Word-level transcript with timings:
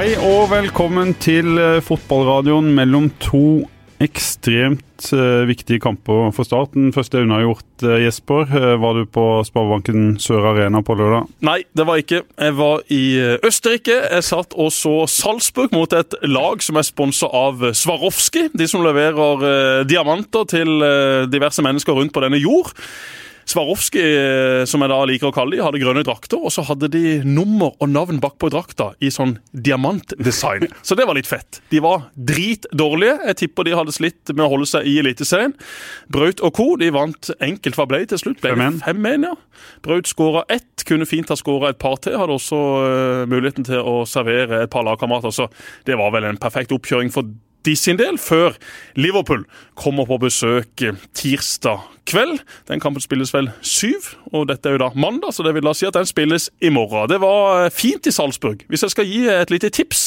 Hei 0.00 0.14
og 0.16 0.46
velkommen 0.48 1.10
til 1.20 1.58
eh, 1.60 1.82
fotballradioen 1.84 2.70
mellom 2.72 3.10
to 3.20 3.66
ekstremt 4.00 5.10
uh, 5.12 5.44
viktige 5.44 5.76
kamper 5.84 6.30
for 6.32 6.48
Start. 6.48 6.72
Den 6.72 6.94
første 6.96 7.20
unnagjort, 7.20 7.66
uh, 7.84 7.98
Jesper. 8.00 8.48
Var 8.80 8.96
du 8.96 9.02
på 9.04 9.26
Sparebanken 9.44 10.14
Sør 10.16 10.54
Arena 10.54 10.80
på 10.80 10.96
lørdag? 10.96 11.28
Nei, 11.44 11.58
det 11.76 11.84
var 11.84 12.00
ikke. 12.00 12.22
Jeg 12.32 12.56
var 12.56 12.80
i 12.88 13.02
Østerrike. 13.44 14.00
Jeg 14.06 14.24
satt 14.24 14.56
og 14.56 14.72
så 14.72 14.96
Salzburg 15.04 15.76
mot 15.76 15.92
et 15.92 16.16
lag 16.24 16.64
som 16.64 16.80
er 16.80 16.88
sponsa 16.88 17.28
av 17.28 17.68
Swarovski. 17.76 18.48
De 18.56 18.72
som 18.72 18.80
leverer 18.80 19.84
diamanter 19.84 20.48
til 20.48 20.80
diverse 21.28 21.60
mennesker 21.60 22.00
rundt 22.00 22.16
på 22.16 22.24
denne 22.24 22.40
jord. 22.40 22.72
Swarovski, 23.50 24.00
eh, 24.00 24.64
som 24.68 24.82
jeg 24.84 24.92
da 24.92 24.98
liker 25.08 25.30
å 25.30 25.34
kalle 25.34 25.56
de, 25.56 25.62
hadde 25.64 25.80
grønne 25.82 26.04
drakter, 26.06 26.38
og 26.38 26.52
så 26.54 26.62
hadde 26.68 26.90
de 26.92 27.20
nummer 27.26 27.74
og 27.82 27.90
navn 27.90 28.20
bakpå 28.22 28.50
drakta 28.52 28.92
i 29.02 29.10
sånn 29.10 29.36
diamantdesign. 29.50 30.68
Så 30.86 30.96
det 30.98 31.06
var 31.08 31.18
litt 31.18 31.28
fett. 31.28 31.60
De 31.72 31.80
var 31.82 32.08
dritdårlige. 32.14 33.18
Jeg 33.30 33.38
tipper 33.42 33.66
de 33.66 33.74
hadde 33.78 33.94
slitt 33.94 34.32
med 34.32 34.44
å 34.44 34.50
holde 34.52 34.68
seg 34.70 34.86
i 34.86 34.96
Eliteserien. 35.02 35.54
Braut 36.12 36.42
og 36.46 36.54
co. 36.56 36.68
de 36.80 36.90
vant 36.94 37.30
enkelt 37.42 37.78
fra 37.78 37.86
Blei 37.90 38.04
til 38.10 38.20
slutt. 38.22 38.40
Ble 38.44 38.54
5-1, 38.54 39.26
ja. 39.28 39.34
Braut 39.84 40.08
skåra 40.10 40.44
ett, 40.52 40.86
kunne 40.88 41.08
fint 41.08 41.30
ha 41.30 41.38
skåra 41.38 41.74
et 41.74 41.80
par 41.82 41.98
til. 42.04 42.18
Hadde 42.20 42.38
også 42.38 42.58
uh, 42.58 43.28
muligheten 43.30 43.66
til 43.66 43.82
å 43.82 44.00
servere 44.08 44.64
et 44.64 44.72
par 44.72 44.86
lagkamerater, 44.86 45.34
så 45.34 45.50
det 45.88 45.98
var 46.00 46.14
vel 46.14 46.28
en 46.30 46.40
perfekt 46.40 46.74
oppkjøring 46.76 47.12
for 47.14 47.28
de 47.66 47.74
sin 47.76 47.98
del, 48.00 48.16
før 48.16 48.54
Liverpool 48.96 49.44
kommer 49.78 50.08
på 50.08 50.20
besøk 50.22 50.80
tirsdag 51.16 51.84
kveld. 52.10 52.42
Den 52.68 52.82
kampen 52.82 53.02
spilles 53.02 53.32
vel 53.34 53.50
syv, 53.64 54.12
og 54.34 54.48
dette 54.50 54.68
er 54.68 54.76
jo 54.76 54.82
da 54.82 54.90
mandag, 54.94 55.34
så 55.34 55.44
det 55.46 55.54
vil 55.56 55.66
da 55.66 55.74
si 55.76 55.86
at 55.88 55.96
den 55.96 56.08
spilles 56.08 56.48
i 56.60 56.72
morgen. 56.74 57.08
Det 57.10 57.20
var 57.22 57.66
eh, 57.66 57.72
fint 57.74 58.06
i 58.06 58.14
Salzburg. 58.14 58.64
Hvis 58.70 58.84
jeg 58.86 58.94
skal 58.94 59.08
gi 59.08 59.22
et 59.30 59.52
lite 59.52 59.70
tips, 59.74 60.04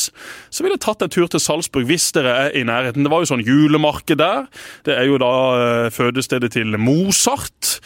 så 0.54 0.64
ville 0.64 0.78
jeg 0.78 0.86
tatt 0.86 1.06
en 1.06 1.14
tur 1.14 1.30
til 1.32 1.42
Salzburg 1.44 1.88
hvis 1.90 2.12
dere 2.16 2.36
er 2.46 2.58
i 2.60 2.66
nærheten. 2.68 3.06
Det 3.06 3.14
var 3.14 3.24
jo 3.24 3.32
sånn 3.34 3.46
julemarked 3.46 4.20
der. 4.22 4.48
Det 4.88 4.98
er 4.98 5.08
jo 5.10 5.20
da 5.22 5.34
eh, 5.58 5.90
fødestedet 5.94 6.54
til 6.58 6.78
Mozart. 6.78 7.78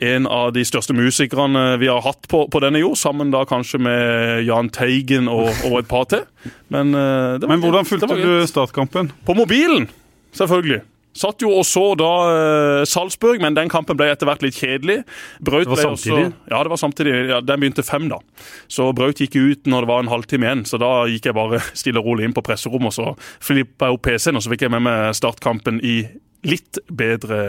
En 0.00 0.26
av 0.30 0.54
de 0.56 0.64
største 0.64 0.94
musikerne 0.96 1.76
vi 1.80 1.90
har 1.90 2.02
hatt 2.04 2.28
på, 2.30 2.46
på 2.50 2.62
denne 2.62 2.80
jord, 2.80 2.96
sammen 3.00 3.32
da 3.34 3.44
kanskje 3.48 3.82
med 3.82 4.46
Jahn 4.48 4.70
Teigen 4.72 5.28
og, 5.28 5.50
og, 5.68 5.80
et 5.82 5.90
par 5.90 6.06
til. 6.10 6.24
Men, 6.72 6.94
uh, 6.96 7.36
Men 7.44 7.60
hvordan 7.60 7.88
fulgte 7.88 8.16
du 8.16 8.46
startkampen? 8.48 9.10
På 9.26 9.36
mobilen, 9.36 9.90
selvfølgelig. 10.36 10.80
Satt 11.16 11.42
jo 11.42 11.50
og 11.58 11.64
så 11.66 11.82
da 11.98 12.10
uh, 12.30 12.82
Salzburg, 12.86 13.40
men 13.42 13.56
den 13.56 13.70
kampen 13.72 13.98
ble 13.98 14.06
etter 14.12 14.28
hvert 14.28 14.44
litt 14.44 14.54
kjedelig. 14.54 15.00
Braut 15.42 15.66
det 15.66 15.74
var 15.74 15.82
samtidig? 15.88 16.28
Også, 16.28 16.52
ja, 16.52 16.62
det 16.62 16.72
var 16.72 16.80
samtidig. 16.84 17.14
Ja, 17.32 17.40
den 17.42 17.64
begynte 17.64 17.84
fem, 17.86 18.06
da. 18.12 18.20
Så 18.70 18.90
Braut 18.96 19.22
gikk 19.22 19.34
ut 19.34 19.70
når 19.70 19.86
det 19.86 19.90
var 19.90 20.04
en 20.04 20.12
halvtime 20.12 20.46
igjen. 20.46 20.64
Så 20.70 20.78
da 20.82 20.92
gikk 21.10 21.30
jeg 21.30 21.38
bare 21.38 21.62
stille 21.82 22.02
og 22.02 22.12
rolig 22.12 22.28
inn 22.28 22.36
på 22.36 22.44
presserommet, 22.46 22.94
og 22.94 22.96
så 22.96 23.42
flippa 23.42 23.90
jeg 23.90 23.98
opp 23.98 24.06
PC-en, 24.06 24.38
og 24.38 24.46
så 24.46 24.54
fikk 24.54 24.66
jeg 24.68 24.74
med 24.76 24.86
meg 24.86 25.14
startkampen 25.18 25.82
i 25.82 26.02
litt 26.46 26.78
bedre 26.88 27.40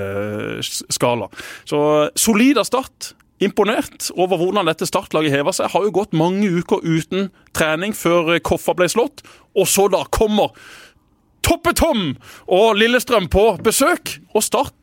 skala. 0.65 1.29
Så 1.69 1.79
solid 2.19 2.59
av 2.59 2.67
start. 2.67 3.13
Imponert 3.41 4.11
over 4.21 4.37
hvordan 4.37 4.67
dette 4.69 4.85
startlaget 4.85 5.33
hever 5.33 5.55
seg. 5.55 5.71
Har 5.73 5.85
jo 5.87 5.93
gått 5.95 6.11
mange 6.13 6.45
uker 6.45 6.83
uten 6.85 7.31
trening 7.57 7.95
før 7.97 8.35
Koffa 8.45 8.75
ble 8.77 8.89
slått. 8.91 9.23
Og 9.57 9.65
så 9.69 9.87
da 9.91 10.03
kommer 10.13 10.53
Toppe-Tom 11.45 12.15
og 12.51 12.77
Lillestrøm 12.79 13.29
på 13.31 13.45
besøk. 13.65 14.17
Og 14.35 14.45
Start 14.45 14.77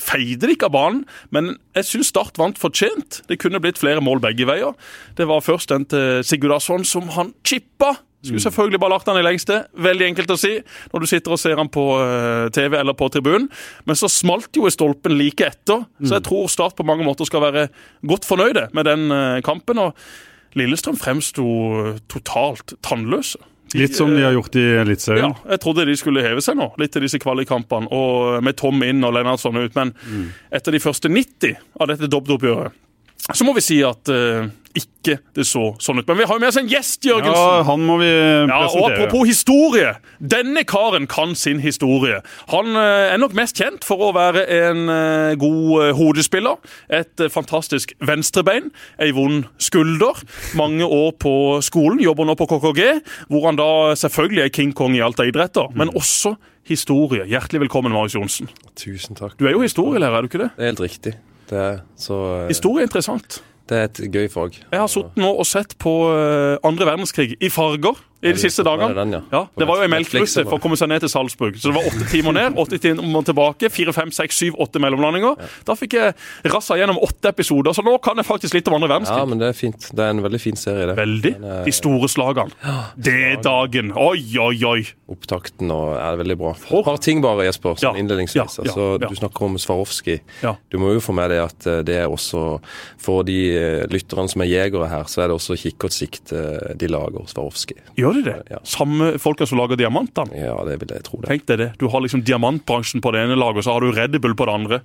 feide 0.00 0.50
ikke 0.52 0.68
av 0.68 0.74
banen, 0.74 1.04
men 1.32 1.54
jeg 1.76 1.88
syns 1.88 2.10
Start 2.12 2.40
vant 2.40 2.58
fortjent. 2.60 3.22
Det 3.28 3.40
kunne 3.40 3.60
blitt 3.64 3.80
flere 3.80 4.04
mål 4.04 4.20
begge 4.24 4.48
veier. 4.48 4.76
Det 5.16 5.28
var 5.28 5.44
først 5.44 5.72
den 5.72 5.88
til 5.88 6.22
Sigurdarsson 6.26 6.84
som 6.88 7.08
han 7.16 7.32
chippa 7.46 7.96
skulle 8.26 8.42
selvfølgelig 8.42 8.80
bare 8.82 8.90
lagt 8.90 9.08
han 9.10 9.18
i 9.20 9.24
lengste. 9.24 9.58
Veldig 9.86 10.06
enkelt 10.10 10.32
å 10.34 10.38
si 10.40 10.52
når 10.92 11.02
du 11.02 11.08
sitter 11.10 11.34
og 11.34 11.40
ser 11.40 11.60
han 11.60 11.70
på 11.72 11.84
eh, 12.02 12.46
TV 12.54 12.78
eller 12.78 12.96
på 12.98 13.08
tribunen. 13.12 13.48
Men 13.86 13.98
så 13.98 14.10
smalt 14.10 14.56
jo 14.56 14.66
i 14.66 14.74
stolpen 14.74 15.16
like 15.18 15.46
etter, 15.46 15.84
så 16.02 16.16
jeg 16.16 16.24
mm. 16.24 16.28
tror 16.28 16.48
Start 16.50 16.76
på 16.78 16.86
mange 16.86 17.06
måter 17.06 17.28
skal 17.28 17.44
være 17.44 17.68
godt 18.06 18.26
fornøyde 18.28 18.68
med 18.76 18.88
den 18.88 19.10
eh, 19.14 19.42
kampen. 19.46 19.82
Og 19.82 20.58
Lillestrøm 20.58 20.98
fremsto 20.98 21.46
totalt 22.10 22.78
tannløse. 22.86 23.38
De, 23.76 23.82
Litt 23.84 23.96
som 23.98 24.12
de 24.14 24.22
har 24.24 24.32
gjort 24.32 24.56
i 24.56 24.64
Eliteserien? 24.80 25.34
Ja, 25.34 25.50
jeg 25.52 25.60
trodde 25.62 25.84
de 25.84 25.96
skulle 26.00 26.24
heve 26.24 26.40
seg 26.44 26.56
nå, 26.56 26.70
litt 26.80 26.94
til 26.96 27.04
disse 27.04 27.20
kvalikkampene. 27.20 27.90
Og 27.92 28.40
med 28.44 28.56
Tom 28.56 28.80
inn 28.86 29.04
og 29.04 29.12
Lennartson 29.16 29.58
ut. 29.60 29.76
Men 29.76 29.92
mm. 29.92 30.26
etter 30.56 30.76
de 30.76 30.80
første 30.80 31.12
90 31.12 31.58
av 31.76 31.90
dette 31.92 32.08
dobbeltoppgjøret, 32.08 32.82
så 33.34 33.44
må 33.44 33.56
vi 33.56 33.64
si 33.64 33.80
at 33.84 34.08
uh, 34.12 34.46
ikke 34.76 35.16
det 35.36 35.46
så 35.48 35.70
sånn 35.82 36.00
ut. 36.02 36.08
Men 36.08 36.18
vi 36.20 36.26
har 36.28 36.38
jo 36.38 36.42
med 36.42 36.50
oss 36.50 36.58
en 36.60 36.70
gjest, 36.70 37.04
Jørgensen. 37.06 37.36
Ja, 37.36 37.62
han 37.68 37.84
må 37.86 37.98
vi 38.00 38.10
presentere. 38.10 38.56
Ja, 38.56 38.70
og 38.72 38.88
Apropos 38.90 39.28
historie. 39.28 39.92
Denne 40.20 40.64
karen 40.68 41.08
kan 41.10 41.34
sin 41.38 41.60
historie. 41.62 42.20
Han 42.52 42.72
uh, 42.76 43.12
er 43.12 43.20
nok 43.22 43.36
mest 43.38 43.58
kjent 43.58 43.86
for 43.86 44.08
å 44.08 44.10
være 44.16 44.46
en 44.58 44.82
uh, 44.90 45.36
god 45.40 45.96
hodespiller. 45.98 46.58
Et 46.92 47.26
fantastisk 47.32 47.94
venstrebein, 48.04 48.72
ei 49.02 49.12
vond 49.16 49.46
skulder. 49.62 50.20
Mange 50.58 50.86
år 50.86 51.14
på 51.22 51.36
skolen, 51.64 52.02
jobber 52.04 52.28
nå 52.28 52.36
på 52.38 52.48
KKG, 52.50 52.82
hvor 53.32 53.48
han 53.48 53.60
da 53.60 53.70
selvfølgelig 53.98 54.44
er 54.46 54.52
King 54.54 54.76
Kong 54.76 54.96
i 54.98 55.02
alt 55.04 55.22
av 55.22 55.30
idretter. 55.30 55.72
Men 55.76 55.92
mm. 55.92 55.98
også 56.02 56.36
historie. 56.66 57.26
Hjertelig 57.30 57.66
velkommen, 57.66 57.94
Marius 57.94 58.16
Johnsen. 58.16 58.50
Tusen 58.78 59.18
takk. 59.18 59.36
Du 59.38 59.46
er 59.46 59.54
jo 59.54 59.62
historielærer, 59.64 60.18
er 60.18 60.26
du 60.26 60.30
ikke 60.30 60.42
det? 60.42 60.52
Det 60.56 60.64
er 60.64 60.72
helt 60.72 60.86
riktig. 60.86 61.14
Det 61.46 61.58
er 61.62 61.76
så 62.00 62.16
eh, 62.42 62.48
Historie 62.50 62.82
er 62.82 62.90
interessant. 62.90 63.38
Det 63.66 63.78
er 63.78 63.88
et 63.88 64.00
gøy 64.14 64.28
fag. 64.30 64.60
Jeg 64.70 64.78
har 64.78 64.90
sittet 64.90 65.18
nå 65.18 65.32
og 65.34 65.46
sett 65.48 65.74
på 65.82 65.94
uh, 66.06 66.54
andre 66.66 66.86
verdenskrig 66.86 67.34
i 67.42 67.50
farger 67.50 67.98
i 68.22 68.32
de 68.32 68.40
siste 68.40 68.64
dagene. 68.64 68.94
Den, 68.96 69.12
ja. 69.12 69.20
ja. 69.32 69.42
Det 69.60 69.66
var 69.68 69.80
jo 69.80 69.86
en 69.86 69.92
melkerusse 69.92 70.44
for 70.46 70.56
å 70.56 70.62
komme 70.62 70.78
seg 70.80 70.88
ned 70.90 71.04
til 71.04 71.10
Salzburg. 71.12 71.58
Så 71.60 71.70
det 71.70 71.76
var 71.76 71.88
åtte 71.90 72.06
timer 72.10 72.36
ned, 72.36 72.56
åtte 72.60 72.78
timer 72.80 73.26
tilbake. 73.28 73.70
Fire, 73.72 73.92
fem, 73.96 74.12
seks, 74.14 74.38
syv, 74.40 74.56
åtte 74.62 74.80
mellomlandinger. 74.82 75.36
Ja. 75.42 75.48
Da 75.68 75.76
fikk 75.78 75.98
jeg 75.98 76.14
rassa 76.52 76.78
gjennom 76.80 77.00
åtte 77.04 77.32
episoder, 77.34 77.76
så 77.76 77.84
nå 77.84 77.96
kan 78.04 78.16
jeg 78.20 78.28
faktisk 78.28 78.56
litt 78.56 78.70
om 78.70 78.78
andre 78.78 78.90
verdenskrig. 78.94 79.20
Ja, 79.20 79.28
men 79.28 79.42
det 79.42 79.50
er 79.52 79.58
fint. 79.58 79.88
Det 79.92 80.06
er 80.06 80.14
en 80.14 80.22
veldig 80.24 80.40
fin 80.42 80.60
serie, 80.60 80.88
det. 80.90 80.96
Veldig. 80.98 81.34
Er... 81.36 81.60
De 81.66 81.74
store 81.76 82.10
slagene. 82.12 82.72
Det 82.96 83.16
er 83.32 83.36
dagen. 83.44 83.92
Oi, 84.00 84.24
oi, 84.40 84.56
oi. 84.68 84.80
Opptakten 85.12 85.70
og 85.74 85.92
er 86.00 86.20
veldig 86.22 86.38
bra. 86.40 86.54
Et 86.56 86.88
par 86.88 87.00
ting 87.04 87.20
bare, 87.24 87.46
Jesper, 87.50 87.76
sånn 87.82 88.00
innledningsvis. 88.00 88.60
Altså, 88.64 88.88
du 89.02 89.12
snakker 89.18 89.50
om 89.50 89.60
Swarovski. 89.60 90.18
Du 90.72 90.80
må 90.80 90.94
jo 90.96 91.04
få 91.04 91.14
med 91.16 91.30
deg 91.34 91.44
at 91.44 91.68
eh, 91.68 91.82
det 91.86 92.00
er 92.00 92.10
også 92.10 92.42
for 93.02 93.26
de 93.26 93.38
eh, 93.54 93.84
lytterne 93.92 94.30
som 94.32 94.42
er 94.42 94.50
jegere 94.50 94.88
her, 94.90 95.06
så 95.10 95.22
er 95.22 95.30
det 95.30 95.36
også 95.36 95.58
kikkertsikt 95.60 96.06
sikt 96.06 96.32
de 96.78 96.88
lager 96.90 97.26
Swarovski. 97.30 97.76
Gjør 98.06 98.20
de 98.20 98.26
det? 98.30 98.38
Ja 98.54 98.62
samme 98.76 99.18
folka 99.18 99.46
som 99.46 99.58
lager 99.58 99.76
diamantene. 99.76 100.36
Ja, 100.36 100.56
det 100.66 100.80
vil 100.82 100.92
jeg 100.96 101.04
tro 101.06 101.20
det. 101.22 101.30
Tenk 101.30 101.46
deg 101.48 101.60
det. 101.60 101.68
Du 101.80 101.86
har 101.92 102.02
liksom 102.04 102.22
diamantbransjen 102.26 103.02
på 103.04 103.12
det 103.14 103.24
ene 103.24 103.38
laget, 103.38 103.62
og 103.62 103.66
så 103.66 103.76
har 103.76 103.84
du 103.84 103.92
Red 103.94 104.18
Bull 104.20 104.36
på 104.36 104.48
det 104.48 104.54
andre. 104.54 104.80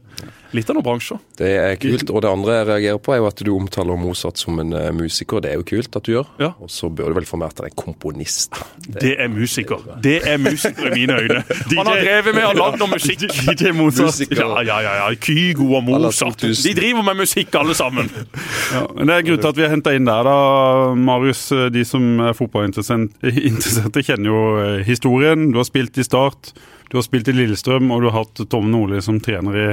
Litt 0.55 0.69
av 0.69 0.77
noen 0.77 0.85
bransjer. 0.85 1.19
Det 1.39 1.49
er 1.55 1.77
kult. 1.79 2.09
Og 2.11 2.23
det 2.23 2.31
andre 2.31 2.57
jeg 2.57 2.67
reagerer 2.69 3.01
på, 3.03 3.13
er 3.15 3.21
jo 3.21 3.27
at 3.29 3.43
du 3.47 3.51
omtaler 3.55 3.99
Mozart 3.99 4.41
som 4.41 4.59
en 4.61 4.73
uh, 4.75 4.89
musiker. 4.95 5.43
Det 5.43 5.53
er 5.53 5.61
jo 5.61 5.67
kult 5.67 5.95
at 5.97 6.07
du 6.07 6.13
gjør. 6.13 6.31
Ja. 6.41 6.51
Og 6.59 6.71
så 6.71 6.89
bør 6.91 7.11
du 7.11 7.19
vel 7.21 7.27
få 7.29 7.39
med 7.39 7.51
at 7.51 7.61
han 7.61 7.69
er 7.71 7.75
komponist. 7.79 8.59
Det, 8.87 8.97
det, 8.99 9.13
er 9.23 9.31
musiker. 9.31 9.85
Det 10.03 10.17
er 10.27 10.41
musiker 10.41 10.91
i 10.91 10.93
mine 10.95 11.19
øyne. 11.21 11.43
Han 11.81 11.87
har 11.87 12.01
drevet 12.03 12.35
med 12.35 12.45
å 12.45 12.51
lage 12.57 12.81
noe 12.81 12.91
musikk. 12.91 13.23
DJ 13.47 13.71
Mozart. 13.75 14.19
Ja, 14.35 14.49
ja, 14.67 14.81
ja. 14.83 14.95
ja. 14.99 15.09
Kygo 15.15 15.69
og 15.79 15.87
Mozart. 15.87 16.43
De 16.43 16.75
driver 16.77 17.05
med 17.07 17.23
musikk, 17.23 17.55
alle 17.57 17.75
sammen. 17.77 18.11
Ja, 18.73 18.85
men 18.91 19.07
Det 19.07 19.17
er 19.17 19.27
grunnen 19.29 19.45
til 19.45 19.53
at 19.53 19.61
vi 19.61 19.65
har 19.65 19.73
henta 19.73 19.95
inn 19.95 20.09
der, 20.09 20.27
da, 20.27 20.37
Marius. 20.99 21.47
De 21.71 21.85
som 21.87 22.11
er 22.27 22.35
fotballinteresserte 22.37 23.10
interesserte 23.51 24.03
kjenner 24.05 24.31
jo 24.31 24.44
eh, 24.61 24.77
historien. 24.88 25.49
Du 25.51 25.59
har 25.61 25.67
spilt 25.67 25.97
i 25.97 26.05
Start, 26.05 26.53
du 26.91 26.97
har 26.99 27.05
spilt 27.05 27.29
i 27.31 27.35
Lillestrøm, 27.35 27.91
og 27.91 28.01
du 28.03 28.09
har 28.09 28.23
hatt 28.23 28.44
Tom 28.51 28.72
Nordli 28.73 29.01
som 29.03 29.19
trener 29.23 29.59
i, 29.59 29.67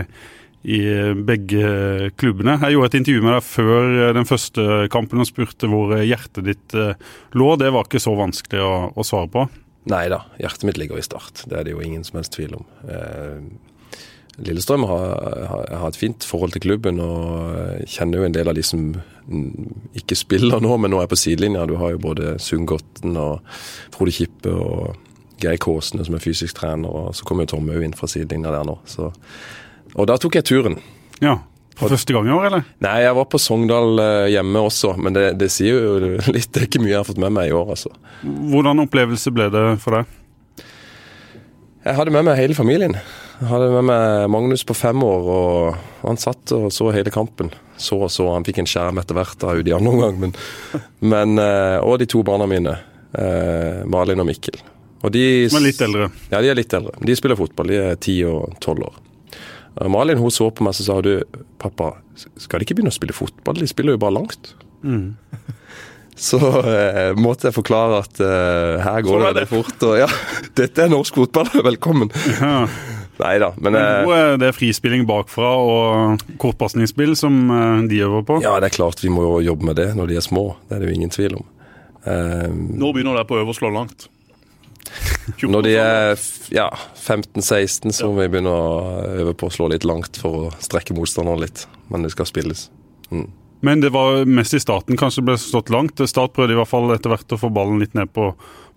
i 0.75 0.81
eh, 0.93 1.15
begge 1.15 2.11
klubbene. 2.21 2.59
Jeg 2.63 2.77
gjorde 2.77 2.93
et 2.93 2.99
intervju 3.01 3.25
med 3.25 3.35
deg 3.37 3.47
før 3.49 3.95
eh, 3.95 4.13
den 4.19 4.29
første 4.29 4.67
kampen 4.95 5.25
og 5.25 5.31
spurte 5.31 5.71
hvor 5.71 5.97
hjertet 5.97 6.45
ditt 6.49 6.77
lå. 7.39 7.55
Det 7.61 7.73
var 7.75 7.89
ikke 7.89 8.03
så 8.03 8.15
vanskelig 8.19 8.65
å, 8.65 8.75
å 8.93 9.07
svare 9.07 9.33
på? 9.33 9.49
Nei 9.89 10.05
da, 10.13 10.25
hjertet 10.43 10.69
mitt 10.69 10.81
ligger 10.81 11.01
i 11.01 11.07
Start. 11.07 11.47
Det 11.49 11.57
er 11.57 11.69
det 11.69 11.77
jo 11.77 11.85
ingen 11.85 12.05
som 12.05 12.21
helst 12.21 12.37
tvil 12.37 12.59
om. 12.59 12.69
Lillestrøm 14.39 14.85
har, 14.87 15.17
har, 15.51 15.89
et 15.89 15.99
fint 15.99 16.23
forhold 16.25 16.53
til 16.55 16.63
klubben 16.63 17.01
og 17.03 17.83
kjenner 17.91 18.21
jo 18.21 18.29
en 18.29 18.37
del 18.37 18.51
av 18.51 18.55
de 18.55 18.63
som 18.63 18.93
ikke 19.99 20.17
spiller 20.19 20.63
nå, 20.63 20.77
men 20.79 20.95
nå 20.95 21.03
er 21.03 21.11
på 21.11 21.19
sidelinja. 21.19 21.67
Du 21.67 21.75
har 21.81 21.95
jo 21.95 22.03
både 22.07 22.37
Sundgotten 22.43 23.19
og 23.19 23.43
Frode 23.95 24.15
Kippe 24.15 24.55
og 24.55 24.95
Geir 25.43 25.59
Kåsene 25.63 26.07
som 26.07 26.17
er 26.17 26.23
fysisk 26.23 26.61
trener, 26.61 26.87
og 26.87 27.19
så 27.19 27.27
kommer 27.27 27.47
jo 27.47 27.57
Tom 27.57 27.69
Au 27.75 27.83
inn 27.83 27.97
fra 27.99 28.11
sidelinja 28.11 28.55
der 28.55 28.67
nå. 28.69 28.79
Så. 28.89 29.11
Og 29.95 30.09
da 30.11 30.19
tok 30.23 30.39
jeg 30.39 30.47
turen. 30.47 30.79
Ja, 31.23 31.41
for 31.79 31.93
første 31.95 32.15
gang 32.15 32.27
i 32.27 32.35
år, 32.35 32.49
eller? 32.49 32.65
Nei, 32.83 32.97
jeg 33.05 33.15
var 33.15 33.27
på 33.31 33.39
Sogndal 33.43 34.01
eh, 34.03 34.31
hjemme 34.35 34.63
også, 34.67 34.97
men 34.99 35.15
det, 35.15 35.29
det 35.39 35.51
sier 35.55 35.79
jo 35.79 36.17
litt. 36.35 36.51
Det 36.55 36.65
er 36.65 36.67
ikke 36.71 36.83
mye 36.83 36.95
jeg 36.95 37.03
har 37.03 37.07
fått 37.07 37.23
med 37.23 37.35
meg 37.35 37.53
i 37.53 37.55
år, 37.55 37.71
altså. 37.75 37.93
Hvordan 38.23 38.83
opplevelse 38.83 39.35
ble 39.35 39.47
det 39.55 39.65
for 39.83 39.99
deg? 39.99 40.17
Jeg 41.87 41.97
hadde 41.97 42.13
med 42.13 42.27
meg 42.27 42.39
hele 42.41 42.59
familien. 42.59 42.99
Jeg 43.39 43.47
hadde 43.53 43.69
med 43.71 43.87
meg 43.87 44.31
Magnus 44.35 44.65
på 44.67 44.75
fem 44.75 45.03
år, 45.07 45.29
og 45.31 46.07
han 46.09 46.19
satt 46.19 46.51
og 46.57 46.73
så 46.75 46.89
hele 46.95 47.13
kampen. 47.15 47.53
Så 47.79 48.01
og 48.03 48.11
så. 48.11 48.27
Han 48.35 48.47
fikk 48.47 48.59
en 48.65 48.67
skjerm 48.71 48.99
etter 48.99 49.15
hvert 49.15 49.45
av 49.47 49.55
Audi 49.55 49.75
andre 49.75 49.93
omgang, 49.95 50.17
men, 50.25 50.33
men, 51.13 51.39
eh, 51.39 51.79
Og 51.87 52.01
de 52.01 52.09
to 52.11 52.25
barna 52.27 52.49
mine. 52.51 52.75
Eh, 53.15 53.85
Malin 53.87 54.25
og 54.25 54.27
Mikkel. 54.27 54.59
Og 55.07 55.15
de, 55.15 55.23
er 55.47 55.63
litt 55.63 55.85
eldre. 55.85 56.09
Ja, 56.33 56.41
de 56.43 56.51
er 56.51 56.59
litt 56.59 56.75
eldre. 56.75 56.97
De 56.99 57.15
spiller 57.15 57.39
fotball. 57.39 57.71
De 57.71 57.79
er 57.79 57.95
10 57.95 58.17
og 58.33 58.59
12 58.59 58.89
år. 58.89 58.99
Malin 59.87 60.19
hun 60.19 60.35
så 60.35 60.49
på 60.51 60.65
meg 60.67 60.75
og 60.75 60.89
sa 60.89 60.97
du, 61.07 61.13
pappa, 61.63 61.93
skal 62.19 62.59
de 62.59 62.67
ikke 62.67 62.81
begynne 62.81 62.91
å 62.91 62.97
spille 62.97 63.15
fotball? 63.15 63.61
De 63.63 63.71
spiller 63.71 63.95
jo 63.95 64.03
bare 64.03 64.17
langt. 64.19 64.57
Mm. 64.83 65.15
Så 66.19 66.39
eh, 66.67 67.13
måtte 67.15 67.47
jeg 67.47 67.55
forklare 67.55 68.01
at 68.03 68.19
eh, 68.19 68.83
her 68.83 69.05
går 69.07 69.13
Sånn 69.13 69.23
det 69.23 69.29
er 69.31 69.37
det. 69.39 69.49
fort. 69.53 69.85
Og 69.87 69.99
ja, 70.01 70.09
dette 70.59 70.83
er 70.83 70.91
norsk 70.91 71.21
fotball, 71.21 71.53
velkommen. 71.63 72.11
Ja. 72.41 72.65
Nei 73.19 73.35
da, 73.43 73.51
men 73.59 73.75
Det 73.75 73.83
eh, 74.15 74.49
er 74.49 74.55
frispilling 74.55 75.03
bakfra 75.09 75.49
og 75.59 76.27
kortpasningsspill 76.39 77.17
som 77.19 77.39
eh, 77.51 77.81
de 77.91 78.03
øver 78.07 78.27
på. 78.29 78.39
ja, 78.45 78.55
det 78.63 78.71
er 78.71 78.77
klart 78.77 79.03
vi 79.03 79.11
må 79.11 79.25
jo 79.27 79.41
jobbe 79.51 79.71
med 79.71 79.81
det 79.81 79.89
når 79.99 80.13
de 80.13 80.21
er 80.21 80.25
små. 80.25 80.45
Det 80.69 80.77
er 80.77 80.85
det 80.85 80.93
jo 80.93 80.99
ingen 81.01 81.15
tvil 81.15 81.41
om. 81.41 81.49
Eh, 82.05 82.47
Nå 82.79 82.93
begynner 82.95 83.19
det 83.19 83.27
på 83.31 83.41
øverst 83.41 83.63
slå 83.63 83.73
langt. 83.75 84.09
Når 85.43 85.67
de 85.67 85.75
er 85.77 86.15
ja, 86.55 86.69
15-16, 86.97 87.93
så 87.93 88.09
må 88.09 88.23
vi 88.23 88.31
begynne 88.33 88.53
å 88.55 89.03
øve 89.21 89.35
på 89.37 89.51
å 89.51 89.53
slå 89.53 89.67
litt 89.69 89.85
langt 89.85 90.17
for 90.17 90.47
å 90.47 90.53
strekke 90.65 90.97
motstanderen 90.97 91.43
litt. 91.43 91.67
Men 91.93 92.07
det 92.07 92.15
skal 92.15 92.29
spilles. 92.31 92.69
Mm. 93.11 93.27
Men 93.67 93.83
det 93.83 93.91
var 93.93 94.23
mest 94.25 94.55
i 94.55 94.63
starten 94.63 94.97
kanskje 94.97 95.21
det 95.21 95.33
ble 95.33 95.37
stått 95.43 95.73
langt. 95.75 96.01
Start 96.09 96.33
prøvde 96.37 96.55
i 96.55 96.59
hvert 96.59 96.71
fall 96.71 96.95
etter 96.95 97.13
hvert 97.13 97.35
å 97.35 97.41
få 97.41 97.51
ballen 97.53 97.83
litt 97.83 97.97
ned 97.99 98.13
på, 98.15 98.31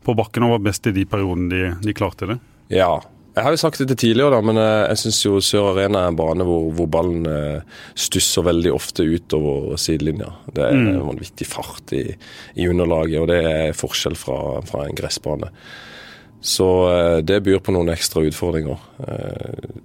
på 0.04 0.16
bakken 0.18 0.48
og 0.48 0.58
var 0.58 0.66
best 0.72 0.90
i 0.90 0.96
de 0.96 1.06
periodene 1.08 1.52
de, 1.52 1.74
de 1.86 1.96
klarte 1.96 2.34
det. 2.34 2.38
Ja. 2.74 2.96
Jeg 3.31 3.45
har 3.45 3.54
jo 3.56 3.60
sagt 3.62 3.80
dette 3.80 3.95
tidligere, 3.95 4.33
da, 4.33 4.42
men 4.44 4.57
eh, 4.60 4.89
jeg 4.92 5.00
syns 5.06 5.19
jo 5.24 5.38
Sør 5.45 5.69
Arena 5.69 6.01
er 6.04 6.12
en 6.12 6.18
bane 6.19 6.44
hvor, 6.44 6.66
hvor 6.75 6.89
ballen 6.92 7.24
eh, 7.30 7.78
stusser 7.95 8.44
veldig 8.44 8.74
ofte 8.75 9.06
utover 9.07 9.78
sidelinja. 9.80 10.33
Det 10.51 10.66
er 10.66 10.75
en 10.75 11.00
vanvittig 11.07 11.48
fart 11.48 11.94
i, 11.95 12.04
i 12.60 12.68
underlaget, 12.68 13.22
og 13.22 13.30
det 13.31 13.39
er 13.48 13.78
forskjell 13.78 14.18
fra, 14.19 14.60
fra 14.68 14.83
en 14.83 15.00
gressbane. 15.00 15.48
Så 16.44 16.68
eh, 16.92 17.19
det 17.24 17.39
byr 17.45 17.63
på 17.63 17.72
noen 17.72 17.94
ekstra 17.94 18.25
utfordringer. 18.28 18.83
eh, 19.07 19.80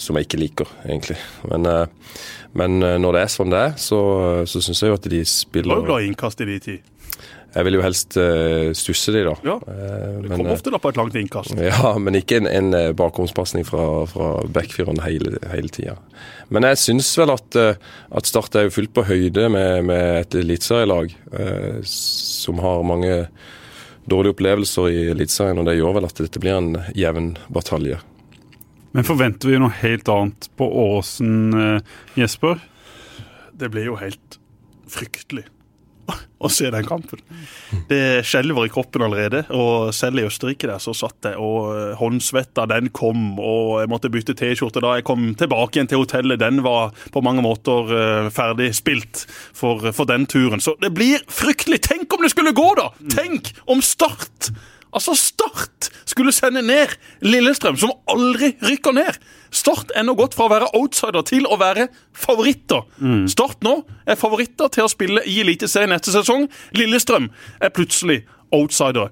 som 0.00 0.16
jeg 0.16 0.26
ikke 0.26 0.38
liker, 0.38 0.72
egentlig. 0.84 1.16
Men, 1.48 1.64
men 2.56 2.74
når 3.00 3.16
det 3.16 3.20
er 3.24 3.30
sånn 3.32 3.50
det 3.50 3.62
er, 3.64 3.70
så, 3.80 4.00
så 4.48 4.60
syns 4.62 4.82
jeg 4.84 4.92
jo 4.92 4.98
at 4.98 5.08
de 5.08 5.08
Du 5.08 5.16
var 5.16 5.24
jo 5.24 5.30
spiller 5.32 5.94
i 5.96 6.06
innkast 6.06 6.44
i 6.44 6.46
de 6.46 6.58
tid. 6.62 6.90
Jeg 7.50 7.66
vil 7.66 7.76
jo 7.78 7.82
helst 7.82 8.14
uh, 8.20 8.70
stusse 8.78 9.12
de, 9.14 9.24
da. 9.26 9.34
Ja, 9.46 9.56
Eh, 9.70 10.22
Det 10.22 10.28
men, 10.28 10.38
kom 10.38 10.46
eh, 10.46 10.54
ofte 10.54 10.70
da 10.70 10.78
på 10.78 10.90
et 10.92 10.98
langt 10.98 11.16
innkast. 11.18 11.54
ja, 11.70 11.92
men 11.98 12.18
ikke 12.18 12.38
en, 12.40 12.46
en 12.46 12.94
bakromspasning 12.96 13.66
fra, 13.66 14.06
fra 14.10 14.30
backfireren 14.46 15.00
hele, 15.02 15.38
hele 15.50 15.70
tida. 15.72 15.96
Men 16.48 16.66
jeg 16.68 16.80
syns 16.82 17.10
vel 17.18 17.32
at, 17.34 17.58
at 17.58 18.30
Start 18.30 18.54
er 18.58 18.68
jo 18.68 18.74
fullt 18.74 18.94
på 18.94 19.06
høyde 19.08 19.48
med, 19.52 19.84
med 19.90 20.22
et 20.22 20.38
eliteserielag 20.42 21.14
uh, 21.34 21.80
som 21.86 22.62
har 22.62 22.86
mange 22.86 23.14
dårlige 24.10 24.34
opplevelser 24.34 24.90
i 24.90 25.02
Eliteserien, 25.12 25.58
og 25.60 25.68
det 25.68 25.76
gjør 25.78 25.98
vel 25.98 26.08
at 26.08 26.22
dette 26.22 26.42
blir 26.42 26.56
en 26.56 26.72
jevn 26.98 27.34
batalje. 27.52 28.00
Men 28.96 29.06
forventer 29.06 29.52
vi 29.52 29.60
noe 29.62 29.74
helt 29.82 30.08
annet 30.10 30.48
på 30.58 30.66
Åsen, 30.66 31.54
Jesper? 32.18 32.58
Det 33.54 33.70
blir 33.70 33.86
jo 33.92 33.98
helt 34.00 34.40
fryktelig 34.90 35.44
å 36.44 36.50
se 36.52 36.70
den 36.72 36.86
kampen. 36.86 37.20
Det 37.90 38.22
skjelver 38.26 38.66
i 38.66 38.72
kroppen 38.72 39.04
allerede. 39.06 39.42
Og 39.56 39.90
selv 39.96 40.22
i 40.22 40.26
Østerrike 40.28 40.70
der 40.70 40.82
så 40.82 40.94
satt 40.96 41.30
jeg, 41.30 41.36
og 41.40 41.70
eh, 41.74 41.94
håndsvetta 42.00 42.66
den 42.70 42.90
kom, 42.96 43.34
og 43.38 43.80
jeg 43.82 43.92
måtte 43.92 44.12
bytte 44.12 44.36
T-skjorte 44.38 44.82
da 44.84 44.96
jeg 44.98 45.06
kom 45.08 45.30
tilbake 45.38 45.78
igjen 45.78 45.90
til 45.92 46.04
hotellet. 46.04 46.40
Den 46.42 46.62
var 46.66 46.94
på 47.12 47.22
mange 47.24 47.44
måter 47.44 47.92
uh, 47.92 48.30
ferdig 48.34 48.70
spilt 48.76 49.24
for, 49.28 49.90
for 49.96 50.08
den 50.08 50.26
turen. 50.30 50.62
Så 50.62 50.76
det 50.82 50.92
blir 50.96 51.22
fryktelig. 51.30 51.82
Tenk 51.88 52.12
om 52.16 52.24
det 52.24 52.32
skulle 52.34 52.56
gå, 52.56 52.68
da! 52.78 52.90
Tenk 53.12 53.52
om 53.70 53.82
Start! 53.84 54.52
Altså, 54.92 55.14
Start 55.14 55.90
skulle 56.10 56.32
sende 56.34 56.62
ned 56.66 56.96
Lillestrøm, 57.22 57.76
som 57.78 57.92
aldri 58.10 58.52
rykker 58.66 58.94
ned. 58.96 59.18
Start 59.54 59.92
er 59.94 60.04
nå 60.06 60.14
gått 60.18 60.34
fra 60.34 60.46
å 60.48 60.52
være 60.52 60.70
outsider 60.78 61.22
til 61.26 61.46
å 61.46 61.58
være 61.60 61.88
favoritter. 62.14 62.82
Start 63.30 63.62
nå 63.66 63.80
er 64.06 64.18
favoritter 64.18 64.70
til 64.74 64.86
å 64.86 64.90
spille 64.90 65.22
i 65.26 65.40
Eliteserien 65.42 65.90
neste 65.94 66.14
sesong. 66.14 66.48
Lillestrøm 66.74 67.30
er 67.60 67.74
plutselig 67.74 68.24
outsider. 68.54 69.10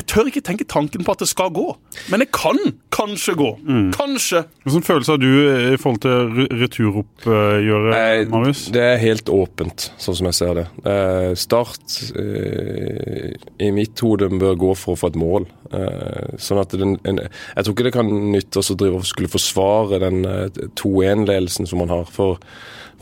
Jeg 0.00 0.06
tør 0.08 0.28
ikke 0.30 0.40
tenke 0.46 0.64
tanken 0.64 1.04
på 1.04 1.12
at 1.12 1.20
det 1.20 1.28
skal 1.28 1.50
gå, 1.52 1.66
men 2.08 2.22
det 2.24 2.30
kan 2.32 2.56
kanskje 2.94 3.34
gå. 3.36 3.48
Kanskje. 3.92 4.40
Hvilken 4.64 4.84
følelse 4.86 5.12
har 5.12 5.20
du 5.20 5.28
eh, 5.28 5.74
i 5.74 5.78
forhold 5.80 6.00
til 6.00 6.30
re- 6.38 6.46
returoppgjøret, 6.62 8.30
Marius? 8.32 8.62
Det 8.72 8.80
er 8.86 9.00
helt 9.02 9.28
åpent, 9.32 9.90
sånn 10.00 10.16
som 10.18 10.28
jeg 10.30 10.38
ser 10.38 10.54
det. 10.60 10.64
Eh, 10.88 11.30
start 11.38 11.96
eh, 12.16 13.34
i 13.66 13.70
mitt 13.76 14.00
hode 14.04 14.30
bør 14.40 14.56
gå 14.64 14.72
for 14.78 14.96
å 14.96 15.00
få 15.00 15.10
et 15.12 15.18
mål. 15.20 15.46
Eh, 15.70 16.32
sånn 16.42 16.62
at 16.62 16.72
den, 16.80 16.96
en, 17.06 17.20
Jeg 17.26 17.64
tror 17.66 17.76
ikke 17.76 17.88
det 17.90 17.94
kan 17.98 18.10
nytte 18.32 18.62
oss 18.62 18.72
å 18.72 18.78
drive 18.80 19.02
og 19.02 19.08
skulle 19.08 19.30
forsvare 19.30 20.00
den 20.02 20.22
eh, 20.24 20.48
2-1-ledelsen 20.80 21.68
som 21.70 21.82
man 21.84 21.92
har. 21.92 22.08
For, 22.10 22.40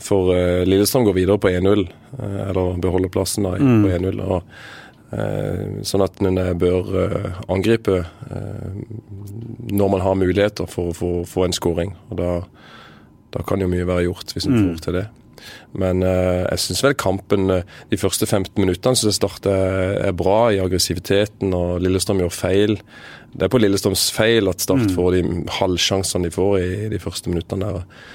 for 0.03 0.33
eh, 0.35 0.65
Lillestrøm 0.67 1.07
går 1.07 1.17
videre 1.21 1.39
på 1.41 1.53
1-0, 1.53 1.87
eh, 2.19 2.41
eller 2.49 2.75
beholder 2.83 3.13
plassen 3.13 3.47
da, 3.47 3.55
på 3.57 3.95
1-0. 3.95 4.19
og 4.27 4.43
Eh, 4.43 4.78
sånn 5.11 6.03
at 6.05 6.19
en 6.21 6.37
eh, 6.37 6.51
bør 6.57 6.89
eh, 7.01 7.37
angripe 7.49 8.01
eh, 8.03 8.81
når 9.69 9.93
man 9.95 10.03
har 10.05 10.19
muligheter 10.19 10.69
for 10.69 10.91
å 10.93 11.23
få, 11.25 11.45
en 11.45 11.55
scoring. 11.55 11.95
Og 12.09 12.19
da, 12.19 12.33
da 13.33 13.45
kan 13.47 13.61
jo 13.61 13.69
mye 13.71 13.87
være 13.89 14.09
gjort 14.09 14.35
hvis 14.35 14.49
en 14.49 14.59
får 14.59 14.83
til 14.85 14.99
det. 14.99 15.07
Men 15.79 16.03
eh, 16.05 16.43
jeg 16.45 16.63
syns 16.65 16.83
vel 16.85 16.97
kampen 16.99 17.53
eh, 17.53 17.75
de 17.89 17.99
første 18.01 18.27
15 18.27 18.53
minuttene 18.59 18.97
så 18.97 19.09
jeg 19.09 19.17
Start 19.17 19.49
er, 19.49 19.97
er 20.09 20.15
bra 20.17 20.51
i 20.53 20.61
aggressiviteten, 20.61 21.53
og 21.57 21.81
Lillestrøm 21.83 22.21
gjør 22.23 22.35
feil. 22.35 22.77
Det 23.33 23.47
er 23.47 23.53
på 23.53 23.61
Lillestrøms 23.61 24.09
feil 24.13 24.49
at 24.51 24.61
Start 24.61 24.93
får 24.95 25.17
de 25.17 25.25
halvsjansene 25.59 26.29
de 26.29 26.33
får 26.35 26.57
i 26.61 26.71
de 26.93 27.01
første 27.01 27.33
minuttene 27.33 27.69
der. 27.69 28.07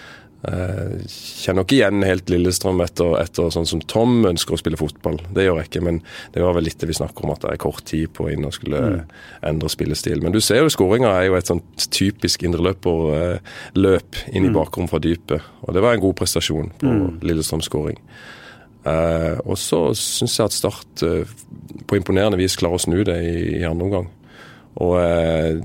Eh, 0.44 1.04
kjenner 1.08 1.64
ikke 1.64 1.78
igjen 1.78 2.04
helt 2.04 2.28
Lillestrøm 2.28 2.82
etter, 2.84 3.14
etter 3.16 3.48
sånn 3.54 3.68
som 3.68 3.80
Tom 3.88 4.26
ønsker 4.28 4.56
å 4.56 4.60
spille 4.60 4.78
fotball. 4.80 5.16
Det 5.32 5.46
gjør 5.46 5.60
jeg 5.62 5.70
ikke, 5.70 5.84
men 5.86 6.02
det 6.34 6.44
var 6.44 6.56
vel 6.58 6.66
litt 6.68 6.76
det 6.82 6.90
vi 6.90 6.96
snakker 6.98 7.24
om, 7.24 7.32
at 7.32 7.46
det 7.46 7.54
er 7.54 7.62
kort 7.64 7.84
tid 7.88 8.12
på 8.16 8.28
inn 8.32 8.44
og 8.44 8.52
skulle 8.56 8.82
endre 9.46 9.72
spillestil. 9.72 10.20
Men 10.24 10.36
du 10.36 10.42
ser 10.44 10.60
jo 10.60 10.72
skåringa 10.72 11.14
er 11.16 11.28
jo 11.30 11.38
et 11.38 11.48
sånt 11.48 11.88
typisk 11.94 12.44
indreløperløp 12.44 14.22
inn 14.34 14.48
i 14.50 14.54
bakrom 14.54 14.90
fra 14.90 15.00
dypet. 15.00 15.44
Og 15.64 15.76
det 15.76 15.84
var 15.84 15.96
en 15.96 16.04
god 16.04 16.18
prestasjon 16.20 16.72
på 16.82 16.96
Lillestrøms 17.24 17.70
skåring. 17.70 18.00
Eh, 18.84 19.38
og 19.48 19.56
så 19.56 19.86
syns 19.96 20.36
jeg 20.36 20.44
at 20.44 20.56
Start 20.58 21.04
eh, 21.06 21.30
på 21.88 21.96
imponerende 21.96 22.36
vis 22.36 22.58
klarer 22.60 22.76
å 22.76 22.84
snu 22.84 22.98
det 23.06 23.16
i, 23.24 23.36
i 23.62 23.64
andre 23.64 23.88
omgang. 23.88 24.10
Og 24.84 24.98
er 25.00 25.62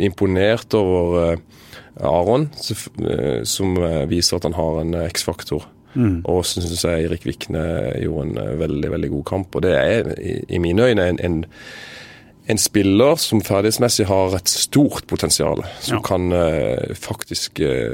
imponert 0.00 0.72
over 0.78 1.18
eh, 1.26 1.42
Aron, 2.00 2.48
eh, 3.04 3.42
som 3.44 3.76
eh, 3.76 4.04
viser 4.08 4.38
at 4.38 4.48
han 4.48 4.56
har 4.56 4.80
en 4.80 4.94
eh, 4.94 5.08
X-faktor. 5.12 5.68
Og 6.24 6.38
så 6.48 6.62
syns 6.64 6.86
jeg 6.86 7.02
Eirik 7.02 7.26
Vikne 7.28 7.62
gjorde 8.00 8.22
en 8.30 8.38
eh, 8.40 8.54
veldig 8.62 8.90
veldig 8.94 9.10
god 9.12 9.24
kamp. 9.28 9.56
Og 9.58 9.66
det 9.66 9.74
er 9.76 10.06
i, 10.24 10.56
mine 10.62 10.86
øyne 10.88 11.04
en, 11.12 11.18
en, 11.20 11.42
en 12.48 12.58
spiller 12.58 13.20
som 13.20 13.42
ferdighetsmessig 13.44 14.06
har 14.08 14.38
et 14.38 14.48
stort 14.48 15.04
potensial. 15.06 15.60
Som 15.84 16.00
Ja. 16.00 16.02
kan 16.06 16.32
uh, 16.32 16.94
faktisk 16.96 17.60
uh, 17.60 17.92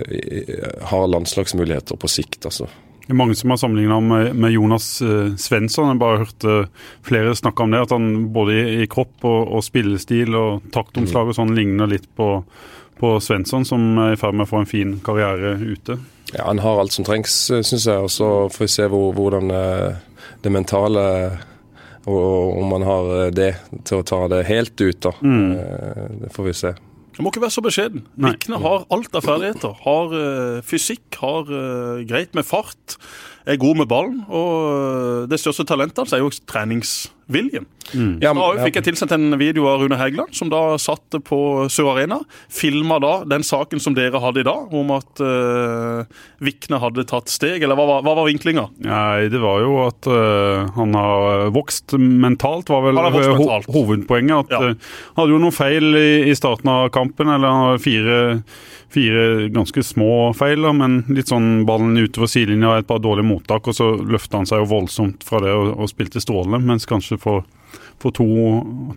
ha 0.93 1.07
landslagsmuligheter 1.11 1.99
på 1.99 2.09
sikt, 2.09 2.45
altså. 2.47 2.71
Det 3.02 3.14
er 3.14 3.19
mange 3.19 3.35
som 3.35 3.50
har 3.50 3.57
sammenligna 3.57 3.99
med, 4.05 4.35
med 4.37 4.52
Jonas 4.52 5.02
uh, 5.02 5.35
Svensson. 5.40 5.90
Jeg 5.90 5.99
bare 5.99 6.23
hørte 6.23 6.69
flere 7.02 7.35
snakke 7.35 7.64
om 7.64 7.75
det. 7.75 7.83
At 7.88 7.95
han 7.97 8.28
både 8.33 8.57
i, 8.62 8.83
i 8.85 8.87
kropp 8.87 9.25
og, 9.25 9.55
og 9.59 9.64
spillestil 9.67 10.37
og 10.38 10.71
taktomslag 10.71 11.33
og 11.33 11.38
sånn 11.40 11.55
ligner 11.57 11.88
litt 11.90 12.07
på, 12.14 12.37
på 13.00 13.14
Svensson, 13.23 13.67
som 13.69 13.85
er 14.02 14.14
i 14.14 14.21
ferd 14.21 14.37
med 14.37 14.49
å 14.49 14.50
få 14.50 14.62
en 14.62 14.71
fin 14.71 14.97
karriere 15.05 15.57
ute. 15.61 15.99
Ja, 16.35 16.49
Han 16.50 16.61
har 16.61 16.81
alt 16.81 16.93
som 16.93 17.07
trengs, 17.09 17.35
syns 17.49 17.87
jeg. 17.87 17.99
Og 17.99 18.11
så 18.12 18.49
får 18.52 18.64
vi 18.67 18.73
se 18.73 18.88
hvor, 18.90 19.12
hvordan 19.17 19.52
eh, 19.55 20.02
det 20.45 20.52
mentale 20.52 21.07
og, 22.09 22.59
om 22.59 22.75
han 22.76 22.85
har 22.88 23.14
eh, 23.23 23.33
det 23.35 23.52
til 23.88 24.00
å 24.00 24.07
ta 24.07 24.21
det 24.33 24.45
helt 24.49 24.76
ut, 24.81 25.00
da. 25.05 25.14
Mm. 25.23 26.21
Det 26.25 26.35
får 26.35 26.49
vi 26.50 26.59
se. 26.61 26.75
Du 27.19 27.25
må 27.26 27.33
ikke 27.33 27.43
være 27.43 27.57
så 27.57 27.62
beskjeden. 27.64 28.05
Vikne 28.23 28.61
har 28.62 28.85
alt 28.95 29.17
av 29.19 29.25
ferdigheter. 29.26 29.73
Har 29.83 30.12
uh, 30.14 30.61
fysikk, 30.62 31.19
har 31.19 31.49
uh, 31.50 32.05
greit 32.07 32.37
med 32.38 32.47
fart, 32.47 32.95
er 33.43 33.59
god 33.59 33.81
med 33.81 33.88
ballen. 33.90 34.21
Og 34.31 34.52
eh, 34.69 35.23
det 35.33 35.40
største 35.43 35.67
talentet 35.67 35.99
hans 35.99 36.14
er 36.14 36.23
jo 36.23 36.31
treningsviljen. 37.32 37.66
Ja, 38.20 38.35
Da 38.35 38.64
fikk 38.66 38.76
jeg 38.76 38.85
tilsendt 38.85 39.12
en 39.16 39.38
video 39.40 39.64
av 39.70 39.80
Rune 39.80 39.97
Hægeland, 39.97 40.35
som 40.37 40.50
da 40.52 40.76
satt 40.78 41.08
på 41.25 41.68
Sør 41.73 41.94
Arena. 41.94 42.18
Filma 42.52 42.99
da 43.00 43.25
den 43.25 43.40
saken 43.42 43.80
som 43.80 43.94
dere 43.97 44.20
hadde 44.20 44.40
i 44.40 44.44
dag, 44.44 44.68
om 44.76 44.90
at 44.92 45.20
uh, 45.25 46.04
Vikne 46.44 46.78
hadde 46.82 47.06
tatt 47.08 47.28
steg. 47.32 47.62
Eller 47.64 47.75
hva, 47.78 47.87
var- 47.88 48.02
hva 48.04 48.14
var 48.20 48.28
vinklinga? 48.28 48.66
Nei, 48.85 49.28
det 49.32 49.40
var 49.40 49.61
jo 49.64 49.78
at 49.87 50.06
uh, 50.06 50.68
han 50.76 50.92
har 50.94 51.49
vokst 51.56 51.97
mentalt, 51.99 52.68
var 52.68 52.85
vel 52.90 52.97
ho 53.00 53.08
mentalt. 53.11 53.66
hovedpoenget. 53.73 54.38
At 54.44 54.50
Ja. 54.52 54.61
uh, 54.61 54.75
han 55.16 55.23
hadde 55.23 55.32
jo 55.32 55.38
noen 55.47 55.56
feil 55.56 55.94
i, 55.97 56.08
i 56.28 56.35
starten 56.37 56.68
av 56.68 56.90
kampen, 56.92 57.28
eller 57.32 57.49
han 57.49 57.64
har 57.73 57.78
fire, 57.82 58.18
fire 58.92 59.49
ganske 59.52 59.82
små 59.85 60.35
feil, 60.37 60.61
da, 60.64 60.73
men 60.76 61.00
litt 61.12 61.28
sånn 61.32 61.64
ballen 61.68 61.97
utover 61.97 62.28
sidelinja 62.28 62.78
et 62.82 62.87
par 62.88 63.00
dårlige 63.04 63.26
mottak, 63.28 63.66
og 63.68 63.75
så 63.76 63.90
løfta 63.97 64.40
han 64.42 64.47
seg 64.49 64.62
jo 64.62 64.68
voldsomt 64.76 65.25
fra 65.28 65.40
det 65.44 65.52
og, 65.56 65.73
og 65.76 65.88
spilte 65.90 66.20
strålende, 66.25 66.61
mens 66.68 66.87
kanskje 66.88 67.17
for 67.22 67.46
for 67.98 68.14
to, 68.14 68.25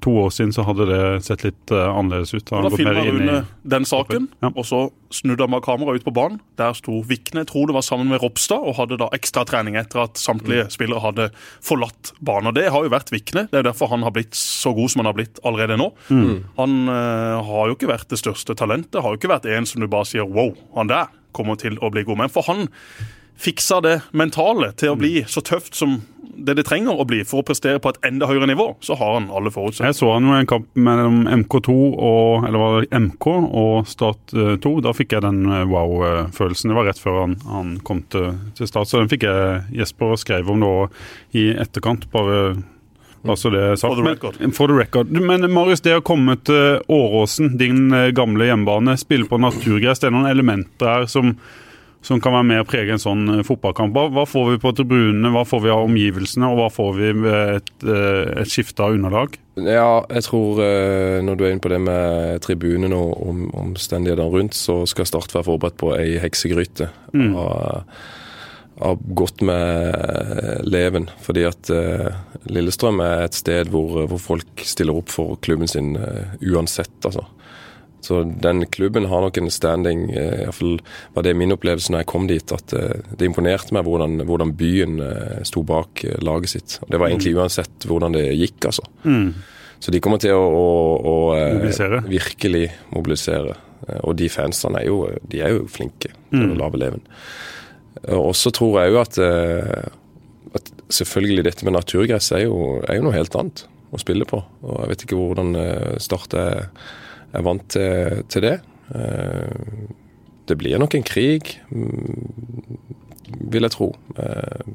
to, 0.01 0.11
år 0.21 0.29
siden 0.29 0.53
så 0.53 0.63
hadde 0.65 0.85
det 0.89 1.01
sett 1.25 1.43
litt 1.45 1.73
uh, 1.73 1.89
annerledes 1.89 2.33
ut. 2.35 2.45
Da, 2.47 2.61
da 2.65 2.71
filma 2.73 3.03
Rune 3.05 3.37
den 3.73 3.85
saken, 3.87 4.27
ja. 4.43 4.51
og 4.51 4.65
så 4.67 4.81
snudde 5.11 5.47
han 5.47 5.63
kameraet 5.65 6.01
ut 6.01 6.05
på 6.05 6.13
banen. 6.15 6.37
Der 6.61 6.75
sto 6.77 6.99
Vikne, 7.09 7.41
jeg 7.41 7.49
tror 7.49 7.69
det 7.69 7.75
var 7.79 7.85
sammen 7.85 8.11
med 8.11 8.21
Ropstad, 8.21 8.61
og 8.61 8.77
hadde 8.77 8.99
da 9.01 9.09
ekstra 9.17 9.43
trening 9.49 9.77
etter 9.81 10.03
at 10.05 10.21
samtlige 10.21 10.67
mm. 10.67 10.73
spillere 10.75 11.03
hadde 11.03 11.29
forlatt 11.65 12.13
banen. 12.21 12.51
Og 12.51 12.59
Det 12.59 12.67
har 12.69 12.85
jo 12.85 12.93
vært 12.93 13.13
Vikne. 13.13 13.47
Det 13.51 13.61
er 13.61 13.69
derfor 13.71 13.89
han 13.93 14.05
har 14.05 14.13
blitt 14.15 14.37
så 14.37 14.75
god 14.77 14.93
som 14.93 15.03
han 15.03 15.09
har 15.09 15.17
blitt 15.17 15.41
allerede 15.47 15.79
nå. 15.81 15.89
Mm. 16.13 16.35
Han 16.59 16.77
uh, 16.91 17.41
har 17.47 17.71
jo 17.71 17.79
ikke 17.79 17.89
vært 17.91 18.11
det 18.13 18.21
største 18.21 18.57
talentet, 18.57 19.01
har 19.01 19.15
jo 19.15 19.21
ikke 19.21 19.33
vært 19.33 19.49
en 19.49 19.69
som 19.69 19.81
du 19.81 19.89
bare 19.89 20.09
sier 20.09 20.29
wow, 20.29 20.53
han 20.77 20.93
der 20.93 21.09
kommer 21.33 21.57
til 21.57 21.79
å 21.81 21.89
bli 21.89 22.05
god. 22.05 22.21
Men 22.25 22.31
for 22.33 22.45
han 22.51 22.67
fiksa 23.41 23.79
det 23.81 23.97
mentale 24.13 24.69
til 24.77 24.93
å 24.93 24.99
bli 24.99 25.23
så 25.25 25.41
tøft 25.41 25.73
som 25.79 26.03
det 26.35 26.55
det 26.57 26.65
trenger 26.67 26.99
å 26.99 27.05
bli 27.07 27.21
for 27.27 27.41
å 27.41 27.45
prestere 27.47 27.81
på 27.81 27.91
et 27.91 27.99
enda 28.07 28.27
høyere 28.29 28.47
nivå, 28.49 28.67
så 28.83 28.95
har 28.99 29.17
han 29.17 29.29
alle 29.33 29.51
forutsetninger. 29.53 29.91
Jeg 29.91 29.99
så 29.99 30.11
han 30.13 30.27
jo 30.27 30.35
en 30.37 30.49
kamp 30.49 30.67
mellom 30.87 31.21
MK2 31.43 31.77
og 31.91 32.47
eller 32.47 32.61
var 32.61 32.77
det 32.79 33.01
MK 33.07 33.27
og 33.31 33.87
Start 33.89 34.35
2. 34.63 34.73
Da 34.85 34.95
fikk 34.95 35.15
jeg 35.17 35.25
den 35.25 35.45
eh, 35.49 35.65
wow-følelsen. 35.69 36.71
Det 36.71 36.77
var 36.77 36.89
rett 36.89 37.01
før 37.01 37.21
han, 37.23 37.37
han 37.49 37.73
kom 37.87 38.03
til, 38.13 38.31
til, 38.57 38.69
Start. 38.69 38.89
Så 38.89 39.01
den 39.01 39.11
fikk 39.11 39.27
jeg 39.27 39.63
Jesper 39.81 40.15
og 40.15 40.21
skrev 40.21 40.51
om 40.51 40.61
nå 40.61 40.75
i 41.37 41.51
etterkant. 41.55 42.09
bare 42.13 42.53
Altså. 43.21 43.51
For 43.77 43.95
the 43.95 44.01
record. 44.01 44.39
Men, 44.39 44.51
for 44.51 44.67
the 44.67 44.73
record. 44.73 45.11
Men 45.13 45.45
Marius, 45.53 45.83
det 45.85 45.93
å 45.93 46.01
komme 46.01 46.39
til 46.41 46.79
Åråsen, 46.89 47.51
din 47.59 47.91
eh, 47.93 48.09
gamle 48.17 48.47
hjemmebane, 48.49 48.95
spille 48.97 49.29
på 49.29 49.37
naturgress, 49.37 50.01
det 50.01 50.09
er 50.09 50.15
noen 50.15 50.31
elementer 50.31 50.89
her 50.89 51.05
som 51.11 51.35
som 52.01 52.21
kan 52.21 52.33
være 52.33 52.47
med 52.49 52.63
å 52.63 52.67
prege 52.67 52.95
en 52.95 53.01
sånn 53.01 53.23
eh, 53.35 53.43
fotballkamp. 53.45 53.97
Hva 54.15 54.25
får 54.29 54.47
vi 54.51 54.61
på 54.61 54.73
tribunene, 54.77 55.31
hva 55.33 55.43
får 55.47 55.63
vi 55.65 55.73
av 55.73 55.85
omgivelsene, 55.85 56.49
og 56.49 56.57
hva 56.57 56.69
får 56.73 56.95
vi 56.97 57.11
med 57.21 57.59
et, 57.59 57.73
eh, 57.85 58.31
et 58.41 58.49
skifte 58.49 58.81
av 58.85 58.97
underlag? 58.97 59.37
Ja, 59.61 60.01
jeg 60.09 60.25
tror 60.25 60.63
eh, 60.65 61.19
når 61.25 61.37
du 61.37 61.45
er 61.45 61.53
inne 61.53 61.63
på 61.63 61.73
det 61.73 61.81
med 61.83 62.41
tribunene 62.45 62.97
og 62.97 63.13
om, 63.27 63.43
omstendighetene 63.67 64.33
rundt, 64.33 64.57
så 64.57 64.81
skal 64.89 65.09
Start 65.11 65.35
være 65.35 65.49
forberedt 65.49 65.77
på 65.81 65.93
ei 65.97 66.17
heksegryte. 66.23 66.89
Mm. 67.13 67.35
Av 68.81 69.01
godt 69.13 69.43
med 69.45 70.63
leven. 70.65 71.09
Fordi 71.21 71.43
at 71.45 71.69
Lillestrøm 72.49 73.01
er 73.03 73.27
et 73.27 73.35
sted 73.37 73.69
hvor, 73.69 74.07
hvor 74.09 74.21
folk 74.23 74.63
stiller 74.65 74.97
opp 74.97 75.11
for 75.13 75.35
klubben 75.43 75.69
sin 75.69 75.93
uansett, 76.39 76.95
altså. 77.05 77.27
Så 78.01 78.23
den 78.23 78.65
klubben 78.65 79.05
har 79.05 79.21
nok 79.21 79.37
en 79.37 79.51
standing, 79.53 80.09
eh, 80.09 80.41
iallfall 80.41 80.79
var 81.13 81.23
det 81.23 81.35
min 81.37 81.53
opplevelse 81.53 81.93
når 81.93 82.01
jeg 82.01 82.09
kom 82.09 82.25
dit, 82.27 82.53
at 82.55 82.73
eh, 82.73 83.01
det 83.13 83.27
imponerte 83.29 83.75
meg 83.77 83.85
hvordan, 83.85 84.23
hvordan 84.25 84.53
byen 84.57 84.97
eh, 85.05 85.41
sto 85.45 85.61
bak 85.61 86.01
laget 86.25 86.49
sitt. 86.55 86.79
Det 86.89 86.97
var 86.97 87.11
egentlig 87.11 87.35
mm. 87.35 87.41
uansett 87.43 87.85
hvordan 87.85 88.17
det 88.17 88.25
gikk, 88.33 88.71
altså. 88.71 88.87
Mm. 89.05 89.27
Så 89.81 89.93
de 89.93 90.01
kommer 90.01 90.21
til 90.21 90.33
å, 90.33 90.41
å, 90.41 90.65
å 91.11 91.13
mobilisere. 91.37 92.01
virkelig 92.09 92.67
mobilisere. 92.93 93.55
Og 94.05 94.13
de 94.17 94.27
fansene 94.29 94.81
er 94.81 94.89
jo, 94.89 94.97
de 95.29 95.41
er 95.41 95.55
jo 95.55 95.63
flinke 95.69 96.11
til 96.13 96.43
mm. 96.43 96.51
å 96.53 96.59
lage 96.59 96.81
leven. 96.81 97.05
Og 98.17 98.33
så 98.37 98.53
tror 98.53 98.79
jeg 98.81 98.93
jo 98.93 98.99
at, 99.01 99.17
at 100.57 100.69
selvfølgelig 100.93 101.47
dette 101.49 101.65
med 101.65 101.73
naturgress 101.77 102.29
er 102.37 102.45
jo, 102.45 102.79
er 102.85 102.97
jo 102.97 103.07
noe 103.07 103.17
helt 103.17 103.37
annet 103.37 103.65
å 103.89 104.01
spille 104.01 104.25
på. 104.29 104.41
Og 104.61 104.83
jeg 104.83 104.93
vet 104.93 105.05
ikke 105.07 105.17
hvordan 105.17 105.57
Start 106.01 106.37
er 106.37 106.69
er 107.31 107.45
vant 107.45 107.65
til, 107.71 108.21
til 108.31 108.45
det. 108.45 108.55
Eh, 108.95 109.89
det 110.49 110.57
blir 110.59 110.79
nok 110.81 110.95
en 110.97 111.05
krig, 111.07 111.53
vil 111.71 113.67
jeg 113.67 113.73
tro. 113.73 113.91
Eh, 114.19 114.71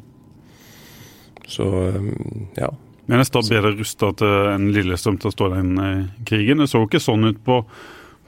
så 1.47 1.67
mm, 1.97 2.53
ja. 2.57 2.71
Men 3.07 3.23
er 3.23 3.29
Stad 3.29 3.47
bedre 3.51 3.75
rusta 3.77 4.11
til 4.19 4.49
en 4.51 4.71
Lillestrøm 4.75 5.19
til 5.23 5.31
å 5.31 5.35
stå 5.35 5.51
den 5.53 5.75
eh, 5.79 6.07
krigen? 6.27 6.63
Det 6.63 6.71
så 6.73 6.83
ikke 6.87 7.03
sånn 7.03 7.29
ut 7.29 7.43
på, 7.47 7.61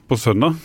på, 0.07 0.19
søndag. 0.19 0.59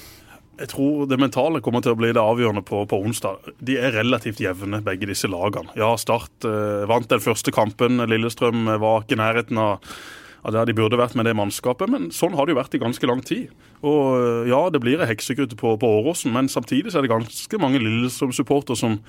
Jeg 0.61 0.71
tror 0.71 1.09
det 1.11 1.19
mentale 1.19 1.63
kommer 1.65 1.83
til 1.83 1.97
å 1.97 1.99
bli 1.99 2.13
det 2.15 2.23
avgjørende 2.23 2.63
på, 2.67 2.85
på 2.91 3.01
onsdag. 3.03 3.49
De 3.59 3.79
er 3.81 3.97
relativt 3.97 4.43
jevne, 4.43 4.85
begge 4.87 5.09
disse 5.11 5.31
lagene. 5.31 5.73
Ja, 5.79 5.95
Start 5.99 6.47
eh, 6.47 6.85
vant 6.91 7.11
den 7.11 7.25
første 7.25 7.55
kampen. 7.55 8.05
Lillestrøm 8.11 8.69
var 8.83 9.03
ikke 9.03 9.19
i 9.19 9.23
nærheten 9.25 9.63
av 9.63 9.97
ja, 10.45 10.53
der 10.53 10.69
de 10.69 10.77
burde 10.77 11.01
vært 11.01 11.17
med 11.17 11.25
det 11.25 11.37
mannskapet. 11.37 11.89
Men 11.91 12.11
sånn 12.13 12.37
har 12.37 12.47
det 12.47 12.55
jo 12.55 12.61
vært 12.61 12.77
i 12.77 12.83
ganske 12.83 13.09
lang 13.09 13.23
tid. 13.25 13.53
Og 13.81 14.19
eh, 14.19 14.51
ja, 14.53 14.61
det 14.73 14.83
blir 14.85 15.01
ei 15.01 15.09
heksegutt 15.09 15.57
på, 15.61 15.77
på 15.81 15.93
Åråsen, 16.01 16.35
men 16.35 16.51
samtidig 16.53 16.93
så 16.93 17.01
er 17.01 17.07
det 17.07 17.15
ganske 17.15 17.61
mange 17.63 17.81
Lillestrøm-supportere 17.83 18.77
som 18.79 19.01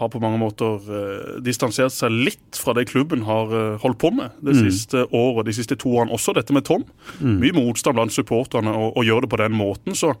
har 0.00 0.08
på 0.08 0.20
mange 0.22 0.38
måter 0.40 0.86
eh, 0.96 1.32
distansert 1.44 1.92
seg 1.92 2.14
litt 2.14 2.56
fra 2.56 2.72
det 2.78 2.86
klubben 2.88 3.26
har 3.28 3.50
eh, 3.52 3.80
holdt 3.82 4.00
på 4.00 4.12
med 4.16 4.36
det 4.40 4.54
mm. 4.56 4.60
siste 4.62 5.04
året, 5.10 5.44
de 5.50 5.56
siste 5.58 5.76
to 5.80 5.92
årene. 5.92 6.14
Også 6.16 6.34
dette 6.36 6.54
med 6.56 6.64
Tom. 6.68 6.86
Mm. 7.18 7.36
Mye 7.42 7.56
motstand 7.58 7.98
blant 7.98 8.14
supporterne 8.14 8.72
å, 8.72 8.92
å 8.94 9.04
gjøre 9.06 9.26
det 9.26 9.32
på 9.34 9.42
den 9.42 9.58
måten. 9.58 9.98
Så 9.98 10.14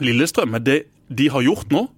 Lillestrøm, 0.00 0.54
med 0.54 0.68
det 0.68 0.84
de 1.10 1.26
har 1.34 1.44
gjort 1.44 1.74
nå, 1.74 1.88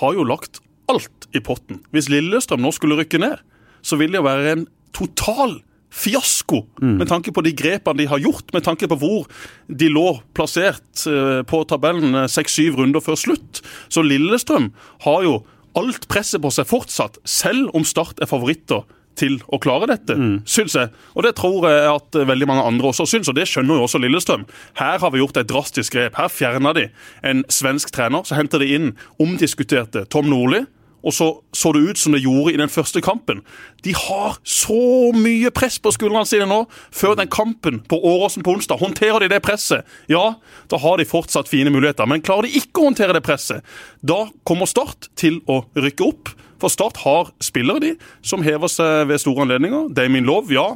har 0.00 0.16
jo 0.16 0.24
lagt 0.26 0.62
alt 0.90 1.28
i 1.36 1.42
potten. 1.44 1.84
Hvis 1.92 2.08
Lillestrøm 2.12 2.64
nå 2.64 2.72
skulle 2.74 2.98
rykke 2.98 3.20
ned, 3.20 3.44
så 3.86 3.98
vil 4.00 4.10
det 4.10 4.22
jo 4.22 4.26
være 4.26 4.56
en 4.56 4.66
total 4.96 5.60
fiasko 5.92 6.62
mm. 6.82 6.96
med 7.00 7.08
tanke 7.10 7.32
på 7.32 7.42
de 7.46 7.52
grepene 7.56 8.02
de 8.02 8.08
har 8.10 8.22
gjort, 8.22 8.50
med 8.54 8.64
tanke 8.66 8.88
på 8.90 8.98
hvor 9.00 9.26
de 9.66 9.88
lå 9.92 10.08
plassert 10.36 11.06
eh, 11.08 11.42
på 11.48 11.62
tabellen 11.70 12.14
eh, 12.14 12.30
seks-syv 12.30 12.80
runder 12.80 13.04
før 13.04 13.18
slutt. 13.20 13.62
Så 13.88 14.04
Lillestrøm 14.04 14.72
har 15.06 15.24
jo 15.26 15.40
alt 15.76 16.08
presset 16.08 16.42
på 16.42 16.52
seg 16.54 16.68
fortsatt, 16.68 17.20
selv 17.28 17.72
om 17.76 17.84
Start 17.84 18.22
er 18.22 18.30
favoritter 18.30 18.86
til 19.16 19.38
å 19.48 19.58
klare 19.62 19.88
dette, 19.88 20.12
mm. 20.12 20.36
syns 20.48 20.76
jeg. 20.76 20.92
Og 21.16 21.24
det 21.24 21.34
tror 21.38 21.64
jeg 21.64 21.88
at 21.88 22.18
veldig 22.28 22.48
mange 22.50 22.66
andre 22.68 22.90
også 22.90 23.06
syns, 23.08 23.30
og 23.32 23.38
det 23.38 23.46
skjønner 23.48 23.78
jo 23.78 23.86
også 23.86 24.00
Lillestrøm. 24.02 24.44
Her 24.76 25.00
har 25.00 25.12
vi 25.12 25.22
gjort 25.22 25.40
et 25.40 25.48
drastisk 25.48 25.96
grep. 25.96 26.18
Her 26.20 26.28
fjerna 26.32 26.74
de 26.76 26.90
en 27.24 27.44
svensk 27.52 27.94
trener. 27.96 28.26
Så 28.28 28.36
henter 28.36 28.60
de 28.60 28.68
inn 28.76 28.90
omdiskuterte 29.22 30.04
Tom 30.12 30.28
Nordli 30.28 30.66
og 31.06 31.14
så 31.14 31.28
så 31.56 31.70
det 31.72 31.84
ut 31.86 32.00
som 32.00 32.12
det 32.12 32.24
gjorde 32.24 32.52
i 32.52 32.58
den 32.60 32.70
første 32.72 33.00
kampen. 33.04 33.42
De 33.86 33.94
har 33.96 34.36
så 34.42 35.12
mye 35.14 35.52
press 35.54 35.78
på 35.82 35.92
skuldrene 35.94 36.26
sine 36.28 36.48
nå, 36.50 36.64
før 36.94 37.14
den 37.18 37.30
kampen 37.32 37.80
på 37.88 37.98
Åråsen 38.10 38.44
på 38.44 38.56
onsdag. 38.56 38.82
Håndterer 38.82 39.22
de 39.22 39.30
det 39.30 39.42
presset, 39.46 39.86
ja, 40.10 40.34
da 40.70 40.80
har 40.82 40.98
de 40.98 41.08
fortsatt 41.08 41.50
fine 41.50 41.70
muligheter. 41.72 42.08
Men 42.10 42.24
klarer 42.26 42.48
de 42.48 42.58
ikke 42.58 42.82
å 42.82 42.90
håndtere 42.90 43.16
det 43.16 43.24
presset, 43.26 43.64
da 44.02 44.26
kommer 44.44 44.66
Start 44.66 45.06
til 45.16 45.38
å 45.46 45.62
rykke 45.78 46.10
opp. 46.10 46.32
For 46.60 46.72
Start 46.72 46.98
har 47.04 47.30
spillere 47.44 47.82
de 47.84 47.92
som 48.24 48.42
hever 48.44 48.70
seg 48.72 49.06
ved 49.10 49.22
store 49.22 49.46
anledninger. 49.46 49.92
Damien 49.94 50.26
Love, 50.26 50.50
ja. 50.56 50.72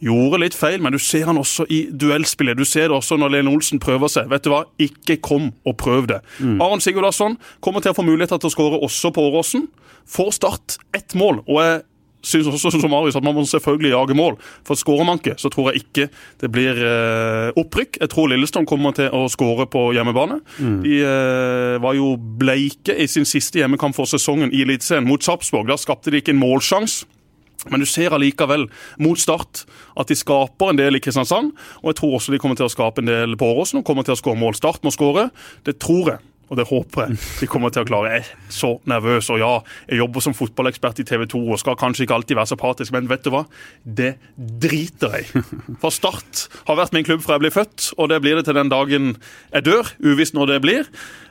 Gjorde 0.00 0.40
litt 0.40 0.56
feil, 0.56 0.80
men 0.80 0.94
du 0.96 1.00
ser 1.02 1.26
han 1.28 1.40
også 1.40 1.66
i 1.68 1.82
duellspillet. 1.92 2.56
Du 2.56 2.64
ser 2.64 2.88
det 2.88 2.96
også 2.96 3.18
når 3.20 3.34
Lene 3.36 3.52
Olsen 3.52 3.80
prøver 3.82 4.08
seg. 4.12 4.30
Vet 4.32 4.46
du 4.46 4.52
hva, 4.54 4.64
ikke 4.80 5.18
kom 5.20 5.50
og 5.68 5.76
prøv 5.80 6.08
det. 6.08 6.22
Mm. 6.40 6.56
Aron 6.64 6.80
Sigurdasson 6.80 7.36
kommer 7.60 7.84
til 7.84 7.92
å 7.92 7.98
få 7.98 8.06
muligheter 8.06 8.40
til 8.40 8.48
å 8.48 8.54
skåre 8.54 8.80
også 8.80 9.12
på 9.12 9.28
Åråsen. 9.28 9.68
Får 10.08 10.34
Start 10.40 10.78
ett 10.96 11.14
mål. 11.14 11.44
og 11.46 11.60
jeg 11.60 11.82
synes 12.22 12.48
også 12.48 12.70
som 12.80 12.90
Marius 12.92 13.16
at 13.16 13.24
man 13.24 13.36
må 13.36 13.44
selvfølgelig 13.48 13.92
jage 13.92 14.16
mål. 14.16 14.40
For 14.66 14.78
skårer 14.78 15.04
man 15.08 15.20
ikke, 15.20 15.36
så 15.40 15.52
tror 15.52 15.70
jeg 15.70 15.84
ikke 15.84 16.08
det 16.40 16.50
blir 16.52 16.80
eh, 16.80 17.52
opprykk. 17.60 18.00
Jeg 18.00 18.12
tror 18.12 18.32
Lillestrøm 18.32 18.68
kommer 18.68 18.96
til 18.96 19.12
å 19.12 19.26
skåre 19.32 19.68
på 19.70 19.90
hjemmebane. 19.96 20.40
Mm. 20.58 20.80
De 20.84 20.98
eh, 21.04 21.76
var 21.82 21.96
jo 21.96 22.14
bleike 22.16 22.96
i 22.96 23.08
sin 23.10 23.28
siste 23.28 23.60
hjemmekamp 23.60 23.96
for 23.96 24.08
sesongen 24.08 24.52
i 24.52 24.64
Eliteserien 24.64 25.08
mot 25.08 25.24
Sarpsborg. 25.24 25.68
Da 25.70 25.78
skapte 25.80 26.12
de 26.12 26.20
ikke 26.20 26.34
en 26.36 26.42
målsjanse. 26.42 27.08
Men 27.68 27.82
du 27.82 27.88
ser 27.88 28.14
allikevel 28.16 28.68
mot 29.02 29.20
Start 29.20 29.66
at 30.00 30.08
de 30.08 30.16
skaper 30.16 30.72
en 30.72 30.80
del 30.80 30.96
i 30.96 31.02
Kristiansand. 31.04 31.52
Og 31.82 31.92
jeg 31.92 32.00
tror 32.00 32.16
også 32.16 32.32
de 32.32 32.40
kommer 32.40 32.56
til 32.56 32.70
å 32.70 32.72
skape 32.72 33.04
en 33.04 33.10
del 33.10 33.36
på 33.40 33.52
Åråsen 33.52 33.82
og 33.82 33.86
kommer 33.88 34.06
til 34.06 34.16
å 34.16 34.20
skåre 34.20 34.40
mål. 34.40 34.56
Start 34.56 34.86
må 34.86 34.94
skåre. 34.94 35.28
Det 35.68 35.76
tror 35.82 36.14
jeg. 36.14 36.24
Og 36.50 36.58
det 36.58 36.66
håper 36.66 37.04
jeg 37.04 37.18
de 37.38 37.46
kommer 37.50 37.70
til 37.70 37.84
å 37.84 37.86
klare. 37.86 38.10
Jeg 38.10 38.24
er 38.24 38.54
så 38.54 38.72
nervøs. 38.90 39.28
Og 39.30 39.38
ja, 39.38 39.50
jeg 39.86 40.00
jobber 40.00 40.24
som 40.24 40.34
fotballekspert 40.34 40.98
i 41.02 41.06
TV 41.06 41.26
2 41.30 41.42
og 41.46 41.60
skal 41.62 41.78
kanskje 41.78 42.06
ikke 42.06 42.16
alltid 42.18 42.40
være 42.40 42.50
så 42.50 42.58
patisk, 42.58 42.94
men 42.96 43.06
vet 43.10 43.22
du 43.22 43.30
hva? 43.34 43.44
Det 43.84 44.16
driter 44.34 45.14
jeg 45.20 45.44
For 45.82 45.94
Start 45.94 46.48
har 46.66 46.80
vært 46.80 46.96
min 46.96 47.06
klubb 47.06 47.22
fra 47.22 47.38
jeg 47.38 47.44
ble 47.44 47.52
født, 47.54 47.92
og 47.96 48.10
det 48.10 48.18
blir 48.24 48.40
det 48.40 48.48
til 48.48 48.58
den 48.58 48.72
dagen 48.72 49.12
jeg 49.52 49.66
dør. 49.68 49.94
Uvisst 50.02 50.34
når 50.34 50.56
det 50.56 50.60
blir. 50.66 50.90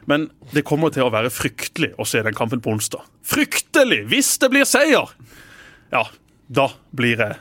Men 0.10 0.30
det 0.56 0.64
kommer 0.66 0.94
til 0.96 1.06
å 1.06 1.12
være 1.14 1.34
fryktelig 1.34 1.92
å 2.00 2.08
se 2.08 2.24
den 2.24 2.38
kampen 2.38 2.64
på 2.64 2.72
onsdag. 2.78 3.04
Fryktelig! 3.28 4.06
Hvis 4.10 4.38
det 4.42 4.54
blir 4.56 4.66
seier! 4.66 5.12
Ja, 5.94 6.04
da 6.50 6.70
blir 6.96 7.20
jeg 7.20 7.40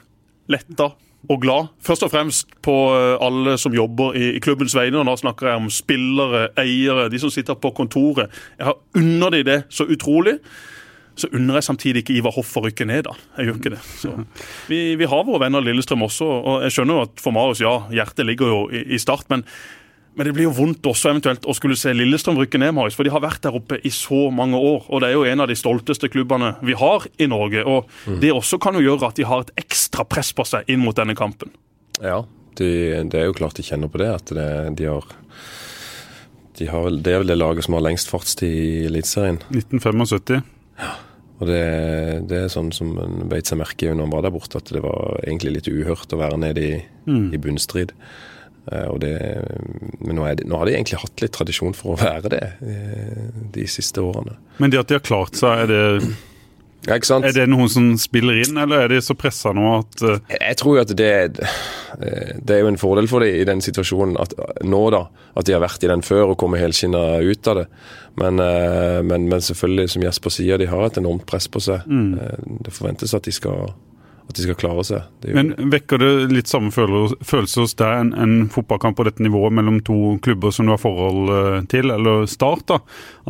letta 0.48 0.92
og 1.28 1.42
glad. 1.42 1.68
Først 1.84 2.06
og 2.06 2.12
fremst 2.12 2.54
på 2.64 2.74
eh, 2.94 3.16
alle 3.24 3.56
som 3.60 3.74
jobber 3.74 4.16
i, 4.16 4.38
klubbens 4.44 4.76
vegne. 4.76 5.00
og 5.00 5.08
Da 5.10 5.16
snakker 5.18 5.50
jeg 5.50 5.62
om 5.62 5.70
spillere, 5.72 6.48
eiere, 6.60 7.08
de 7.12 7.20
som 7.20 7.32
sitter 7.32 7.58
på 7.58 7.72
kontoret. 7.76 8.32
Jeg 8.58 8.70
har 8.70 8.78
unner 8.96 9.34
de 9.34 9.44
det 9.44 9.58
så 9.68 9.84
utrolig. 9.84 10.38
Så 11.18 11.26
unner 11.34 11.58
jeg 11.58 11.66
samtidig 11.66 12.04
ikke 12.04 12.14
Ivar 12.14 12.36
Hoff 12.36 12.54
å 12.56 12.62
rykke 12.62 12.86
ned, 12.86 13.08
da. 13.08 13.16
Jeg 13.38 13.48
gjør 13.48 13.56
ikke 13.58 13.74
det. 13.74 13.80
Vi, 14.70 14.78
vi, 15.00 15.08
har 15.10 15.26
våre 15.26 15.42
venner 15.42 15.64
Lillestrøm 15.66 16.06
også, 16.06 16.28
og 16.28 16.62
jeg 16.62 16.76
skjønner 16.76 16.94
jo 16.94 17.06
at 17.08 17.22
for 17.24 17.34
Marius, 17.34 17.62
ja, 17.64 17.74
hjertet 17.90 18.28
ligger 18.28 18.52
jo 18.52 18.60
i, 18.70 18.84
i 18.94 19.00
start. 19.02 19.26
men 19.32 19.42
men 20.18 20.26
det 20.26 20.32
blir 20.34 20.48
jo 20.48 20.54
vondt 20.56 20.86
også 20.90 21.12
eventuelt 21.12 21.44
å 21.46 21.54
skulle 21.54 21.76
se 21.78 21.92
Lillestrøm 21.94 22.40
rykke 22.40 22.58
ned, 22.58 22.72
Marius, 22.74 22.96
for 22.98 23.06
de 23.06 23.12
har 23.14 23.22
vært 23.22 23.44
der 23.44 23.54
oppe 23.54 23.76
i 23.86 23.92
så 23.94 24.24
mange 24.34 24.58
år. 24.58 24.88
Og 24.90 24.98
det 25.04 25.12
er 25.12 25.14
jo 25.14 25.22
en 25.30 25.44
av 25.44 25.46
de 25.46 25.54
stolteste 25.54 26.10
klubbene 26.10 26.56
vi 26.66 26.74
har 26.80 27.06
i 27.22 27.28
Norge. 27.30 27.62
Og 27.62 27.86
mm. 28.08 28.16
det 28.24 28.32
også 28.34 28.58
kan 28.62 28.74
jo 28.74 28.82
gjøre 28.82 29.12
at 29.12 29.20
de 29.20 29.28
har 29.28 29.44
et 29.44 29.52
ekstra 29.62 30.02
press 30.10 30.32
på 30.34 30.42
seg 30.48 30.66
inn 30.74 30.82
mot 30.82 30.98
denne 30.98 31.14
kampen. 31.14 31.54
Ja, 32.02 32.24
de, 32.58 32.70
det 33.06 33.20
er 33.20 33.28
jo 33.28 33.36
klart 33.38 33.60
de 33.60 33.66
kjenner 33.68 33.92
på 33.92 34.00
det. 34.02 34.08
At 34.10 34.32
det, 34.34 34.48
de 34.80 34.88
har, 34.90 35.06
de 36.58 36.66
har 36.66 36.90
Det 36.90 37.14
er 37.14 37.22
vel 37.22 37.30
det 37.30 37.38
laget 37.38 37.68
som 37.68 37.78
har 37.78 37.86
lengst 37.86 38.10
fartstid 38.10 38.50
i 38.50 38.70
Eliteserien. 38.88 39.38
1975. 39.54 40.42
Ja. 40.82 40.96
Og 41.38 41.46
det, 41.46 41.62
det, 42.26 42.40
er 42.42 42.50
sånn 42.50 42.72
som 42.74 42.96
en 42.98 43.22
beit 43.30 43.46
seg 43.46 43.60
merke 43.60 43.86
i 43.86 43.94
når 43.94 44.08
han 44.08 44.14
var 44.16 44.26
der 44.26 44.34
borte, 44.34 44.58
at 44.58 44.74
det 44.74 44.82
var 44.82 45.20
egentlig 45.22 45.60
litt 45.60 45.70
uhørt 45.70 46.10
å 46.10 46.18
være 46.18 46.40
nede 46.42 46.64
i, 46.66 46.74
mm. 47.06 47.28
i 47.30 47.38
bunnstrid. 47.38 47.94
Uh, 48.68 48.94
det, 49.00 49.12
men 50.04 50.18
nå, 50.18 50.26
det, 50.36 50.46
nå, 50.48 50.58
har 50.60 50.68
de 50.68 50.76
egentlig 50.76 51.00
hatt 51.00 51.22
litt 51.24 51.34
tradisjon 51.34 51.76
for 51.76 51.94
å 51.94 52.00
være 52.00 52.32
det 52.34 52.46
uh, 52.60 53.28
de 53.54 53.68
siste 53.70 54.02
årene. 54.04 54.36
Men 54.58 54.74
det 54.74 54.82
at 54.82 54.90
de 54.90 54.98
har 54.98 55.04
klart 55.04 55.38
seg, 55.38 55.64
er 55.64 55.70
det 55.72 55.84
ja? 56.88 56.94
Er 56.94 57.34
det 57.34 57.48
noen 57.50 57.68
som 57.68 57.88
spiller 58.00 58.38
inn, 58.38 58.56
eller 58.56 58.84
er 58.84 58.92
de 58.92 59.00
så 59.02 59.12
pressa 59.18 59.50
nå 59.52 59.64
at 59.80 60.02
uh... 60.06 60.20
Jeg 60.30 60.56
tror 60.60 60.76
jo 60.76 60.84
at 60.86 60.92
det, 60.96 61.10
det 62.38 62.54
er 62.54 62.62
jo 62.62 62.70
en 62.70 62.78
fordel 62.80 63.10
for 63.10 63.24
dem 63.24 63.34
i 63.34 63.42
den 63.44 63.60
situasjonen 63.64 64.14
at, 64.22 64.32
nå, 64.64 64.84
da. 64.94 65.02
At 65.36 65.48
de 65.48 65.56
har 65.56 65.64
vært 65.64 65.84
i 65.84 65.90
den 65.90 66.04
før 66.06 66.30
og 66.30 66.38
kommet 66.40 66.62
helskinna 66.62 67.18
ut 67.18 67.50
av 67.50 67.60
det. 67.60 67.66
Men, 68.22 68.40
men, 69.10 69.26
men, 69.26 69.42
selvfølgelig, 69.42 69.90
som 69.96 70.06
Jesper 70.06 70.32
sier, 70.32 70.62
de 70.62 70.70
har 70.70 70.86
et 70.86 71.02
enormt 71.02 71.26
press 71.28 71.50
på 71.50 71.60
seg. 71.66 71.84
Mm. 71.90 72.62
Det 72.64 72.72
forventes 72.78 73.12
at 73.18 73.26
de 73.26 73.34
skal 73.36 73.74
at 74.28 74.36
de 74.36 74.44
skal 74.44 74.58
klare 74.60 74.84
seg. 74.84 75.24
Men 75.32 75.54
Vekker 75.72 76.02
det 76.02 76.10
litt 76.34 76.50
samme 76.50 76.68
følelse 76.72 77.62
hos 77.62 77.74
deg 77.80 78.02
en, 78.02 78.10
en, 78.12 78.34
fotballkamp 78.52 78.98
på 78.98 79.06
dette 79.08 79.24
nivået 79.24 79.54
mellom 79.56 79.80
to 79.86 80.18
klubber 80.24 80.52
som 80.52 80.68
du 80.68 80.74
har 80.74 80.82
forhold 80.82 81.32
eh, 81.32 81.58
til, 81.72 81.88
eller 81.94 82.26
Start? 82.28 82.66
da, 82.68 82.80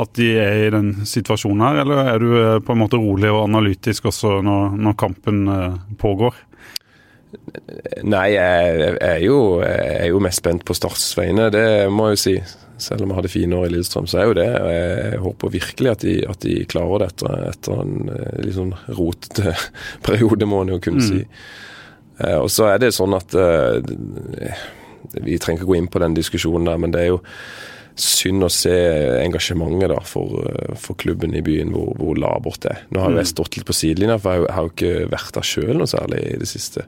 At 0.03 0.13
de 0.19 0.33
er 0.43 0.65
i 0.67 0.73
den 0.75 0.93
situasjonen 1.07 1.63
her, 1.69 1.81
eller 1.85 2.03
er 2.03 2.23
du 2.23 2.29
eh, 2.35 2.59
på 2.59 2.75
en 2.75 2.83
måte 2.83 2.99
rolig 2.99 3.31
og 3.31 3.45
analytisk 3.45 4.11
også 4.11 4.41
når, 4.43 4.79
når 4.83 4.99
kampen 4.99 5.45
eh, 5.55 5.81
pågår? 6.03 6.43
Nei, 8.09 8.29
jeg, 8.33 8.79
jeg, 8.81 8.95
er 9.05 9.23
jo, 9.23 9.39
jeg, 9.63 9.91
er 10.01 10.09
jo, 10.11 10.23
mest 10.25 10.43
spent 10.43 10.65
på 10.67 10.75
Starts 10.75 11.13
vegne, 11.19 11.51
det 11.55 11.67
må 11.93 12.09
jeg 12.09 12.19
jo 12.19 12.23
si. 12.25 12.37
Selv 12.79 13.03
om 13.03 13.11
vi 13.11 13.17
hadde 13.19 13.31
fine 13.33 13.59
år 13.59 13.67
i 13.67 13.73
Lillestrøm, 13.75 14.07
så 14.11 14.21
er 14.21 14.29
jo 14.29 14.37
det. 14.39 14.49
og 14.61 14.71
Jeg 14.73 15.23
håper 15.25 15.55
virkelig 15.55 15.91
at 15.91 16.05
de, 16.07 16.17
at 16.31 16.43
de 16.45 16.57
klarer 16.71 17.05
det 17.05 17.09
etter, 17.11 17.81
en 17.83 18.13
eh, 18.15 18.43
litt 18.45 18.59
sånn 18.59 18.75
rotete 18.95 19.55
periode, 20.07 20.49
må 20.49 20.63
en 20.63 20.77
jo 20.77 20.83
kunne 20.85 21.03
mm. 21.03 21.09
si. 21.09 21.25
Eh, 22.23 22.39
og 22.39 22.51
så 22.55 22.71
er 22.73 22.83
det 22.83 22.95
sånn 22.97 23.15
at 23.15 23.35
uh, 23.39 23.79
Vi 25.15 25.39
trenger 25.39 25.63
ikke 25.63 25.73
gå 25.73 25.79
inn 25.79 25.91
på 25.91 26.03
den 26.03 26.17
diskusjonen 26.19 26.71
der, 26.71 26.79
men 26.83 26.95
det 26.95 27.05
er 27.05 27.13
jo 27.13 27.21
synd 27.99 28.47
å 28.47 28.51
se 28.53 28.75
engasjementet 29.25 29.91
da 29.91 29.99
for, 30.07 30.45
for 30.79 30.95
klubben 31.03 31.33
i 31.35 31.43
byen, 31.43 31.73
hvor, 31.75 31.97
hvor 31.99 32.19
labert 32.21 32.63
det 32.63 32.75
er. 32.77 32.85
Nå 32.95 33.03
har 33.03 33.11
jeg 33.11 33.27
mm. 33.27 33.31
stått 33.33 33.59
litt 33.59 33.67
på 33.67 33.75
sidelinja, 33.75 34.21
for 34.23 34.45
jeg 34.45 34.55
har 34.55 34.69
jo 34.69 34.71
ikke 34.71 35.09
vært 35.11 35.33
der 35.35 35.49
sjøl 35.51 35.73
noe 35.81 35.91
særlig 35.91 36.21
i 36.29 36.37
det 36.39 36.47
siste. 36.47 36.87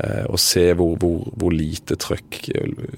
Eh, 0.00 0.24
og 0.30 0.38
se 0.40 0.70
hvor, 0.76 0.94
hvor, 1.00 1.26
hvor, 1.36 1.52
lite 1.54 1.96
trøkk 2.00 2.40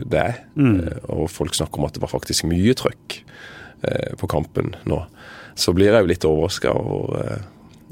det 0.02 0.21
er. 0.21 0.42
Mm. 0.54 0.76
Eh, 0.80 0.99
og 1.14 1.30
folk 1.32 1.56
snakker 1.56 1.80
om 1.80 1.88
at 1.88 1.97
det 1.97 2.04
var 2.04 2.12
faktisk 2.12 2.47
mye 2.50 2.75
trøkk 2.78 3.18
eh, 3.18 4.12
på 4.18 4.30
kampen 4.30 4.75
nå. 4.88 5.02
Så 5.59 5.75
blir 5.76 5.90
jeg 5.90 6.04
jo 6.04 6.12
litt 6.12 6.28
overraska 6.28 6.75
over, 6.78 7.42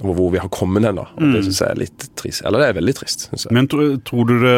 over, 0.04 0.16
hvor 0.18 0.30
vi 0.34 0.40
har 0.42 0.50
kommet 0.52 0.86
hen. 0.88 1.00
Mm. 1.18 1.34
Det 1.34 1.42
syns 1.46 1.60
jeg 1.62 1.74
er 1.74 1.80
litt 1.80 2.06
trist. 2.18 2.44
Eller 2.46 2.62
det 2.62 2.68
er 2.70 2.78
veldig 2.78 2.94
trist. 3.00 3.26
Synes 3.28 3.46
jeg. 3.46 3.56
Men 3.56 3.68
tror, 3.70 3.92
tror, 4.06 4.30
du 4.30 4.34
det 4.40 4.56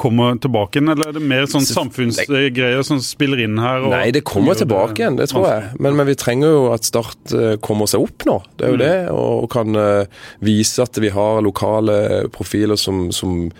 kommer 0.00 0.38
tilbake 0.42 0.78
igjen, 0.78 0.92
eller 0.94 1.10
er 1.10 1.18
det 1.18 1.24
mer 1.34 1.48
sånn 1.50 1.66
samfunnsgreier 1.68 2.84
som 2.86 3.02
spiller 3.04 3.42
inn 3.44 3.58
her? 3.62 3.88
Nei, 3.92 4.06
det 4.14 4.24
kommer 4.28 4.58
tilbake 4.58 5.02
igjen, 5.02 5.18
det 5.20 5.30
tror 5.32 5.48
jeg. 5.50 5.72
Men, 5.78 5.98
men, 5.98 6.08
vi 6.08 6.16
trenger 6.18 6.54
jo 6.54 6.62
at 6.76 6.86
Start 6.88 7.34
kommer 7.64 7.90
seg 7.90 8.06
opp 8.06 8.24
nå. 8.28 8.38
Det 8.56 8.68
er 8.68 8.72
jo 8.72 8.78
mm. 8.78 8.84
det. 8.84 8.94
Og 9.12 9.50
kan 9.52 9.82
vise 10.44 10.84
at 10.84 11.02
vi 11.02 11.12
har 11.12 11.42
lokale 11.44 12.28
profiler 12.32 12.80
som, 12.80 13.08
som 13.14 13.50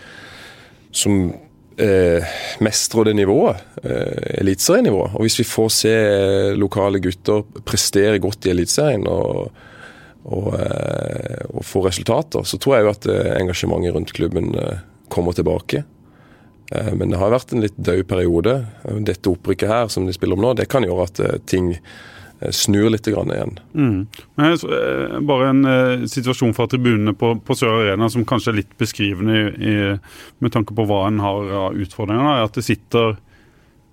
som 0.91 1.33
eh, 1.79 2.25
mestrer 2.65 3.09
det 3.09 3.17
nivået, 3.19 3.57
eh, 3.83 4.41
eliteserienivået. 4.41 5.15
Og 5.15 5.27
hvis 5.27 5.39
vi 5.41 5.47
får 5.47 5.69
se 5.75 5.95
lokale 6.59 7.01
gutter 7.01 7.45
prestere 7.65 8.19
godt 8.23 8.47
i 8.47 8.55
Eliteserien 8.55 9.07
og, 9.07 9.49
og, 10.29 10.49
eh, 10.61 11.45
og, 11.55 11.65
få 11.65 11.87
resultater, 11.87 12.45
så 12.45 12.59
tror 12.61 12.77
jeg 12.77 12.87
jo 12.87 12.93
at 12.93 13.09
eh, 13.09 13.33
engasjementet 13.39 13.95
rundt 13.97 14.13
klubben 14.17 14.53
eh, 14.59 14.85
kommer 15.13 15.37
tilbake. 15.37 15.85
Men 16.69 17.09
det 17.09 17.17
har 17.17 17.31
vært 17.33 17.55
en 17.57 17.63
litt 17.65 17.77
død 17.81 18.03
periode. 18.11 18.53
Dette 19.09 19.31
opprykket 19.31 19.71
her 19.71 19.87
som 19.89 20.05
de 20.05 20.13
spiller 20.13 20.37
om 20.37 20.43
nå, 20.45 20.51
det 20.53 20.67
kan 20.69 20.85
gjøre 20.85 21.07
at 21.07 21.21
ting 21.49 21.71
snur 22.53 22.91
litt 22.93 23.09
igjen. 23.09 23.55
Mm. 23.73 24.03
Bare 25.31 25.47
en 25.49 25.63
situasjon 26.13 26.53
fra 26.53 26.67
tribunene 26.69 27.15
på, 27.17 27.31
på, 27.41 27.57
Sør 27.57 27.79
Arena 27.79 28.11
som 28.13 28.27
kanskje 28.29 28.53
er 28.53 28.59
litt 28.59 28.77
beskrivende 28.77 29.39
i, 29.39 29.49
i, 29.65 29.79
med 30.45 30.53
tanke 30.53 30.77
på 30.77 30.85
hva 30.91 31.07
en 31.07 31.25
har 31.25 31.49
av 31.63 31.81
utfordringer. 31.81 32.29
er 32.35 32.51
at 32.51 32.61
det 32.61 32.67
sitter 32.69 33.17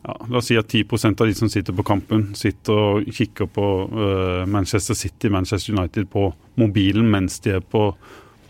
ja, 0.05 0.17
La 0.29 0.41
oss 0.41 0.51
si 0.51 0.57
at 0.59 0.69
10 0.69 0.85
av 1.11 1.25
de 1.25 1.33
som 1.37 1.49
sitter 1.51 1.75
på 1.75 1.85
kampen, 1.85 2.27
sitter 2.37 2.73
og 2.77 3.09
kikker 3.09 3.49
på 3.51 3.69
uh, 3.89 4.43
Manchester 4.49 4.97
City, 4.97 5.31
Manchester 5.33 5.73
United 5.75 6.09
på 6.13 6.29
mobilen 6.61 7.09
mens 7.11 7.39
de 7.45 7.57
er 7.57 7.65
på, 7.65 7.87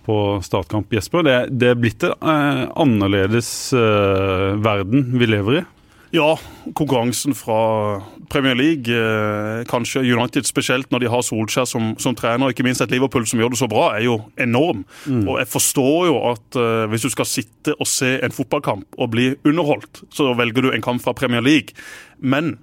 på 0.06 0.18
startkamp. 0.44 0.92
Jesper, 0.94 1.24
det, 1.26 1.38
det 1.56 1.72
er 1.72 1.80
blitt 1.80 2.04
en 2.04 2.18
uh, 2.20 2.68
annerledes 2.86 3.50
verden 3.74 5.16
vi 5.16 5.32
lever 5.32 5.62
i? 5.62 5.66
Ja, 6.16 6.38
konkurransen 6.74 7.36
fra 7.36 8.02
Premier 8.30 8.56
League, 8.56 8.88
eh, 8.88 9.66
kanskje 9.68 10.00
United 10.00 10.48
spesielt 10.48 10.92
når 10.92 11.04
de 11.04 11.10
har 11.12 11.24
Solskjær 11.26 11.68
som, 11.68 11.90
som, 12.00 12.16
trener, 12.16 12.54
ikke 12.54 12.64
minst 12.64 12.84
et 12.84 12.94
Liverpool 12.94 13.26
som 13.28 13.42
gjør 13.42 13.52
det 13.52 13.60
så 13.60 13.68
bra, 13.72 13.90
er 13.98 14.06
jo 14.06 14.16
enorm. 14.40 14.86
Mm. 15.06 15.26
Og 15.28 15.42
jeg 15.42 15.50
forstår 15.52 16.06
jo 16.08 16.16
at 16.32 16.60
uh, 16.60 16.86
hvis 16.92 17.04
du 17.04 17.12
skal 17.12 17.28
sitte 17.28 17.76
og 17.76 17.90
se 17.90 18.14
en 18.24 18.36
fotballkamp 18.36 18.96
og 18.98 19.12
bli 19.12 19.34
underholdt, 19.44 20.06
så 20.14 20.32
velger 20.40 20.68
du 20.68 20.72
en 20.72 20.86
kamp 20.86 21.04
fra 21.04 21.16
Premier 21.18 21.44
League. 21.44 21.76
Men 22.20 22.56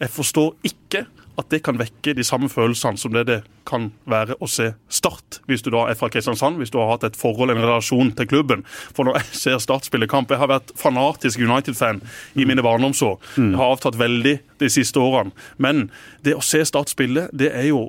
jeg 0.00 0.10
forstår 0.14 0.54
ikke 0.64 1.04
at 1.40 1.50
det 1.50 1.62
kan 1.66 1.78
vekke 1.80 2.14
de 2.14 2.24
samme 2.26 2.48
følelsene 2.52 3.00
som 3.00 3.14
det 3.14 3.24
det 3.28 3.40
kan 3.66 3.88
være 4.10 4.36
å 4.42 4.48
se 4.50 4.70
Start, 4.92 5.40
hvis 5.48 5.64
du 5.64 5.70
da 5.74 5.86
er 5.90 5.98
fra 5.98 6.10
Kristiansand, 6.12 6.60
hvis 6.60 6.70
du 6.70 6.78
har 6.78 6.92
hatt 6.92 7.06
et 7.08 7.18
forhold, 7.18 7.50
en 7.50 7.62
relasjon 7.62 8.12
til 8.14 8.28
klubben. 8.30 8.62
For 8.94 9.08
når 9.08 9.18
jeg 9.18 9.40
ser 9.40 9.58
Start 9.62 9.88
spille 9.88 10.08
kamp 10.10 10.30
Jeg 10.30 10.40
har 10.42 10.50
vært 10.50 10.72
fanatisk 10.78 11.40
United-fan 11.40 12.02
i 12.34 12.46
mine 12.46 12.62
barndomsår. 12.62 13.18
Mm. 13.36 13.50
Jeg 13.50 13.60
har 13.60 13.74
avtatt 13.74 13.98
veldig 13.98 14.38
de 14.62 14.70
siste 14.70 15.00
årene. 15.00 15.34
Men 15.58 15.88
det 16.24 16.36
å 16.36 16.44
se 16.44 16.62
Start 16.64 16.92
spille, 16.92 17.28
det 17.32 17.50
er 17.52 17.70
jo 17.72 17.88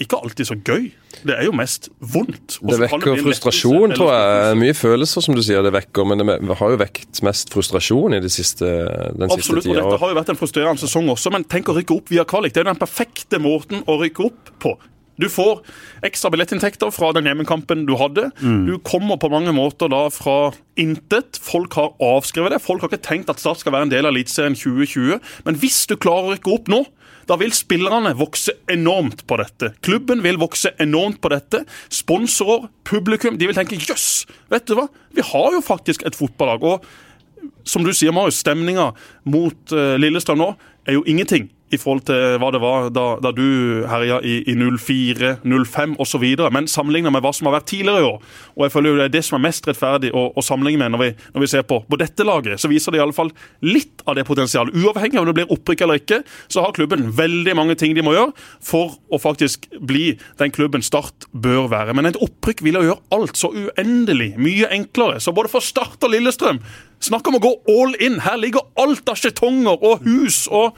ikke 0.00 0.18
alltid 0.24 0.48
så 0.48 0.56
gøy. 0.56 0.90
Det 1.26 1.34
er 1.34 1.44
jo 1.44 1.52
mest 1.56 1.90
vondt. 2.00 2.56
Også 2.58 2.72
det 2.72 2.78
vekker 2.86 3.20
frustrasjon, 3.20 3.94
tror 3.98 4.12
jeg. 4.14 4.58
Mye 4.62 4.76
følelser, 4.76 5.24
som 5.24 5.36
du 5.36 5.42
sier, 5.44 5.60
det 5.66 5.74
vekker. 5.74 6.06
Men 6.08 6.24
det 6.24 6.56
har 6.56 6.72
jo 6.72 6.78
vekt 6.80 7.20
mest 7.26 7.52
frustrasjon 7.52 8.16
i 8.16 8.22
de 8.24 8.30
siste, 8.32 8.64
den 8.64 9.26
Absolutt, 9.28 9.64
siste 9.64 9.68
tida. 9.68 9.74
Absolutt, 9.74 9.74
og 9.74 9.80
dette 9.82 10.00
har 10.04 10.14
jo 10.14 10.20
vært 10.20 10.32
en 10.32 10.40
frustrerende 10.40 10.84
sesong 10.84 11.10
også. 11.12 11.34
Men 11.34 11.44
tenk 11.50 11.68
å 11.68 11.76
rykke 11.76 11.98
opp 11.98 12.14
via 12.14 12.24
kvalik. 12.28 12.56
Det 12.56 12.64
er 12.64 12.70
den 12.72 12.80
perfekte 12.80 13.42
måten 13.42 13.84
å 13.84 13.98
rykke 14.00 14.30
opp 14.30 14.54
på. 14.62 14.78
Du 15.20 15.28
får 15.28 15.60
ekstra 16.06 16.30
billettinntekter 16.32 16.92
fra 16.94 17.10
den 17.12 17.28
hjemmekampen 17.28 17.84
du 17.88 17.92
hadde. 18.00 18.30
Mm. 18.40 18.62
Du 18.70 18.78
kommer 18.80 19.20
på 19.20 19.28
mange 19.32 19.52
måter 19.52 19.90
da 19.92 20.06
fra 20.14 20.54
intet. 20.80 21.36
Folk 21.44 21.76
har 21.76 21.92
avskrevet 22.00 22.54
det. 22.54 22.62
Folk 22.64 22.80
har 22.80 22.92
ikke 22.92 23.04
tenkt 23.04 23.32
at 23.32 23.42
Start 23.42 23.60
skal 23.60 23.74
være 23.76 23.90
en 23.90 23.92
del 23.92 24.08
av 24.08 24.14
Eliteserien 24.14 24.56
2020. 24.56 25.20
Men 25.44 25.60
hvis 25.60 25.82
du 25.90 25.98
klarer 26.00 26.30
å 26.30 26.38
rykke 26.38 26.54
opp 26.56 26.72
nå, 26.72 26.86
da 27.28 27.36
vil 27.40 27.52
spillerne 27.54 28.14
vokse 28.18 28.54
enormt 28.70 29.26
på 29.28 29.38
dette. 29.40 29.72
Klubben 29.84 30.24
vil 30.24 30.40
vokse 30.40 30.72
enormt 30.82 31.20
på 31.22 31.32
dette. 31.32 31.62
Sponsorer, 31.92 32.68
publikum, 32.88 33.38
de 33.38 33.50
vil 33.50 33.58
tenke 33.58 33.78
jøss, 33.78 34.26
vet 34.52 34.66
du 34.68 34.76
hva? 34.78 34.88
Vi 35.16 35.24
har 35.26 35.56
jo 35.56 35.62
faktisk 35.64 36.06
et 36.06 36.18
fotballag. 36.18 36.64
Og 36.64 37.56
som 37.68 37.84
du 37.84 37.92
sier, 37.94 38.14
Marius, 38.16 38.40
stemninga 38.42 38.90
mot 39.30 39.74
uh, 39.76 39.96
Lillestrøm 40.00 40.40
nå 40.40 40.52
er 40.88 40.96
jo 40.98 41.06
ingenting 41.08 41.50
i 41.70 41.78
forhold 41.78 42.04
til 42.08 42.36
hva 42.42 42.50
det 42.54 42.60
var 42.62 42.88
da, 42.94 43.04
da 43.22 43.32
du 43.34 43.84
herja 43.88 44.18
i, 44.26 44.40
i 44.50 44.56
04, 44.58 45.36
05 45.44 45.96
osv. 46.02 46.24
Men 46.52 46.68
sammenligna 46.70 47.12
med 47.14 47.22
hva 47.24 47.32
som 47.36 47.48
har 47.48 47.58
vært 47.58 47.68
tidligere 47.70 48.02
i 48.02 48.08
år, 48.08 48.18
og 48.56 48.64
jeg 48.66 48.74
føler 48.74 48.90
jo 48.90 48.98
det 49.00 49.06
er 49.06 49.14
det 49.14 49.24
som 49.26 49.38
er 49.38 49.44
mest 49.46 49.68
rettferdig 49.68 50.12
å, 50.16 50.26
å 50.34 50.44
sammenligne 50.44 50.82
med 50.82 50.94
når 50.94 51.02
vi, 51.04 51.10
når 51.34 51.44
vi, 51.44 51.50
ser 51.52 51.66
på, 51.68 51.80
på 51.86 52.00
dette 52.00 52.26
laget, 52.26 52.60
så 52.60 52.70
viser 52.70 52.94
det 52.94 53.00
i 53.00 53.04
alle 53.04 53.16
fall 53.16 53.32
litt 53.66 54.04
av 54.08 54.18
det 54.18 54.26
potensialet. 54.28 54.76
Uavhengig 54.76 55.20
av 55.20 55.24
om 55.24 55.30
det 55.30 55.36
blir 55.40 55.54
opprykk 55.54 55.86
eller 55.86 56.02
ikke, 56.02 56.20
så 56.50 56.64
har 56.64 56.76
klubben 56.76 57.08
veldig 57.16 57.56
mange 57.58 57.78
ting 57.78 57.94
de 57.96 58.04
må 58.04 58.16
gjøre 58.16 58.34
for 58.64 58.98
å 59.10 59.20
faktisk 59.22 59.70
bli 59.80 60.14
den 60.40 60.54
klubben 60.54 60.84
Start 60.90 61.28
bør 61.30 61.68
være. 61.70 61.94
Men 61.94 62.08
et 62.08 62.18
opprykk 62.18 62.64
vil 62.66 62.80
jo 62.80 62.86
gjøre 62.88 63.14
alt 63.14 63.38
så 63.38 63.52
uendelig 63.52 64.32
mye 64.40 64.70
enklere. 64.74 65.20
Så 65.22 65.34
både 65.36 65.52
for 65.52 65.62
Start 65.62 66.02
og 66.02 66.14
Lillestrøm 66.14 66.58
Snakk 67.00 67.30
om 67.30 67.38
å 67.38 67.40
gå 67.40 67.50
all 67.72 67.94
in! 68.04 68.18
Her 68.20 68.36
ligger 68.36 68.66
alt 68.80 69.08
av 69.08 69.16
skjetonger 69.16 69.80
og 69.80 70.02
hus 70.04 70.42
og 70.52 70.76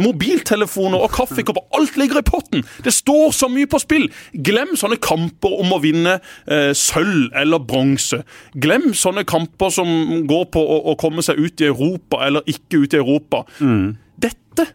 Mobiltelefoner 0.00 1.02
og 1.02 1.12
kaffekopper, 1.12 1.66
alt 1.76 1.98
ligger 2.00 2.22
i 2.22 2.24
potten! 2.26 2.64
Det 2.84 2.94
står 2.94 3.34
så 3.36 3.50
mye 3.52 3.68
på 3.70 3.80
spill! 3.82 4.08
Glem 4.32 4.74
sånne 4.78 5.00
kamper 5.02 5.58
om 5.60 5.74
å 5.74 5.80
vinne 5.82 6.18
eh, 6.46 6.70
sølv 6.76 7.32
eller 7.38 7.62
bronse. 7.66 8.22
Glem 8.54 8.92
sånne 8.96 9.26
kamper 9.28 9.74
som 9.74 10.24
går 10.28 10.48
på 10.54 10.62
å, 10.62 10.80
å, 10.92 10.96
komme 11.00 11.24
seg 11.24 11.40
ut 11.42 11.60
i 11.60 11.68
Europa 11.68 12.22
eller 12.26 12.46
ikke 12.50 12.84
ut 12.84 12.96
i 12.96 13.00
Europa. 13.02 13.44
Mm. 13.60 13.94
Dette 14.22 14.68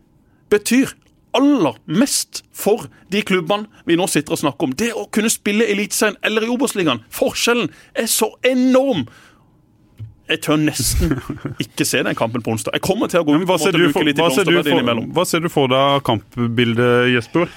betyr 0.51 0.93
aller 1.37 1.77
mest 1.85 2.43
for 2.55 2.87
de 3.13 3.21
klubbene 3.25 3.67
vi 3.87 3.97
nå 3.99 4.07
sitter 4.09 4.35
og 4.35 4.41
snakker 4.41 4.69
om. 4.69 4.75
Det 4.77 4.89
å 4.97 5.07
kunne 5.13 5.31
spille 5.31 5.67
Eliteserien 5.69 6.17
eller 6.25 6.45
i 6.45 6.51
Obos-ligaen. 6.51 7.03
Forskjellen 7.13 7.69
er 7.97 8.09
så 8.11 8.31
enorm. 8.47 9.05
Jeg 10.27 10.41
tør 10.43 10.59
nesten 10.59 11.15
ikke 11.63 11.85
se 11.87 12.01
den 12.03 12.17
kampen 12.19 12.43
på 12.43 12.51
onsdag. 12.55 12.75
Jeg 12.75 12.83
kommer 12.83 13.11
til 13.11 13.23
å 13.23 13.27
gå 13.27 13.37
ut 13.37 13.47
hva 13.47 13.55
og 13.55 13.63
ser, 13.63 13.75
du 13.75 13.87
for, 13.95 14.03
hva, 14.03 14.29
ser 14.35 14.47
du 14.49 14.57
for, 14.59 15.03
hva 15.15 15.25
ser 15.27 15.43
du 15.45 15.49
for 15.51 15.71
deg 15.71 15.97
av 15.97 16.03
kampbildet, 16.07 17.13
Jesper? 17.15 17.51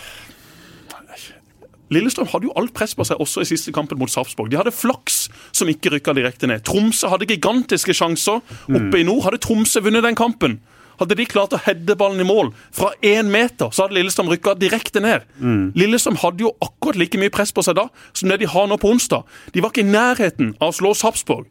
Lillestrøm 1.90 2.28
hadde 2.30 2.46
jo 2.46 2.52
alt 2.54 2.70
press 2.76 2.92
på 2.94 3.02
seg 3.06 3.18
også 3.18 3.42
i 3.42 3.48
siste 3.50 3.72
kampen 3.74 3.98
mot 3.98 4.10
Sarpsborg. 4.10 4.52
De 4.52 4.58
hadde 4.60 4.70
flaks 4.70 5.24
som 5.50 5.70
ikke 5.70 5.90
rykka 5.96 6.14
direkte 6.14 6.46
ned. 6.46 6.62
Tromsø 6.66 7.10
hadde 7.10 7.26
gigantiske 7.26 7.96
sjanser 7.98 8.38
oppe 8.70 9.00
i 9.00 9.06
nord. 9.06 9.24
Hadde 9.26 9.40
Tromsø 9.42 9.82
vunnet 9.82 10.06
den 10.06 10.18
kampen, 10.18 10.60
hadde 11.02 11.16
de 11.18 11.26
klart 11.26 11.56
å 11.56 11.58
heade 11.64 11.96
ballen 11.98 12.22
i 12.22 12.28
mål 12.28 12.52
fra 12.76 12.92
én 13.02 13.30
meter, 13.32 13.72
så 13.74 13.88
hadde 13.88 13.98
Lillestrøm 13.98 14.30
rykka 14.30 14.54
direkte 14.60 15.02
ned. 15.02 15.26
Lillestrøm 15.74 16.20
hadde 16.22 16.46
jo 16.46 16.54
akkurat 16.62 17.00
like 17.00 17.18
mye 17.18 17.32
press 17.34 17.50
på 17.56 17.64
seg 17.66 17.74
da 17.80 17.88
som 18.12 18.30
det 18.30 18.38
de 18.44 18.52
har 18.54 18.70
nå 18.70 18.78
på 18.78 18.92
onsdag. 18.94 19.26
De 19.50 19.64
var 19.64 19.74
ikke 19.74 19.82
i 19.82 19.90
nærheten 19.90 20.54
av 20.60 20.70
å 20.70 20.76
slå 20.78 20.94
Sarpsborg. 20.94 21.48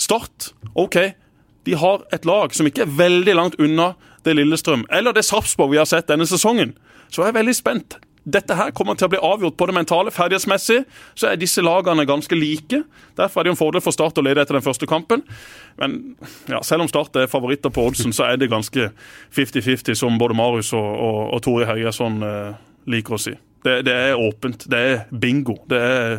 Start, 0.00 0.52
OK. 0.74 0.98
De 1.64 1.76
har 1.80 2.02
et 2.12 2.26
lag 2.28 2.52
som 2.54 2.66
ikke 2.68 2.84
er 2.84 2.96
veldig 2.98 3.36
langt 3.36 3.60
unna 3.62 3.94
det 4.24 4.34
Lillestrøm 4.36 4.86
eller 4.92 5.14
det 5.16 5.24
Sarpsborg 5.24 5.72
vi 5.72 5.80
har 5.80 5.88
sett 5.88 6.08
denne 6.10 6.26
sesongen. 6.28 6.74
Så 7.08 7.22
jeg 7.22 7.32
er 7.32 7.38
veldig 7.38 7.54
spent. 7.56 7.96
Dette 8.24 8.56
her 8.56 8.72
kommer 8.72 8.96
til 8.96 9.06
å 9.06 9.12
bli 9.12 9.20
avgjort 9.20 9.56
på 9.60 9.66
det 9.68 9.74
mentale. 9.76 10.12
Ferdighetsmessig 10.12 10.78
så 11.12 11.28
er 11.28 11.40
disse 11.40 11.60
lagene 11.64 12.06
ganske 12.08 12.36
like. 12.36 12.80
Derfor 13.18 13.40
er 13.40 13.46
det 13.46 13.52
en 13.52 13.60
fordel 13.60 13.84
for 13.84 13.92
Start 13.92 14.16
å 14.16 14.24
lede 14.24 14.40
etter 14.40 14.56
den 14.56 14.64
første 14.64 14.88
kampen. 14.88 15.22
Men 15.80 15.98
ja, 16.48 16.62
selv 16.64 16.86
om 16.86 16.88
Start 16.88 17.16
er 17.20 17.28
favoritter 17.28 17.72
på 17.74 17.84
oddsen, 17.84 18.16
så 18.16 18.30
er 18.30 18.40
det 18.40 18.48
ganske 18.52 18.88
50-50, 19.36 19.92
som 20.00 20.16
både 20.20 20.36
Marius 20.40 20.72
og, 20.72 20.88
og, 20.88 21.20
og 21.36 21.44
Tore 21.44 21.68
Høiesson 21.68 22.24
eh, 22.24 22.56
liker 22.96 23.18
å 23.18 23.20
si. 23.20 23.34
Det, 23.64 23.82
det 23.84 23.98
er 24.08 24.20
åpent. 24.20 24.64
Det 24.72 24.80
er 24.88 25.04
bingo. 25.12 25.58
Det 25.68 25.82
er, 25.84 26.16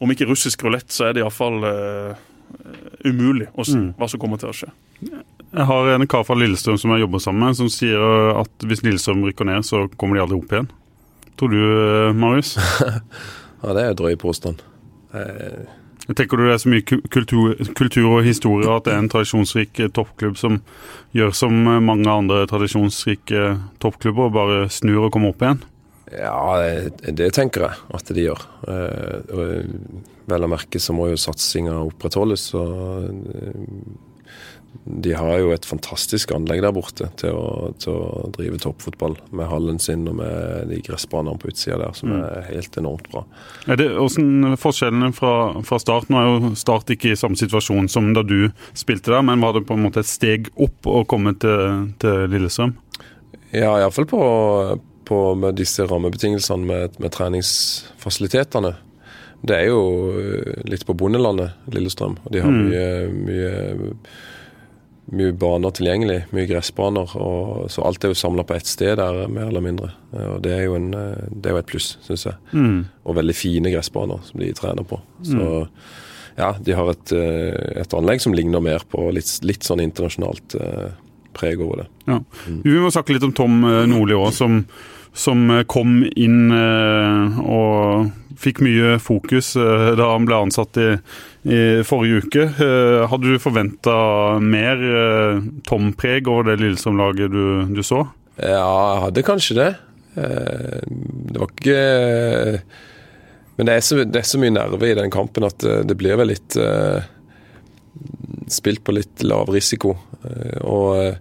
om 0.00 0.08
ikke 0.12 0.30
russisk 0.32 0.64
rulett, 0.64 0.88
så 0.92 1.10
er 1.10 1.16
det 1.16 1.26
iallfall 1.26 1.60
uh, 1.64 2.27
umulig 3.04 3.48
å 3.54 3.64
si 3.66 3.78
hva 3.98 4.08
som 4.10 4.20
kommer 4.20 4.40
til 4.40 4.50
å 4.50 4.56
skje. 4.56 4.70
Jeg 5.48 5.64
har 5.70 5.88
en 5.94 6.06
kar 6.10 6.26
fra 6.28 6.36
Lillestrøm 6.36 6.76
som 6.80 6.92
jeg 6.92 7.04
jobber 7.06 7.22
sammen 7.24 7.46
med, 7.46 7.56
som 7.56 7.70
sier 7.72 8.02
at 8.36 8.66
hvis 8.68 8.82
Lillestrøm 8.84 9.22
rykker 9.28 9.48
ned, 9.48 9.64
så 9.64 9.86
kommer 9.96 10.18
de 10.18 10.24
aldri 10.26 10.40
opp 10.40 10.52
igjen. 10.52 10.70
Tror 11.38 11.52
du, 11.54 11.60
eh, 11.62 12.14
Marius? 12.16 12.56
Ja, 13.58 13.72
det 13.74 13.82
er 13.82 13.94
drøy 13.98 14.14
påstand. 14.20 14.60
Eh, 15.14 15.64
Jeg 16.08 16.16
tenker 16.16 16.38
du 16.38 16.46
det 16.46 16.52
er 16.54 16.60
så 16.62 16.70
mye 16.72 16.84
kultur, 16.86 17.56
kultur 17.76 18.06
og 18.06 18.22
historie 18.24 18.70
at 18.70 18.86
det 18.86 18.92
er 18.94 19.00
en 19.02 19.10
tradisjonsrik 19.12 19.80
eh, 19.82 19.90
toppklubb 19.92 20.38
som 20.40 20.60
gjør 21.16 21.34
som 21.36 21.58
eh, 21.66 21.80
mange 21.84 22.08
andre 22.08 22.44
tradisjonsrike 22.48 23.42
toppklubber, 23.82 24.30
og 24.30 24.36
bare 24.36 24.60
snur 24.72 25.08
og 25.08 25.12
kommer 25.12 25.34
opp 25.34 25.42
igjen? 25.42 25.60
Ja, 26.14 26.38
det, 26.62 27.12
det 27.18 27.32
tenker 27.36 27.66
jeg 27.66 27.82
at 27.98 28.14
de 28.16 28.22
gjør. 28.24 28.46
Uh, 28.64 29.18
og 29.36 30.06
vel 30.28 30.46
å 30.46 30.50
merke 30.50 30.80
så 30.82 30.94
må 30.96 31.08
jo 31.10 31.20
satsinga 31.20 31.74
opprettholdes. 31.88 32.50
og 32.58 33.08
eh, 33.08 34.06
de 34.84 35.12
har 35.16 35.38
jo 35.40 35.50
et 35.52 35.66
fantastisk 35.68 36.30
anlegg 36.32 36.62
der 36.64 36.72
borte 36.72 37.08
til 37.20 37.36
å, 37.36 37.70
til 37.80 37.92
å 37.92 38.28
drive 38.32 38.58
toppfotball. 38.62 39.16
Med 39.36 39.48
hallen 39.50 39.80
sin 39.82 40.06
og 40.08 40.18
med 40.20 40.70
de 40.70 40.80
gressbanene 40.84 41.40
på 41.40 41.50
utsida 41.50 41.78
der, 41.82 41.94
som 41.96 42.12
er 42.16 42.46
helt 42.48 42.76
enormt 42.80 43.08
bra. 43.12 43.24
Er 43.68 43.80
det, 43.80 43.88
hvordan 43.96 44.56
forskjellene 44.60 45.10
fra, 45.16 45.32
fra 45.68 45.80
start? 45.82 46.08
Nå 46.12 46.20
er 46.20 46.28
jo 46.28 46.52
Start 46.58 46.90
ikke 46.92 47.12
i 47.12 47.18
samme 47.18 47.38
situasjon 47.38 47.88
som 47.92 48.10
da 48.16 48.24
du 48.26 48.50
spilte 48.76 49.12
der, 49.12 49.24
men 49.26 49.44
var 49.44 49.56
det 49.56 49.66
på 49.68 49.76
en 49.76 49.84
måte 49.84 50.02
et 50.04 50.10
steg 50.10 50.48
opp 50.56 50.88
å 50.88 51.02
komme 51.08 51.34
til, 51.40 51.88
til 52.00 52.28
Lillestrøm? 52.32 52.74
Ja, 53.52 53.74
iallfall 53.78 54.08
på, 54.08 54.20
på 55.08 55.22
med 55.40 55.56
disse 55.60 55.86
rammebetingelsene 55.88 56.68
med, 56.68 56.98
med 57.00 57.14
treningsfasilitetene. 57.14 58.74
Det 59.46 59.54
er 59.54 59.68
jo 59.70 59.82
eh, 60.18 60.64
litt 60.66 60.82
på 60.88 60.96
bondelandet, 60.98 61.54
Lillestrøm. 61.70 62.16
Og 62.24 62.32
de 62.34 62.40
har 62.42 62.50
mye, 62.50 62.88
mye, 63.14 63.92
mye 65.14 65.36
baner 65.38 65.72
tilgjengelig. 65.78 66.18
Mye 66.34 66.48
gressbaner. 66.50 67.14
Og, 67.22 67.68
så 67.72 67.84
alt 67.86 68.04
er 68.04 68.12
jo 68.12 68.18
samla 68.18 68.44
på 68.48 68.56
ett 68.58 68.66
sted 68.68 68.98
der, 68.98 69.20
mer 69.30 69.46
eller 69.52 69.64
mindre. 69.64 69.92
Eh, 70.12 70.26
Og 70.34 70.42
det 70.44 70.56
er 70.56 70.64
jo, 70.66 70.74
en, 70.80 70.90
eh, 70.94 71.30
det 71.30 71.52
er 71.52 71.56
jo 71.56 71.62
et 71.62 71.70
pluss, 71.70 71.92
syns 72.06 72.26
jeg. 72.26 72.36
Og 73.06 73.18
veldig 73.20 73.36
fine 73.38 73.72
gressbaner 73.74 74.26
som 74.26 74.42
de 74.42 74.50
trener 74.58 74.86
på. 74.90 75.00
Så 75.22 75.64
ja, 76.38 76.52
de 76.62 76.74
har 76.78 76.90
et, 76.92 77.12
et 77.82 77.94
anlegg 77.98 78.20
som 78.22 78.34
ligner 78.36 78.62
mer 78.62 78.84
på 78.90 79.08
litt, 79.14 79.30
litt 79.42 79.66
sånn 79.66 79.80
internasjonalt 79.82 80.54
preg 81.34 81.58
over 81.62 81.80
det. 81.82 81.88
Ja. 82.06 82.20
Vi 82.62 82.76
må 82.78 82.90
snakke 82.94 83.14
litt 83.16 83.26
om 83.26 83.32
Tom 83.34 83.56
Nordli 83.90 84.14
òg, 84.14 84.30
som, 84.36 84.60
som 85.18 85.50
eh, 85.50 85.64
kom 85.66 86.02
inn 86.16 86.52
eh, 86.54 87.38
og 87.42 88.38
fikk 88.38 88.62
mye 88.62 88.96
fokus 89.02 89.54
eh, 89.58 89.90
da 89.98 90.12
han 90.12 90.28
ble 90.28 90.38
ansatt 90.46 90.78
i, 90.78 90.92
i 91.50 91.62
forrige 91.86 92.22
uke. 92.24 92.46
Hadde 93.10 93.34
du 93.34 93.42
forventa 93.42 93.96
mer 94.42 94.78
Tom-preg 95.66 96.30
over 96.30 96.50
det 96.50 96.60
Lillestrøm-laget 96.62 97.34
du, 97.34 97.44
du 97.74 97.82
så? 97.86 98.04
Ja, 98.38 98.62
jeg 98.62 99.02
hadde 99.08 99.26
kanskje 99.26 99.58
det. 99.58 99.70
Det 100.18 101.38
var 101.38 101.50
ikke 101.52 101.80
Men 103.54 103.68
det 103.68 103.74
er, 103.74 103.82
så, 103.86 103.98
det 104.02 104.18
er 104.18 104.26
så 104.26 104.40
mye 104.42 104.54
nerve 104.54 104.88
i 104.88 104.96
den 104.98 105.12
kampen 105.14 105.46
at 105.46 105.62
det 105.62 105.96
blir 105.98 106.18
vel 106.18 106.32
litt 106.32 106.56
Spilt 108.50 108.82
på 108.86 108.94
litt 108.94 109.22
lav 109.26 109.50
risiko. 109.52 109.96
Og 110.62 111.18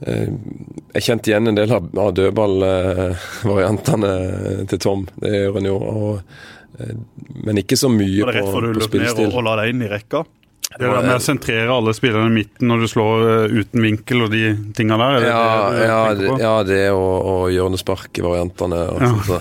jeg 0.00 1.02
kjente 1.04 1.30
igjen 1.30 1.50
en 1.50 1.58
del 1.58 1.70
av, 1.76 1.82
dødballvariantene 2.16 4.12
til 4.70 4.78
Tom. 4.80 5.02
Det 5.20 5.30
gjør 5.34 5.54
han 5.58 5.68
jo. 5.68 5.76
Eh, 6.80 6.94
men 7.44 7.60
ikke 7.60 7.76
så 7.76 7.88
mye 7.92 8.24
Var 8.24 8.32
det 8.32 8.40
rett 8.40 8.52
på, 8.52 8.60
du 8.60 8.68
på 8.70 8.78
løp 8.80 8.94
ned 9.00 9.24
og, 9.26 9.34
og 9.34 9.42
la 9.48 9.56
deg 9.60 9.66
inn 9.74 9.82
i 9.84 9.90
rekka? 9.90 10.24
Det 10.70 10.86
der 10.86 11.02
med 11.02 11.16
å 11.16 11.22
sentrere 11.22 11.72
alle 11.74 11.90
spillerne 11.96 12.30
i 12.30 12.34
midten 12.36 12.68
når 12.70 12.84
du 12.84 12.88
slår 12.92 13.24
eh, 13.26 13.54
uten 13.58 13.82
vinkel 13.82 14.22
og 14.26 14.30
de 14.30 14.42
tinga 14.76 14.98
der? 15.00 15.16
er 15.16 15.20
det 15.24 15.30
Ja, 15.32 15.40
det 15.74 15.86
ja, 15.88 16.00
det, 16.14 16.28
ja, 16.44 16.52
det 16.68 16.82
og, 16.94 17.14
og 17.32 17.44
hjørnespark 17.50 18.20
i 18.20 18.26
variantene. 18.26 18.84
Og 18.94 18.98
Ja. 19.02 19.40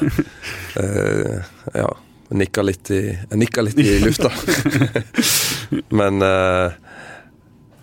Eh, 0.80 1.40
ja. 1.76 1.90
Nikka 2.30 2.62
litt 2.62 2.92
i, 2.94 3.02
nikka 3.34 3.64
litt 3.66 3.80
i 3.82 3.96
lufta. 4.04 4.30
men 6.00 6.22
eh, 6.26 6.78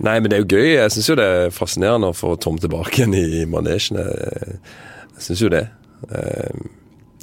Nei, 0.05 0.19
men 0.21 0.29
det 0.29 0.37
er 0.37 0.43
jo 0.45 0.59
gøy. 0.59 0.67
Jeg 0.75 0.93
syns 0.93 1.09
jo 1.09 1.17
det 1.17 1.27
er 1.27 1.55
fascinerende 1.55 2.11
å 2.13 2.17
få 2.17 2.35
Tom 2.41 2.59
tilbake 2.61 2.99
igjen 3.01 3.15
i 3.17 3.45
manesjen. 3.49 3.97
Jeg, 4.03 4.59
syns 5.25 5.41
jo 5.41 5.49
det. 5.53 5.63
Eh, 6.13 6.67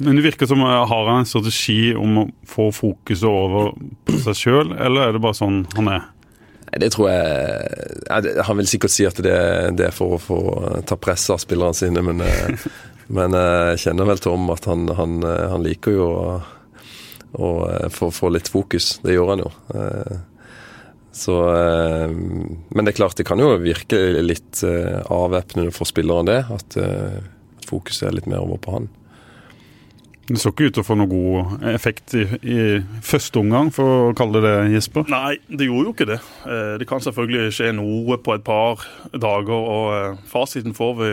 Men 0.02 0.18
det 0.18 0.24
virker 0.24 0.48
som 0.50 0.64
eh, 0.66 0.80
har 0.90 1.06
han 1.10 1.22
en 1.22 1.28
strategi 1.28 1.94
om 1.94 2.18
å 2.24 2.26
få 2.50 2.70
fokuset 2.74 3.28
over 3.30 3.70
på 4.08 4.18
seg 4.24 4.40
sjøl, 4.40 4.74
eller 4.74 5.06
er 5.06 5.14
det 5.14 5.22
bare 5.22 5.38
sånn 5.38 5.62
han 5.76 5.92
er? 5.92 6.10
Det 6.74 6.88
tror 6.90 7.06
jeg 7.06 8.32
Han 8.48 8.58
vil 8.58 8.66
sikkert 8.66 8.90
si 8.90 9.04
at 9.06 9.20
det, 9.22 9.34
er 9.86 9.94
for 9.94 10.16
å 10.16 10.18
få 10.18 10.40
eh, 10.72 10.80
ta 10.88 10.98
presset 10.98 11.36
av 11.36 11.42
spillerne 11.44 11.78
sine, 11.78 12.02
men, 12.02 12.24
eh, 12.26 12.66
men 13.14 13.38
jeg 13.38 13.84
kjenner 13.86 14.10
vel 14.10 14.22
Tom 14.24 14.50
at 14.50 14.66
han, 14.66 14.88
han, 14.98 15.20
han 15.22 15.62
liker 15.62 15.94
jo 15.94 16.10
å, 16.10 16.28
å 17.38 17.56
få, 17.94 18.10
få 18.10 18.34
litt 18.34 18.50
fokus. 18.50 18.96
Det 19.06 19.14
gjør 19.14 19.36
han 19.36 19.46
jo. 19.46 19.54
Så 21.14 21.36
eh, 21.54 22.10
Men 22.10 22.82
det 22.84 22.94
er 22.94 22.98
klart, 22.98 23.16
det 23.16 23.26
kan 23.28 23.38
jo 23.38 23.52
virke 23.62 24.00
litt 24.24 24.64
eh, 24.66 24.98
avvæpnende 25.14 25.70
for 25.74 25.86
spilleren, 25.88 26.26
det. 26.26 26.40
At, 26.50 26.76
eh, 26.80 27.22
at 27.60 27.68
fokuset 27.70 28.08
er 28.08 28.16
litt 28.18 28.26
mer 28.30 28.42
over 28.42 28.58
på 28.58 28.74
han. 28.74 28.88
Det 30.24 30.38
så 30.40 30.50
ikke 30.54 30.70
ut 30.70 30.74
til 30.78 30.80
å 30.80 30.86
få 30.88 30.94
noe 30.96 31.10
god 31.10 31.64
effekt 31.68 32.14
i, 32.16 32.22
i 32.48 32.58
første 33.04 33.42
omgang, 33.42 33.68
for 33.76 34.08
å 34.08 34.14
kalle 34.16 34.40
det 34.40 34.48
det, 34.48 34.72
Jesper. 34.78 35.04
Nei, 35.12 35.36
det 35.52 35.68
gjorde 35.68 35.90
jo 35.90 35.92
ikke 35.94 36.08
det. 36.14 36.18
Eh, 36.48 36.72
Det 36.80 36.88
kan 36.90 37.04
selvfølgelig 37.04 37.54
skje 37.54 37.70
noe 37.76 38.18
på 38.24 38.34
et 38.34 38.46
par 38.46 38.82
dager, 39.12 39.54
og 39.54 40.18
fasiten 40.30 40.74
får 40.74 40.94
vi 41.02 41.12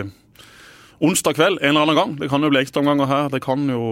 onsdag 1.02 1.36
kveld 1.38 1.60
en 1.60 1.74
eller 1.76 1.84
annen 1.84 2.00
gang. 2.00 2.16
Det 2.18 2.30
kan 2.32 2.42
jo 2.42 2.50
bli 2.50 2.64
ekstraomganger 2.64 3.10
her. 3.10 3.30
Det 3.30 3.42
kan 3.44 3.68
jo 3.70 3.84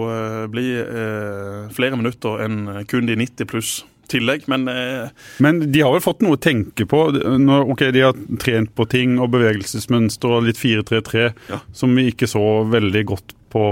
bli 0.50 0.66
eh, 0.80 1.70
flere 1.76 2.00
minutter 2.00 2.42
enn 2.46 2.60
kun 2.90 3.06
de 3.06 3.18
90 3.20 3.50
pluss 3.50 3.72
tillegg. 4.10 4.46
Men 4.50 4.66
eh, 4.68 5.08
Men 5.42 5.60
de 5.72 5.80
har 5.84 5.94
vel 5.94 6.04
fått 6.04 6.20
noe 6.26 6.36
å 6.38 6.42
tenke 6.42 6.86
på. 6.90 7.02
Når, 7.40 7.66
ok, 7.74 7.86
De 7.94 8.04
har 8.08 8.18
trent 8.42 8.74
på 8.76 8.86
ting 8.90 9.18
og 9.22 9.30
bevegelsesmønster 9.36 10.36
og 10.38 10.46
litt 10.50 10.60
4-3-3, 10.60 11.32
Ja. 11.50 11.60
som 11.72 11.94
vi 11.96 12.10
ikke 12.12 12.28
så 12.30 12.44
veldig 12.70 13.04
godt 13.14 13.34
på 13.50 13.64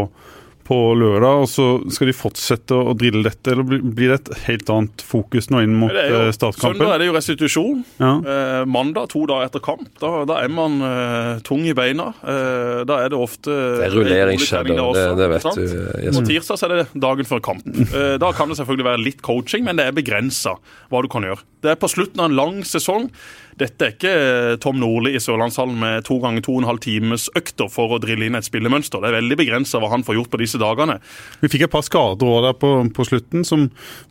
på 0.68 0.76
lørdag, 1.00 1.42
og 1.42 1.48
så 1.48 1.66
skal 1.94 2.11
de 2.11 2.14
fortsette 2.16 2.76
å 2.76 2.92
drille 2.98 3.22
dette, 3.24 3.54
eller 3.54 3.64
blir- 3.64 4.12
det 4.12 4.18
et 4.18 4.42
helt 4.46 4.68
annet 4.74 5.00
fokus 5.04 5.48
nå 5.48 5.62
inn 5.64 5.72
mot 5.81 5.90
er 5.90 6.11
eh, 6.12 6.26
jo, 6.28 6.35
startkampen? 6.37 6.76
søndag 6.76 6.92
er 6.94 6.98
det 7.02 7.07
jo 7.09 7.14
restitusjon. 7.16 7.81
Ja. 7.98 8.11
Eh, 8.20 8.64
mandag, 8.68 9.09
to 9.14 9.22
dager 9.31 9.48
etter 9.48 9.64
kamp, 9.64 9.88
da, 10.02 10.11
da 10.28 10.37
er 10.44 10.52
man 10.52 10.76
eh, 10.85 11.40
tung 11.48 11.64
i 11.64 11.72
beina. 11.76 12.11
Eh, 12.20 12.85
da 12.88 13.00
er 13.07 13.09
det 13.14 13.18
ofte 13.18 13.48
Det 13.48 13.87
er 13.87 13.88
en 13.88 13.96
rulleringskjede, 13.96 14.76
rolig 14.76 14.76
trening 14.76 14.94
der 14.94 15.16
det, 15.16 15.16
det 15.22 15.31
vet 15.33 15.46
sant? 15.48 15.57
du. 15.57 16.04
Yes. 16.04 16.20
Og 16.20 16.28
tirsdag 16.28 16.61
så 16.61 16.68
er 16.68 16.76
det 16.76 16.87
dagen 17.09 17.24
før 17.33 17.40
kamp. 17.48 17.66
Eh, 17.88 18.14
Da 18.20 18.33
kan 18.37 18.48
det 18.52 18.61
selvfølgelig 18.61 18.88
være 18.92 19.04
litt 19.09 19.22
coaching, 19.24 19.64
men 19.64 19.76
det 19.81 19.88
er 19.88 19.96
begrensa 19.96 20.59
hva 20.92 21.00
du 21.02 21.09
kan 21.09 21.24
gjøre. 21.24 21.40
Det 21.64 21.72
er 21.72 21.81
på 21.81 21.88
slutten 21.90 22.20
av 22.20 22.28
en 22.31 22.37
lang 22.38 22.61
sesong. 22.68 23.09
Dette 23.58 23.86
er 23.86 23.94
ikke 23.94 24.12
eh, 24.12 24.56
Tom 24.62 24.78
Nordli 24.78 25.14
i 25.16 25.22
Sørlandshallen 25.22 25.78
med 25.80 26.04
to 26.06 26.18
ganger 26.22 26.44
to 26.44 26.54
og 26.54 26.62
en 26.62 26.68
halv 26.68 26.82
times 26.84 27.26
økter 27.38 27.70
for 27.72 27.96
å 27.96 27.98
drille 28.02 28.28
inn 28.28 28.38
et 28.38 28.46
spillemønster. 28.46 29.02
Det 29.02 29.10
er 29.10 29.16
veldig 29.18 29.38
begrensa 29.40 29.80
hva 29.82 29.90
han 29.92 30.04
får 30.06 30.18
gjort 30.18 30.30
på 30.34 30.40
disse 30.42 30.60
dagene. 30.62 30.98
Vi 31.42 31.50
fikk 31.50 31.66
et 31.66 31.72
par 31.72 31.82
skader 31.86 32.28
òg 32.28 32.46
der 32.46 32.56
på, 32.58 32.70
på, 32.94 33.06
slutten, 33.08 33.42
som 33.48 33.66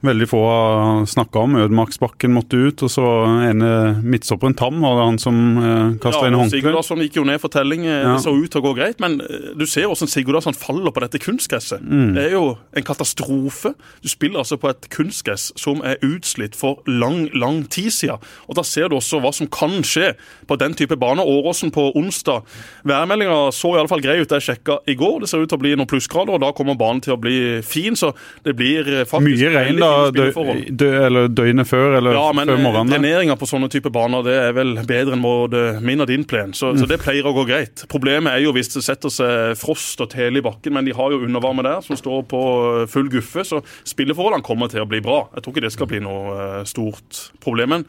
veldig 0.05 0.27
få 0.27 0.41
har 0.47 1.07
snakka 1.07 1.45
om. 1.47 1.55
Ødemarksbakken 1.63 2.36
måtte 2.36 2.60
ut, 2.60 2.83
og 2.83 2.91
så 2.91 3.05
ene 3.47 3.71
midtstopperen 4.03 4.57
Tam 4.57 4.81
var 4.81 4.97
det 4.97 5.05
han 5.05 5.21
som 5.21 5.39
eh, 5.62 5.95
kasta 6.03 6.25
ja, 6.25 6.31
inn 6.31 6.39
håndkleet. 6.39 6.57
Sigurdarsson 6.57 7.03
gikk 7.05 7.21
jo 7.21 7.25
ned 7.29 7.39
for 7.43 7.53
telling. 7.53 7.86
Eh, 7.88 8.01
ja. 8.03 8.15
Det 8.17 8.25
så 8.25 8.36
ut 8.36 8.51
til 8.51 8.63
å 8.63 8.65
gå 8.67 8.73
greit, 8.79 8.99
men 9.03 9.19
eh, 9.23 9.51
du 9.55 9.63
ser 9.69 9.88
hvordan 9.88 10.12
Sigurdarsson 10.12 10.57
faller 10.57 10.91
på 10.91 11.05
dette 11.05 11.21
kunstgresset. 11.23 11.83
Mm. 11.86 12.12
Det 12.17 12.25
er 12.25 12.36
jo 12.36 12.43
en 12.75 12.88
katastrofe. 12.88 13.73
Du 14.03 14.12
spiller 14.12 14.43
altså 14.43 14.60
på 14.60 14.71
et 14.73 14.89
kunstgress 14.93 15.51
som 15.60 15.83
er 15.86 16.01
utslitt 16.05 16.57
for 16.57 16.83
lang, 16.89 17.27
lang 17.38 17.63
tid 17.71 17.93
siden. 17.93 18.23
Og 18.47 18.57
da 18.60 18.65
ser 18.67 18.89
du 18.89 18.97
også 18.97 19.21
hva 19.23 19.31
som 19.38 19.50
kan 19.52 19.80
skje 19.86 20.13
på 20.47 20.58
den 20.60 20.76
type 20.78 20.97
bane. 21.00 21.23
Åråsen 21.23 21.71
på 21.73 21.89
onsdag. 21.97 22.45
Værmeldinga 22.88 23.52
så 23.56 23.73
i 23.76 23.80
alle 23.82 23.91
fall 23.91 24.04
grei 24.04 24.19
ut, 24.21 24.32
jeg 24.32 24.45
sjekka 24.50 24.80
i 24.89 24.97
går. 24.97 25.21
Det 25.23 25.32
ser 25.32 25.43
ut 25.43 25.52
til 25.52 25.60
å 25.60 25.63
bli 25.63 25.73
noen 25.78 25.89
plussgrader, 25.89 26.38
og 26.38 26.43
da 26.43 26.52
kommer 26.56 26.78
banen 26.80 27.02
til 27.04 27.15
å 27.15 27.19
bli 27.21 27.38
fin. 27.65 27.97
Så 27.97 28.13
det 28.45 28.56
blir 28.58 28.88
eh, 28.91 29.06
faktisk 29.08 29.28
Mye 29.28 29.54
regn 29.54 29.82
da, 29.82 29.91
dø, 30.13 30.28
dø, 30.69 30.91
eller 31.08 31.30
døgnet 31.32 31.69
før, 31.69 31.97
eller 32.00 32.17
ja, 32.17 32.26
men 32.36 32.52
før 32.52 32.62
morgenen? 32.63 32.93
Dreneringa 32.95 33.38
på 33.39 33.50
sånne 33.50 33.69
type 33.73 33.91
baner 33.93 34.26
det 34.26 34.36
er 34.47 34.56
vel 34.58 34.76
bedre 34.88 35.17
enn 35.17 35.23
både 35.23 35.63
min 35.84 36.04
og 36.04 36.10
din 36.10 36.26
plen, 36.28 36.54
så, 36.58 36.73
mm. 36.73 36.82
så, 36.82 36.89
det 36.89 37.00
pleier 37.04 37.28
å 37.28 37.36
gå 37.36 37.45
greit. 37.50 37.86
Problemet 37.91 38.34
er 38.34 38.45
jo 38.45 38.54
hvis 38.56 38.71
det 38.73 38.84
setter 38.86 39.13
seg 39.13 39.58
frost 39.60 40.02
og 40.04 40.12
tele 40.13 40.41
i 40.41 40.45
bakken, 40.45 40.76
men 40.78 40.88
de 40.88 40.95
har 40.97 41.13
jo 41.13 41.23
undervarme 41.28 41.65
der 41.67 41.84
som 41.86 42.00
står 42.00 42.23
på 42.32 42.43
full 42.91 43.12
guffe, 43.13 43.45
så 43.47 43.62
spilleforholdene 43.88 44.45
kommer 44.45 44.71
til 44.71 44.84
å 44.84 44.89
bli 44.89 45.02
bra. 45.04 45.26
Jeg 45.36 45.45
tror 45.45 45.56
ikke 45.56 45.65
det 45.67 45.76
skal 45.76 45.91
bli 45.91 46.04
noe 46.04 46.38
eh, 46.38 46.63
stort 46.69 47.28
problem. 47.43 47.76
Men 47.78 47.88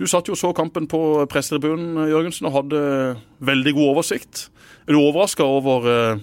du 0.00 0.06
satt 0.08 0.30
jo 0.30 0.38
så 0.38 0.54
kampen 0.56 0.88
på 0.88 0.98
pressetribunen 1.28 2.08
Jørgensen, 2.08 2.48
og 2.48 2.56
hadde 2.56 2.80
veldig 3.44 3.76
god 3.76 3.90
oversikt. 3.92 4.46
Er 4.88 4.96
du 4.96 5.02
overraska 5.02 5.44
over 5.44 5.88
eh, 5.92 6.22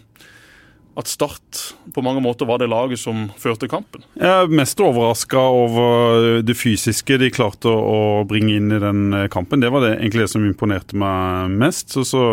at 0.98 1.10
Start 1.12 1.60
på 1.94 2.02
mange 2.02 2.24
måter 2.26 2.50
var 2.50 2.58
det 2.58 2.72
laget 2.72 2.98
som 2.98 3.28
førte 3.38 3.70
kampen? 3.70 4.02
Jeg 4.18 4.26
er 4.26 4.50
mest 4.50 4.82
overraska 4.82 5.44
over 5.54 6.42
det 6.42 6.58
fysiske 6.58 7.20
de 7.22 7.30
klarte 7.34 7.70
å 7.70 8.26
bringe 8.28 8.56
inn 8.58 8.74
i 8.74 8.82
den 8.82 9.14
eh, 9.14 9.30
kampen. 9.30 9.62
Det 9.62 9.70
var 9.74 9.86
det, 9.86 10.00
egentlig 10.00 10.26
det 10.26 10.34
som 10.34 10.48
imponerte 10.48 10.98
meg 10.98 11.54
mest. 11.62 11.94
Så, 11.94 12.08
så 12.08 12.24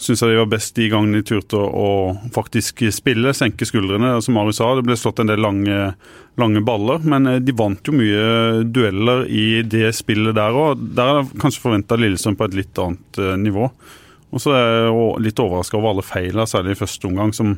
syns 0.00 0.22
jeg 0.22 0.32
de 0.32 0.38
var 0.40 0.50
best 0.50 0.74
de 0.76 0.88
gangene 0.90 1.20
de 1.20 1.26
turte 1.28 1.58
å, 1.58 1.88
faktisk 2.34 2.82
spille, 2.94 3.34
senke 3.36 3.66
skuldrene. 3.68 4.16
Som 4.24 4.36
Marius 4.38 4.58
sa, 4.60 4.72
det 4.76 4.84
ble 4.86 4.96
slått 4.98 5.22
en 5.22 5.30
del 5.30 5.42
lange, 5.42 5.80
lange 6.40 6.62
baller, 6.66 7.04
men 7.06 7.30
eh, 7.30 7.42
de 7.44 7.54
vant 7.56 7.78
jo 7.86 7.94
mye 7.96 8.64
dueller 8.66 9.26
i 9.30 9.62
det 9.62 9.92
spillet 9.96 10.36
der 10.36 10.58
òg. 10.58 10.82
Der 10.96 11.10
er 11.12 11.20
jeg 11.22 11.42
kanskje 11.44 11.64
forventa 11.64 11.98
Lillesand 12.00 12.40
på 12.40 12.48
et 12.48 12.58
litt 12.58 12.82
annet 12.82 13.22
eh, 13.22 13.36
nivå. 13.40 13.70
Og 14.34 14.42
så 14.42 14.50
er 14.50 14.64
jeg 14.66 15.22
litt 15.28 15.40
overraska 15.40 15.78
over 15.78 15.92
alle 15.92 16.04
feilene, 16.04 16.46
særlig 16.50 16.74
i 16.74 16.78
første 16.80 17.06
omgang, 17.06 17.30
som 17.36 17.52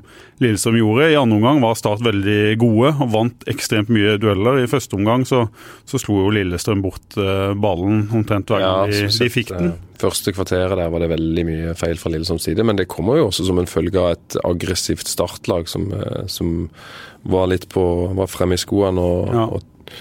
Lillestrøm 0.44 0.76
gjorde. 0.76 1.08
I 1.08 1.18
andre 1.18 1.38
omgang 1.38 1.62
var 1.64 1.78
Start 1.78 2.02
veldig 2.04 2.40
gode 2.60 2.92
og 2.92 3.12
vant 3.14 3.46
ekstremt 3.48 3.88
mye 3.92 4.16
dueller. 4.20 4.60
I 4.60 4.68
første 4.70 4.98
omgang 4.98 5.24
så, 5.28 5.46
så 5.88 6.00
slo 6.02 6.20
jo 6.26 6.34
Lillestrøm 6.36 6.84
bort 6.84 7.16
uh, 7.16 7.54
ballen 7.56 8.04
omtrent 8.16 8.52
hver 8.52 8.60
gang 8.60 8.92
ja, 8.92 9.06
de, 9.06 9.08
de, 9.08 9.30
fikk 9.32 9.54
den. 9.54 9.72
Første 9.96 10.34
kvarteret 10.36 10.76
der 10.76 10.92
var 10.92 11.00
det 11.00 11.08
veldig 11.14 11.46
mye 11.48 11.76
feil 11.80 11.96
fra 12.00 12.12
Lillestrøms 12.12 12.44
side, 12.50 12.66
men 12.68 12.76
det 12.76 12.90
kommer 12.92 13.22
jo 13.22 13.30
også 13.30 13.48
som 13.48 13.62
en 13.62 13.70
følge 13.70 14.02
av 14.02 14.12
et 14.18 14.38
aggressivt 14.44 15.08
startlag 15.08 15.72
som, 15.72 15.88
eh, 15.96 16.26
som 16.28 16.68
var 17.26 17.48
litt 17.54 17.70
på 17.72 17.86
var 18.18 18.28
fremme 18.30 18.58
i 18.58 18.60
skoene 18.60 19.00
og, 19.00 19.32
ja. 19.32 19.46
og 19.48 19.96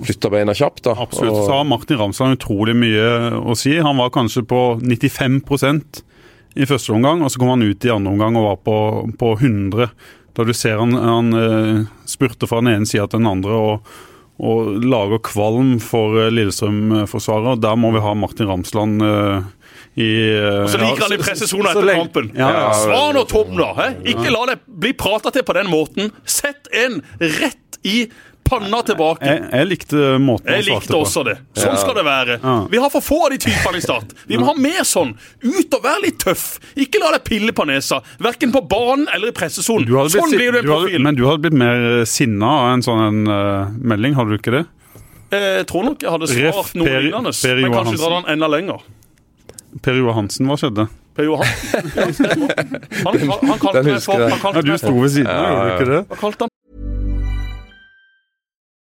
flytta 0.00 0.30
beina 0.32 0.54
kjapt. 0.56 0.84
da. 0.84 0.96
Absolutt. 0.98 1.36
Og... 1.36 1.44
Så 1.46 1.58
har 1.58 1.68
Martin 1.68 2.00
Ramsland 2.00 2.38
utrolig 2.38 2.76
mye 2.78 3.06
å 3.40 3.56
si. 3.58 3.76
Han 3.82 4.00
var 4.00 4.12
kanskje 4.14 4.44
på 4.48 4.62
95% 4.80 6.02
i 6.54 6.68
første 6.68 6.92
omgang, 6.92 7.22
og 7.24 7.32
så 7.32 7.40
kom 7.40 7.54
han 7.54 7.64
ut 7.64 7.84
i 7.84 7.92
andre 7.92 8.12
omgang 8.12 8.36
og 8.36 8.48
var 8.48 8.58
på, 8.66 8.78
på 9.20 9.34
100. 9.40 9.88
Da 10.36 10.44
du 10.48 10.52
ser 10.56 10.80
han, 10.80 10.94
han 10.96 11.36
uh, 11.36 11.84
spurter 12.08 12.48
fra 12.48 12.62
den 12.64 12.72
ene 12.74 12.88
sida 12.88 13.06
til 13.08 13.20
den 13.20 13.28
andre 13.28 13.56
og, 13.56 13.94
og 14.42 14.84
lager 14.84 15.20
kvalm 15.24 15.74
for 15.84 16.16
uh, 16.20 16.28
Lillestrøm-forsvarer. 16.32 17.60
Der 17.60 17.76
må 17.80 17.92
vi 17.96 18.04
ha 18.04 18.14
Martin 18.16 18.48
Ramsland 18.48 19.04
uh, 19.04 19.48
i 19.96 20.10
uh, 20.36 20.62
Og 20.64 20.72
så 20.72 20.80
liker 20.80 21.06
han 21.06 21.16
i 21.16 21.20
pressesona 21.20 21.72
etter 21.72 21.92
kampen. 22.00 22.32
Ja, 22.36 22.52
ja, 22.56 22.68
Svan 22.80 23.20
og 23.20 23.28
Tom, 23.32 23.56
da! 23.60 23.72
He? 23.80 23.88
Ikke 24.14 24.32
la 24.32 24.46
det 24.52 24.60
bli 24.66 24.94
prata 24.96 25.32
til 25.32 25.44
på 25.48 25.56
den 25.56 25.72
måten. 25.72 26.12
Sett 26.28 26.68
en 26.72 27.00
rett 27.20 27.80
i 27.88 28.06
panna 28.44 28.82
tilbake. 28.86 29.26
Jeg, 29.26 29.42
jeg 29.52 29.68
likte 29.70 29.96
måten 30.22 30.50
han 30.52 30.62
svarte 30.62 30.66
på. 30.66 30.72
Jeg 30.72 30.80
likte 30.82 30.98
også 30.98 31.24
det. 31.28 31.34
Sånn 31.58 31.78
skal 31.80 31.96
det 31.98 32.04
være. 32.06 32.36
Ja. 32.42 32.54
Vi 32.72 32.80
har 32.82 32.92
for 32.92 33.04
få 33.04 33.18
av 33.26 33.34
de 33.34 33.40
typene 33.42 33.80
i 33.80 33.84
Start. 33.84 34.14
Vi 34.28 34.40
må 34.40 34.48
ha 34.50 34.54
mer 34.58 34.82
sånn. 34.88 35.14
Ut 35.44 35.76
og 35.78 35.84
være 35.84 36.04
litt 36.06 36.20
tøff. 36.22 36.46
Ikke 36.78 37.02
la 37.02 37.12
deg 37.16 37.26
pille 37.28 37.54
på 37.56 37.66
nesa. 37.68 38.02
Verken 38.22 38.54
på 38.54 38.64
banen 38.70 39.08
eller 39.14 39.32
i 39.32 39.36
pressesonen. 39.36 39.88
Sånn 40.12 40.36
blir 40.36 40.54
du 40.54 40.62
en 40.62 40.70
profil. 40.70 41.02
Men 41.04 41.18
du 41.18 41.26
hadde 41.28 41.46
blitt 41.46 41.58
mer 41.64 41.88
eh, 41.90 42.06
sinna 42.08 42.54
av 42.62 42.70
en 42.76 42.86
sånn 42.86 43.22
uh, 43.28 43.70
melding, 43.78 44.16
hadde 44.18 44.34
du 44.34 44.40
ikke 44.40 44.56
det? 44.58 44.64
Jeg 45.32 45.68
tror 45.70 45.86
nok 45.86 46.02
jeg 46.04 46.12
hadde 46.12 46.28
svart 46.28 46.74
noe 46.76 46.98
lignende, 47.06 47.32
men 47.32 47.78
kanskje 47.78 48.00
dra 48.02 48.18
den 48.18 48.34
enda 48.34 48.50
lenger. 48.52 48.82
Per 49.80 49.96
Joar 49.96 50.18
Hansen, 50.18 50.50
hva 50.50 50.58
skjedde? 50.60 50.90
Per 51.16 51.24
Johansen? 51.24 51.80
Han, 53.04 53.18
han, 53.20 53.48
han, 53.48 53.58
kalte 53.58 53.82
meg 53.84 54.00
for 54.04 54.20
han 54.22 54.40
kalte 54.40 54.62
ja, 54.62 54.64
Du 54.64 54.78
sto 54.80 54.92
ved 54.96 56.51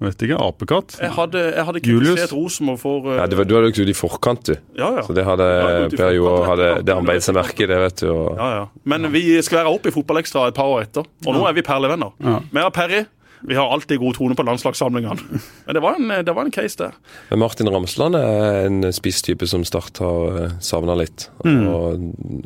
Vet 0.00 0.22
ikke. 0.24 0.38
Apekatt? 0.40 0.94
Jeg 0.96 1.12
hadde, 1.12 1.40
jeg 1.52 1.64
hadde 1.68 1.80
kritisert 1.84 2.32
Rosenborg 2.32 2.80
for 2.80 3.04
uh... 3.10 3.18
ja, 3.18 3.26
var, 3.36 3.48
Du 3.48 3.54
hadde 3.58 3.72
jo 3.76 3.84
i 3.84 3.96
forkant, 3.96 4.48
du. 4.48 4.54
Ja, 4.78 4.94
ja. 4.96 5.04
Så 5.04 5.16
det 5.16 5.26
hadde 5.28 5.46
Per 5.92 6.14
Jo 6.16 6.32
hadde, 6.48 6.70
det 6.88 6.96
han 6.96 7.08
beit 7.08 7.24
seg 7.26 7.36
merke 7.36 7.66
i, 7.66 7.68
det, 7.68 7.76
vet 7.82 8.00
du. 8.00 8.08
Og... 8.14 8.30
Ja, 8.38 8.50
ja. 8.56 8.66
Men 8.88 9.10
vi 9.12 9.24
skal 9.44 9.60
være 9.60 9.74
oppe 9.76 9.92
i 9.92 9.94
Fotballekstra 9.94 10.46
et 10.48 10.56
par 10.56 10.72
år 10.72 10.86
etter, 10.86 11.08
og 11.26 11.36
nå 11.36 11.44
er 11.48 11.56
vi 11.58 11.64
perlevenner. 11.66 12.14
Ja. 12.24 12.38
Vi 12.48 12.64
har 12.64 12.72
Perry. 12.74 13.02
Vi 13.48 13.56
har 13.56 13.72
alltid 13.72 14.00
god 14.00 14.16
tone 14.18 14.36
på 14.36 14.44
landslagssamlingene. 14.44 15.40
Men 15.66 15.76
det 15.76 15.82
var, 15.84 15.96
en, 15.96 16.12
det 16.24 16.34
var 16.36 16.48
en 16.48 16.52
case 16.52 16.80
der. 16.80 16.96
Men 17.30 17.40
Martin 17.44 17.70
Ramsland 17.72 18.16
er 18.18 18.66
en 18.66 18.92
spisstype 18.92 19.48
som 19.48 19.64
Start 19.68 20.00
har 20.04 20.40
eh, 20.42 20.56
savna 20.64 20.96
litt. 21.00 21.28
Mm. 21.44 21.62
Og 21.68 22.42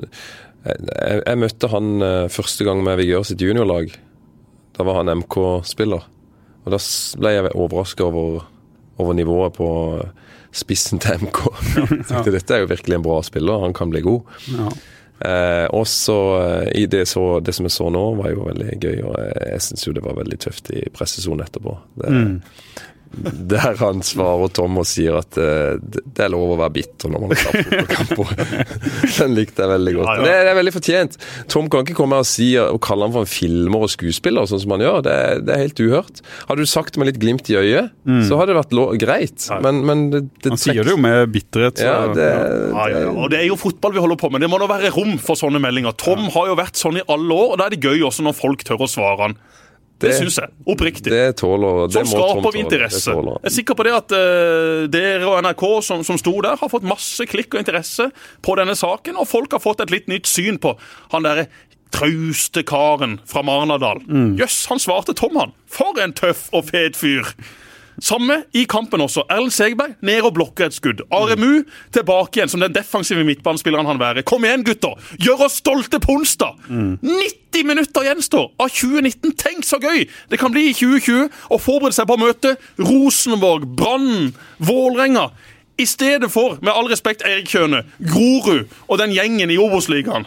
jeg, 0.64 1.22
jeg, 1.26 1.38
møtte 1.42 1.70
han 1.70 1.94
eh, 2.02 2.26
første 2.32 2.66
gang 2.66 2.82
med 2.86 2.98
Vigør 3.02 3.26
sitt 3.26 3.42
juniorlag. 3.42 3.94
Da 4.74 4.86
var 4.86 5.02
han 5.02 5.10
MK-spiller. 5.22 6.06
Og 6.64 6.74
da 6.74 6.80
ble 7.20 7.34
jeg 7.34 7.52
overraska 7.52 8.06
over, 8.06 8.44
over, 8.96 9.12
nivået 9.16 9.56
på 9.56 9.68
spissen 10.54 11.02
til 11.02 11.26
MK. 11.26 11.40
Ja. 12.14 12.24
Dette 12.26 12.56
er 12.56 12.64
jo 12.64 12.72
virkelig 12.72 12.98
en 12.98 13.06
bra 13.06 13.20
spiller, 13.26 13.64
han 13.64 13.74
kan 13.76 13.92
bli 13.92 14.04
god. 14.04 14.36
Ja. 14.54 14.72
Eh, 15.24 15.66
og 15.76 15.86
så 15.88 16.18
eh, 16.40 16.70
i 16.82 16.86
det, 16.90 17.04
så, 17.08 17.38
det, 17.40 17.54
som 17.56 17.68
jeg 17.68 17.74
så 17.74 17.86
nå, 17.92 18.02
var 18.18 18.32
jo 18.32 18.48
veldig 18.48 18.78
gøy, 18.80 18.96
og 19.06 19.14
jeg, 19.18 19.44
jeg 19.52 19.64
syns 19.68 19.86
jo 19.86 19.94
det 19.96 20.04
var 20.04 20.18
veldig 20.18 20.40
tøft 20.42 20.72
i 20.74 20.82
pressesonen 20.94 21.46
etterpå. 21.46 21.78
Det, 22.00 22.10
mm 22.10 22.34
der 23.54 23.76
han 23.80 24.02
svarer 24.06 24.50
Tom 24.54 24.80
og 24.80 24.86
sier 24.88 25.18
at 25.20 25.38
uh, 25.40 25.76
det 25.80 26.24
er 26.26 26.32
lov 26.32 26.54
å 26.54 26.58
være 26.60 26.74
bitter 26.76 27.12
når 27.12 27.24
man 27.24 27.34
har 27.34 27.42
fotballkamper. 27.44 28.32
Den 29.18 29.36
likte 29.36 29.64
jeg 29.64 29.72
veldig 29.72 29.94
godt. 29.98 30.08
Ja, 30.08 30.14
ja. 30.14 30.24
Det, 30.24 30.34
det, 30.34 30.52
er 30.52 30.58
veldig 30.58 30.74
fortjent. 30.74 31.18
Tom 31.52 31.70
kan 31.72 31.86
ikke 31.86 31.96
komme 31.98 32.20
og, 32.22 32.28
si, 32.28 32.50
og 32.60 32.80
kalle 32.84 33.08
han 33.08 33.14
for 33.14 33.26
en 33.26 33.30
filmer 33.30 33.86
og 33.86 33.92
skuespiller, 33.92 34.48
sånn 34.50 34.62
som 34.64 34.76
han 34.76 34.84
gjør. 34.84 35.00
Det, 35.06 35.16
det, 35.46 35.56
er 35.56 35.64
helt 35.66 35.84
uhørt. 35.84 36.22
Hadde 36.48 36.66
du 36.66 36.70
sagt 36.70 36.94
det 36.94 37.02
med 37.02 37.10
litt 37.12 37.20
glimt 37.22 37.50
i 37.52 37.58
øyet, 37.60 37.94
mm. 38.08 38.22
så 38.28 38.40
hadde 38.40 38.54
det 38.54 38.60
vært 38.60 38.76
greit. 39.04 39.48
Men, 39.64 39.82
men 39.88 40.06
det, 40.12 40.24
Han 40.48 40.60
sier 40.60 40.82
det 40.84 40.94
jo 40.94 41.00
med 41.00 41.26
bitterhet. 41.34 41.80
Så, 41.80 41.88
ja, 41.88 43.08
og 43.12 43.28
det 43.32 43.40
er 43.40 43.48
jo 43.48 43.58
fotball 43.60 43.96
vi 43.96 44.02
holder 44.04 44.20
på 44.20 44.30
med. 44.32 44.44
Det 44.44 44.50
må 44.52 44.60
da 44.62 44.70
være 44.70 44.92
rom 44.94 45.16
for 45.22 45.38
sånne 45.38 45.62
meldinger. 45.62 45.96
Tom 46.00 46.26
har 46.34 46.50
jo 46.50 46.58
vært 46.58 46.80
sånn 46.80 47.00
i 47.00 47.06
alle 47.06 47.34
år, 47.34 47.54
og 47.54 47.60
da 47.60 47.68
er 47.68 47.76
det 47.76 47.84
gøy 47.84 48.06
også 48.08 48.26
når 48.26 48.38
folk 48.38 48.64
tør 48.66 48.86
å 48.86 48.90
svare 48.90 49.28
han. 49.28 49.38
Det, 49.94 50.08
det 50.10 50.14
syns 50.18 50.38
jeg. 50.42 50.50
Oppriktig. 50.66 51.10
Det 51.12 51.36
tåler, 51.38 51.86
det 51.88 52.02
som 52.02 52.10
skaper 52.10 52.56
vi 52.56 52.62
interesse. 52.64 53.14
Jeg 53.14 53.50
er 53.50 53.54
sikker 53.54 53.78
på 53.78 53.86
det 53.86 53.92
at 53.94 54.14
uh, 54.16 54.86
dere 54.90 55.28
og 55.28 55.38
NRK 55.46 55.64
som, 55.86 56.02
som 56.06 56.18
sto 56.20 56.34
der, 56.44 56.58
har 56.60 56.72
fått 56.72 56.86
masse 56.88 57.26
klikk 57.30 57.54
og 57.54 57.62
interesse 57.62 58.08
på 58.44 58.56
denne 58.58 58.74
saken, 58.78 59.20
og 59.20 59.30
folk 59.30 59.54
har 59.54 59.62
fått 59.62 59.84
et 59.86 59.94
litt 59.94 60.10
nytt 60.10 60.28
syn 60.28 60.58
på 60.60 60.74
han 61.14 61.24
derre 61.24 61.46
trauste 61.94 62.64
karen 62.66 63.20
fra 63.30 63.44
Marnardal. 63.46 64.02
Mm. 64.02 64.34
Jøss, 64.34 64.34
mm. 64.34 64.40
yes, 64.42 64.56
han 64.72 64.82
svarte 64.82 65.14
Tom, 65.14 65.36
han. 65.38 65.54
For 65.70 66.00
en 66.02 66.16
tøff 66.16 66.48
og 66.50 66.66
fet 66.72 66.98
fyr! 66.98 67.30
Samme 68.02 68.40
i 68.52 68.64
kampen 68.70 69.00
også. 69.04 69.24
Erlend 69.30 69.54
Segberg 69.54 69.94
ned 70.02 70.26
og 70.26 70.34
blokker 70.34 70.66
et 70.66 70.76
skudd. 70.76 71.04
Aremu 71.14 71.62
tilbake 71.94 72.40
igjen 72.40 72.50
som 72.50 72.62
den 72.64 72.74
defensive 72.74 73.24
midtbanespilleren 73.26 73.86
han 73.86 74.00
være. 74.00 74.24
Kom 74.26 74.44
igjen, 74.44 74.64
gutter! 74.66 74.98
Gjør 75.22 75.46
oss 75.46 75.60
stolte 75.62 76.00
på 76.02 76.16
onsdag! 76.18 76.58
90 76.68 77.66
minutter 77.68 78.06
gjenstår 78.08 78.48
av 78.58 78.70
2019. 78.74 79.34
Tenk 79.38 79.66
så 79.66 79.78
gøy 79.82 80.06
det 80.30 80.40
kan 80.40 80.52
bli 80.54 80.68
i 80.70 80.74
2020 80.74 81.28
å 81.54 81.58
forberede 81.62 81.94
seg 81.96 82.08
på 82.10 82.16
å 82.16 82.22
møte 82.24 82.56
Rosenborg, 82.82 83.66
Brann, 83.78 84.32
Vålerenga. 84.58 85.28
I 85.78 85.86
stedet 85.90 86.30
for, 86.30 86.58
med 86.62 86.70
all 86.70 86.86
respekt, 86.90 87.24
Erik 87.26 87.50
Kjøne, 87.50 87.82
Grorud 87.98 88.70
og 88.86 88.98
den 89.00 89.14
gjengen 89.14 89.50
i 89.50 89.58
Obos-ligaen. 89.58 90.26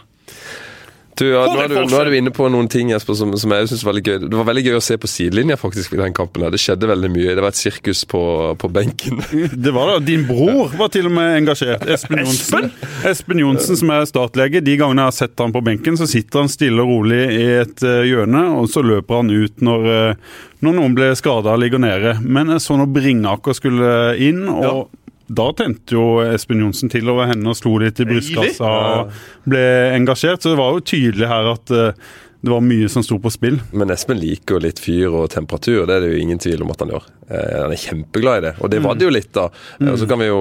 Du, 1.18 1.26
ja, 1.32 1.44
nå, 1.50 1.58
er 1.64 1.72
du, 1.72 1.78
nå 1.90 1.98
er 1.98 2.10
du 2.12 2.16
inne 2.18 2.32
på 2.34 2.46
noen 2.54 2.68
ting 2.70 2.92
Jesper, 2.92 3.16
som, 3.18 3.32
som 3.42 3.54
jeg 3.56 3.70
synes 3.72 3.84
var 3.86 3.96
veldig 3.96 4.04
gøy. 4.06 4.18
Det 4.28 4.38
var 4.38 4.48
veldig 4.52 4.64
gøy 4.68 4.78
å 4.78 4.84
se 4.86 4.98
på 5.02 5.10
sidelinja 5.10 5.58
faktisk 5.58 5.96
i 5.96 6.02
den 6.02 6.14
kampen. 6.18 6.46
her. 6.46 6.54
Det 6.54 6.62
skjedde 6.62 6.90
veldig 6.92 7.10
mye. 7.14 7.34
Det 7.34 7.46
var 7.46 7.56
et 7.56 7.60
sirkus 7.60 8.04
på, 8.10 8.22
på 8.62 8.70
benken. 8.74 9.24
Det 9.68 9.74
var 9.74 9.96
det. 9.96 10.06
Din 10.12 10.28
bror 10.28 10.76
var 10.78 10.92
til 10.94 11.10
og 11.10 11.16
med 11.16 11.40
engasjert. 11.40 11.88
Espen 11.90 12.22
Johnsen. 12.22 12.70
Espen 13.10 13.42
Johnsen, 13.42 13.80
som 13.80 13.94
er 13.96 14.06
startlege. 14.10 14.62
De 14.64 14.78
gangene 14.80 15.08
jeg 15.08 15.12
har 15.12 15.18
sett 15.18 15.44
han 15.44 15.56
på 15.56 15.64
benken, 15.66 15.98
så 16.00 16.08
sitter 16.10 16.44
han 16.44 16.52
stille 16.54 16.84
og 16.84 16.92
rolig 16.94 17.24
i 17.34 17.48
et 17.64 17.84
eh, 17.86 18.06
hjørne, 18.12 18.44
og 18.60 18.70
så 18.72 18.84
løper 18.86 19.24
han 19.24 19.34
ut 19.34 19.66
når, 19.66 19.90
eh, 19.96 20.38
når 20.66 20.78
noen 20.78 20.96
ble 20.98 21.10
skada 21.18 21.56
og 21.56 21.64
ligger 21.64 21.82
nede. 21.82 22.18
Men 22.22 22.54
jeg 22.54 22.64
så 22.64 22.78
når 22.78 22.94
Bringaker 22.94 23.58
skulle 23.58 23.92
inn, 24.24 24.46
og 24.54 24.88
da 25.28 25.50
tente 25.58 25.96
jo 25.98 26.20
Espen 26.24 26.62
Johnsen 26.64 26.92
til 26.92 27.10
over 27.12 27.28
henne 27.28 27.52
og 27.52 27.58
slo 27.60 27.74
litt 27.82 28.00
i 28.00 28.06
brystkassa 28.08 28.70
og 28.70 29.12
ble 29.50 29.64
engasjert. 29.98 30.40
Så 30.44 30.54
det 30.54 30.60
var 30.62 30.78
jo 30.78 30.86
tydelig 30.88 31.28
her 31.28 31.50
at 31.52 31.74
eh, 31.76 32.08
det 32.46 32.54
var 32.54 32.62
mye 32.64 32.88
som 32.92 33.04
sto 33.04 33.18
på 33.20 33.32
spill. 33.34 33.58
Men 33.76 33.92
Espen 33.92 34.20
liker 34.22 34.56
jo 34.56 34.62
litt 34.64 34.80
fyr 34.80 35.10
og 35.10 35.26
temperatur, 35.34 35.82
det 35.90 35.98
er 35.98 36.06
det 36.06 36.12
jo 36.14 36.22
ingen 36.22 36.40
tvil 36.40 36.64
om 36.64 36.72
at 36.72 36.84
han 36.86 36.94
gjør. 36.94 37.08
Eh, 37.28 37.56
han 37.64 37.74
er 37.76 37.82
kjempeglad 37.82 38.40
i 38.40 38.46
det, 38.48 38.54
og 38.62 38.72
det 38.72 38.84
var 38.86 38.96
det 38.96 39.08
jo 39.10 39.16
litt, 39.18 39.32
da. 39.36 39.50
Eh, 39.82 39.90
Og 39.92 39.98
så 40.00 40.08
kan 40.08 40.22
vi 40.24 40.30
jo 40.30 40.40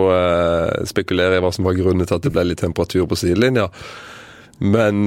spekulere 0.87 1.41
i 1.41 1.43
hva 1.43 1.51
som 1.57 1.67
var 1.67 1.79
grunnen 1.81 2.07
til 2.07 2.19
at 2.21 2.29
det 2.29 2.35
ble 2.37 2.47
litt 2.53 2.63
temperatur 2.63 3.09
på 3.11 3.19
sidelinja. 3.19 3.67
Men 4.61 5.03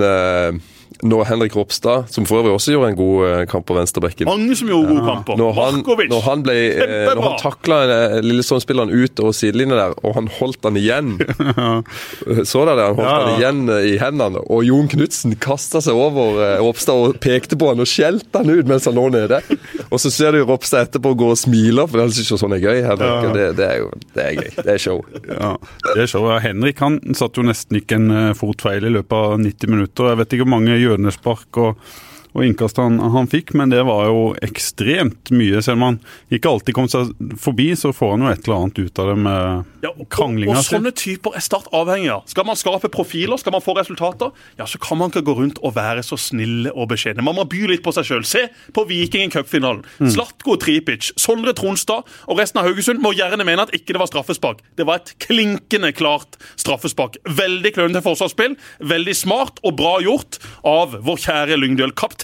eh, 0.99 1.07
nå 1.07 1.23
Henrik 1.23 1.55
Ropstad, 1.55 2.09
som 2.11 2.25
for 2.27 2.41
øvrig 2.41 2.53
også 2.53 2.73
gjorde 2.73 2.89
en 2.91 2.97
god 2.99 3.25
eh, 3.27 3.43
kamp 3.49 3.65
på 3.69 3.75
venstrebekken 3.77 4.27
Mange 4.27 4.55
som 4.57 4.67
gjorde 4.67 4.93
gode 4.93 5.05
kamper. 5.07 5.37
Når 5.39 5.53
han, 5.55 5.79
når 6.11 6.23
han, 6.25 6.43
ble, 6.43 6.55
eh, 6.75 7.11
når 7.15 7.23
han 7.23 7.37
takla 7.39 7.79
eh, 7.85 8.15
Lillestrøm-spilleren 8.25 8.91
ut 8.91 9.21
over 9.23 9.35
sidelinja 9.35 9.77
der, 9.79 9.95
og 10.03 10.15
han 10.17 10.29
holdt 10.39 10.67
han 10.67 10.79
igjen 10.79 11.13
Så 12.49 12.65
dere 12.67 12.75
det? 12.75 12.87
Han 12.89 12.99
holdt 12.99 13.07
Ja, 13.07 13.15
han 13.15 13.39
igjen 13.39 13.61
i 13.89 13.95
hendene, 14.01 14.43
og 14.43 14.65
Jon 14.67 14.89
Knutsen 14.91 15.35
kasta 15.39 15.81
seg 15.83 15.97
over 15.97 16.39
Ropstad 16.59 16.99
og 16.99 17.19
pekte 17.23 17.57
på 17.59 17.71
han 17.71 17.81
og 17.81 17.89
skjelte 17.89 18.41
han 18.41 18.51
ut 18.51 18.69
mens 18.69 18.87
han 18.89 18.97
lå 18.97 19.07
nede. 19.13 19.39
Og 19.89 20.01
så 20.01 20.11
ser 20.13 20.35
du 20.35 20.43
Ropstad 20.47 20.89
etterpå 20.89 21.13
gå 21.17 21.31
og 21.33 21.39
smiler, 21.39 21.87
for 21.89 22.03
han 22.03 22.11
syns 22.13 22.31
jo 22.33 22.39
sånn 22.39 22.55
er 22.57 22.63
gøy. 22.63 22.81
Henrik, 22.85 23.29
det, 23.35 23.47
det 23.59 23.67
er 23.67 23.81
jo 23.81 23.89
det 24.15 24.25
er 24.25 24.37
gøy. 24.37 24.49
Det 24.59 24.73
er 24.75 24.81
show. 24.81 25.01
Ja, 25.29 25.53
det 25.93 26.05
er 26.05 26.11
show. 26.11 26.27
Henrik 26.43 26.81
han 26.83 26.99
satt 27.17 27.39
jo 27.39 27.45
nesten 27.47 27.79
ikke 27.79 27.99
en 27.99 28.35
fot 28.37 28.61
feil 28.65 28.85
i 28.87 28.93
løpet 28.93 29.15
av 29.15 29.37
90 29.41 29.73
minutter. 29.73 30.11
Jeg 30.11 30.21
vet 30.21 30.35
ikke 30.35 30.45
hvor 30.47 30.53
mange 30.57 30.77
hjørnespark 30.89 31.61
og, 31.61 31.91
og 32.37 32.45
innkast 32.45 32.77
han, 32.77 32.99
han 33.01 33.27
fikk, 33.29 33.55
men 33.57 33.71
det 33.71 33.81
var 33.87 34.05
jo 34.05 34.19
ekstremt 34.45 35.31
mye. 35.33 35.61
Selv 35.65 35.79
om 35.79 35.85
han 35.87 35.97
ikke 36.33 36.51
alltid 36.51 36.75
kom 36.77 36.89
seg 36.91 37.09
forbi, 37.41 37.71
så 37.79 37.89
får 37.95 38.13
han 38.13 38.25
jo 38.25 38.29
et 38.29 38.43
eller 38.45 38.57
annet 38.59 38.81
ut 38.83 39.01
av 39.01 39.09
det 39.09 39.15
med 39.25 39.85
Ja, 39.85 39.91
og, 39.95 40.05
kranglinga 40.13 40.59
og 40.59 40.67
sånne 40.67 40.93
typer 40.93 41.37
er 41.37 41.45
Start 41.49 41.71
avhengig 41.73 42.11
av. 42.13 42.27
Skal 42.29 42.45
man 42.45 42.59
skape 42.59 42.91
profiler, 42.93 43.39
skal 43.41 43.55
man 43.55 43.63
få 43.65 43.73
resultater, 43.79 44.29
ja, 44.59 44.67
så 44.69 44.77
kan 44.81 44.99
man 44.99 45.09
ikke 45.09 45.23
gå 45.25 45.35
rundt 45.39 45.61
og 45.65 45.73
være 45.73 46.03
så 46.05 46.19
snille 46.21 46.69
og 46.75 46.91
beskjedne. 46.91 47.25
Man 47.25 47.37
må 47.39 47.47
by 47.49 47.63
litt 47.71 47.81
på 47.85 47.93
seg 47.95 48.05
sjøl. 48.05 48.27
Se 48.27 48.45
på 48.75 48.85
Vikingen 48.89 49.33
cupfinalen. 49.33 49.81
Mm. 49.97 50.11
Slatko 50.13 50.59
Tripic, 50.61 51.09
Sondre 51.17 51.55
Tronstad 51.57 52.05
og 52.29 52.37
resten 52.37 52.61
av 52.61 52.69
Haugesund 52.69 53.01
må 53.01 53.15
gjerne 53.17 53.47
mene 53.47 53.65
at 53.65 53.73
ikke 53.73 53.95
det 53.95 54.03
var 54.03 54.11
straffespark. 54.11 54.61
Det 54.77 54.85
var 54.85 55.01
et 55.01 55.15
klinkende 55.25 55.89
klart 55.97 56.37
straffespark. 56.59 57.17
Veldig 57.39 57.73
klønete 57.73 58.05
forsvarsspill, 58.05 58.59
veldig 58.85 59.17
smart 59.17 59.63
og 59.65 59.79
bra 59.79 59.97
gjort 60.05 60.37
av 60.67 60.99
vår 61.07 61.23
kjære 61.25 61.57
Lyngdøl. 61.57 61.95
Kaptein 61.97 62.18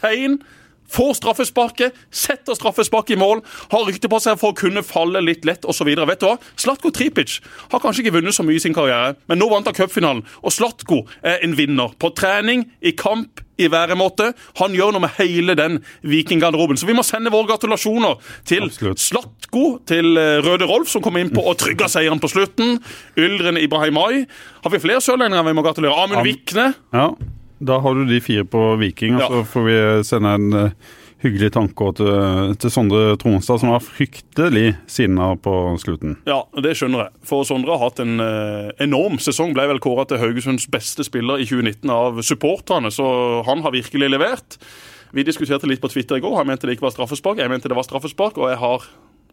Får 0.91 1.13
straffesparket, 1.17 1.95
setter 2.13 2.55
straffesparket 2.57 3.15
i 3.15 3.19
mål, 3.19 3.41
har 3.71 3.87
rykte 3.87 4.09
på 4.11 4.19
seg 4.21 4.37
for 4.41 4.53
å 4.53 4.57
kunne 4.57 4.83
falle 4.85 5.21
litt 5.23 5.45
lett 5.47 5.65
osv. 5.65 5.87
Vet 5.89 6.21
du 6.21 6.27
hva? 6.27 6.35
Slatko 6.61 6.91
Tripic 6.93 7.39
har 7.71 7.81
kanskje 7.81 8.05
ikke 8.05 8.19
vunnet 8.19 8.37
så 8.37 8.45
mye 8.45 8.59
i 8.59 8.63
sin 8.63 8.75
karriere, 8.75 9.15
men 9.29 9.41
nå 9.41 9.49
vant 9.51 9.65
han 9.65 9.75
cupfinalen. 9.77 10.23
Og 10.45 10.53
Slatko 10.53 11.01
er 11.25 11.41
en 11.45 11.57
vinner. 11.57 11.95
På 11.99 12.11
trening, 12.15 12.67
i 12.85 12.93
kamp, 12.97 13.41
i 13.57 13.69
væremåte. 13.71 14.33
Han 14.59 14.75
gjør 14.75 14.93
noe 14.93 15.05
med 15.05 15.15
hele 15.17 15.55
den 15.57 15.79
vikinggarderoben. 16.05 16.77
Så 16.77 16.89
vi 16.89 16.95
må 16.97 17.05
sende 17.07 17.31
våre 17.33 17.49
gratulasjoner 17.53 18.19
til 18.47 18.67
Absolutt. 18.67 19.01
Slatko, 19.01 19.65
til 19.89 20.19
eh, 20.19 20.41
Røde 20.45 20.67
Rolf, 20.69 20.91
som 20.91 21.03
kom 21.05 21.17
inn 21.17 21.31
på 21.33 21.43
og 21.43 21.55
trygga 21.61 21.87
seieren 21.91 22.21
på 22.21 22.29
slutten. 22.29 22.77
Yldren 23.17 23.57
Ibrahimai. 23.61 24.25
Har 24.61 24.75
vi 24.75 24.83
flere 24.83 25.01
sørlendinger 25.03 25.47
vi 25.47 25.55
må 25.55 25.65
gratulere? 25.65 26.03
Amund 26.03 26.27
Vikne. 26.27 26.73
Ja, 26.93 27.13
da 27.59 27.79
har 27.79 27.95
du 27.95 28.05
de 28.09 28.21
fire 28.23 28.45
på 28.47 28.61
Viking, 28.81 29.17
og 29.17 29.31
så 29.31 29.41
får 29.47 29.65
vi 29.65 29.75
sende 30.07 30.31
en 30.35 30.57
eh, 30.59 30.73
hyggelig 31.23 31.53
tanke 31.55 31.87
til, 31.97 32.55
til 32.61 32.73
Sondre 32.73 33.15
Tronstad, 33.21 33.61
som 33.61 33.71
var 33.71 33.83
fryktelig 33.83 34.75
sinna 34.91 35.31
på 35.39 35.53
slutten. 35.81 36.17
Ja, 36.27 36.41
det 36.61 36.75
skjønner 36.77 37.05
jeg. 37.05 37.23
For 37.27 37.47
Sondre 37.47 37.77
har 37.77 37.87
hatt 37.87 38.01
en 38.03 38.19
eh, 38.23 38.73
enorm 38.85 39.17
sesong. 39.23 39.55
Ble 39.55 39.69
vel 39.71 39.81
kåra 39.83 40.07
til 40.09 40.21
Haugesunds 40.21 40.67
beste 40.71 41.05
spiller 41.07 41.41
i 41.41 41.47
2019 41.47 41.95
av 41.95 42.21
supporterne, 42.25 42.91
så 42.93 43.07
han 43.47 43.63
har 43.65 43.75
virkelig 43.75 44.11
levert. 44.11 44.59
Vi 45.15 45.23
diskuterte 45.23 45.69
litt 45.69 45.83
på 45.83 45.91
Twitter 45.93 46.19
i 46.19 46.23
går. 46.23 46.41
Han 46.41 46.49
mente 46.49 46.67
det 46.67 46.75
ikke 46.75 46.89
var 46.89 46.97
straffespark. 46.97 47.39
Jeg 47.39 47.51
mente 47.51 47.71
det 47.71 47.77
var 47.77 47.87
straffespark, 47.87 48.41
og 48.41 48.51
jeg 48.51 48.59
har, 48.59 48.89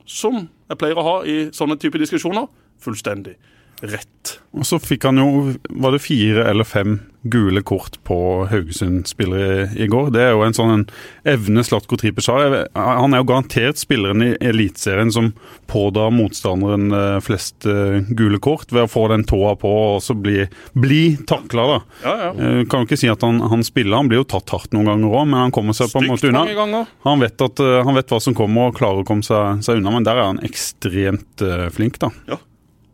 som 0.06 0.44
jeg 0.46 0.78
pleier 0.78 1.00
å 1.00 1.08
ha 1.08 1.16
i 1.26 1.40
sånne 1.54 1.80
type 1.82 1.98
diskusjoner, 1.98 2.46
fullstendig 2.82 3.34
rett. 3.82 4.36
Og 4.52 4.66
så 4.68 4.78
fikk 4.82 5.08
han 5.08 5.18
jo, 5.18 5.54
var 5.82 5.94
det 5.94 6.02
fire 6.04 6.44
eller 6.50 6.66
fem 6.68 7.00
gule 7.22 7.62
kort 7.62 7.96
på 8.04 8.16
Haugesund-spillere 8.50 9.62
i, 9.62 9.84
i 9.84 9.86
går. 9.90 10.10
Det 10.14 10.22
er 10.24 10.32
jo 10.34 10.42
en 10.42 10.56
sånn 10.56 10.72
en 10.74 10.84
evne 11.28 11.62
Slatko 11.64 11.96
Tripic 11.98 12.26
har. 12.30 12.56
Han 12.74 13.14
er 13.14 13.22
jo 13.22 13.28
garantert 13.30 13.78
spilleren 13.78 14.24
i 14.26 14.30
Eliteserien 14.42 15.12
som 15.14 15.30
pådrar 15.70 16.10
motstanderen 16.14 16.90
eh, 16.98 17.18
flest 17.22 17.66
eh, 17.70 18.02
gule 18.10 18.40
kort 18.42 18.74
ved 18.74 18.88
å 18.88 18.90
få 18.90 19.06
den 19.14 19.24
tåa 19.28 19.54
på 19.60 19.72
og 19.94 20.02
så 20.02 20.16
bli, 20.18 20.42
bli 20.74 21.02
takla, 21.30 21.66
da. 21.70 21.80
Ja, 22.02 22.14
ja. 22.26 22.30
Eh, 22.34 22.60
Kan 22.70 22.82
jo 22.82 22.90
ikke 22.90 23.00
si 23.04 23.10
at 23.12 23.22
han, 23.26 23.38
han 23.52 23.62
spiller, 23.66 24.00
han 24.02 24.10
blir 24.10 24.24
jo 24.24 24.30
tatt 24.34 24.50
hardt 24.54 24.74
noen 24.74 24.90
ganger 24.90 25.14
òg, 25.22 25.26
men 25.30 25.44
han 25.46 25.54
kommer 25.54 25.78
seg 25.78 25.94
på 25.94 26.02
en 26.02 26.10
måte 26.10 26.30
unna. 26.30 26.84
Han 27.06 27.22
vet, 27.22 27.38
at, 27.46 27.62
han 27.86 27.98
vet 27.98 28.10
hva 28.10 28.22
som 28.22 28.36
kommer 28.36 28.70
og 28.70 28.78
klarer 28.78 29.02
å 29.02 29.08
komme 29.08 29.26
seg, 29.26 29.62
seg 29.64 29.78
unna, 29.78 29.94
men 29.94 30.06
der 30.06 30.18
er 30.18 30.32
han 30.32 30.42
ekstremt 30.46 31.46
flink, 31.76 32.02
da. 32.02 32.10
Ja. 32.30 32.42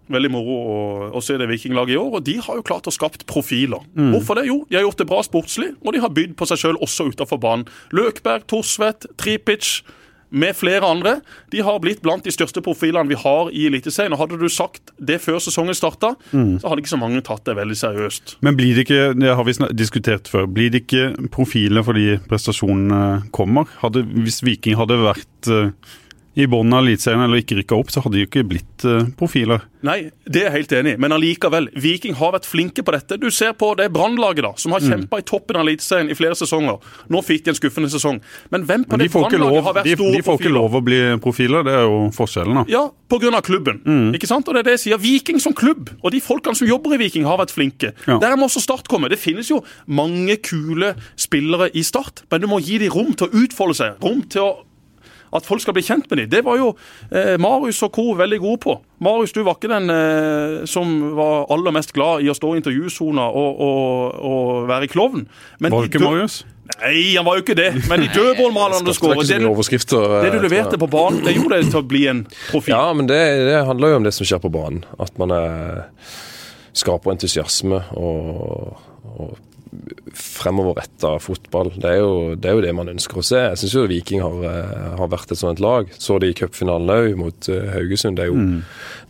Veldig 0.08 0.30
moro 0.32 0.54
å, 0.56 0.78
å 1.18 1.20
se 1.24 1.36
det 1.40 1.48
vikinglaget 1.50 1.94
i 1.94 2.00
år, 2.00 2.10
og 2.18 2.24
de 2.24 2.38
har 2.40 2.56
jo 2.56 2.64
klart 2.64 2.88
å 2.88 2.94
skapt 2.94 3.26
profiler. 3.28 3.84
Mm. 3.94 4.10
Hvorfor 4.16 4.40
det? 4.40 4.46
Jo, 4.48 4.62
de 4.70 4.78
har 4.78 4.86
gjort 4.88 5.02
det 5.02 5.08
bra 5.10 5.20
sportslig, 5.26 5.74
og 5.84 5.92
de 5.92 6.00
har 6.04 6.12
bydd 6.16 6.34
på 6.40 6.48
seg 6.48 6.62
sjøl 6.64 6.80
også 6.84 7.10
utafor 7.12 7.40
banen. 7.42 7.68
Løkberg, 7.92 8.46
Thorsvedt, 8.48 9.06
Tripic 9.20 9.82
med 10.30 10.52
flere 10.52 10.84
andre. 10.84 11.14
De 11.52 11.62
har 11.64 11.78
blitt 11.80 12.02
blant 12.04 12.20
de 12.26 12.28
største 12.34 12.60
profilene 12.60 13.08
vi 13.08 13.16
har 13.16 13.48
i 13.48 13.62
Eliteserien. 13.70 14.12
Hadde 14.20 14.36
du 14.36 14.44
sagt 14.52 14.90
det 15.00 15.16
før 15.24 15.38
sesongen 15.40 15.72
starta, 15.76 16.10
Mm. 16.36 16.58
så 16.60 16.68
hadde 16.68 16.82
ikke 16.82 16.92
så 16.92 16.98
mange 17.00 17.22
tatt 17.24 17.44
det 17.48 17.54
veldig 17.56 17.76
seriøst. 17.80 18.34
Men 18.44 18.56
blir 18.58 18.74
det 18.76 18.84
ikke, 18.84 19.14
det 19.16 19.32
har 19.36 19.44
vi 19.48 19.54
diskutert 19.72 20.28
før, 20.28 20.44
blir 20.52 20.68
det 20.70 20.82
ikke 20.84 21.30
profiler 21.32 21.82
fordi 21.86 22.18
prestasjonene 22.28 23.30
kommer? 23.32 23.64
Hadde, 23.80 24.04
hvis 24.04 24.42
Viking 24.44 24.76
hadde 24.76 25.00
vært 25.00 25.48
eh, 25.48 25.70
i 26.38 26.46
bunnen 26.46 26.76
av 26.76 26.84
Eliteserien 26.84 27.24
eller 27.24 27.42
ikke 27.42 27.56
rykka 27.58 27.78
opp, 27.78 27.90
så 27.90 28.02
hadde 28.04 28.14
de 28.14 28.22
jo 28.22 28.28
ikke 28.30 28.44
blitt 28.46 28.84
eh, 28.86 29.08
profiler. 29.18 29.64
Nei, 29.86 30.10
det 30.26 30.40
er 30.42 30.48
jeg 30.48 30.54
helt 30.56 30.72
enig 30.80 30.92
i, 30.94 30.98
men 31.02 31.14
allikevel. 31.14 31.68
Viking 31.78 32.16
har 32.18 32.32
vært 32.34 32.46
flinke 32.46 32.82
på 32.86 32.94
dette. 32.94 33.18
Du 33.18 33.28
ser 33.34 33.52
på 33.58 33.72
det 33.78 33.88
Brannlaget, 33.94 34.42
da, 34.46 34.52
som 34.58 34.74
har 34.74 34.82
Mm. 34.88 35.04
i 35.18 35.22
toppen 35.26 35.56
av 35.58 35.66
Eliteserien 35.66 36.08
i 36.10 36.14
flere 36.16 36.36
sesonger. 36.38 36.78
Nå 37.10 37.20
fikk 37.26 37.44
de 37.44 37.50
en 37.50 37.58
skuffende 37.58 37.90
sesong. 37.90 38.20
Men 38.50 38.64
hvem 38.64 38.84
på 38.86 38.94
Men 38.96 38.98
de 39.02 39.08
det 39.08 39.12
Brannlaget 39.12 39.64
har 39.64 39.74
vært 39.74 39.84
de, 39.84 39.96
store 39.98 40.16
de 40.16 40.22
får 40.22 40.38
ikke 40.38 40.52
lov 40.54 40.78
å 40.78 40.82
bli 40.84 41.00
profiler, 41.20 41.64
det 41.66 41.74
er 41.74 41.82
jo 41.82 41.98
forskjellen, 42.14 42.54
da. 42.54 42.64
Ja, 42.68 42.84
pga. 43.10 43.42
klubben. 43.42 43.82
Mm. 43.84 44.14
Ikke 44.14 44.30
sant? 44.30 44.48
Og 44.48 44.54
det 44.54 44.60
er 44.60 44.70
det 44.70 44.76
jeg 44.78 44.84
sier. 44.86 44.98
Viking 45.02 45.40
som 45.40 45.52
klubb, 45.52 45.90
og 46.02 46.10
de 46.14 46.20
folkene 46.20 46.56
som 46.56 46.66
jobber 46.66 46.94
i 46.94 47.02
Viking, 47.02 47.24
har 47.24 47.38
vært 47.38 47.52
flinke. 47.54 47.92
Ja. 48.06 48.18
Der 48.18 48.36
må 48.36 48.46
også 48.46 48.62
Start 48.62 48.88
komme. 48.88 49.08
Det 49.10 49.18
finnes 49.18 49.50
jo 49.50 49.62
mange 49.86 50.36
kule 50.42 50.94
spillere 51.16 51.70
i 51.74 51.82
Start, 51.82 52.22
men 52.30 52.40
du 52.40 52.46
må 52.46 52.60
gi 52.62 52.78
dem 52.78 52.92
rom 52.94 53.12
til 53.14 53.28
å 53.28 53.44
utfolde 53.44 53.74
seg. 53.74 53.98
Rom 54.02 54.22
til 54.30 54.42
å 54.42 54.56
at 55.34 55.46
folk 55.46 55.60
skal 55.64 55.74
bli 55.76 55.82
kjent 55.86 56.08
med 56.10 56.22
dem. 56.22 56.28
Det 56.32 56.44
var 56.46 56.56
jo 56.60 56.70
eh, 57.12 57.36
Marius 57.40 57.82
og 57.86 57.92
co. 57.96 58.12
veldig 58.18 58.38
gode 58.42 58.60
på. 58.64 58.76
Marius, 59.04 59.32
du 59.36 59.42
var 59.46 59.58
ikke 59.58 59.70
den 59.72 59.90
eh, 59.94 60.64
som 60.66 60.92
var 61.18 61.46
aller 61.54 61.74
mest 61.74 61.92
glad 61.96 62.22
i 62.24 62.30
å 62.32 62.36
stå 62.36 62.54
i 62.54 62.60
intervjusona 62.62 63.26
og, 63.30 63.60
og, 63.68 64.22
og 64.32 64.68
være 64.70 64.88
klovn. 64.92 65.26
Men 65.60 65.72
Var 65.74 65.90
ikke 65.90 66.02
Marius? 66.04 66.40
Nei, 66.68 67.14
han 67.16 67.24
var 67.24 67.38
jo 67.38 67.42
ikke 67.46 67.54
det. 67.56 67.68
Men 67.88 68.02
de 68.04 68.10
dødballmalerne 68.12 68.84
du 68.84 68.92
skårer, 68.92 69.22
det, 69.24 69.38
du- 69.40 69.46
eh, 69.48 70.22
det 70.26 70.32
du 70.34 70.42
leverte 70.44 70.76
på 70.78 70.88
banen, 70.92 71.22
det 71.24 71.32
gjorde 71.38 71.56
deg 71.62 71.70
til 71.72 71.80
å 71.80 71.86
bli 71.88 72.02
en 72.12 72.24
profil. 72.50 72.74
Ja, 72.74 72.92
men 72.92 73.08
det, 73.08 73.20
det 73.48 73.62
handler 73.66 73.94
jo 73.94 74.00
om 74.02 74.08
det 74.08 74.12
som 74.16 74.28
skjer 74.28 74.42
på 74.44 74.50
banen. 74.52 74.82
At 75.00 75.16
man 75.20 75.32
er, 75.32 75.86
skaper 76.76 77.14
entusiasme 77.16 77.80
og, 77.96 78.76
og 79.08 79.38
fremoverretta 80.14 81.14
fotball. 81.22 81.70
Det 81.76 81.90
er, 81.90 81.98
jo, 82.00 82.34
det 82.34 82.50
er, 82.50 82.56
jo, 82.56 82.62
det 82.64 82.74
man 82.76 82.90
ønsker 82.92 83.20
å 83.20 83.24
se. 83.24 83.40
Jeg 83.50 83.60
syns 83.60 83.90
Viking 83.90 84.22
har, 84.24 84.36
eh, 84.48 84.86
har, 85.00 85.10
vært 85.12 85.32
et 85.34 85.40
sånt 85.40 85.62
lag. 85.62 85.90
Så 86.00 86.18
det 86.22 86.32
i 86.32 86.36
cupfinalen 86.38 86.92
òg, 86.94 87.16
mot 87.20 87.50
uh, 87.52 87.68
Haugesund. 87.74 88.18
Det 88.18 88.26
er, 88.26 88.30
jo, 88.32 88.38
mm. 88.38 88.62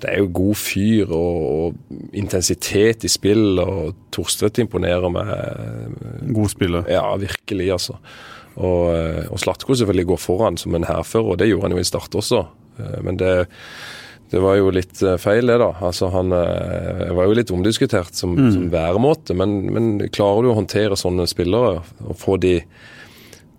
det 0.02 0.10
er, 0.10 0.22
jo, 0.22 0.30
god 0.38 0.60
fyr 0.60 1.12
og, 1.14 1.44
og, 1.50 2.00
intensitet 2.16 3.06
i 3.06 3.12
spill, 3.12 3.60
og 3.62 3.94
Torstvedt 4.14 4.62
imponerer 4.64 5.12
med 5.12 6.32
God 6.34 6.52
spiller. 6.54 6.90
Ja, 6.90 7.06
virkelig, 7.20 7.70
altså. 7.78 7.98
Og, 8.58 8.90
og 9.30 9.38
Slatko 9.38 9.76
selvfølgelig 9.78 10.08
går 10.08 10.22
foran 10.22 10.58
som 10.58 10.74
en 10.74 10.88
hærfører, 10.88 11.34
og 11.34 11.38
det 11.38 11.50
gjorde 11.52 11.68
han 11.68 11.76
jo 11.76 11.82
i 11.84 11.86
start 11.86 12.16
også. 12.18 12.42
Men 13.04 13.18
det 13.20 13.32
det 14.30 14.40
var 14.44 14.58
jo 14.58 14.72
litt 14.74 15.00
eh, 15.02 15.16
feil, 15.20 15.48
det, 15.48 15.56
da. 15.62 15.70
Altså, 15.84 16.10
han 16.12 16.34
eh, 16.36 17.08
var 17.16 17.28
jo 17.28 17.36
litt 17.38 17.52
omdiskutert 17.54 18.16
som, 18.16 18.36
mm. 18.36 18.50
som 18.54 18.68
væremåte, 18.72 19.36
men, 19.38 19.58
men, 19.72 19.90
klarer 20.12 20.44
du 20.44 20.52
å 20.52 20.58
håndtere 20.58 20.98
sånne 21.00 21.24
spillere 21.30 21.78
og 22.04 22.18
få 22.20 22.36
de 22.42 22.58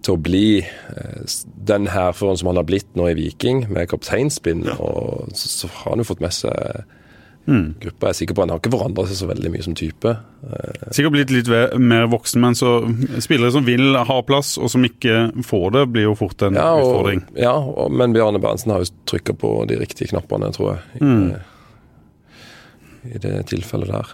til 0.06 0.16
å 0.16 0.22
bli 0.22 0.62
eh, 0.62 1.38
den 1.72 1.90
hærføreren 1.90 2.40
som 2.40 2.52
han 2.52 2.62
har 2.62 2.70
blitt 2.70 2.90
nå 3.00 3.10
i 3.10 3.18
Viking, 3.18 3.66
med 3.74 3.90
kapteinspinn, 3.92 4.68
ja. 4.70 4.78
og 4.78 5.34
så, 5.34 5.50
så, 5.56 5.72
har 5.82 5.96
han 5.96 6.04
jo 6.04 6.10
fått 6.12 6.24
med 6.24 6.36
seg 6.38 6.86
Mm. 7.50 7.76
Gruppa 7.82 8.12
er 8.12 8.14
sikker 8.14 8.36
på 8.38 8.44
Han 8.44 8.52
har 8.54 8.60
ikke 8.62 8.72
forandra 8.76 9.08
seg 9.10 9.18
så 9.18 9.28
veldig 9.30 9.50
mye 9.50 9.64
som 9.66 9.76
type. 9.78 10.12
Eh, 10.46 10.82
Sikkert 10.94 11.16
blitt 11.16 11.32
litt 11.34 11.50
mer 11.82 12.06
voksen, 12.12 12.42
men 12.44 12.58
så 12.58 12.76
spillere 13.24 13.50
som 13.56 13.66
vil 13.66 13.98
ha 13.98 14.18
plass, 14.28 14.54
og 14.62 14.70
som 14.70 14.86
ikke 14.86 15.32
får 15.48 15.68
det, 15.76 15.84
blir 15.96 16.06
jo 16.06 16.16
fort 16.20 16.46
en 16.46 16.60
ja, 16.60 16.70
og, 16.76 16.86
utfordring. 16.86 17.24
Ja, 17.40 17.56
og, 17.58 17.90
men 17.90 18.14
Bjarne 18.14 18.42
Berntsen 18.44 18.76
har 18.76 18.84
jo 18.86 18.92
trykka 19.10 19.34
på 19.42 19.54
de 19.70 19.80
riktige 19.82 20.12
knappene, 20.14 20.52
tror 20.54 20.76
jeg. 20.76 21.00
I, 21.00 21.10
mm. 21.10 22.36
i 23.16 23.22
det 23.26 23.36
tilfellet 23.50 23.96
der. 23.96 24.14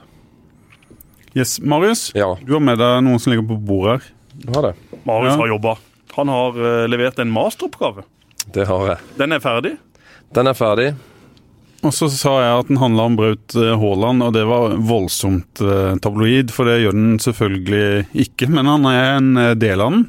Yes, 1.35 1.57
Marius, 1.59 2.13
ja. 2.15 2.29
du 2.39 2.53
har 2.55 2.63
med 2.63 2.79
deg 2.79 3.01
noen 3.03 3.19
som 3.19 3.33
ligger 3.33 3.49
på 3.49 3.59
bordet 3.67 3.97
her. 3.97 4.11
Har 4.55 4.69
det. 4.69 4.75
Marius 5.03 5.33
ja. 5.33 5.39
har 5.41 5.51
jobba. 5.51 5.75
Han 6.15 6.31
har 6.31 6.61
uh, 6.61 6.85
levert 6.87 7.19
en 7.19 7.31
masteroppgave. 7.35 8.05
Det 8.55 8.63
har 8.69 8.87
jeg. 8.87 8.97
Den 9.19 9.35
er 9.35 9.43
ferdig? 9.43 9.73
Den 10.35 10.47
er 10.47 10.55
ferdig. 10.55 10.93
Og 11.85 11.93
så 11.93 12.07
sa 12.09 12.33
jeg 12.41 12.59
at 12.59 12.69
den 12.71 12.79
handla 12.81 13.05
om 13.11 13.15
Braut 13.19 13.55
eh, 13.59 13.73
Haaland, 13.77 14.23
og 14.25 14.33
det 14.33 14.45
var 14.49 14.73
voldsomt 14.89 15.61
eh, 15.61 15.93
tabloid, 16.01 16.53
for 16.53 16.69
det 16.69 16.79
gjør 16.81 16.95
den 16.97 17.17
selvfølgelig 17.21 18.05
ikke. 18.25 18.49
Men 18.53 18.69
han 18.71 18.87
er 18.89 19.09
en 19.19 19.41
eh, 19.41 19.55
del 19.59 19.83
av 19.83 19.93
den? 19.93 20.05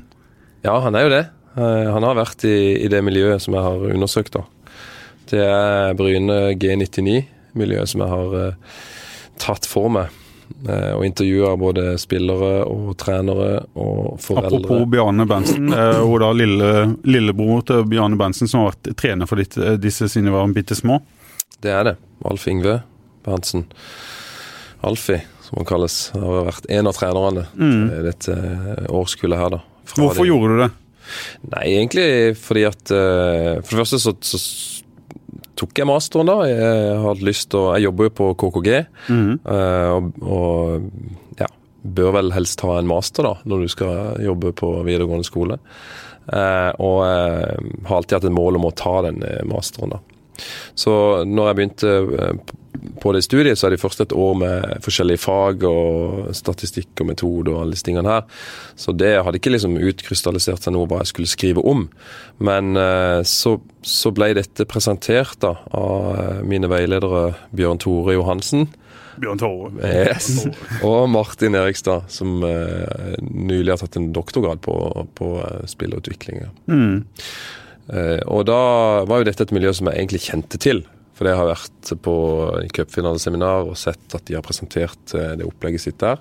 Ja, 0.65 0.79
han 0.87 0.97
er 0.97 1.07
jo 1.07 1.13
det. 1.13 1.25
Han 1.57 2.05
har 2.05 2.19
vært 2.19 2.43
i, 2.45 2.85
i 2.85 2.89
det 2.93 2.99
miljøet 3.01 3.41
som 3.41 3.55
jeg 3.57 3.65
har 3.65 3.85
undersøkt. 3.89 4.35
da. 4.37 4.43
Det 5.31 5.41
er 5.41 5.95
Bryne 5.97 6.51
G99-miljøet 6.61 7.89
som 7.89 8.03
jeg 8.05 8.13
har 8.13 8.59
tatt 9.41 9.65
for 9.65 9.89
meg. 9.95 10.11
Og 10.69 11.07
intervjua 11.07 11.55
både 11.57 11.95
spillere 12.03 12.59
og 12.69 12.91
trenere 13.01 13.63
og 13.73 14.19
foreldre. 14.21 14.61
Apropos 14.67 14.85
Bjarne 14.93 15.25
Bensen, 15.31 15.73
hun 15.73 16.21
da 16.21 16.29
lille, 16.37 16.75
lillebror 17.09 17.65
til 17.71 17.89
Bjarne 17.89 18.21
Berntsen 18.21 18.53
som 18.53 18.67
har 18.67 18.75
vært 18.75 18.93
trener 19.01 19.31
for 19.31 19.41
ditt, 19.41 19.57
disse 19.81 20.11
siden 20.13 20.29
de 20.29 20.37
var 20.37 20.53
bitte 20.53 20.77
små. 20.77 21.01
Det 21.65 21.73
er 21.73 21.89
det. 21.91 21.97
Alf 22.27 22.47
Ingve 22.51 22.81
Berntsen. 23.27 23.67
Alfie, 24.87 25.23
som 25.43 25.61
han 25.61 25.69
kalles. 25.69 25.99
Har 26.15 26.47
vært 26.47 26.69
en 26.71 26.91
av 26.91 26.97
trenerne 26.97 27.47
mm. 27.57 27.85
i 27.91 28.03
dette 28.07 28.35
eh, 28.37 28.89
årskullet 28.95 29.41
her, 29.41 29.57
da. 29.57 29.63
Hvorfor 29.97 30.23
de... 30.23 30.31
gjorde 30.31 30.53
du 30.53 30.63
det? 30.65 30.71
Nei, 31.53 31.65
egentlig 31.77 32.07
fordi 32.43 32.65
at 32.67 32.91
uh, 32.91 33.61
For 33.63 33.77
det 33.77 33.79
første 33.79 34.01
så, 34.03 34.13
så, 34.27 34.41
tok 35.57 35.79
jeg 35.79 35.89
masteren, 35.89 36.29
da. 36.29 36.41
Jeg 36.51 36.97
hadde 37.05 37.29
lyst 37.29 37.49
til 37.53 37.63
å 37.63 37.77
Jeg 37.77 37.87
jobber 37.87 38.09
jo 38.09 38.15
på 38.19 38.33
KKG, 38.43 38.73
mm. 39.09 39.31
uh, 39.47 39.93
og, 39.95 40.11
og 40.27 41.39
ja, 41.41 41.49
bør 41.97 42.19
vel 42.19 42.35
helst 42.37 42.67
ha 42.67 42.75
en 42.77 42.91
master 42.91 43.31
da, 43.31 43.37
når 43.49 43.65
du 43.65 43.73
skal 43.73 44.27
jobbe 44.27 44.53
på 44.59 44.75
videregående 44.87 45.27
skole. 45.27 45.59
Uh, 46.27 46.75
og 46.83 46.99
har 47.07 47.97
alltid 47.97 48.19
hatt 48.19 48.29
et 48.29 48.35
mål 48.35 48.59
om 48.59 48.67
å 48.69 48.75
ta 48.77 48.99
den 49.07 49.23
masteren, 49.49 49.95
da. 49.95 50.03
Så 50.79 50.93
når 51.27 51.51
jeg 51.51 51.59
begynte 51.59 51.93
eh, 51.97 52.55
på 53.01 53.13
det 53.13 53.23
studiet, 53.25 53.59
så 53.59 53.67
er 53.67 53.75
det 53.75 53.81
først 53.81 54.03
et 54.05 54.15
år 54.17 54.35
med 54.41 54.85
forskjellige 54.85 55.23
fag 55.23 55.65
og 55.69 56.31
statistikk 56.37 57.03
og 57.03 57.11
metode 57.11 57.53
og 57.53 57.63
alle 57.63 57.77
disse 57.77 57.87
tingene 57.87 58.13
her. 58.13 58.25
Så 58.79 58.95
det 58.97 59.15
hadde 59.17 59.41
ikke 59.41 59.53
liksom 59.55 59.77
utkrystallisert 59.81 60.65
seg 60.65 60.77
noe 60.77 60.89
hva 60.91 61.03
jeg 61.03 61.13
skulle 61.13 61.31
skrive 61.31 61.65
om. 61.67 61.87
Men 62.39 62.77
eh, 62.81 63.21
så, 63.29 63.57
så 63.87 64.13
ble 64.17 64.33
dette 64.39 64.69
presentert 64.69 65.39
da 65.45 65.57
av 65.77 66.11
eh, 66.15 66.43
mine 66.47 66.71
veiledere 66.73 67.31
Bjørn 67.57 67.83
Tore 67.83 68.17
Johansen. 68.17 68.69
Bjørn 69.17 69.41
Tore. 69.41 69.71
Yes. 69.81 70.47
Og 70.87 71.07
Martin 71.09 71.57
Erikstad, 71.57 72.11
som 72.13 72.43
nylig 72.43 73.73
har 73.73 73.81
tatt 73.81 73.97
en 73.97 74.11
doktorgrad 74.17 74.61
på, 74.65 74.77
på 75.17 75.31
spillutvikling. 75.73 76.45
Mm. 76.69 77.07
Eh, 77.93 78.21
og 78.27 78.47
da 78.49 78.61
var 79.07 79.21
jo 79.21 79.29
dette 79.29 79.47
et 79.47 79.55
miljø 79.55 79.73
som 79.77 79.91
jeg 79.91 80.01
egentlig 80.01 80.23
kjente 80.27 80.61
til. 80.63 80.85
For 81.17 81.29
jeg 81.29 81.39
har 81.39 81.49
vært 81.49 81.93
på 82.05 82.15
cupfinaleseminar 82.77 83.71
og 83.71 83.79
sett 83.81 84.17
at 84.17 84.27
de 84.29 84.37
har 84.37 84.45
presentert 84.45 85.15
eh, 85.17 85.37
det 85.41 85.47
opplegget 85.49 85.87
sitt 85.87 86.01
der. 86.03 86.21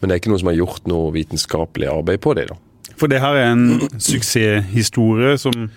Men 0.00 0.08
det 0.08 0.16
er 0.16 0.22
ikke 0.22 0.32
noe 0.32 0.42
som 0.42 0.50
har 0.50 0.58
gjort 0.58 0.88
noe 0.90 1.12
vitenskapelig 1.14 1.90
arbeid 1.92 2.22
på 2.24 2.34
det. 2.38 2.48
da. 2.50 2.58
For 2.98 3.10
det 3.10 3.20
her 3.22 3.36
er 3.38 3.52
en 3.52 3.68
suksesshistorie 3.98 5.36
som, 5.40 5.68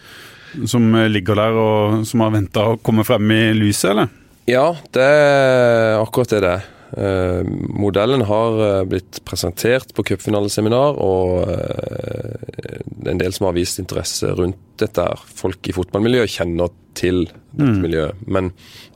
som 0.69 0.87
ligger 1.09 1.37
der 1.39 1.59
og 1.59 2.07
som 2.09 2.25
har 2.25 2.33
venta 2.35 2.71
å 2.71 2.79
komme 2.81 3.05
frem 3.07 3.29
i 3.33 3.43
lyset, 3.57 3.91
eller? 3.93 4.09
Ja, 4.47 4.69
det 4.95 5.03
er 5.03 5.97
akkurat 5.99 6.31
det 6.31 6.43
det 6.45 6.51
er. 6.59 6.67
Uh, 6.95 7.43
modellen 7.75 8.21
har 8.21 8.59
uh, 8.61 8.83
blitt 8.87 9.19
presentert 9.27 9.91
på 9.95 10.05
cupfinaleseminar, 10.07 10.95
og 11.03 11.49
uh, 11.49 13.09
en 13.11 13.19
del 13.19 13.33
som 13.35 13.49
har 13.49 13.57
vist 13.57 13.81
interesse 13.83 14.31
rundt 14.37 14.61
dette. 14.79 15.07
Folk 15.37 15.67
i 15.67 15.75
fotballmiljøet 15.75 16.37
kjenner 16.37 16.71
til 16.97 17.25
dette 17.27 17.73
mm. 17.73 17.81
miljøet. 17.83 18.23
Men 18.27 18.53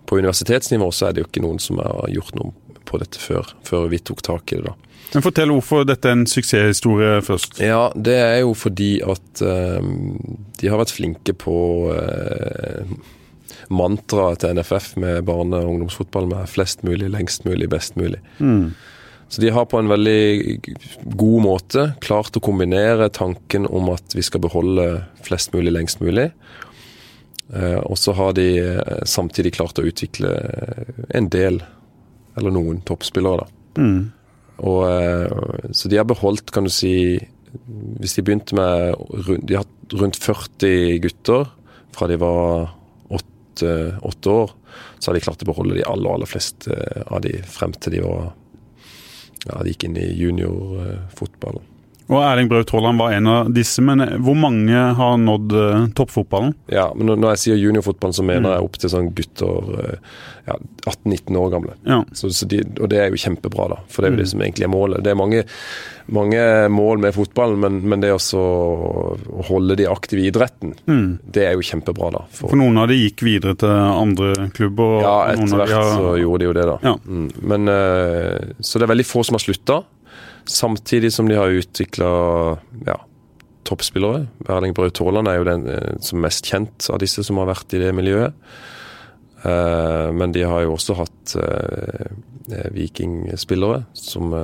på 0.07 0.21
universitetsnivå 0.21 0.91
så 0.95 1.09
er 1.09 1.15
det 1.15 1.25
jo 1.25 1.29
ikke 1.29 1.43
noen 1.43 1.59
som 1.61 1.81
har 1.83 2.07
gjort 2.13 2.37
noe 2.39 2.79
på 2.87 2.99
dette 3.01 3.19
før, 3.21 3.53
før 3.67 3.87
vi 3.91 4.01
tok 4.03 4.23
tak 4.25 4.55
i 4.55 4.61
det. 4.61 4.71
da. 4.71 4.75
Men 5.11 5.23
Fortell 5.25 5.51
hvorfor 5.51 5.83
dette 5.87 6.07
er 6.07 6.15
en 6.15 6.27
suksesshistorie 6.29 7.19
først. 7.25 7.59
Ja, 7.63 7.89
Det 7.95 8.15
er 8.15 8.37
jo 8.41 8.53
fordi 8.55 8.93
at 9.03 9.41
de 9.41 10.69
har 10.71 10.79
vært 10.79 10.93
flinke 10.95 11.35
på 11.35 11.55
mantraet 13.71 14.43
til 14.43 14.55
NFF 14.57 14.95
med 15.01 15.23
barne- 15.27 15.61
og 15.63 15.75
ungdomsfotball 15.75 16.27
med 16.31 16.49
flest 16.51 16.83
mulig, 16.87 17.09
lengst 17.13 17.45
mulig, 17.47 17.69
best 17.71 17.95
mulig. 17.99 18.19
Mm. 18.39 18.73
Så 19.31 19.41
de 19.41 19.49
har 19.55 19.65
på 19.65 19.79
en 19.79 19.87
veldig 19.87 20.59
god 21.15 21.43
måte 21.45 21.85
klart 22.03 22.35
å 22.35 22.43
kombinere 22.43 23.07
tanken 23.15 23.63
om 23.63 23.93
at 23.93 24.11
vi 24.11 24.23
skal 24.27 24.43
beholde 24.43 24.87
flest 25.23 25.53
mulig, 25.55 25.71
lengst 25.71 26.01
mulig. 26.03 26.27
Eh, 27.53 27.79
og 27.79 27.95
så 27.99 28.11
har 28.15 28.35
de 28.35 28.47
eh, 28.59 29.05
samtidig 29.07 29.53
klart 29.55 29.79
å 29.79 29.85
utvikle 29.87 30.33
en 31.15 31.29
del, 31.31 31.61
eller 32.35 32.55
noen, 32.55 32.81
toppspillere. 32.87 33.45
da. 33.45 33.79
Mm. 33.79 34.11
Og, 34.67 34.83
eh, 34.89 35.71
så 35.71 35.87
de 35.87 35.99
har 35.99 36.07
beholdt, 36.11 36.51
kan 36.51 36.67
du 36.67 36.73
si 36.73 37.19
Hvis 37.51 38.13
de 38.15 38.23
begynte 38.23 38.55
med 38.55 38.95
De 39.43 39.55
har 39.57 39.65
hatt 39.65 39.95
rundt 39.99 40.15
40 40.15 41.01
gutter 41.03 41.49
fra 41.91 42.07
de 42.07 42.15
var 42.15 42.69
åtte, 43.51 43.97
åtte, 44.01 44.29
år, 44.29 44.51
så 44.99 45.09
har 45.09 45.15
de 45.15 45.23
klart 45.23 45.43
å 45.43 45.45
beholde 45.45 45.75
de 45.75 45.83
aller, 45.83 46.13
aller 46.13 46.29
fleste 46.29 46.71
eh, 46.71 47.03
av 47.07 47.21
de 47.21 47.35
frem 47.43 47.73
til 47.73 47.97
de 47.97 48.03
var 48.05 48.31
ja, 49.45 49.63
de 49.63 49.73
gikk 49.73 49.87
inn 49.87 49.97
i 49.97 50.07
juniorfotballen. 50.21 51.70
Og 52.11 52.19
Erling 52.19 52.49
Braut 52.51 52.71
Haaland 52.75 52.99
var 52.99 53.13
en 53.15 53.29
av 53.31 53.51
disse, 53.55 53.79
men 53.85 54.03
hvor 54.19 54.35
mange 54.35 54.75
har 54.97 55.19
nådd 55.21 55.53
uh, 55.55 55.85
toppfotballen? 55.95 56.51
Ja, 56.71 56.89
men 56.95 57.13
når 57.13 57.37
jeg 57.37 57.41
sier 57.45 57.61
juniorfotballen, 57.61 58.15
så 58.17 58.25
mener 58.27 58.49
mm. 58.49 58.51
jeg 58.51 58.67
opp 58.67 58.79
til 58.81 58.91
sånn 58.91 59.11
gutter 59.15 59.69
uh, 59.77 60.17
ja, 60.49 60.57
18-19 60.85 61.37
år 61.39 61.53
gamle. 61.53 61.77
Ja. 61.87 62.01
Så, 62.11 62.33
så 62.35 62.47
de, 62.51 62.59
og 62.81 62.89
det 62.91 62.99
er 62.99 63.13
jo 63.13 63.21
kjempebra, 63.21 63.69
da. 63.71 63.79
For 63.87 64.03
det 64.03 64.09
er 64.09 64.11
jo 64.11 64.17
mm. 64.17 64.23
det 64.23 64.31
som 64.33 64.43
egentlig 64.43 64.67
er 64.67 64.73
målet. 64.73 65.03
Det 65.05 65.13
er 65.13 65.19
mange, 65.21 65.43
mange 66.17 66.43
mål 66.73 67.03
med 67.05 67.15
fotballen, 67.15 67.61
men, 67.63 67.79
men 67.93 68.03
det 68.03 68.11
å 68.11 68.19
holde 69.47 69.79
de 69.79 69.87
aktive 69.87 70.25
i 70.25 70.27
idretten, 70.31 70.75
mm. 70.91 71.07
det 71.31 71.47
er 71.47 71.55
jo 71.55 71.65
kjempebra, 71.71 72.11
da. 72.17 72.25
For, 72.27 72.49
for, 72.49 72.59
noen 72.59 72.81
av 72.81 72.91
de 72.91 72.99
gikk 72.99 73.23
videre 73.27 73.55
til 73.61 73.71
andre 73.71 74.49
klubber? 74.57 74.99
ja, 75.05 75.15
etter 75.31 75.63
hvert 75.63 75.77
har... 75.77 75.95
så 75.95 76.13
gjorde 76.19 76.43
de 76.43 76.51
jo 76.51 76.57
det, 76.59 76.67
da. 76.73 76.77
Ja. 76.91 76.95
Mm. 77.07 77.31
Men, 77.53 77.71
uh, 77.71 78.53
så 78.59 78.81
det 78.81 78.89
er 78.89 78.95
veldig 78.97 79.07
få 79.07 79.23
som 79.27 79.39
har 79.39 79.47
slutta. 79.47 79.81
Samtidig 80.49 81.11
som 81.13 81.29
de 81.29 81.37
har 81.37 81.53
utvikla 81.53 82.11
ja, 82.87 82.97
toppspillere. 83.67 84.25
Erling 84.49 84.75
Braut 84.77 84.99
Haaland 85.01 85.29
er 85.29 85.39
jo 85.39 85.47
den 85.47 85.67
eh, 85.69 85.93
som 86.03 86.19
er 86.19 86.27
mest 86.27 86.49
kjent 86.49 86.89
av 86.91 87.01
disse 87.03 87.23
som 87.27 87.39
har 87.41 87.51
vært 87.51 87.75
i 87.77 87.81
det 87.83 87.93
miljøet. 87.97 88.37
Uh, 89.41 90.13
men 90.13 90.29
de 90.35 90.43
har 90.45 90.61
jo 90.61 90.75
også 90.75 90.93
hatt 90.99 91.31
uh, 91.41 92.11
vikingspillere 92.75 93.79
som, 93.97 94.35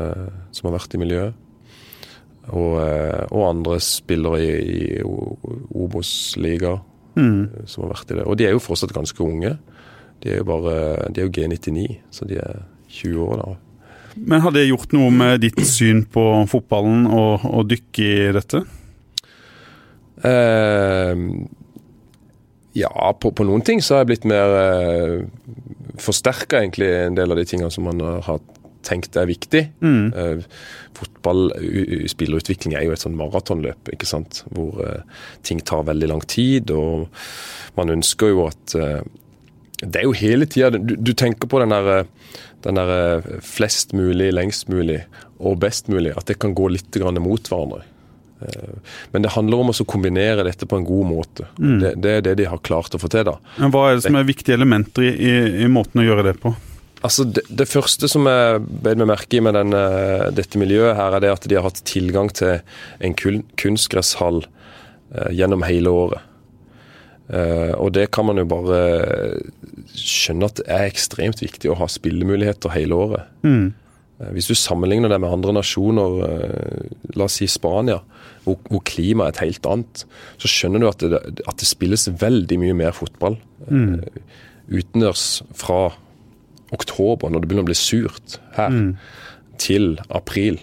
som, 0.50 0.66
har 0.66 0.74
vært 0.74 0.96
i 0.98 1.02
miljøet. 1.04 1.44
Og, 2.48 2.80
og 2.80 3.42
andre 3.44 3.76
spillere 3.84 4.40
i, 4.40 4.78
i 4.98 5.02
Obos-liga 5.04 6.78
mm. 7.18 7.68
som 7.68 7.84
har 7.84 7.92
vært 7.92 8.14
i 8.14 8.18
det. 8.18 8.26
Og 8.26 8.38
de 8.40 8.48
er 8.48 8.56
jo 8.56 8.64
fortsatt 8.64 8.96
ganske 8.96 9.20
unge. 9.22 9.58
De 10.24 10.32
er 10.32 10.40
jo 10.40 10.48
bare, 10.48 10.76
de 11.12 11.22
er 11.22 11.28
jo 11.28 11.34
G99, 11.36 12.00
så 12.10 12.26
de 12.30 12.40
er 12.42 12.62
20 12.88 13.26
år 13.26 13.42
da. 13.42 13.50
Men 14.18 14.42
har 14.44 14.56
det 14.56 14.68
gjort 14.68 14.94
noe 14.96 15.12
med 15.14 15.42
ditt 15.46 15.62
syn 15.68 16.04
på 16.12 16.24
fotballen 16.50 17.06
og, 17.10 17.46
og 17.48 17.70
dykke 17.70 18.08
i 18.08 18.34
dette? 18.36 18.64
Uh, 20.26 21.46
ja, 22.78 22.92
på, 23.22 23.32
på, 23.32 23.46
noen 23.46 23.64
ting 23.66 23.84
så 23.86 23.96
har 23.96 24.04
jeg 24.04 24.12
blitt 24.14 24.30
mer 24.30 24.56
uh, 24.58 25.58
forsterka, 26.02 26.62
egentlig, 26.62 26.90
en 27.06 27.18
del 27.18 27.34
av 27.34 27.40
de 27.40 27.46
tingene 27.50 27.74
som 27.74 27.86
man 27.90 28.02
har 28.26 28.42
tenkt 28.88 29.18
er 29.20 29.30
viktig. 29.30 29.64
Mm. 29.84 30.10
Uh, 30.14 30.42
fotball, 30.98 31.52
spillerutvikling 32.10 32.78
er 32.78 32.88
jo 32.88 32.96
et 32.96 33.04
sånn 33.04 33.18
maratonløp, 33.18 33.94
ikke 33.94 34.10
sant. 34.10 34.44
Hvor 34.54 34.82
uh, 34.82 35.24
ting 35.46 35.62
tar 35.66 35.88
veldig 35.90 36.12
lang 36.14 36.24
tid, 36.30 36.74
og 36.74 37.08
man 37.78 37.94
ønsker 37.94 38.34
jo 38.34 38.48
at 38.48 38.74
eh, 38.74 39.02
Det 39.82 40.02
er 40.02 40.08
jo 40.08 40.16
hele 40.18 40.48
tida 40.50 40.72
du, 40.74 40.96
du, 40.96 41.14
tenker 41.14 41.50
på 41.50 41.60
den 41.62 41.74
der, 41.74 42.08
den 42.66 42.80
der 42.80 42.94
eh, 42.96 43.28
flest 43.46 43.94
mulig, 43.98 44.32
lengst 44.34 44.72
mulig 44.74 45.04
og 45.38 45.60
best 45.62 45.92
mulig. 45.92 46.16
At 46.18 46.30
det 46.32 46.40
kan 46.42 46.56
gå 46.58 46.72
litt 46.74 46.98
mot 47.22 47.52
hverandre. 47.52 47.84
Eh, 48.42 48.96
men 49.12 49.26
det 49.26 49.34
handler 49.36 49.62
om 49.62 49.74
å 49.74 49.86
kombinere 49.86 50.46
dette 50.48 50.66
på 50.66 50.80
en 50.80 50.88
god 50.88 51.10
måte. 51.10 51.50
Mm. 51.60 51.78
Det, 51.82 51.94
det, 52.02 52.16
er 52.16 52.26
det 52.26 52.36
de 52.42 52.50
har 52.50 52.64
klart 52.66 52.96
å 52.96 53.02
få 53.02 53.10
til. 53.14 53.28
da. 53.28 53.38
Men 53.58 53.74
Hva 53.74 53.90
er 53.90 54.00
det 54.00 54.08
som 54.08 54.18
er 54.18 54.28
viktige 54.28 54.58
elementer 54.58 55.06
i, 55.06 55.14
i, 55.14 55.36
i 55.66 55.70
måten 55.72 56.02
å 56.02 56.08
gjøre 56.08 56.32
det 56.32 56.38
på? 56.42 56.56
Altså 57.06 57.28
det, 57.30 57.44
det, 57.50 57.68
første 57.70 58.10
som 58.10 58.26
jeg 58.26 58.62
bed 58.66 58.98
meg 59.02 59.12
merke 59.12 59.38
i 59.38 59.42
med 59.46 59.54
denne, 59.58 59.82
dette 60.34 60.60
miljøet, 60.60 60.96
her, 60.98 61.14
er 61.14 61.24
det 61.24 61.34
at 61.36 61.46
de 61.50 61.58
har 61.58 61.68
hatt 61.68 61.84
tilgang 61.86 62.32
til 62.34 62.58
en 63.06 63.14
kunstgresshall 63.18 64.42
eh, 64.46 65.30
gjennom 65.38 65.66
hele 65.68 65.94
året. 65.94 66.26
Eh, 67.28 67.74
og 67.76 67.92
det 67.98 68.08
kan 68.16 68.28
man 68.30 68.40
jo 68.40 68.48
bare 68.48 68.80
skjønne 69.98 70.48
at 70.48 70.62
det 70.62 70.68
er 70.72 70.88
ekstremt 70.88 71.44
viktig 71.44 71.72
å 71.72 71.78
ha 71.80 71.90
spillemuligheter 71.92 72.72
hele 72.76 72.96
året. 72.96 73.34
Mm. 73.44 73.74
Uh, 74.18 74.32
hvis 74.34 74.48
du 74.50 74.56
sammenligner 74.58 75.12
det 75.12 75.20
med 75.22 75.30
andre 75.30 75.58
nasjoner, 75.60 76.16
uh, 76.24 77.12
la 77.20 77.28
oss 77.28 77.38
si 77.42 77.50
Spania, 77.52 78.00
hvor, 78.46 78.58
hvor 78.72 78.82
klimaet 78.88 79.36
er 79.36 79.36
et 79.36 79.44
helt 79.44 79.70
annet, 79.70 80.06
så 80.42 80.50
skjønner 80.50 80.82
du 80.82 80.90
at 80.90 81.04
det, 81.04 81.22
at 81.44 81.60
det 81.60 81.70
spilles 81.70 82.08
veldig 82.22 82.58
mye 82.64 82.78
mer 82.80 82.96
fotball 82.98 83.36
mm. 83.68 84.00
utendørs 84.72 85.28
fra 85.58 85.82
oktober, 86.76 87.30
når 87.30 87.44
det 87.44 87.50
begynner 87.50 87.68
å 87.68 87.70
bli 87.70 87.78
surt 87.78 88.40
her, 88.56 88.72
mm. 88.74 88.90
til 89.62 89.96
april, 90.08 90.60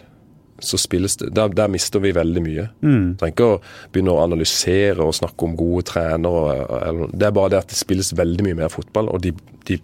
så 0.67 0.81
spilles 0.81 1.19
det 1.21 1.31
der, 1.37 1.53
der 1.55 1.71
mister 1.73 2.03
vi 2.03 2.15
veldig 2.17 2.43
mye. 2.45 2.67
Mm. 2.85 3.07
Trenger 3.21 3.35
ikke 3.35 3.49
å 3.49 3.61
begynne 3.93 4.15
å 4.15 4.23
analysere 4.25 5.05
og 5.05 5.17
snakke 5.17 5.49
om 5.49 5.57
gode 5.59 5.87
trenere. 5.93 6.59
Eller, 6.81 7.13
det 7.13 7.29
er 7.29 7.37
bare 7.37 7.55
det 7.55 7.63
at 7.63 7.73
det 7.73 7.79
spilles 7.79 8.15
veldig 8.17 8.49
mye 8.49 8.61
mer 8.65 8.73
fotball, 8.73 9.11
og 9.13 9.23
de, 9.25 9.35
de, 9.69 9.79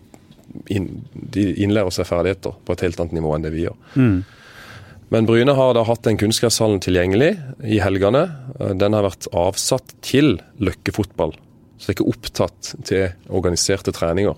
inn, 0.73 0.91
de 1.13 1.47
innlærer 1.65 1.95
seg 1.95 2.09
ferdigheter 2.11 2.57
på 2.65 2.77
et 2.77 2.85
helt 2.87 3.03
annet 3.03 3.19
nivå 3.21 3.35
enn 3.37 3.47
det 3.47 3.55
vi 3.55 3.67
gjør. 3.67 3.79
Mm. 3.95 4.21
Men 5.11 5.27
Bryne 5.27 5.57
har 5.59 5.75
da 5.75 5.83
hatt 5.89 6.05
den 6.07 6.19
kunstgresshallen 6.21 6.79
tilgjengelig 6.85 7.33
i 7.67 7.81
helgene. 7.83 8.29
Den 8.79 8.95
har 8.95 9.09
vært 9.09 9.27
avsatt 9.35 9.97
til 10.07 10.37
løkkefotball. 10.63 11.35
Så 11.81 11.89
det 11.89 11.95
er 11.95 11.97
ikke 11.97 12.13
opptatt 12.13 12.75
til 12.85 13.33
organiserte 13.33 13.95
treninger 13.97 14.37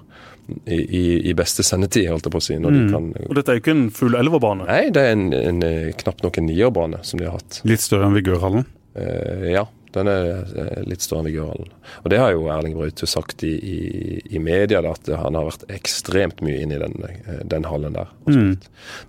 i, 0.65 0.79
i, 0.79 1.05
i 1.31 1.35
beste 1.35 1.65
sendetid, 1.67 2.07
holdt 2.11 2.29
jeg 2.29 2.35
på 2.35 2.41
å 2.41 2.45
si. 2.45 2.57
Mm. 2.63 2.89
Kan, 2.93 3.11
og 3.27 3.37
Dette 3.39 3.53
er 3.53 3.59
jo 3.59 3.65
ikke 3.65 3.75
en 3.75 3.87
full 3.95 4.17
elverbane? 4.19 4.67
Nei, 4.69 4.85
det 4.95 5.03
er 5.03 5.17
en, 5.17 5.29
en, 5.35 5.63
knapt 6.03 6.25
nok 6.27 6.39
en 6.39 6.49
nierbane 6.49 7.03
som 7.07 7.21
de 7.21 7.29
har 7.29 7.39
hatt. 7.41 7.63
Litt 7.69 7.83
større 7.83 8.09
enn 8.09 8.19
Vigørhallen? 8.19 8.67
Eh, 8.99 9.49
ja, 9.57 9.67
den 9.95 10.11
er 10.11 10.31
eh, 10.45 10.85
litt 10.89 11.05
større 11.05 11.25
enn 11.25 11.31
Vigørhallen. 11.31 11.75
Og 12.03 12.09
det 12.13 12.21
har 12.23 12.33
jo 12.35 12.49
Erling 12.53 12.79
Braute 12.79 13.09
sagt 13.11 13.45
i, 13.49 13.53
i, 13.57 13.83
i 14.33 14.43
media, 14.43 14.83
da, 14.85 14.95
at 14.95 15.13
han 15.25 15.39
har 15.39 15.51
vært 15.51 15.67
ekstremt 15.73 16.43
mye 16.45 16.63
inne 16.65 16.79
i 16.79 16.83
den, 16.83 16.97
eh, 17.11 17.45
den 17.53 17.69
hallen 17.69 17.99
der. 17.99 18.15
Mm. 18.31 18.57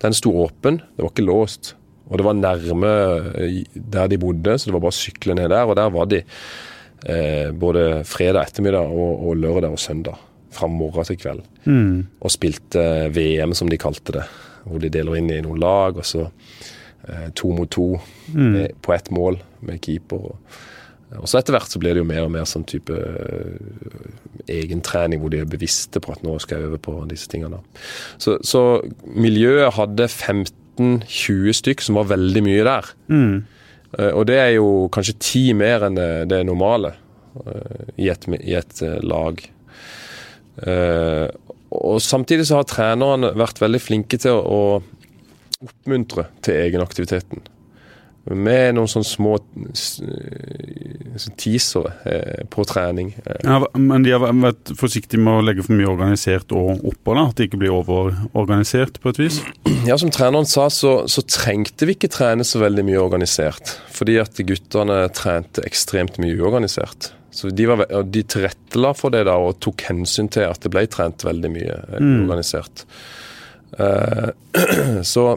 Den 0.04 0.18
sto 0.18 0.36
åpen, 0.44 0.82
det 0.96 1.06
var 1.06 1.14
ikke 1.14 1.30
låst. 1.30 1.76
Og 2.10 2.20
det 2.20 2.28
var 2.28 2.38
nærme 2.38 2.94
eh, 3.40 3.64
der 3.74 4.12
de 4.12 4.20
bodde, 4.22 4.58
så 4.58 4.70
det 4.70 4.76
var 4.76 4.86
bare 4.86 4.96
å 4.96 5.02
sykle 5.02 5.38
ned 5.40 5.54
der. 5.54 5.70
Og 5.70 5.78
der 5.80 5.94
var 5.94 6.10
de 6.12 6.24
eh, 7.06 7.50
både 7.52 8.04
fredag 8.08 8.50
ettermiddag 8.50 8.92
og, 8.92 9.28
og 9.28 9.42
lørdag 9.42 9.76
og 9.76 9.82
søndag 9.82 10.20
fra 10.54 10.70
morgen 10.70 11.08
til 11.08 11.20
kveld. 11.20 11.42
Mm. 11.66 12.06
Og 12.22 12.34
spilte 12.34 12.84
VM, 13.14 13.56
som 13.58 13.72
de 13.72 13.80
kalte 13.82 14.20
det. 14.20 14.28
Hvor 14.64 14.80
de 14.80 14.92
deler 14.94 15.20
inn 15.20 15.32
i 15.34 15.42
noen 15.44 15.60
lag, 15.60 15.98
og 16.00 16.08
så 16.08 16.28
eh, 16.28 17.30
to 17.36 17.52
mot 17.56 17.72
to 17.72 17.90
mm. 18.32 18.80
på 18.84 18.94
ett 18.96 19.12
mål 19.12 19.42
med 19.66 19.82
keeper. 19.84 20.30
Og, 20.30 20.62
og 21.20 21.30
så 21.30 21.40
etter 21.40 21.58
hvert 21.58 21.74
så 21.74 21.82
blir 21.82 21.96
det 21.96 22.04
jo 22.04 22.10
mer 22.10 22.26
og 22.26 22.32
mer 22.34 22.48
sånn 22.50 22.66
type 22.66 22.96
uh, 22.96 24.06
egentrening 24.50 25.22
hvor 25.22 25.30
de 25.30 25.44
er 25.44 25.50
bevisste 25.50 26.02
på 26.02 26.10
at 26.10 26.24
nå 26.26 26.40
skal 26.42 26.58
jeg 26.58 26.72
øve 26.72 26.80
på 26.82 26.96
disse 27.12 27.30
tingene. 27.30 27.60
Så, 28.18 28.40
så 28.42 28.82
miljøet 29.04 29.76
hadde 29.78 30.08
15-20 30.10 31.60
stykk 31.60 31.86
som 31.86 32.00
var 32.00 32.10
veldig 32.16 32.46
mye 32.48 32.66
der. 32.66 32.90
Mm. 33.14 33.36
Uh, 33.94 34.12
og 34.12 34.28
det 34.30 34.40
er 34.42 34.52
jo 34.58 34.90
kanskje 34.94 35.20
ti 35.22 35.44
mer 35.58 35.88
enn 35.88 36.00
det, 36.30 36.42
normale 36.48 36.96
uh, 37.38 37.86
i 37.98 38.10
et, 38.14 38.28
i 38.42 38.58
et 38.58 38.84
lag. 39.06 39.44
Uh, 40.64 41.30
og 41.74 42.02
Samtidig 42.06 42.46
så 42.50 42.60
har 42.60 42.70
trenerne 42.70 43.34
vært 43.38 43.62
veldig 43.62 43.82
flinke 43.82 44.20
til 44.22 44.38
å 44.38 44.62
oppmuntre 45.64 46.28
til 46.44 46.60
egenaktiviteten. 46.68 47.42
Med 48.24 48.78
noen 48.78 48.88
sånne 48.88 49.08
små 49.08 49.34
teasere 51.36 51.92
eh, 52.08 52.46
på 52.48 52.64
trening. 52.68 53.10
Ja, 53.44 53.58
men 53.76 54.06
de 54.06 54.14
har 54.16 54.24
vært 54.24 54.72
forsiktige 54.80 55.20
med 55.20 55.42
å 55.42 55.44
legge 55.44 55.66
for 55.66 55.76
mye 55.76 55.90
organisert 55.92 56.54
og 56.56 56.86
oppå, 56.88 57.18
da? 57.18 57.26
At 57.28 57.36
det 57.40 57.50
ikke 57.50 57.60
blir 57.66 57.76
overorganisert 57.76 59.02
på 59.04 59.12
et 59.12 59.20
vis? 59.26 59.42
Ja, 59.84 59.98
som 60.00 60.14
treneren 60.16 60.48
sa, 60.48 60.70
så, 60.72 60.94
så, 61.12 61.20
trengte 61.28 61.84
vi 61.84 61.98
ikke 61.98 62.08
trene 62.08 62.46
så 62.48 62.62
veldig 62.62 62.86
mye 62.88 63.02
organisert. 63.04 63.74
Fordi 63.92 64.16
at 64.22 64.40
guttene 64.48 65.02
trente 65.12 65.66
ekstremt 65.68 66.16
mye 66.24 66.38
uorganisert. 66.40 67.10
Så 67.34 67.50
de, 67.52 67.66
var, 67.68 67.84
de 68.08 68.24
tilrettela 68.24 68.94
for 68.96 69.12
det 69.12 69.26
da, 69.28 69.36
og 69.42 69.58
tok 69.64 69.84
hensyn 69.90 70.30
til 70.32 70.48
at 70.48 70.64
det 70.64 70.72
ble 70.72 70.86
trent 70.88 71.26
veldig 71.28 71.52
mye 71.52 71.76
eh, 71.76 72.00
mm. 72.00 72.24
organisert. 72.24 72.86
Uh, 73.74 74.30
så, 75.14 75.34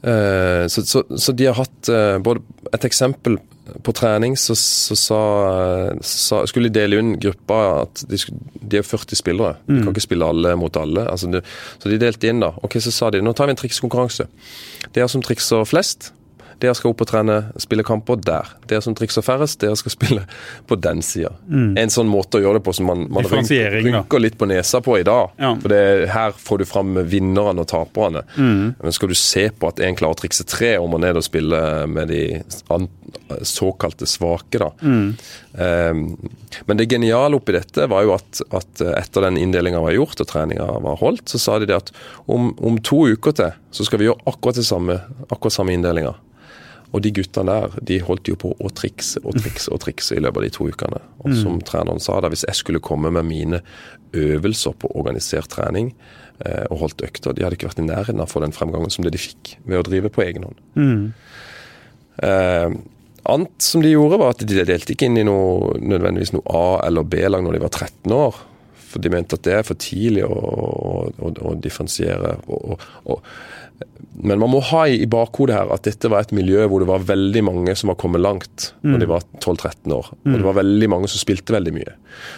så, 0.00 0.82
så, 0.86 1.02
så, 1.12 1.32
de 1.36 1.44
har 1.44 1.58
hatt 1.58 1.88
uh, 1.92 2.16
både 2.24 2.40
et 2.72 2.86
eksempel 2.88 3.36
på 3.84 3.92
trening 3.92 4.36
så, 4.40 4.54
så 4.56 5.18
så 6.00 6.40
skulle 6.48 6.70
de 6.70 6.78
dele 6.80 7.00
inn 7.00 7.12
gruppa 7.20 7.58
at 7.82 8.02
de, 8.08 8.18
de 8.60 8.80
er 8.80 8.86
40 8.86 9.18
spillere. 9.18 9.58
De 9.66 9.76
kan 9.76 9.90
mm. 9.90 9.92
ikke 9.92 10.06
spille 10.06 10.26
alle 10.26 10.54
mot 10.58 10.76
alle. 10.80 11.04
Altså 11.10 11.30
de, 11.30 11.42
så 11.78 11.92
de 11.92 12.00
delte 12.00 12.30
inn 12.30 12.42
da. 12.42 12.52
Ok, 12.64 12.80
Så 12.82 12.92
sa 12.94 13.10
de 13.12 13.22
nå 13.22 13.34
tar 13.36 13.50
vi 13.50 13.54
en 13.54 13.60
trikskonkurranse. 13.60 14.26
Dere 14.96 15.08
som 15.12 15.22
trikser 15.24 15.68
flest, 15.68 16.10
dere 16.60 16.76
skal 16.76 16.92
opp 16.92 17.04
og 17.04 17.08
trene, 17.10 17.36
spille 17.60 17.84
kamper 17.86 18.20
der. 18.20 18.50
Dere 18.68 18.82
som 18.84 18.94
trikser 18.96 19.24
færrest, 19.24 19.60
dere 19.62 19.78
skal 19.78 19.94
spille 19.94 20.24
på 20.68 20.78
den 20.80 21.02
sida. 21.04 21.32
Mm. 21.48 21.72
En 21.80 21.92
sånn 21.92 22.10
måte 22.10 22.38
å 22.38 22.44
gjøre 22.44 22.60
det 22.60 22.66
på 22.66 22.74
som 22.76 22.90
man, 22.90 23.06
man 23.12 23.26
rynker, 23.26 23.80
rynker 23.80 24.22
litt 24.22 24.38
på 24.40 24.48
nesa 24.50 24.82
på 24.84 24.98
i 25.00 25.06
dag. 25.06 25.34
Ja. 25.40 25.54
For 25.62 25.72
det, 25.72 25.82
her 26.12 26.36
får 26.36 26.62
du 26.62 26.66
fram 26.68 27.00
vinnerne 27.10 27.64
og 27.64 27.70
taperne. 27.70 28.24
Mm. 28.36 28.76
Men 28.80 28.96
skal 28.96 29.12
du 29.12 29.16
se 29.18 29.48
på 29.50 29.70
at 29.70 29.80
en 29.84 29.98
klarer 29.98 30.18
å 30.18 30.20
trikse 30.20 30.46
tre 30.48 30.76
om 30.80 30.96
og 30.96 31.02
ned 31.04 31.20
og 31.20 31.26
spille 31.26 31.62
med 31.90 32.12
de 32.12 32.22
såkalte 33.42 34.06
svake, 34.06 34.60
da. 34.60 34.70
Mm. 34.82 35.14
Um, 35.52 36.04
men 36.66 36.78
det 36.78 36.86
geniale 36.90 37.38
oppi 37.38 37.54
dette 37.54 37.86
var 37.90 38.04
jo 38.06 38.14
at, 38.14 38.42
at 38.54 38.82
etter 38.94 39.26
den 39.26 39.38
inndelinga 39.40 39.80
var 39.82 39.94
gjort 39.94 40.22
og 40.22 40.28
treninga 40.30 40.66
var 40.84 40.98
holdt, 41.00 41.28
så 41.30 41.40
sa 41.40 41.58
de 41.58 41.68
det 41.70 41.78
at 41.78 41.92
om, 42.30 42.52
om 42.58 42.78
to 42.84 43.04
uker 43.10 43.34
til 43.36 43.54
så 43.70 43.86
skal 43.86 44.00
vi 44.00 44.08
gjøre 44.08 44.26
akkurat 44.30 44.58
det 44.58 44.66
samme, 44.66 44.98
akkurat 45.28 45.54
samme 45.54 45.74
inndelinga. 45.76 46.14
Og 46.90 47.02
de 47.04 47.12
guttene 47.14 47.54
der 47.54 47.74
de 47.86 47.98
holdt 48.02 48.30
jo 48.30 48.36
på 48.40 48.52
å 48.58 48.70
trikse 48.74 49.22
og 49.22 49.38
trikse 49.38 49.70
og 49.70 49.82
trikse 49.84 50.16
i 50.16 50.22
løpet 50.22 50.40
av 50.40 50.46
de 50.46 50.52
to 50.56 50.66
ukene. 50.66 51.02
Og 51.22 51.34
som 51.38 51.58
mm. 51.58 51.64
treneren 51.68 52.02
sa, 52.02 52.18
da, 52.22 52.30
hvis 52.32 52.46
jeg 52.48 52.58
skulle 52.58 52.82
komme 52.82 53.12
med 53.14 53.28
mine 53.28 53.62
øvelser 54.16 54.74
på 54.80 54.90
organisert 54.98 55.52
trening 55.52 55.92
eh, 56.42 56.66
og 56.66 56.82
holdt 56.84 57.04
økter, 57.06 57.36
de 57.36 57.46
hadde 57.46 57.58
ikke 57.58 57.70
vært 57.70 57.82
i 57.84 57.86
nærheten 57.86 58.22
av 58.22 58.26
å 58.26 58.32
få 58.32 58.42
den 58.42 58.56
fremgangen 58.56 58.90
som 58.90 59.06
det 59.06 59.14
de 59.14 59.22
fikk 59.22 59.54
ved 59.62 59.78
å 59.78 59.86
drive 59.86 60.10
på 60.10 60.24
egen 60.26 60.48
hånd. 60.48 60.64
Mm. 60.74 61.04
Eh, 62.26 62.78
annet 63.30 63.70
som 63.70 63.84
de 63.84 63.94
gjorde, 63.94 64.18
var 64.20 64.34
at 64.34 64.42
de 64.42 64.64
delte 64.64 64.96
ikke 64.96 65.06
inn 65.06 65.20
i 65.22 65.26
noe, 65.28 65.76
nødvendigvis 65.78 66.34
noe 66.34 66.58
A- 66.58 66.82
eller 66.88 67.06
B-lag 67.06 67.44
når 67.46 67.58
de 67.58 67.64
var 67.68 67.74
13 67.76 68.16
år. 68.16 68.42
For 68.90 69.02
de 69.02 69.12
mente 69.12 69.38
at 69.38 69.46
det 69.46 69.54
er 69.54 69.66
for 69.66 69.78
tidlig 69.78 70.24
å, 70.26 70.34
å, 70.34 71.30
å 71.30 71.54
differensiere. 71.62 72.34
Og, 72.50 72.82
og, 73.06 73.28
men 74.22 74.40
man 74.42 74.50
må 74.52 74.60
ha 74.68 74.82
i 74.90 75.06
bakhodet 75.08 75.54
her 75.56 75.70
at 75.72 75.86
dette 75.86 76.10
var 76.12 76.26
et 76.26 76.34
miljø 76.36 76.66
hvor 76.68 76.82
det 76.82 76.88
var 76.90 77.06
veldig 77.08 77.42
mange 77.46 77.74
som 77.78 77.92
var 77.92 77.96
kommet 78.00 78.20
langt 78.20 78.66
mm. 78.82 78.90
når 78.90 79.00
de 79.00 79.08
var 79.08 79.24
12-13 79.38 79.94
år. 79.96 80.10
Og 80.12 80.34
det 80.34 80.44
var 80.44 80.58
veldig 80.58 80.88
mange 80.92 81.08
som 81.08 81.22
spilte 81.22 81.54
veldig 81.54 81.72
mye. 81.72 81.94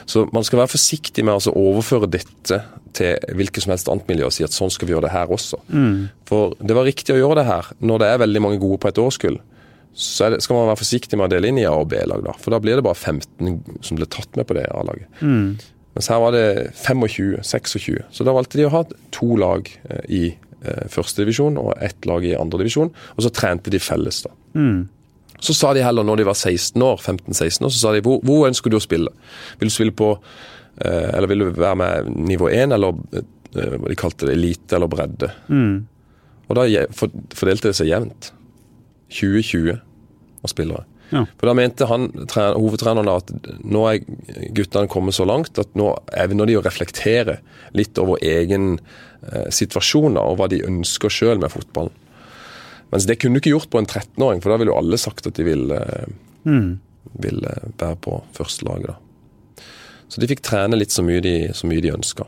Så 0.06 0.28
man 0.34 0.46
skal 0.46 0.62
være 0.62 0.74
forsiktig 0.76 1.24
med 1.26 1.34
å 1.34 1.54
overføre 1.58 2.10
dette 2.12 2.60
til 2.94 3.34
hvilket 3.34 3.64
som 3.64 3.74
helst 3.74 3.90
annet 3.90 4.10
miljø 4.12 4.28
og 4.28 4.36
si 4.36 4.46
at 4.46 4.54
sånn 4.54 4.70
skal 4.70 4.88
vi 4.88 4.94
gjøre 4.94 5.08
det 5.08 5.14
her 5.14 5.32
også. 5.34 5.58
Mm. 5.72 5.96
For 6.28 6.54
det 6.60 6.76
var 6.78 6.86
riktig 6.86 7.16
å 7.16 7.18
gjøre 7.18 7.40
det 7.40 7.48
her 7.48 7.72
når 7.82 8.04
det 8.04 8.12
er 8.12 8.22
veldig 8.26 8.44
mange 8.46 8.62
gode 8.62 8.78
på 8.84 8.92
et 8.92 9.02
årskull. 9.02 9.40
Så 9.92 10.30
det, 10.32 10.40
skal 10.44 10.56
man 10.56 10.70
være 10.70 10.80
forsiktig 10.80 11.18
med 11.18 11.26
å 11.26 11.34
dele 11.34 11.50
inn 11.50 11.60
i 11.60 11.66
A- 11.68 11.74
og 11.76 11.90
B-lag, 11.90 12.22
da. 12.24 12.36
For 12.40 12.54
da 12.54 12.62
blir 12.62 12.78
det 12.78 12.86
bare 12.86 12.96
15 12.96 13.82
som 13.84 13.98
blir 13.98 14.08
tatt 14.12 14.38
med 14.38 14.46
på 14.48 14.56
det 14.56 14.68
A-laget. 14.70 15.10
Mm. 15.20 15.58
Mens 15.92 16.08
her 16.08 16.22
var 16.22 16.32
det 16.32 16.46
25-26. 16.78 18.06
Så 18.14 18.24
da 18.24 18.32
valgte 18.32 18.60
de 18.60 18.70
å 18.70 18.72
ha 18.72 18.86
to 19.12 19.34
lag 19.40 19.68
eh, 19.90 20.06
i 20.08 20.22
eh, 20.64 20.88
førstedivisjon 20.92 21.58
og 21.60 21.74
ett 21.82 22.06
lag 22.08 22.24
i 22.24 22.34
andredivisjon, 22.38 22.90
og 22.92 23.22
så 23.24 23.30
trente 23.34 23.70
de 23.70 23.80
felles. 23.82 24.22
da. 24.26 24.30
Så 25.42 25.54
sa 25.58 25.72
de 25.74 25.82
heller, 25.82 26.06
når 26.06 26.20
de 26.20 26.26
var 26.28 26.38
16 26.38 26.82
år, 26.86 27.00
15-16 27.02 27.64
år, 27.66 27.70
så 27.74 27.78
sa 27.80 27.92
de 27.92 28.02
hvor, 28.06 28.20
hvor 28.22 28.46
ønsker 28.46 28.70
du 28.70 28.76
å 28.78 28.82
spille? 28.82 29.10
Vil 29.58 29.70
du 29.70 29.74
spille 29.74 29.94
på 29.98 30.12
eh, 30.78 31.08
Eller 31.16 31.26
vil 31.26 31.42
du 31.42 31.48
være 31.50 31.78
med 31.80 32.12
nivå 32.30 32.46
1, 32.52 32.76
eller 32.76 32.94
eh, 33.18 33.74
hva 33.74 33.90
de 33.90 33.98
kalte 33.98 34.28
det, 34.28 34.36
elite 34.38 34.76
eller 34.78 34.90
bredde? 34.92 35.32
Og 36.48 36.56
da 36.58 36.86
fordelte 36.94 37.70
det 37.70 37.76
seg 37.78 37.90
jevnt. 37.90 38.30
2020 39.12 39.74
av 40.42 40.50
spillere. 40.50 40.86
Ja. 41.12 41.24
For 41.38 41.50
da 41.50 41.54
mente 41.56 41.86
han, 41.90 42.08
tre- 42.30 42.52
hovedtreneren 42.56 43.10
at 43.12 43.32
nå 43.62 43.84
er 43.90 44.02
guttene 44.56 44.90
kommet 44.90 45.16
så 45.16 45.26
langt 45.28 45.60
at 45.60 45.74
nå 45.78 45.90
evner 46.24 46.48
de 46.48 46.56
å 46.58 46.64
reflektere 46.64 47.38
litt 47.76 48.00
over 48.00 48.22
egen 48.24 48.78
eh, 48.78 49.48
situasjon 49.52 50.16
og 50.20 50.38
hva 50.40 50.48
de 50.52 50.62
ønsker 50.66 51.12
sjøl 51.12 51.42
med 51.42 51.52
fotballen. 51.52 51.94
Mens 52.92 53.06
det 53.08 53.18
kunne 53.20 53.38
du 53.38 53.42
ikke 53.42 53.54
gjort 53.54 53.70
på 53.72 53.80
en 53.80 53.88
13-åring, 53.88 54.42
for 54.44 54.52
da 54.52 54.58
ville 54.60 54.72
jo 54.74 54.80
alle 54.80 54.98
sagt 55.00 55.28
at 55.28 55.38
de 55.38 55.46
ville, 55.46 55.78
mm. 56.44 56.66
ville 57.24 57.54
være 57.80 57.96
på 58.04 58.18
førstelaget. 58.36 58.92
da. 58.92 59.64
Så 60.12 60.20
de 60.20 60.28
fikk 60.28 60.42
trene 60.44 60.76
litt 60.76 60.92
så 60.92 61.04
mye 61.04 61.22
de, 61.24 61.36
så 61.56 61.68
mye 61.70 61.80
de 61.80 61.94
ønska. 61.94 62.26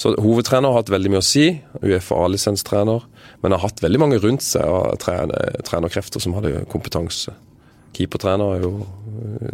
Så 0.00 0.14
hovedtrener 0.18 0.72
har 0.72 0.80
hatt 0.80 0.92
veldig 0.92 1.12
mye 1.12 1.20
å 1.20 1.26
si, 1.26 1.44
Uefa 1.84 2.16
A-lisenstrener, 2.24 3.04
men 3.42 3.54
har 3.54 3.62
hatt 3.62 3.82
veldig 3.84 4.00
mange 4.02 4.18
rundt 4.22 4.42
seg 4.44 4.64
av 4.64 4.96
trenerkrefter 5.04 6.22
som 6.22 6.34
hadde 6.38 6.64
kompetanse. 6.72 7.36
Keepertrener 7.96 8.56
er 8.56 8.64
jo 8.66 8.72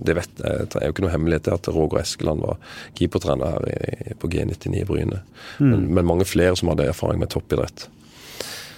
det 0.07 0.15
vet 0.15 0.31
det 0.39 0.79
er 0.79 0.89
jo 0.89 0.95
ikke 0.95 1.03
noe 1.07 1.13
hemmelighet 1.15 1.49
at 1.51 1.69
Roger 1.75 2.03
Eskeland 2.03 2.43
var 2.45 2.59
keepertrener 2.99 3.57
her 3.57 3.65
i, 3.73 4.15
på 4.21 4.29
G99 4.31 4.83
i 4.83 4.85
Bryne. 4.87 5.21
Men, 5.59 5.89
men 5.97 6.07
mange 6.07 6.27
flere 6.29 6.55
som 6.59 6.71
hadde 6.71 6.87
erfaring 6.87 7.19
med 7.23 7.33
toppidrett. 7.33 7.89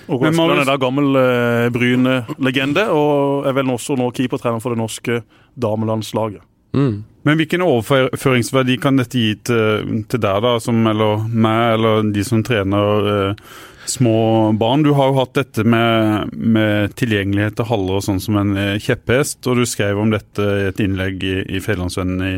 Askeland 0.08 0.36
Marius- 0.38 0.62
er 0.62 0.70
da 0.70 0.76
gammel 0.80 1.18
eh, 1.20 1.68
Bryne-legende, 1.74 2.86
og 2.94 3.48
er 3.48 3.56
vel 3.58 3.74
også 3.74 3.98
nå 4.00 4.08
keepertrener 4.16 4.62
for 4.64 4.72
det 4.72 4.80
norske 4.80 5.20
damelandslaget. 5.60 6.44
Men 6.78 7.36
hvilken 7.40 7.64
overføringsverdi 7.64 8.76
kan 8.80 9.00
dette 9.00 9.18
gi 9.18 9.34
til, 9.48 10.04
til 10.08 10.20
deg, 10.22 10.40
da, 10.44 10.54
som, 10.62 10.78
eller 10.86 11.24
meg, 11.28 11.74
eller 11.76 12.08
de 12.14 12.24
som 12.24 12.44
trener 12.46 13.08
eh, 13.12 13.44
små 13.90 14.52
barn? 14.58 14.84
Du 14.86 14.92
har 14.96 15.10
jo 15.10 15.18
hatt 15.18 15.34
dette 15.38 15.64
med, 15.66 16.32
med 16.32 16.94
tilgjengelighet 16.98 17.58
til 17.58 17.68
haller 17.70 17.98
og 17.98 18.04
sånn 18.06 18.20
som 18.22 18.38
en 18.40 18.54
eh, 18.58 18.76
kjepphest, 18.82 19.40
og 19.48 19.60
du 19.60 19.64
skrev 19.68 20.00
om 20.00 20.12
dette 20.14 20.44
i 20.44 20.68
et 20.70 20.82
innlegg 20.84 21.24
i, 21.24 21.36
i 21.56 21.62
Fedrelandsvennen 21.64 22.24
i, 22.26 22.34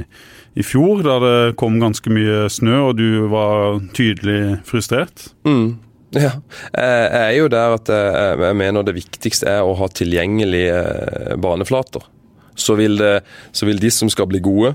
i 0.61 0.67
fjor, 0.67 1.05
da 1.07 1.19
det 1.23 1.37
kom 1.61 1.79
ganske 1.83 2.13
mye 2.13 2.45
snø, 2.53 2.77
og 2.91 2.99
du 2.99 3.31
var 3.33 3.81
tydelig 3.97 4.61
frustrert. 4.69 5.29
Ja, 6.11 6.33
jeg 6.75 7.11
er 7.21 7.35
jo 7.37 7.51
der 7.53 7.77
at 7.77 7.91
jeg, 7.93 8.39
jeg 8.43 8.59
mener 8.59 8.87
det 8.87 8.97
viktigste 8.97 9.47
er 9.53 9.67
å 9.67 9.77
ha 9.79 9.91
tilgjengelige 9.95 10.79
eh, 10.81 11.35
baneflater. 11.39 12.07
Så 12.59 12.75
vil, 12.77 12.99
det, 13.01 13.21
så 13.57 13.69
vil 13.69 13.79
de 13.81 13.89
som 13.95 14.11
skal 14.13 14.27
bli 14.29 14.43
gode 14.45 14.75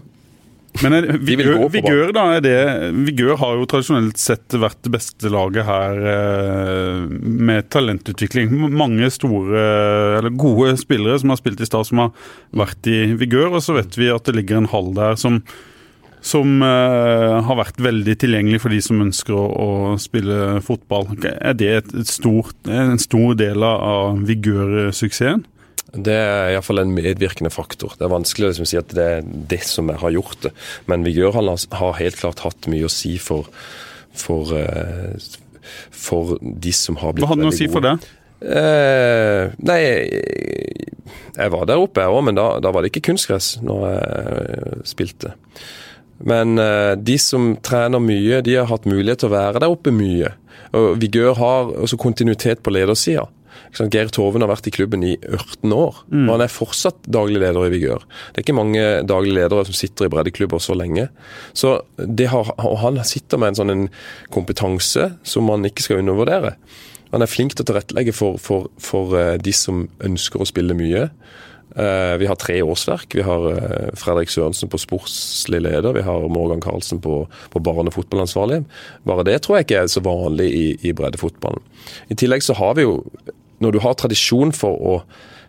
Men 0.83 0.95
er, 0.97 1.07
Vigør, 1.23 1.67
Vigør, 1.71 2.09
da, 2.15 2.25
er 2.35 2.41
det, 2.43 2.55
Vigør 3.07 3.37
har 3.39 3.59
jo 3.59 3.67
tradisjonelt 3.69 4.19
sett 4.19 4.55
vært 4.59 4.81
det 4.83 4.91
beste 4.95 5.31
laget 5.31 5.67
her 5.67 6.01
eh, 6.11 7.05
med 7.07 7.69
talentutvikling. 7.71 8.51
Mange 8.75 9.09
store, 9.13 9.61
eller 10.19 10.35
gode 10.35 10.73
spillere 10.81 11.21
som 11.21 11.31
har 11.31 11.39
spilt 11.39 11.63
i 11.63 11.69
Stad, 11.69 11.87
som 11.87 12.03
har 12.03 12.27
vært 12.65 12.91
i 12.91 12.99
Vigør. 13.15 13.53
Og 13.55 13.63
så 13.63 13.77
vet 13.77 13.95
vi 13.99 14.11
at 14.11 14.27
det 14.27 14.35
ligger 14.39 14.59
en 14.59 14.69
hall 14.73 14.91
der 14.97 15.15
som, 15.21 15.39
som 16.25 16.59
eh, 16.65 17.39
har 17.47 17.61
vært 17.61 17.79
veldig 17.85 18.19
tilgjengelig 18.25 18.63
for 18.65 18.75
de 18.75 18.83
som 18.83 19.03
ønsker 19.07 19.35
å, 19.37 19.47
å 19.47 19.97
spille 20.01 20.59
fotball. 20.65 21.13
Er 21.23 21.55
det 21.55 21.73
et, 21.79 21.97
et 22.03 22.11
stort, 22.11 22.57
en 22.67 22.99
stor 23.01 23.37
del 23.39 23.63
av 23.63 24.25
Vigør-suksessen? 24.27 25.45
Det 25.95 26.13
er 26.15 26.51
iallfall 26.53 26.81
en 26.81 26.93
medvirkende 26.95 27.51
faktor. 27.53 27.93
Det 27.95 28.05
er 28.07 28.11
vanskelig 28.11 28.47
å 28.47 28.51
liksom 28.51 28.67
si 28.67 28.77
at 28.79 28.91
det 28.95 29.05
er 29.17 29.21
det 29.23 29.61
som 29.63 29.89
har 29.89 30.11
gjort 30.11 30.41
det. 30.43 30.51
Men 30.91 31.05
Vigør 31.07 31.33
har- 31.33 31.93
helt 31.99 32.17
klart 32.19 32.39
hatt 32.43 32.67
mye 32.67 32.85
å 32.85 32.91
si 32.91 33.17
for, 33.17 33.47
for, 34.13 34.51
eh, 34.57 35.15
for 35.91 36.37
de 36.41 36.71
som 36.71 36.95
har 36.97 37.13
blitt 37.13 37.23
veldig 37.27 37.29
gode. 37.29 37.29
Hva 37.29 37.35
hadde 37.35 37.41
du 37.41 37.55
å 37.55 37.57
si 37.57 37.67
for 37.71 37.81
det? 37.81 37.95
Eh, 38.45 39.51
nei, 39.63 39.81
jeg 41.35 41.51
var 41.51 41.65
der 41.65 41.79
oppe 41.81 42.03
jeg 42.03 42.11
òg, 42.11 42.23
men 42.27 42.35
da, 42.35 42.59
da 42.59 42.71
var 42.71 42.83
det 42.83 42.91
ikke 42.91 43.07
kunstgress 43.11 43.55
når 43.63 43.85
jeg 43.89 44.85
spilte. 44.91 45.33
Men 46.25 46.57
eh, 46.59 46.95
de 46.95 47.17
som 47.19 47.55
trener 47.63 47.99
mye, 48.03 48.41
de 48.45 48.55
har 48.55 48.69
hatt 48.69 48.85
mulighet 48.87 49.23
til 49.23 49.29
å 49.31 49.35
være 49.35 49.59
der 49.63 49.71
oppe 49.73 49.91
mye. 49.95 50.33
Og 50.75 50.99
Vigør 50.99 51.35
har 51.39 51.71
også 51.85 51.97
kontinuitet 51.99 52.61
på 52.63 52.71
ledersida. 52.75 53.27
Sant? 53.75 53.91
Geir 53.93 54.09
Toven 54.13 54.43
har 54.45 54.51
vært 54.51 54.69
i 54.69 54.73
klubben 54.75 55.03
i 55.03 55.13
18 55.19 55.73
år, 55.75 56.01
og 56.07 56.31
han 56.31 56.43
er 56.45 56.51
fortsatt 56.51 57.05
daglig 57.11 57.41
leder 57.43 57.67
i 57.67 57.73
Vigør. 57.73 58.05
Det 58.31 58.39
er 58.41 58.45
ikke 58.45 58.57
mange 58.57 58.83
daglige 59.07 59.37
ledere 59.41 59.65
som 59.67 59.75
sitter 59.77 60.07
i 60.07 60.13
breddeklubber 60.13 60.63
så 60.63 60.77
lenge. 60.79 61.09
Så 61.53 61.77
det 61.97 62.29
har, 62.31 62.53
og 62.63 62.77
han 62.83 63.01
sitter 63.07 63.41
med 63.41 63.53
en 63.53 63.59
sånn 63.61 63.73
en 63.75 63.87
kompetanse 64.35 65.09
som 65.27 65.47
man 65.49 65.67
ikke 65.67 65.83
skal 65.85 66.01
undervurdere. 66.03 66.55
Han 67.13 67.23
er 67.23 67.31
flink 67.31 67.53
til 67.55 67.63
å 67.63 67.69
tilrettelegge 67.69 68.15
for, 68.15 68.39
for, 68.41 68.69
for 68.81 69.13
eh, 69.19 69.35
de 69.39 69.53
som 69.55 69.85
ønsker 70.03 70.41
å 70.41 70.47
spille 70.49 70.75
mye. 70.75 71.05
Eh, 71.75 72.15
Vi 72.19 72.27
har 72.27 72.35
tre 72.39 72.57
årsverk. 72.63 73.15
Vi 73.15 73.23
har 73.23 73.45
eh, 73.51 73.91
Fredrik 73.99 74.31
Sørensen 74.33 74.71
på 74.71 74.79
sportslig 74.81 75.61
leder. 75.63 75.93
Vi 75.95 76.03
har 76.03 76.27
Morgan 76.31 76.63
Karlsen 76.63 76.99
på, 77.03 77.21
på 77.53 77.61
barne- 77.63 77.91
og 77.91 77.95
fotballansvarlig. 77.97 78.63
Bare 79.07 79.25
det 79.27 79.41
tror 79.45 79.59
jeg 79.59 79.67
ikke 79.69 79.81
er 79.83 79.91
så 79.91 80.03
vanlig 80.03 80.49
i, 80.51 80.65
i 80.89 80.93
breddefotballen. 80.97 81.63
I 82.11 82.17
tillegg 82.19 82.43
så 82.43 82.57
har 82.59 82.75
vi 82.79 82.87
jo, 82.87 82.97
når 83.63 83.75
du 83.75 83.79
har 83.83 83.95
tradisjon 83.99 84.51
for 84.55 84.75
å 84.75 84.95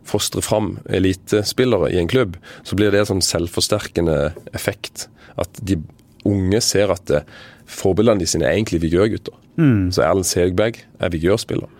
fostre 0.06 0.42
fram 0.44 0.76
elitespillere 0.86 1.90
i 1.90 1.98
en 1.98 2.10
klubb, 2.10 2.36
så 2.62 2.78
blir 2.78 2.92
det 2.94 3.02
en 3.02 3.10
sånn 3.16 3.26
selvforsterkende 3.26 4.18
effekt. 4.54 5.08
At 5.40 5.58
de 5.66 5.80
unge 6.26 6.60
ser 6.62 6.92
at 6.94 7.10
eh, 7.10 7.26
forbildene 7.66 8.22
de 8.22 8.30
sine 8.30 8.46
er 8.46 8.54
egentlig 8.54 8.84
Vigør-gutter. 8.84 9.34
Så 9.90 10.02
Erlend 10.04 10.28
Segberg 10.28 10.82
er 11.00 11.12
Vigør-spiller. 11.12 11.70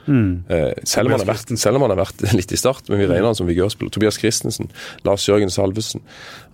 Eh, 0.48 0.70
selv, 0.88 1.12
selv 1.60 1.76
om 1.76 1.84
han 1.84 1.92
har 1.92 2.00
vært 2.00 2.24
litt 2.38 2.54
i 2.54 2.60
start, 2.60 2.88
men 2.88 3.02
vi 3.02 3.08
regner 3.10 3.28
han 3.28 3.36
som 3.38 3.48
Vigør-spiller. 3.48 3.92
Tobias 3.92 4.18
Christensen, 4.20 4.70
Lars 5.04 5.26
Jørgen 5.28 5.52
Salvesen. 5.52 6.04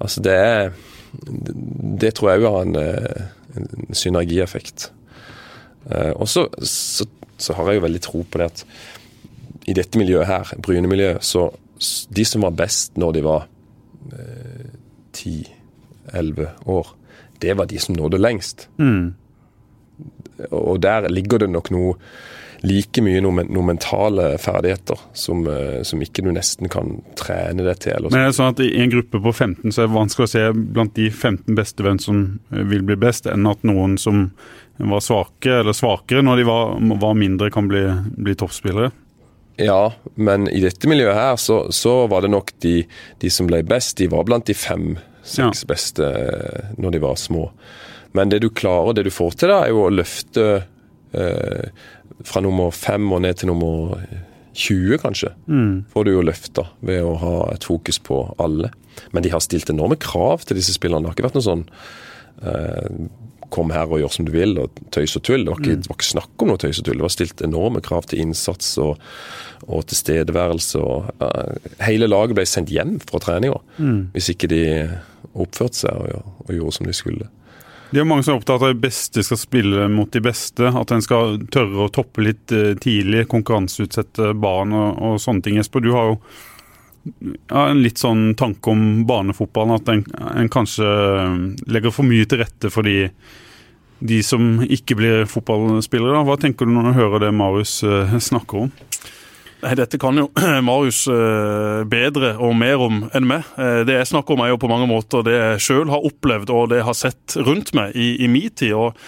Altså 0.03 0.25
det 0.25 0.35
er 0.35 0.73
Det 2.01 2.15
tror 2.17 2.31
jeg 2.33 2.41
òg 2.41 2.49
har 2.49 2.63
en, 2.67 2.77
eh, 2.81 3.23
en 3.61 3.95
synergieffekt. 3.95 4.91
Eh, 5.91 6.13
og 6.17 6.29
så, 6.29 6.49
så, 6.63 7.07
så 7.39 7.55
har 7.55 7.71
jeg 7.71 7.81
jo 7.81 7.87
veldig 7.87 8.03
tro 8.03 8.25
på 8.25 8.41
det 8.41 8.51
at 8.51 8.65
i 9.67 9.75
dette 9.77 9.99
miljøet 10.01 10.27
her, 10.27 10.53
Bryne-miljøet, 10.63 11.23
så 11.25 11.51
de 12.15 12.25
som 12.27 12.45
var 12.47 12.55
best 12.59 12.99
når 13.01 13.17
de 13.17 13.23
var 13.27 13.49
ti-elleve 15.15 16.49
år, 16.71 16.93
det 17.43 17.55
var 17.59 17.67
de 17.71 17.79
som 17.83 17.97
nådde 17.97 18.21
lengst. 18.23 18.69
Og 20.51 20.81
der 20.83 21.09
ligger 21.11 21.43
det 21.43 21.51
nok 21.51 21.71
noe 21.75 21.97
like 22.63 23.03
mye 23.03 23.21
noen, 23.23 23.49
noe 23.51 23.67
mentale 23.67 24.29
ferdigheter 24.39 25.01
som, 25.19 25.43
eh, 25.51 25.83
som 25.83 26.03
ikke 26.03 26.23
du 26.23 26.31
nesten 26.35 26.71
kan 26.71 27.01
trene 27.19 27.65
deg 27.67 27.81
til. 27.83 27.97
Eller 27.97 28.15
Men 28.15 28.21
er 28.23 28.31
det 28.31 28.39
sånn 28.39 28.55
at 28.55 28.63
I 28.63 28.71
en 28.83 28.93
gruppe 28.93 29.19
på 29.23 29.33
15 29.35 29.73
så 29.73 29.83
er 29.83 29.89
det 29.89 29.97
vanskelig 29.97 30.29
å 30.29 30.33
se 30.33 30.45
blant 30.55 30.95
de 30.95 31.09
15 31.11 31.57
beste 31.59 31.83
hvem 31.83 31.99
som 32.03 32.21
eh, 32.53 32.63
vil 32.71 32.85
bli 32.87 32.97
best, 32.97 33.27
enn 33.27 33.49
at 33.51 33.67
noen 33.67 33.99
som 33.99 34.29
var 34.79 35.03
svake 35.05 35.59
eller 35.61 35.77
svakere 35.77 36.23
når 36.23 36.37
de 36.41 36.47
var, 36.49 36.79
var 37.03 37.19
mindre, 37.19 37.51
kan 37.51 37.69
bli, 37.71 37.83
bli 38.17 38.35
toppspillere. 38.39 38.93
Ja, 39.61 39.93
men 40.15 40.49
i 40.49 40.63
dette 40.65 40.89
miljøet 40.89 41.17
her 41.17 41.37
så, 41.41 41.67
så 41.75 42.07
var 42.11 42.25
det 42.25 42.33
nok 42.33 42.53
de, 42.65 42.83
de 43.21 43.31
som 43.33 43.49
ble 43.51 43.61
best, 43.69 43.99
de 44.01 44.09
var 44.13 44.25
blant 44.29 44.47
de 44.49 44.57
fem-seks 44.57 45.65
beste 45.69 46.09
eh, 46.09 46.73
når 46.81 46.97
de 46.97 47.03
var 47.03 47.19
små. 47.21 47.49
Men 48.17 48.33
det 48.33 48.43
du 48.45 48.49
klarer, 48.53 48.97
det 48.97 49.07
du 49.09 49.13
får 49.13 49.37
til 49.41 49.53
da, 49.53 49.63
er 49.65 49.73
jo 49.73 49.87
å 49.87 49.93
løfte 49.93 50.47
eh, 51.13 51.67
fra 52.29 52.43
nummer 52.45 52.73
fem 52.75 53.07
og 53.13 53.25
ned 53.25 53.41
til 53.41 53.53
nummer 53.53 53.97
20, 54.53 54.99
kanskje. 55.01 55.33
Får 55.93 56.05
du 56.05 56.13
jo 56.13 56.25
løfta 56.25 56.67
ved 56.85 57.03
å 57.05 57.15
ha 57.21 57.37
et 57.55 57.65
fokus 57.65 57.99
på 58.05 58.23
alle. 58.43 58.73
Men 59.13 59.25
de 59.25 59.33
har 59.33 59.41
stilt 59.45 59.71
enorme 59.73 59.97
krav 60.01 60.45
til 60.45 60.59
disse 60.61 60.75
spillerne. 60.77 61.05
Det 61.07 61.13
har 61.13 61.17
ikke 61.17 61.29
vært 61.29 61.39
noe 61.41 61.47
sånn 61.49 61.65
eh, 62.45 62.89
kom 63.53 63.73
her 63.75 63.91
og 63.91 64.01
gjør 64.03 64.15
som 64.17 64.27
du 64.29 64.33
vil, 64.35 64.57
og 64.63 64.83
tøys 64.95 65.17
og 65.19 65.25
tull. 65.29 65.45
Det 65.45 65.53
var 65.53 65.61
ikke, 65.63 65.79
det 65.83 65.91
var 65.91 65.99
ikke 65.99 66.11
snakk 66.11 66.45
om 66.45 66.53
noe 66.53 66.63
tøys 66.63 66.81
og 66.81 66.89
tull. 66.89 66.99
Det 67.01 67.07
var 67.07 67.15
stilt 67.15 67.45
enorme 67.45 67.85
krav 67.85 68.09
til 68.11 68.25
innsats 68.25 68.73
og, 68.83 68.97
og 69.69 69.87
tilstedeværelse. 69.93 70.83
Og, 70.83 71.13
uh, 71.23 71.71
hele 71.85 72.11
laget 72.11 72.39
ble 72.39 72.49
sendt 72.49 72.73
hjem 72.73 72.99
fra 73.05 73.23
treninga 73.23 73.61
hvis 74.13 74.33
ikke 74.33 74.51
de 74.51 74.65
oppførte 75.33 75.85
seg 75.85 76.13
og, 76.17 76.35
og 76.47 76.53
gjorde 76.57 76.77
som 76.79 76.89
de 76.89 76.97
skulle. 76.97 77.29
Det 77.93 78.01
er 78.01 78.07
mange 78.09 78.25
som 78.25 78.33
er 78.33 78.39
opptatt 78.41 78.63
av 78.63 78.71
at 78.71 78.79
de 78.79 78.87
beste 78.87 79.23
skal 79.27 79.37
spille 79.37 79.85
mot 79.93 80.09
de 80.09 80.23
beste. 80.25 80.65
At 80.65 80.95
en 80.95 81.05
skal 81.05 81.43
tørre 81.53 81.85
å 81.85 81.93
toppe 81.93 82.25
litt 82.25 82.53
eh, 82.57 82.73
tidlig, 82.81 83.27
konkurranseutsette 83.29 84.31
barn 84.41 84.73
og, 84.73 84.97
og 84.97 85.21
sånne 85.21 85.45
ting. 85.45 85.59
Jesper, 85.61 85.85
du 85.85 85.91
har 85.93 86.09
jo 86.09 86.17
ja, 87.05 87.67
en 87.67 87.83
litt 87.85 88.01
sånn 88.01 88.31
tanke 88.39 88.73
om 88.73 89.05
barnefotballen. 89.09 89.77
At 89.77 89.93
en, 89.93 90.07
en 90.33 90.49
kanskje 90.53 90.89
legger 91.69 91.93
for 91.93 92.09
mye 92.09 92.25
til 92.29 92.41
rette 92.41 92.73
for 92.73 92.89
de, 92.89 93.11
de 94.03 94.21
som 94.27 94.61
ikke 94.67 94.97
blir 94.99 95.27
fotballspillere. 95.31 96.25
Hva 96.27 96.37
tenker 96.41 96.67
du 96.67 96.75
når 96.75 96.91
du 96.91 96.99
hører 96.99 97.27
det 97.27 97.35
Marius 97.37 97.81
eh, 97.87 98.17
snakker 98.23 98.67
om? 98.67 98.73
Nei, 99.63 99.75
Dette 99.79 99.99
kan 100.03 100.19
jo 100.19 100.29
Marius 100.69 101.05
eh, 101.13 101.83
bedre 101.91 102.35
og 102.43 102.57
mer 102.59 102.83
om 102.83 103.05
enn 103.15 103.29
meg. 103.31 103.47
Eh, 103.57 103.83
Det 103.89 104.01
jeg 104.01 104.11
snakker 104.15 104.35
om 104.35 104.43
er 104.45 104.55
jo 104.55 104.63
på 104.63 104.71
mange 104.73 104.89
måter 104.91 105.27
det 105.27 105.37
jeg 105.39 105.67
sjøl 105.69 105.93
har 105.93 106.09
opplevd 106.09 106.51
og 106.55 106.73
det 106.73 106.83
jeg 106.83 106.89
har 106.91 106.99
sett 106.99 107.37
rundt 107.39 107.75
meg 107.79 107.95
i, 107.95 108.17
i 108.25 108.31
min 108.31 108.51
tid. 108.51 108.75
og 108.75 108.99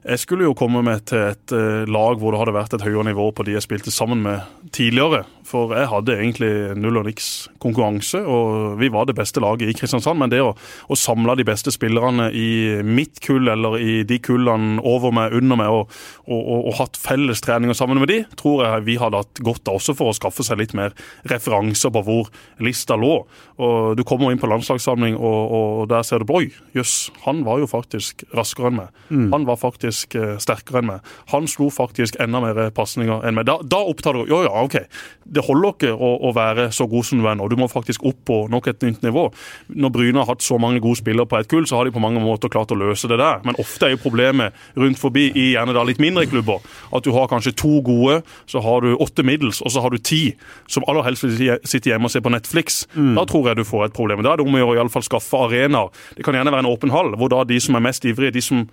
jeg 0.00 0.16
skulle 0.22 0.46
jo 0.46 0.54
komme 0.56 0.80
med 0.80 1.02
til 1.10 1.20
et 1.28 1.52
lag 1.92 2.16
hvor 2.16 2.32
det 2.32 2.38
hadde 2.40 2.54
vært 2.56 2.72
et 2.72 2.84
høyere 2.86 3.04
nivå 3.10 3.26
på 3.36 3.44
de 3.44 3.52
jeg 3.52 3.66
spilte 3.66 3.92
sammen 3.92 4.22
med 4.24 4.46
tidligere. 4.72 5.26
For 5.50 5.74
jeg 5.74 5.90
hadde 5.90 6.14
egentlig 6.14 6.50
null 6.78 7.00
og 7.00 7.08
niks 7.08 7.48
konkurranse, 7.62 8.22
og 8.22 8.78
vi 8.80 8.90
var 8.92 9.08
det 9.08 9.16
beste 9.18 9.42
laget 9.42 9.72
i 9.72 9.74
Kristiansand. 9.76 10.20
Men 10.20 10.30
det 10.32 10.42
å, 10.44 10.52
å 10.54 10.98
samle 10.98 11.34
de 11.38 11.46
beste 11.48 11.72
spillerne 11.74 12.28
i 12.30 12.78
mitt 12.86 13.18
kull 13.24 13.50
eller 13.50 13.78
i 13.82 14.00
de 14.06 14.20
kullene 14.22 14.78
over 14.86 15.14
meg, 15.14 15.34
under 15.40 15.58
meg, 15.58 15.74
og, 15.74 16.00
og, 16.28 16.40
og, 16.40 16.68
og 16.70 16.78
hatt 16.78 17.00
felles 17.00 17.42
treninger 17.42 17.76
sammen 17.76 18.00
med 18.02 18.12
de, 18.12 18.20
tror 18.38 18.64
jeg 18.66 18.86
vi 18.86 18.98
hadde 19.00 19.24
hatt 19.24 19.42
godt 19.44 19.70
av 19.70 19.80
også 19.80 19.96
for 19.98 20.10
å 20.10 20.16
skaffe 20.16 20.46
seg 20.46 20.60
litt 20.60 20.74
mer 20.76 20.94
referanser 21.30 21.92
på 21.94 22.04
hvor 22.06 22.30
lista 22.62 22.98
lå. 22.98 23.22
Og 23.60 23.96
Du 23.98 24.04
kommer 24.06 24.32
inn 24.32 24.40
på 24.40 24.48
landslagssamling, 24.50 25.16
og, 25.18 25.86
der 25.90 26.04
ser 26.06 26.22
du 26.22 26.30
Oi, 26.30 26.46
jøss, 26.76 27.10
han 27.24 27.42
var 27.44 27.58
jo 27.60 27.66
faktisk 27.68 28.22
raskere 28.36 28.70
enn 28.70 28.78
meg. 28.78 29.00
Han 29.34 29.44
var 29.48 29.58
faktisk 29.60 30.14
eh, 30.16 30.36
sterkere 30.40 30.80
enn 30.80 30.88
meg. 30.92 31.08
Han 31.32 31.48
slo 31.50 31.66
faktisk 31.74 32.16
enda 32.22 32.40
mer 32.40 32.60
pasninger 32.76 33.26
enn 33.26 33.36
meg. 33.36 33.48
Da, 33.50 33.58
da 33.66 33.82
opptar 33.90 34.16
du 34.16 34.22
Jo, 34.30 34.44
ja, 34.46 34.52
OK. 34.62 34.78
Det 35.26 35.39
holder 35.46 35.74
ikke 35.74 35.92
å, 35.94 36.10
å 36.28 36.32
være 36.36 36.68
så 36.74 36.86
god 36.90 37.06
som 37.06 37.20
du 37.20 37.28
er 37.28 37.38
nå. 37.38 37.48
Du 37.50 37.56
må 37.60 37.68
faktisk 37.70 38.04
opp 38.08 38.20
på 38.28 38.38
nok 38.52 38.70
et 38.70 38.84
nytt 38.86 39.04
nivå. 39.06 39.26
Når 39.74 39.94
Bryne 39.94 40.22
har 40.22 40.30
hatt 40.32 40.44
så 40.44 40.58
mange 40.60 40.82
gode 40.82 41.00
spillere 41.00 41.28
på 41.28 41.38
et 41.40 41.50
kull, 41.50 41.66
så 41.68 41.78
har 41.78 41.88
de 41.88 41.94
på 41.94 42.02
mange 42.02 42.22
måter 42.22 42.52
klart 42.52 42.72
å 42.74 42.78
løse 42.78 43.10
det 43.10 43.20
der. 43.20 43.40
Men 43.46 43.58
ofte 43.62 43.88
er 43.88 43.94
jo 43.94 44.02
problemet 44.04 44.56
rundt 44.78 45.00
forbi 45.00 45.28
i 45.30 45.50
gjerne 45.54 45.74
da 45.76 45.84
litt 45.86 46.02
mindre 46.02 46.26
klubber 46.30 46.60
at 46.96 47.06
du 47.06 47.12
har 47.16 47.30
kanskje 47.30 47.54
to 47.58 47.80
gode, 47.86 48.20
så 48.50 48.62
har 48.64 48.84
du 48.84 48.94
åtte 49.00 49.24
middels, 49.26 49.62
og 49.64 49.72
så 49.74 49.84
har 49.84 49.94
du 49.94 50.00
ti 50.02 50.22
som 50.70 50.84
aller 50.90 51.06
helst 51.06 51.26
vil 51.26 51.56
sitte 51.68 51.92
hjemme 51.92 52.08
og 52.08 52.14
se 52.14 52.22
på 52.24 52.32
Netflix. 52.32 52.84
Da 52.94 53.26
tror 53.28 53.50
jeg 53.50 53.60
du 53.60 53.66
får 53.66 53.88
et 53.88 53.96
problem. 53.96 54.24
Da 54.24 54.34
er 54.34 54.40
det 54.40 54.46
om 54.46 54.56
å 54.56 54.62
gjøre 54.62 54.74
å 54.74 54.78
i 54.78 54.84
alle 54.84 54.92
fall 54.92 55.06
skaffe 55.06 55.44
arenaer. 55.46 55.90
Det 56.16 56.26
kan 56.26 56.36
gjerne 56.36 56.52
være 56.54 56.66
en 56.66 56.72
åpen 56.72 56.94
hall, 56.94 57.14
hvor 57.18 57.32
da 57.32 57.44
de 57.48 57.60
som 57.62 57.76
er 57.78 57.84
mest 57.84 58.06
ivrige, 58.08 58.34
de 58.36 58.44
som 58.44 58.64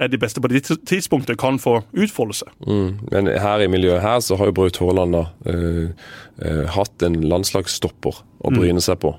er 0.00 0.08
de 0.08 0.18
beste 0.18 0.40
på 0.40 0.48
det 0.52 0.64
tidspunktet, 0.88 1.38
kan 1.38 1.58
få 1.62 1.82
utfolde 1.92 2.34
seg. 2.34 2.54
Mm. 2.66 3.02
Men 3.12 3.32
her 3.42 3.64
i 3.64 3.68
miljøet 3.70 4.02
her 4.02 4.20
så 4.24 4.38
har 4.40 4.48
jo 4.50 4.56
Braut 4.56 4.80
Haaland 4.82 5.16
da 5.18 5.26
øh, 5.52 5.90
øh, 6.42 6.64
hatt 6.76 7.04
en 7.06 7.20
landslagsstopper 7.28 8.22
å 8.42 8.54
bryne 8.54 8.82
seg 8.82 8.98
på. 9.04 9.16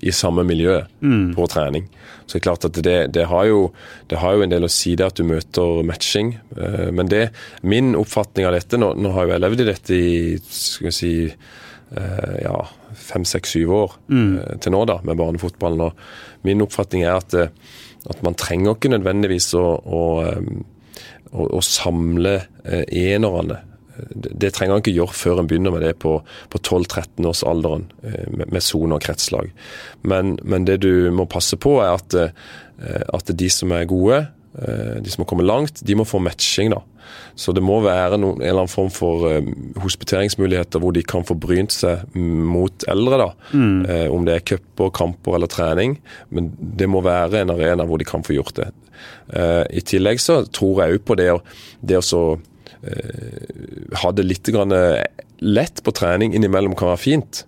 I 0.00 0.14
samme 0.16 0.40
miljø 0.48 0.78
på 1.36 1.46
trening. 1.52 1.90
Så 2.24 2.38
det 2.38 2.38
er 2.38 2.44
klart 2.46 2.64
at 2.64 2.78
det, 2.86 3.12
det, 3.12 3.26
har 3.28 3.44
jo, 3.50 3.58
det 4.08 4.16
har 4.22 4.32
jo 4.32 4.46
en 4.46 4.52
del 4.52 4.64
å 4.64 4.70
si 4.72 4.94
det 4.96 5.04
at 5.10 5.18
du 5.18 5.26
møter 5.28 5.82
matching. 5.84 6.38
Eh, 6.56 6.88
Men 6.96 7.10
det, 7.12 7.26
min 7.60 7.92
oppfatning 7.98 8.46
av 8.48 8.54
dette 8.56 8.78
Nå, 8.80 8.94
nå 8.96 9.12
har 9.12 9.26
jo 9.26 9.34
jeg 9.34 9.42
levd 9.44 9.60
i 9.60 9.66
dette 9.68 9.98
i 9.98 10.14
skal 10.40 10.88
vi 10.88 10.94
si 10.96 11.12
eh, 11.28 12.36
ja, 12.46 12.56
fem, 12.96 13.26
seks, 13.28 13.52
syv 13.58 13.74
år 13.76 13.98
eh, 14.08 14.56
til 14.62 14.72
nå, 14.72 14.84
da, 14.88 15.00
med 15.04 15.20
barnefotballen. 15.20 15.84
Og 15.90 16.48
min 16.48 16.64
oppfatning 16.64 17.04
er 17.04 17.18
at, 17.18 17.36
eh, 17.36 17.52
at 18.08 18.22
man 18.24 18.36
trenger 18.38 18.76
ikke 18.76 18.92
nødvendigvis 18.94 19.50
å, 19.58 19.64
å, 19.80 20.04
eh, 20.24 21.02
å, 21.32 21.48
å 21.58 21.60
samle 21.64 22.36
eh, 22.64 22.86
enerne. 23.12 23.60
Det, 24.00 24.52
trenger 24.54 24.78
man 24.78 24.80
ikke 24.80 24.96
gjøre 24.96 25.16
før 25.16 25.42
en 25.42 25.48
begynner 25.50 25.74
med 25.74 25.82
det 25.84 25.92
på, 26.00 26.14
på 26.48 26.60
12-13 26.62 27.26
års 27.28 27.42
alderen, 27.44 27.90
med, 28.32 28.46
med 28.48 28.64
sone 28.64 28.96
og 28.96 29.04
kretslag. 29.04 29.50
Men, 30.08 30.38
men 30.40 30.64
det 30.64 30.78
du 30.86 31.10
må 31.12 31.28
passe 31.28 31.58
på, 31.60 31.76
er 31.84 31.98
at, 31.98 32.16
eh, 32.16 33.02
at 33.12 33.34
de 33.36 33.50
som 33.52 33.74
er 33.76 33.90
gode, 33.90 34.22
eh, 34.22 34.39
de 34.50 35.12
som 35.12 35.22
har 35.22 35.28
kommet 35.30 35.46
langt, 35.46 35.82
de 35.86 35.94
må 35.94 36.02
få 36.08 36.18
matching. 36.18 36.72
da. 36.74 36.80
Så 37.38 37.54
det 37.56 37.62
må 37.64 37.78
være 37.84 38.18
noen, 38.20 38.40
en 38.40 38.46
eller 38.46 38.64
annen 38.64 38.72
form 38.72 38.90
for 38.92 39.26
eh, 39.30 39.46
hospiteringsmuligheter 39.82 40.82
hvor 40.82 40.94
de 40.96 41.04
kan 41.06 41.24
få 41.26 41.36
brynt 41.40 41.74
seg 41.74 42.04
mot 42.16 42.86
eldre. 42.90 43.20
da. 43.22 43.30
Eh, 43.54 44.06
om 44.12 44.26
det 44.26 44.36
er 44.36 44.46
cuper, 44.52 44.92
kamper 44.96 45.38
eller 45.38 45.50
trening. 45.50 45.98
Men 46.30 46.52
det 46.58 46.90
må 46.90 47.02
være 47.06 47.44
en 47.44 47.54
arena 47.54 47.86
hvor 47.88 48.00
de 48.00 48.08
kan 48.08 48.26
få 48.26 48.36
gjort 48.36 48.56
det. 48.60 48.70
Eh, 49.32 49.64
I 49.80 49.84
tillegg 49.86 50.22
så 50.22 50.42
tror 50.50 50.84
jeg 50.84 50.98
òg 50.98 51.06
på 51.08 51.18
det 51.20 51.30
det 51.80 52.00
å 52.00 52.04
så 52.04 52.24
eh, 52.84 53.94
ha 54.02 54.12
det 54.12 54.26
litt 54.26 54.50
grann 54.52 54.74
eh, 54.76 55.04
lett 55.40 55.80
på 55.84 55.94
trening 55.96 56.34
innimellom 56.36 56.76
kan 56.76 56.92
være 56.92 57.00
fint 57.00 57.44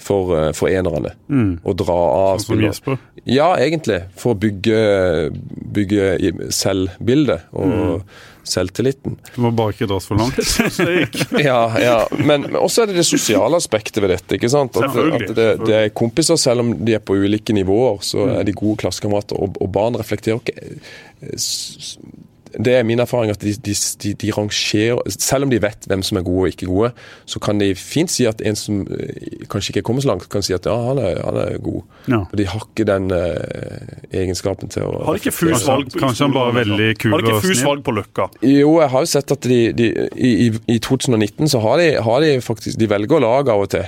for, 0.00 0.32
eh, 0.38 0.50
for 0.56 0.72
enerne. 0.72 1.14
Å 1.62 1.76
dra 1.76 1.96
av 2.32 2.40
Sånn 2.40 2.56
som. 2.56 2.64
Jesper. 2.66 2.98
Ja, 3.28 3.52
egentlig. 3.60 4.00
For 4.18 4.34
å 4.34 4.40
bygge, 4.40 4.80
bygge 5.76 6.10
selvbildet 6.56 7.50
og 7.52 8.04
selvtilliten. 8.50 9.18
Du 9.34 9.40
må 9.44 9.50
bare 9.54 9.74
ikke 9.74 9.88
dras 9.90 10.06
for 10.08 10.18
langt. 10.20 10.38
Ja, 11.40 11.60
ja. 11.80 11.98
Men 12.16 12.40
men 12.50 12.56
også 12.58 12.82
er 12.84 12.90
det 12.90 13.00
det 13.00 13.06
sosiale 13.08 13.58
aspektet 13.60 14.00
ved 14.02 14.12
dette. 14.14 14.36
ikke 14.38 14.50
sant? 14.52 14.76
At, 14.80 14.96
at 14.96 15.34
det, 15.36 15.48
det 15.66 15.76
er 15.76 15.92
kompiser, 15.96 16.38
selv 16.40 16.64
om 16.64 16.72
de 16.84 16.96
er 16.96 17.02
på 17.04 17.18
ulike 17.20 17.54
nivåer, 17.56 18.00
så 18.06 18.26
er 18.38 18.46
de 18.48 18.54
gode 18.56 18.80
klassekamerater. 18.82 19.38
Og, 19.40 19.58
og 19.60 19.72
barn 19.74 19.98
reflekterer 20.00 20.40
ikke 20.40 20.56
eh, 20.56 21.36
Det 22.58 22.74
er 22.78 22.86
min 22.86 23.00
erfaring 23.02 23.30
at 23.32 23.40
de, 23.42 23.52
de, 23.54 23.74
de, 24.02 24.14
de 24.14 24.32
rangerer 24.34 24.98
Selv 25.14 25.46
om 25.46 25.52
de 25.52 25.60
vet 25.62 25.86
hvem 25.90 26.02
som 26.06 26.18
er 26.18 26.24
gode 26.26 26.48
og 26.48 26.54
ikke 26.54 26.68
gode, 26.70 26.90
så 27.28 27.40
kan 27.42 27.60
de 27.60 27.70
fint 27.78 28.10
si 28.10 28.26
at 28.28 28.40
en 28.46 28.58
som 28.58 28.82
eh, 28.90 29.44
kanskje 29.50 29.72
ikke 29.72 29.82
er 29.82 29.86
kommet 29.86 30.04
så 30.04 30.12
langt, 30.12 30.28
kan 30.32 30.44
si 30.44 30.54
at 30.56 30.66
ja, 30.66 30.74
han 30.88 30.98
er, 31.02 31.20
han 31.24 31.38
er 31.40 31.58
god. 31.62 31.82
Ja. 32.10 32.22
Og 32.24 32.36
de 32.40 32.46
har 32.50 32.64
ikke 32.66 32.86
den 32.88 33.10
eh, 33.14 33.94
egenskapen 34.22 34.72
til 34.72 34.86
å 34.88 35.04
Har 35.06 35.20
ikke 35.20 35.34
fus 35.34 35.66
valg 35.68 35.90
på 35.92 36.00
Kanskje 36.02 36.26
han 36.26 36.34
bare 36.34 36.52
er 36.52 36.58
veldig 36.60 36.88
kul 37.00 37.14
Har 37.14 37.24
ikke 37.24 37.42
fus 37.44 37.52
snill? 37.52 37.66
valg 37.68 37.84
på 37.86 37.94
Løkka? 37.96 38.28
Jo, 38.46 38.72
jeg 38.80 38.92
har 38.94 39.04
jo 39.06 39.10
sett 39.12 39.34
at 39.36 39.48
de, 39.50 39.60
de 39.76 39.90
i, 40.16 40.30
i, 40.46 40.48
i 40.74 40.78
2019 40.82 41.52
så 41.52 41.60
har 41.62 41.80
de, 41.82 41.88
har 42.02 42.24
de 42.24 42.32
faktisk 42.44 42.80
De 42.80 42.88
velger 42.90 43.22
lag 43.22 43.50
av 43.52 43.64
og 43.64 43.70
til. 43.72 43.86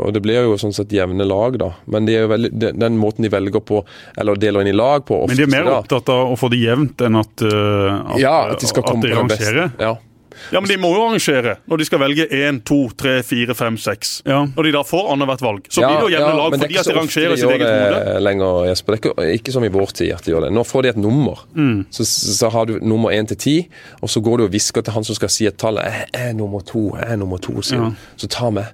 Og 0.00 0.12
det 0.14 0.22
blir 0.24 0.46
jo 0.46 0.56
sånn 0.60 0.74
sett 0.74 0.92
jevne 0.94 1.24
lag, 1.26 1.56
da. 1.60 1.70
Men 1.90 2.06
de 2.08 2.16
er 2.16 2.24
jo 2.24 2.30
veldig, 2.32 2.50
den, 2.62 2.78
den 2.80 2.98
måten 3.00 3.26
de 3.26 3.30
velger 3.32 3.62
på, 3.66 3.82
eller 4.20 4.38
deler 4.40 4.64
inn 4.64 4.72
i 4.72 4.76
lag 4.76 5.04
på 5.06 5.22
Men 5.28 5.38
de 5.38 5.46
er 5.46 5.52
mer 5.52 5.70
opptatt 5.74 6.10
av 6.12 6.32
å 6.32 6.38
få 6.40 6.50
det 6.52 6.62
jevnt 6.62 7.04
enn 7.04 7.18
at, 7.20 7.44
uh, 7.44 7.99
at, 8.06 8.20
Ja, 8.20 8.52
at 8.52 8.60
de 8.60 8.66
skal 8.66 8.82
komme 8.82 9.02
at 9.04 9.10
de 9.10 9.14
på 9.14 9.20
rangerer. 9.20 9.70
Ja. 9.80 9.94
Ja, 10.52 10.60
men 10.60 10.68
De 10.70 10.76
må 10.80 10.90
jo 10.94 11.02
arrangere 11.06 11.56
når 11.70 11.78
de 11.82 11.84
skal 11.88 12.00
velge 12.02 12.26
én, 12.32 12.60
to, 12.66 12.78
tre, 12.98 13.22
fire, 13.26 13.54
fem, 13.54 13.76
seks. 13.80 14.22
Ja. 14.26 14.40
Når 14.56 14.68
de 14.68 14.72
da 14.76 14.82
får 14.86 15.10
annethvert 15.12 15.42
valg, 15.44 15.66
så 15.70 15.82
blir 15.84 15.96
det 16.00 16.06
jo 16.08 16.12
jevne 16.16 16.34
lag 16.38 16.52
det 16.54 16.60
fordi 16.64 16.78
at 16.80 16.88
de 16.90 16.94
rangerer 16.96 17.30
de 17.34 17.36
sitt 17.36 17.46
gjør 17.46 17.54
eget 17.56 17.70
hode. 17.70 18.00
det 18.14 18.22
lenger, 18.26 18.60
Jesper. 18.70 18.96
Det 19.00 19.12
er 19.26 19.32
ikke, 19.36 19.52
som 19.52 19.64
i 19.64 19.72
vår 19.74 19.94
tid 20.00 20.12
at 20.16 20.24
de 20.26 20.32
gjør 20.34 20.46
det. 20.46 20.52
Nå 20.56 20.64
får 20.66 20.82
de 20.82 20.92
et 20.94 21.00
nummer. 21.00 21.44
Mm. 21.54 21.86
Så, 21.90 22.04
så 22.08 22.50
har 22.54 22.66
du 22.70 22.78
nummer 22.82 23.10
én 23.14 23.26
til 23.30 23.36
ti, 23.36 23.56
og 24.02 24.10
så 24.10 24.20
går 24.24 24.38
du 24.38 24.44
og 24.48 24.50
hvisker 24.54 24.82
til 24.86 24.92
han 24.96 25.04
som 25.06 25.14
skal 25.18 25.28
si 25.32 25.46
et 25.50 25.58
tall. 25.60 25.78
Jeg 25.84 26.08
er 26.14 26.32
nummer 26.38 26.60
to, 26.66 26.86
jeg 26.96 27.12
er 27.12 27.20
nummer 27.20 27.38
to, 27.38 27.60
sier 27.62 27.80
Ja. 27.80 27.90
Så 28.16 28.28
ta 28.28 28.50
med. 28.50 28.64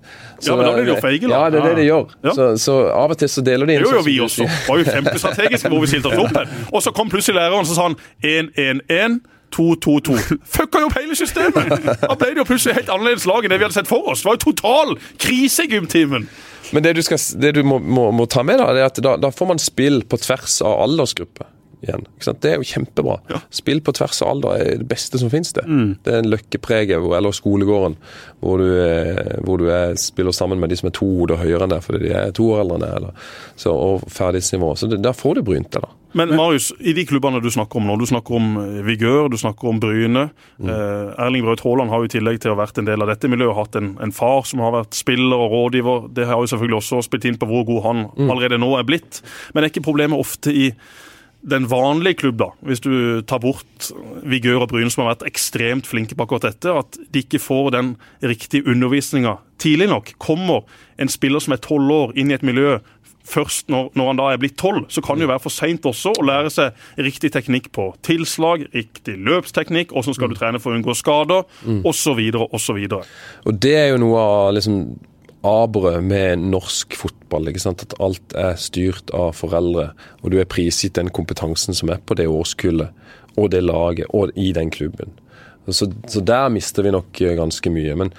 Så, 0.41 0.51
Ja, 0.53 0.57
men 0.57 0.67
da 0.67 0.73
blir 0.77 0.85
de 0.85 0.91
jo 0.95 1.01
feige, 1.01 1.29
da. 1.29 1.35
Ja, 1.37 1.51
det 1.51 1.61
er 1.63 1.69
det 1.71 1.77
de 1.79 1.85
gjør. 1.89 2.11
Så, 2.37 2.47
så 2.61 2.75
av 2.93 3.11
og 3.15 3.19
til 3.19 3.29
så 3.33 3.43
deler 3.47 3.67
de 3.67 3.73
Det 3.73 3.79
inn. 3.81 3.87
gjorde 3.87 3.97
jo 3.97 4.03
sånn 4.03 4.11
vi 4.11 4.19
også. 4.21 4.43
Det 4.47 4.69
var 4.69 4.79
jo 4.79 4.85
kjempestrategisk 4.91 5.69
hvor 5.71 5.81
vi 5.81 5.87
stilte 5.93 6.11
oss 6.13 6.19
opp. 6.27 6.51
Og 6.75 6.83
så 6.85 6.93
kom 6.93 7.09
plutselig 7.09 7.39
læreren 7.39 7.65
og 7.65 7.67
sa 7.71 7.87
han 7.89 7.97
1-1-1. 8.23 9.21
2-2-2. 9.57 10.17
Fucka 10.57 10.81
jo 10.85 10.91
opp 10.91 10.99
hele 11.01 11.17
systemet! 11.19 11.73
Da 12.03 12.15
ble 12.15 12.31
det 12.35 12.43
jo 12.43 12.49
plutselig 12.49 12.77
helt 12.81 12.93
annerledes 12.95 13.27
lag 13.29 13.45
enn 13.45 13.51
det 13.55 13.59
vi 13.63 13.67
hadde 13.69 13.79
sett 13.81 13.91
for 13.91 14.13
oss. 14.13 14.23
Det 14.23 14.31
var 14.31 14.39
jo 14.39 14.45
total 14.53 14.95
krise 15.23 15.67
i 15.67 15.73
gymtimen. 15.75 16.29
Men 16.75 16.83
det 16.83 16.97
du, 16.99 17.03
skal, 17.07 17.19
det 17.41 17.53
du 17.59 17.63
må, 17.67 17.79
må, 17.79 18.09
må 18.13 18.27
ta 18.27 18.43
med, 18.43 18.59
da, 18.59 18.73
det 18.75 18.81
er 18.83 18.89
at 18.91 19.03
da, 19.05 19.17
da 19.23 19.31
får 19.35 19.53
man 19.55 19.61
spill 19.63 20.01
på 20.11 20.19
tvers 20.19 20.61
av 20.67 20.81
aldersgruppe. 20.87 21.47
Igjen? 21.85 22.03
Det 22.41 22.49
er 22.51 22.57
jo 22.57 22.65
kjempebra. 22.67 23.19
Spill 23.55 23.83
på 23.85 23.93
tvers 23.95 24.19
av 24.25 24.31
alder 24.33 24.55
er 24.65 24.79
det 24.81 24.87
beste 24.91 25.21
som 25.21 25.29
finnes. 25.31 25.53
Det 25.55 25.63
Det 26.03 26.15
er 26.15 26.23
en 26.25 26.31
løkkepreget, 26.33 26.99
hvor- 27.05 27.15
eller 27.19 27.37
skolegården, 27.37 27.95
hvor 28.43 28.59
du, 28.59 28.65
er- 28.81 29.37
hvor 29.45 29.61
du 29.61 29.69
er, 29.71 29.93
spiller 30.01 30.33
sammen 30.35 30.59
med 30.59 30.73
de 30.73 30.79
som 30.81 30.89
er 30.89 30.97
to 30.97 31.07
hoder 31.21 31.37
høyere 31.45 31.69
enn 31.69 31.75
deg 31.77 31.85
fordi 31.85 32.01
de 32.09 32.15
er 32.17 32.33
to 32.35 32.49
år 32.57 32.65
eldre 32.65 32.81
enn 32.81 32.87
deg. 32.89 32.97
eller- 32.97 33.31
Så, 33.61 33.71
og 33.77 34.09
ferdighetsnivå. 34.11 34.73
Så 34.81 34.89
det, 34.91 35.03
der 35.05 35.13
får 35.15 35.35
du 35.39 35.43
brynt 35.47 35.71
deg, 35.77 35.85
da. 35.85 35.93
Men 36.17 36.33
Marius, 36.33 36.71
i 36.81 36.95
de 36.97 37.05
klubbene 37.09 37.43
du 37.45 37.51
snakker 37.53 37.81
om 37.81 37.89
nå, 37.89 37.97
du 38.01 38.07
snakker 38.09 38.39
om 38.39 38.55
eh, 38.63 38.79
Vigør, 38.87 39.29
du 39.33 39.37
snakker 39.41 39.69
om 39.69 39.81
Bryne. 39.83 40.29
Eh, 40.57 41.25
Erling 41.27 41.45
Braut 41.45 41.61
Haaland 41.65 41.93
har 41.93 42.03
jo 42.03 42.09
i 42.09 42.13
tillegg 42.17 42.41
til 42.41 42.53
å 42.53 42.57
ha 42.57 42.63
vært 42.63 42.81
en 42.81 42.89
del 42.89 43.05
av 43.05 43.11
dette 43.13 43.29
miljøet, 43.31 43.57
hatt 43.59 43.77
en, 43.81 43.93
en 44.03 44.15
far 44.17 44.47
som 44.49 44.65
har 44.65 44.73
vært 44.79 44.97
spiller 44.97 45.37
og 45.37 45.53
rådgiver. 45.53 46.07
Det 46.17 46.29
har 46.31 46.41
jo 46.41 46.49
selvfølgelig 46.55 46.81
også 46.81 47.03
spilt 47.05 47.29
inn 47.29 47.41
på 47.41 47.51
hvor 47.51 47.67
god 47.69 47.85
han 47.85 48.07
allerede 48.31 48.61
nå 48.63 48.73
er 48.79 48.89
blitt. 48.89 49.21
Men 49.53 49.65
er 49.65 49.75
ikke 49.75 49.85
problemet 49.85 50.25
ofte 50.25 50.55
i 50.55 50.71
den 51.47 51.69
vanlige 51.71 52.15
klubb, 52.25 52.39
da, 52.41 52.49
hvis 52.67 52.81
du 52.83 53.23
tar 53.29 53.39
bort 53.45 53.91
Vigør 54.27 54.65
og 54.65 54.71
Bryne, 54.73 54.91
som 54.91 55.05
har 55.05 55.13
vært 55.13 55.29
ekstremt 55.29 55.87
flinke 55.87 56.17
på 56.17 56.25
akkurat 56.25 56.49
dette, 56.49 56.73
at 56.73 56.99
de 57.13 57.23
ikke 57.23 57.39
får 57.43 57.71
den 57.77 57.93
riktige 58.25 58.67
undervisninga 58.67 59.37
tidlig 59.63 59.87
nok. 59.93 60.11
Kommer 60.19 60.65
en 60.99 61.13
spiller 61.13 61.43
som 61.43 61.55
er 61.55 61.63
tolv 61.63 61.93
år, 61.93 62.17
inn 62.19 62.33
i 62.33 62.37
et 62.37 62.47
miljø 62.47 62.81
først 63.27 63.71
når, 63.73 63.91
når 63.99 64.11
han 64.11 64.21
da 64.21 64.29
er 64.33 64.41
blitt 64.43 64.57
tolv, 64.61 64.87
så 64.93 65.03
kan 65.05 65.19
det 65.19 65.27
jo 65.27 65.33
være 65.33 65.45
for 65.45 65.55
seint 65.55 65.87
også 65.89 66.15
å 66.17 66.27
lære 66.27 66.53
seg 66.53 67.03
riktig 67.09 67.33
teknikk 67.35 67.73
på 67.75 67.89
tilslag, 68.07 68.67
riktig 68.75 69.19
løpsteknikk, 69.27 69.95
hvordan 69.95 70.17
skal 70.17 70.33
du 70.33 70.39
trene 70.39 70.63
for 70.63 70.73
å 70.73 70.79
unngå 70.79 70.95
skader, 70.97 71.45
osv., 71.87 72.23
osv. 72.47 72.81
Og 73.47 73.61
det 73.67 73.77
er 73.81 73.93
jo 73.93 74.01
noe 74.03 74.23
av 74.23 74.55
liksom 74.57 74.81
aberet 75.47 76.03
med 76.03 76.47
norsk 76.51 76.97
fotball. 76.99 77.51
ikke 77.51 77.63
sant? 77.63 77.85
At 77.87 77.95
alt 78.03 78.35
er 78.39 78.57
styrt 78.61 79.13
av 79.15 79.35
foreldre, 79.39 79.91
og 80.23 80.33
du 80.33 80.41
er 80.41 80.49
prisgitt 80.51 80.99
den 80.99 81.13
kompetansen 81.15 81.77
som 81.77 81.93
er 81.93 82.03
på 82.03 82.17
det 82.19 82.29
årskullet, 82.31 82.91
og 83.37 83.53
det 83.53 83.63
laget, 83.67 84.09
og 84.17 84.33
i 84.35 84.53
den 84.57 84.73
klubben. 84.73 85.13
Så, 85.69 85.91
så 86.09 86.23
der 86.23 86.49
mister 86.55 86.87
vi 86.87 86.95
nok 86.95 87.21
eh, 87.21 87.35
ganske 87.39 87.71
mye. 87.75 87.95
Men, 87.99 88.13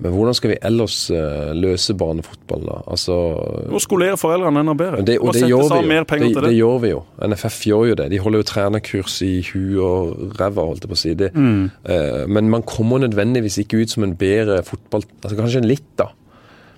men 0.00 0.14
hvordan 0.14 0.36
skal 0.36 0.52
vi 0.54 0.56
ellers 0.64 0.96
uh, 1.12 1.50
løse 1.56 1.94
barnefotball, 1.98 2.62
da? 2.64 2.76
Altså 2.94 3.16
Å 3.68 3.80
skolere 3.82 4.16
foreldrene 4.20 4.62
enda 4.62 4.74
bedre. 4.78 5.02
det, 5.04 5.18
og 5.20 5.34
det 5.36 5.42
gjør. 5.44 5.66
Det, 5.68 6.20
det 6.22 6.44
det. 6.46 6.52
gjør 6.56 6.78
vi 6.84 6.92
jo. 6.92 7.02
NFF 7.26 7.58
gjør 7.68 7.90
jo 7.90 7.98
det. 8.00 8.06
De 8.12 8.20
holder 8.24 8.40
jo 8.40 8.48
trenerkurs 8.48 9.18
i 9.26 9.32
huet 9.50 9.82
og 9.84 10.38
ræva, 10.40 10.64
holdt 10.70 10.86
jeg 10.86 10.92
på 10.92 10.98
å 10.98 11.02
si. 11.02 11.16
Det, 11.18 11.32
Mm. 11.40 11.68
Uh, 11.86 12.24
men 12.28 12.48
man 12.52 12.64
kommer 12.66 13.00
nødvendigvis 13.00 13.60
ikke 13.62 13.82
ut 13.82 13.92
som 13.92 14.04
en 14.06 14.16
bedre 14.18 14.62
fotball... 14.66 15.04
Altså 15.22 15.36
Kanskje 15.38 15.62
litt, 15.64 15.86
da. 16.00 16.08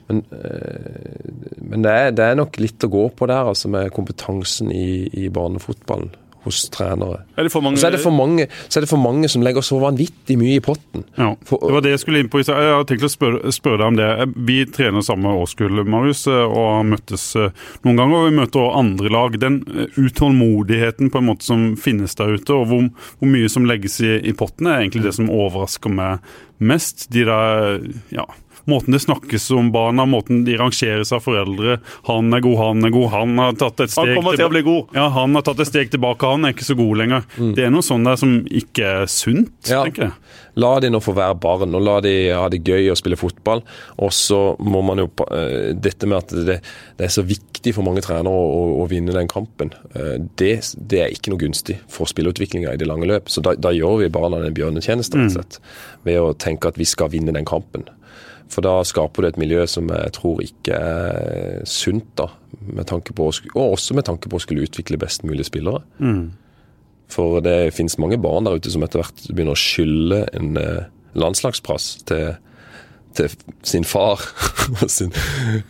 Men, 0.08 0.24
uh, 0.32 1.62
men 1.62 1.86
det, 1.86 1.92
er, 1.92 2.10
det 2.16 2.26
er 2.26 2.38
nok 2.38 2.58
litt 2.60 2.84
å 2.84 2.90
gå 2.92 3.06
på 3.16 3.30
der, 3.30 3.48
altså 3.52 3.70
med 3.72 3.92
kompetansen 3.94 4.70
i, 4.74 5.06
i 5.24 5.30
barnefotballen 5.32 6.10
hos 6.44 6.64
trenere. 6.74 7.22
Er 7.38 7.48
mange, 7.62 7.78
så 7.78 7.88
er, 7.88 7.96
mange, 8.10 8.46
så 8.68 8.78
er 8.78 8.84
det 8.84 8.90
for 8.90 9.00
mange 9.00 9.28
som 9.30 9.42
legger 9.44 9.62
så 9.64 9.78
vanvittig 9.82 10.36
mye 10.40 10.56
i 10.58 10.62
potten. 10.64 11.04
Ja, 11.18 11.32
For- 11.46 11.62
Det 11.62 11.72
var 11.76 11.84
det 11.84 11.90
jeg 11.94 12.02
skulle 12.02 12.22
inn 12.22 12.28
på. 12.32 12.42
Jeg 12.42 12.72
har 12.74 12.84
tenkt 12.88 13.06
å 13.06 13.10
spørre, 13.12 13.52
spørre 13.54 13.78
deg 13.78 13.86
om 13.92 13.96
det. 14.00 14.10
Vi 14.48 14.58
trener 14.66 15.04
samme 15.06 15.32
årskull, 15.42 15.84
Marius, 15.86 16.26
og 16.26 16.56
har 16.56 16.84
møttes 16.88 17.26
eh, 17.36 17.50
noen 17.84 17.96
ganger. 18.00 18.16
Og 18.22 18.28
vi 18.30 18.36
møter 18.40 18.62
også 18.64 18.78
andre 18.82 19.12
lag. 19.14 19.38
Den 19.42 19.60
eh, 19.70 19.98
utålmodigheten 20.02 21.10
på 21.12 21.18
en 21.22 21.28
måte 21.30 21.46
som 21.46 21.66
finnes 21.80 22.14
der 22.18 22.34
ute, 22.36 22.54
og 22.56 22.66
hvor, 22.70 22.88
hvor 23.20 23.30
mye 23.32 23.50
som 23.52 23.66
legges 23.68 24.00
i, 24.02 24.16
i 24.28 24.34
potten, 24.36 24.66
er 24.70 24.82
egentlig 24.82 25.06
det 25.08 25.14
som 25.18 25.30
overrasker 25.32 25.92
meg 25.92 26.32
mest. 26.62 27.08
De 27.12 27.24
der, 27.26 27.80
ja, 28.14 28.26
Måten 28.70 28.94
det 28.94 29.00
snakkes 29.02 29.50
om 29.56 29.72
barna, 29.74 30.04
måten 30.06 30.44
de 30.46 30.56
rangeres 30.60 31.10
av 31.12 31.24
foreldre. 31.24 31.80
'Han 32.06 32.32
er 32.34 32.40
god, 32.40 32.56
han 32.58 32.84
er 32.84 32.90
god, 32.94 33.08
han 33.10 33.38
har 33.38 33.52
tatt 33.58 33.80
et 33.80 33.90
steg 33.90 34.12
Han 34.14 34.20
kommer 34.22 34.36
til 34.36 34.46
å 34.46 34.52
bli 34.52 34.62
god. 34.62 34.94
Ja, 34.94 35.08
han 35.08 35.34
har 35.34 35.42
tatt 35.42 35.60
et 35.60 35.66
steg 35.70 35.90
tilbake, 35.90 36.30
han 36.30 36.44
er 36.44 36.52
ikke 36.54 36.68
så 36.68 36.76
god 36.78 36.96
lenger. 37.02 37.26
Det 37.56 37.64
er 37.66 37.70
noe 37.74 37.82
sånn 37.82 38.04
der 38.06 38.16
som 38.16 38.44
ikke 38.46 38.84
er 39.02 39.06
sunt, 39.06 39.50
Ja. 39.68 39.82
tenker 39.84 40.02
jeg. 40.02 40.12
La 40.56 40.78
de 40.80 40.90
nå 40.90 41.00
få 41.00 41.14
være 41.16 41.38
barn, 41.40 41.74
og 41.74 41.82
la 41.82 42.00
de 42.00 42.30
ha 42.30 42.48
det 42.48 42.62
gøy 42.64 42.90
å 42.92 42.96
spille 42.96 43.16
fotball. 43.16 43.62
Og 43.98 44.10
så 44.12 44.56
må 44.60 44.82
man 44.84 44.98
jo 44.98 45.08
eh, 45.30 45.72
Dette 45.72 46.06
med 46.06 46.18
at 46.18 46.28
det, 46.28 46.60
det 46.98 47.04
er 47.06 47.08
så 47.08 47.22
viktig 47.24 47.72
for 47.74 47.82
mange 47.82 48.02
trenere 48.02 48.28
å, 48.28 48.42
å, 48.52 48.82
å 48.82 48.88
vinne 48.90 49.12
den 49.14 49.28
kampen, 49.28 49.72
eh, 49.94 50.18
det, 50.36 50.52
det 50.76 51.00
er 51.00 51.10
ikke 51.14 51.30
noe 51.32 51.40
gunstig 51.40 51.78
for 51.88 52.06
spilleutviklinga 52.10 52.74
i 52.74 52.76
det 52.76 52.86
lange 52.86 53.06
løp. 53.08 53.28
Så 53.32 53.40
da, 53.42 53.54
da 53.54 53.72
gjør 53.74 54.02
vi 54.02 54.08
barna 54.12 54.42
en 54.44 54.54
bjørnetjeneste, 54.54 55.16
rett 55.18 55.32
og 55.32 55.36
slett. 55.38 55.58
Ved 56.04 56.20
å 56.20 56.32
tenke 56.36 56.68
at 56.68 56.78
vi 56.78 56.84
skal 56.84 57.08
vinne 57.12 57.32
den 57.34 57.48
kampen. 57.48 57.86
For 58.52 58.64
da 58.64 58.74
skaper 58.84 59.24
du 59.24 59.30
et 59.30 59.40
miljø 59.40 59.64
som 59.70 59.88
jeg 59.88 60.12
tror 60.18 60.42
ikke 60.44 60.76
er 60.76 61.62
sunt, 61.68 62.10
da. 62.20 62.28
Med 62.62 62.86
tanke 62.90 63.14
på, 63.16 63.26
å 63.30 63.34
og 63.56 63.74
også 63.78 63.96
med 63.96 64.06
tanke 64.06 64.28
på 64.30 64.38
å 64.38 64.42
skulle 64.44 64.66
utvikle 64.66 65.00
best 65.00 65.24
mulig 65.26 65.46
spillere. 65.48 65.80
For 67.12 67.40
det 67.44 67.72
finnes 67.76 67.98
mange 68.00 68.20
barn 68.20 68.46
der 68.46 68.56
ute 68.60 68.72
som 68.72 68.84
etter 68.84 69.02
hvert 69.02 69.26
begynner 69.32 69.56
å 69.56 69.60
skylde 69.60 70.22
en 70.36 70.56
eh, 70.60 70.84
landslagsplass 71.18 71.88
til, 72.08 72.36
til 73.18 73.34
sin 73.68 73.84
far. 73.88 74.22
og, 74.78 74.84
sin, 74.92 75.12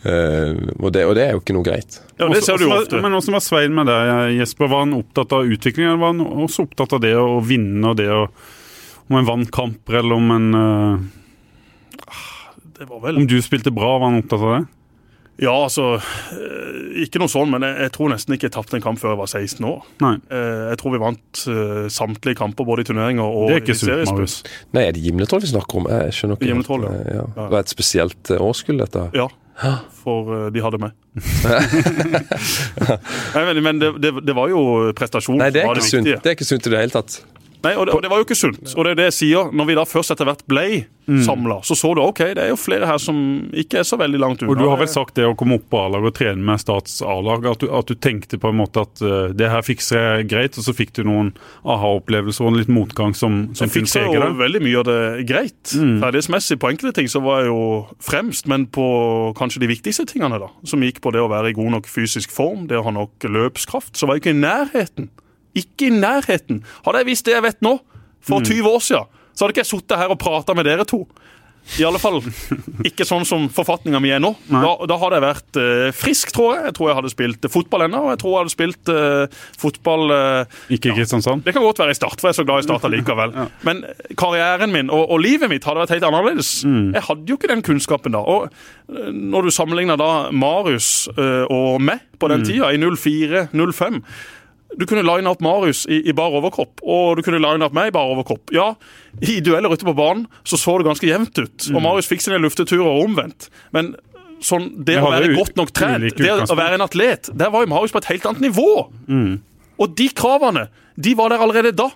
eh, 0.07 0.53
og, 0.77 0.89
det, 0.95 1.05
og 1.07 1.15
det 1.17 1.25
er 1.25 1.33
jo 1.35 1.41
ikke 1.43 1.55
noe 1.57 1.67
greit. 1.67 1.99
Ja, 2.19 2.29
det 2.31 2.43
ser 2.45 2.59
du 2.61 2.67
Også- 2.67 2.83
ofte. 2.85 3.01
Men 3.03 3.15
hvordan 3.15 3.39
var 3.39 3.43
Svein 3.47 3.75
med 3.75 3.91
deg, 3.91 4.37
Jesper? 4.37 4.71
Var 4.71 4.85
han 4.85 4.95
opptatt 4.99 5.35
av 5.39 5.49
utviklingen, 5.49 5.95
eller 5.95 6.03
var 6.03 6.13
han 6.15 6.45
også 6.47 6.67
opptatt 6.67 6.95
av 6.99 7.03
det 7.03 7.15
å 7.19 7.41
vinne, 7.43 7.91
og 7.91 7.99
det 7.99 8.11
å 8.11 8.27
om 9.09 9.17
en 9.19 9.27
vant 9.27 9.49
kamper, 9.51 9.99
eller 9.99 10.15
om 10.15 10.31
en 10.31 10.53
eh, 10.55 11.03
Det 12.79 12.85
var 12.89 12.99
vel 13.03 13.17
Om 13.21 13.27
du 13.29 13.37
spilte 13.45 13.69
bra, 13.73 13.97
var 13.99 14.09
han 14.11 14.19
opptatt 14.23 14.41
av 14.41 14.49
det? 14.57 14.63
Ja, 15.41 15.53
altså 15.65 15.95
eh, 15.97 17.01
Ikke 17.03 17.17
noe 17.17 17.25
sånn, 17.31 17.49
men 17.49 17.63
jeg, 17.65 17.73
jeg 17.87 17.91
tror 17.95 18.11
nesten 18.13 18.35
ikke 18.35 18.45
jeg 18.49 18.53
tapte 18.53 18.77
en 18.77 18.83
kamp 18.85 18.99
før 19.01 19.15
jeg 19.15 19.19
var 19.23 19.29
16 19.31 19.65
år. 19.65 19.79
Nei. 20.03 20.11
Eh, 20.29 20.65
Jeg 20.69 20.77
tror 20.81 20.93
vi 20.93 20.99
vant 21.01 21.33
eh, 21.49 21.87
samtlige 21.93 22.37
kamper 22.37 22.67
både 22.69 22.85
i 22.85 22.87
turneringer 22.91 23.25
og 23.25 23.47
Det 23.49 23.55
er 23.55 23.63
ikke 23.63 23.73
i 23.73 23.79
sunt, 23.79 23.89
seriespill. 23.89 24.21
Marius. 24.21 24.35
Nei, 24.77 24.83
er 24.85 24.93
det 24.93 25.01
Gimletroll 25.07 25.41
vi 25.41 25.49
snakker 25.55 25.73
om? 25.81 25.89
Jeg 25.89 26.13
skjønner 26.19 26.37
ikke. 26.37 26.49
Gimletroll, 26.51 26.85
ja. 26.85 26.91
Ja. 27.17 27.25
Det 27.39 27.49
var 27.55 27.59
et 27.65 27.73
spesielt 27.73 28.23
årskull, 28.37 28.77
dette. 28.85 29.01
Ja, 29.17 29.25
for 30.03 30.49
de 30.53 30.59
hadde 30.65 30.79
meg. 30.81 30.93
Nei, 33.33 33.43
men 33.49 33.61
men 33.65 33.81
det, 33.81 33.89
det, 34.01 34.11
det 34.25 34.33
var 34.37 34.49
jo 34.53 34.61
prestasjon 34.97 35.37
Nei, 35.41 35.49
som 35.53 35.67
var 35.69 35.79
det 35.81 35.85
sunt. 35.87 36.05
viktige. 36.07 36.21
Det 36.23 36.31
er 36.31 36.37
ikke 36.37 36.47
sunt 36.49 36.69
i 36.69 36.73
det 36.73 36.81
hele 36.83 36.93
tatt. 36.95 37.17
Nei, 37.63 37.75
og 37.79 37.85
det, 37.87 37.93
og 37.95 38.01
det 38.03 38.09
var 38.11 38.19
jo 38.19 38.25
ikke 38.27 38.35
sunt. 38.35 38.73
Og 38.75 38.83
det 38.83 38.91
er 38.91 38.95
det 38.99 39.05
jeg 39.11 39.15
sier. 39.21 39.51
Når 39.55 39.65
vi 39.69 39.75
da 39.79 39.85
først 39.87 40.11
etter 40.11 40.27
hvert 40.27 40.43
ble 40.51 40.67
Mm. 41.03 41.17
samla, 41.25 41.57
så 41.67 41.75
så 41.75 41.89
du 41.95 41.99
OK, 41.99 42.19
det 42.31 42.39
er 42.39 42.47
jo 42.53 42.55
flere 42.55 42.87
her 42.87 42.95
som 42.97 43.17
ikke 43.51 43.81
er 43.81 43.83
så 43.83 43.97
veldig 43.99 44.19
langt 44.23 44.39
unna. 44.41 44.53
Og 44.53 44.55
du 44.55 44.69
har 44.69 44.77
vel 44.79 44.87
sagt 44.87 45.17
det 45.19 45.25
å 45.27 45.33
komme 45.35 45.57
opp 45.57 45.65
på 45.67 45.81
A-lag 45.83 46.05
og 46.07 46.13
trene 46.15 46.39
med 46.39 46.61
Stats 46.63 47.01
A-lag, 47.03 47.43
at, 47.51 47.59
du- 47.59 47.67
at 47.75 47.89
du 47.91 47.95
tenkte 47.99 48.39
på 48.39 48.47
en 48.47 48.55
måte 48.55 48.79
at 48.85 49.01
uh, 49.03 49.27
det 49.35 49.49
her 49.51 49.59
fikser 49.67 49.99
jeg 49.99 50.29
greit, 50.31 50.55
og 50.57 50.63
så 50.63 50.71
fikk 50.71 50.93
du 50.95 51.01
noen 51.03 51.33
aha-opplevelser 51.67 52.47
og 52.47 52.55
litt 52.55 52.71
motgang 52.71 53.11
som, 53.19 53.49
som 53.51 53.67
Jeg 53.67 53.73
fiksa 53.83 54.05
jo 54.07 54.29
veldig 54.39 54.61
mye 54.63 54.79
av 54.79 54.85
det 54.87 55.25
greit. 55.27 55.73
Mm. 55.75 55.97
Ferdighetsmessig 56.05 56.57
på 56.63 56.71
enkelte 56.71 56.95
ting 57.01 57.11
så 57.11 57.19
var 57.25 57.41
jeg 57.43 57.51
jo 57.51 57.59
fremst, 57.99 58.47
men 58.47 58.63
på 58.71 58.87
kanskje 59.35 59.59
de 59.65 59.71
viktigste 59.73 60.05
tingene, 60.07 60.39
da, 60.39 60.47
som 60.63 60.79
gikk 60.87 61.01
på 61.03 61.11
det 61.11 61.19
å 61.19 61.27
være 61.31 61.51
i 61.51 61.57
god 61.57 61.75
nok 61.81 61.91
fysisk 61.91 62.31
form, 62.31 62.63
det 62.71 62.79
å 62.79 62.85
ha 62.87 62.95
nok 62.95 63.27
løpskraft, 63.27 63.91
så 63.99 64.07
var 64.07 64.15
jeg 64.21 64.23
ikke 64.23 64.37
i 64.37 64.39
nærheten. 64.39 65.11
Ikke 65.55 65.87
i 65.89 65.93
nærheten. 65.93 66.63
Hadde 66.85 67.03
jeg 67.03 67.11
visst 67.13 67.25
det 67.29 67.35
jeg 67.37 67.43
vet 67.49 67.61
nå, 67.61 67.77
for 68.23 68.39
Mm. 68.39 68.45
20 68.49 68.69
år 68.71 68.79
siden, 68.81 69.05
så 69.35 69.43
hadde 69.45 69.53
ikke 69.57 69.65
jeg 69.65 69.73
sittet 69.73 69.97
her 69.99 70.09
og 70.13 70.19
prata 70.19 70.53
med 70.55 70.65
dere 70.65 70.85
to. 70.87 71.03
I 71.79 71.83
alle 71.87 71.95
fall 71.99 72.17
ikke 72.83 73.05
sånn 73.07 73.23
som 73.23 73.45
forfatninga 73.47 73.99
mi 74.03 74.09
er 74.11 74.19
nå. 74.19 74.33
Da, 74.51 74.71
da 74.83 74.97
hadde 74.99 75.15
jeg 75.15 75.23
vært 75.23 75.59
uh, 75.63 75.91
frisk, 75.95 76.33
tror 76.35 76.57
jeg. 76.57 76.65
Jeg 76.67 76.73
tror 76.75 76.89
jeg 76.89 76.97
hadde 76.97 77.11
spilt 77.13 77.47
fotball 77.53 77.85
ennå. 77.85 78.01
og 78.03 78.09
Jeg 78.11 78.19
tror 78.19 78.33
jeg 78.33 78.41
hadde 78.41 78.51
spilt 78.51 78.91
uh, 78.91 79.39
fotball 79.61 80.11
uh, 80.11 80.57
Ikke 80.75 80.91
i 80.91 80.97
Kristiansand? 80.97 81.45
det 81.47 81.53
kan 81.55 81.63
godt 81.63 81.79
være 81.79 81.95
i 81.95 81.95
Start, 81.95 82.19
for 82.19 82.27
jeg 82.27 82.35
er 82.35 82.39
så 82.41 82.45
glad 82.49 82.59
i 82.59 82.67
Start 82.67 82.83
allikevel. 82.89 83.31
Men 83.63 83.79
karrieren 84.19 84.75
min 84.75 84.91
og, 84.91 85.05
og 85.15 85.23
livet 85.23 85.47
mitt 85.55 85.63
hadde 85.63 85.85
vært 85.85 85.95
helt 85.95 86.03
annerledes. 86.09 86.51
Jeg 86.67 87.05
hadde 87.07 87.31
jo 87.31 87.39
ikke 87.39 87.53
den 87.53 87.63
kunnskapen 87.63 88.11
da. 88.11 88.19
Og 88.27 88.49
eh, 88.91 89.07
når 89.15 89.47
du 89.47 89.55
sammenligner 89.55 89.95
da 90.03 90.11
Marius 90.35 91.07
eh, 91.15 91.45
og 91.47 91.79
meg 91.79 92.03
på 92.19 92.27
den 92.27 92.43
tida, 92.43 92.73
i 92.75 92.77
04-05 92.83 94.03
du 94.77 94.85
kunne 94.89 95.03
line 95.05 95.29
opp 95.29 95.41
Marius 95.45 95.83
i, 95.85 95.99
i 96.09 96.13
bar 96.17 96.33
overkropp, 96.37 96.81
og 96.83 97.17
du 97.17 97.21
kunne 97.25 97.39
line 97.43 97.65
opp 97.65 97.73
meg 97.77 97.91
i 97.91 97.93
bar 97.95 98.09
overkropp. 98.13 98.51
Ja, 98.55 98.71
i 99.21 99.39
dueller 99.45 99.73
ute 99.73 99.85
på 99.85 99.93
banen 99.97 100.25
så 100.43 100.57
så 100.57 100.77
det 100.81 100.87
ganske 100.87 101.07
jevnt 101.09 101.37
ut, 101.37 101.67
og 101.75 101.81
Marius 101.83 102.09
fikk 102.09 102.21
sine 102.25 102.39
lufteturer 102.41 103.03
omvendt. 103.03 103.49
Men 103.75 103.93
sånn, 104.43 104.69
det 104.83 104.97
å 104.99 105.11
være 105.13 105.33
godt 105.37 105.55
nok 105.59 105.71
trent, 105.71 106.09
det 106.17 106.31
å 106.49 106.55
være 106.57 106.75
en 106.79 106.85
atlet, 106.87 107.29
der 107.37 107.51
var 107.53 107.63
jo 107.63 107.71
Marius 107.71 107.93
på 107.95 108.01
et 108.03 108.09
helt 108.13 108.25
annet 108.31 108.41
nivå. 108.49 108.69
Og 109.79 109.93
de 109.97 110.09
kravene, 110.13 110.67
de 110.99 111.13
var 111.17 111.29
der 111.33 111.41
allerede 111.43 111.71
da. 111.75 111.89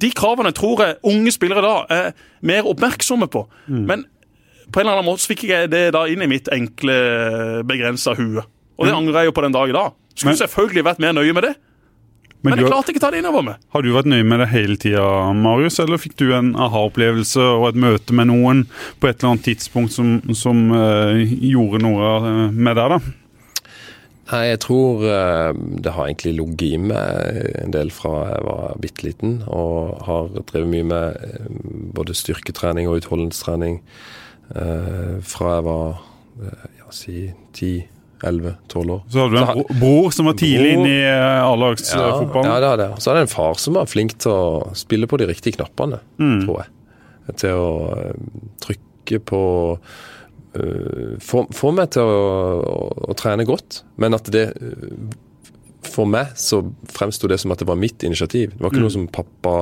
De 0.00 0.08
kravene 0.16 0.50
tror 0.56 0.80
jeg 0.80 0.96
unge 1.04 1.32
spillere 1.34 1.60
da 1.62 1.74
er 1.92 2.12
mer 2.46 2.64
oppmerksomme 2.70 3.28
på. 3.30 3.44
Men 3.68 4.06
på 4.70 4.80
en 4.80 4.86
eller 4.86 5.00
annen 5.00 5.08
måte 5.10 5.24
så 5.24 5.32
fikk 5.32 5.44
jeg 5.50 5.70
det 5.72 5.90
da 5.96 6.04
inn 6.08 6.22
i 6.22 6.28
mitt 6.30 6.48
enkle, 6.54 6.94
begrensa 7.68 8.14
hue. 8.18 8.42
Og 8.80 8.86
det 8.88 8.94
angrer 8.96 9.20
jeg 9.24 9.28
jo 9.30 9.34
på 9.36 9.42
den 9.44 9.52
dag 9.52 9.68
i 9.68 9.74
dag. 9.76 9.92
Skulle 10.14 10.32
Men- 10.32 10.40
selvfølgelig 10.40 10.84
vært 10.84 10.98
mer 11.04 11.12
nøye 11.12 11.34
med 11.36 11.42
det, 11.44 11.54
Men 12.40 12.54
men 12.54 12.62
jeg 12.62 12.70
klarte 12.70 12.92
ikke 12.92 13.00
å 13.02 13.04
ta 13.04 13.10
det 13.12 13.20
innover 13.20 13.44
meg. 13.44 13.64
har 13.74 13.82
du 13.84 13.90
vært 13.92 14.08
nøye 14.08 14.24
med 14.24 14.40
det 14.40 14.48
hele 14.48 14.76
tida, 14.80 15.04
Marius, 15.36 15.76
eller 15.82 16.00
fikk 16.00 16.14
du 16.22 16.30
en 16.32 16.54
aha-opplevelse 16.56 17.44
og 17.44 17.66
et 17.68 17.80
møte 17.82 18.16
med 18.16 18.30
noen 18.30 18.62
på 18.96 19.10
et 19.10 19.18
eller 19.18 19.34
annet 19.34 19.44
tidspunkt 19.50 19.92
som, 19.92 20.14
som 20.32 20.70
uh, 20.72 21.20
gjorde 21.20 21.82
noe 21.84 22.14
eh, 22.16 22.40
med 22.56 22.80
deg, 22.80 22.94
da? 22.94 23.00
Nei, 24.30 24.40
jeg 24.46 24.62
tror 24.64 25.04
eh, 25.10 25.50
det 25.84 25.92
har 25.92 26.08
egentlig 26.08 26.32
ligget 26.38 26.66
i 26.78 26.80
meg 26.80 27.38
en 27.60 27.76
del 27.76 27.92
fra 27.92 28.14
jeg 28.30 28.48
var 28.48 28.80
bitte 28.80 29.08
liten, 29.10 29.36
og 29.50 30.00
har 30.08 30.32
drevet 30.38 30.72
mye 30.72 30.90
med 30.94 31.54
både 31.98 32.16
styrketrening 32.16 32.88
og 32.88 33.02
utholdenhetstrening 33.02 33.82
eh, 34.54 35.16
fra 35.20 35.56
jeg 35.58 35.66
var 35.68 36.04
ja, 36.40 36.92
si 36.94 37.16
10-11-12 38.22 38.92
år. 38.94 39.00
Så 39.08 39.24
hadde 39.24 39.36
du 39.36 39.62
en 39.62 39.80
bror 39.80 40.10
som 40.14 40.28
var 40.28 40.36
tidlig 40.40 40.74
inne 40.76 40.90
i 40.90 40.98
eh, 41.00 41.08
Ja, 41.08 41.46
A-lagsfotballen. 41.48 42.50
ja, 42.50 42.58
det 42.60 42.70
hadde 42.74 42.88
jeg. 42.90 43.02
Så 43.04 43.10
er 43.10 43.18
det 43.18 43.24
en 43.26 43.32
far 43.32 43.58
som 43.62 43.78
er 43.80 43.90
flink 43.90 44.16
til 44.20 44.34
å 44.34 44.76
spille 44.78 45.08
på 45.10 45.20
de 45.20 45.28
riktige 45.30 45.56
knappene, 45.58 46.02
tror 46.18 46.62
jeg. 46.62 46.70
Til 47.40 47.62
å 47.62 47.72
eh, 47.96 48.30
trykke 48.64 49.20
på 49.26 49.42
uh, 49.78 51.16
få, 51.22 51.44
få 51.54 51.72
meg 51.74 51.90
til 51.96 52.06
å, 52.06 52.20
å, 52.60 52.78
å 53.10 53.16
trene 53.18 53.46
godt, 53.48 53.82
men 54.02 54.14
at 54.18 54.30
det 54.34 54.44
eh, 54.54 54.94
For 55.82 56.04
meg 56.04 56.34
så 56.36 56.60
fremsto 56.92 57.28
det 57.30 57.38
som 57.40 57.52
at 57.54 57.58
det 57.62 57.66
var 57.70 57.78
mitt 57.80 58.02
initiativ. 58.04 58.50
Det 58.52 58.60
var 58.60 58.70
ikke 58.70 58.82
noe 58.84 58.92
som 58.92 59.06
pappa 59.08 59.54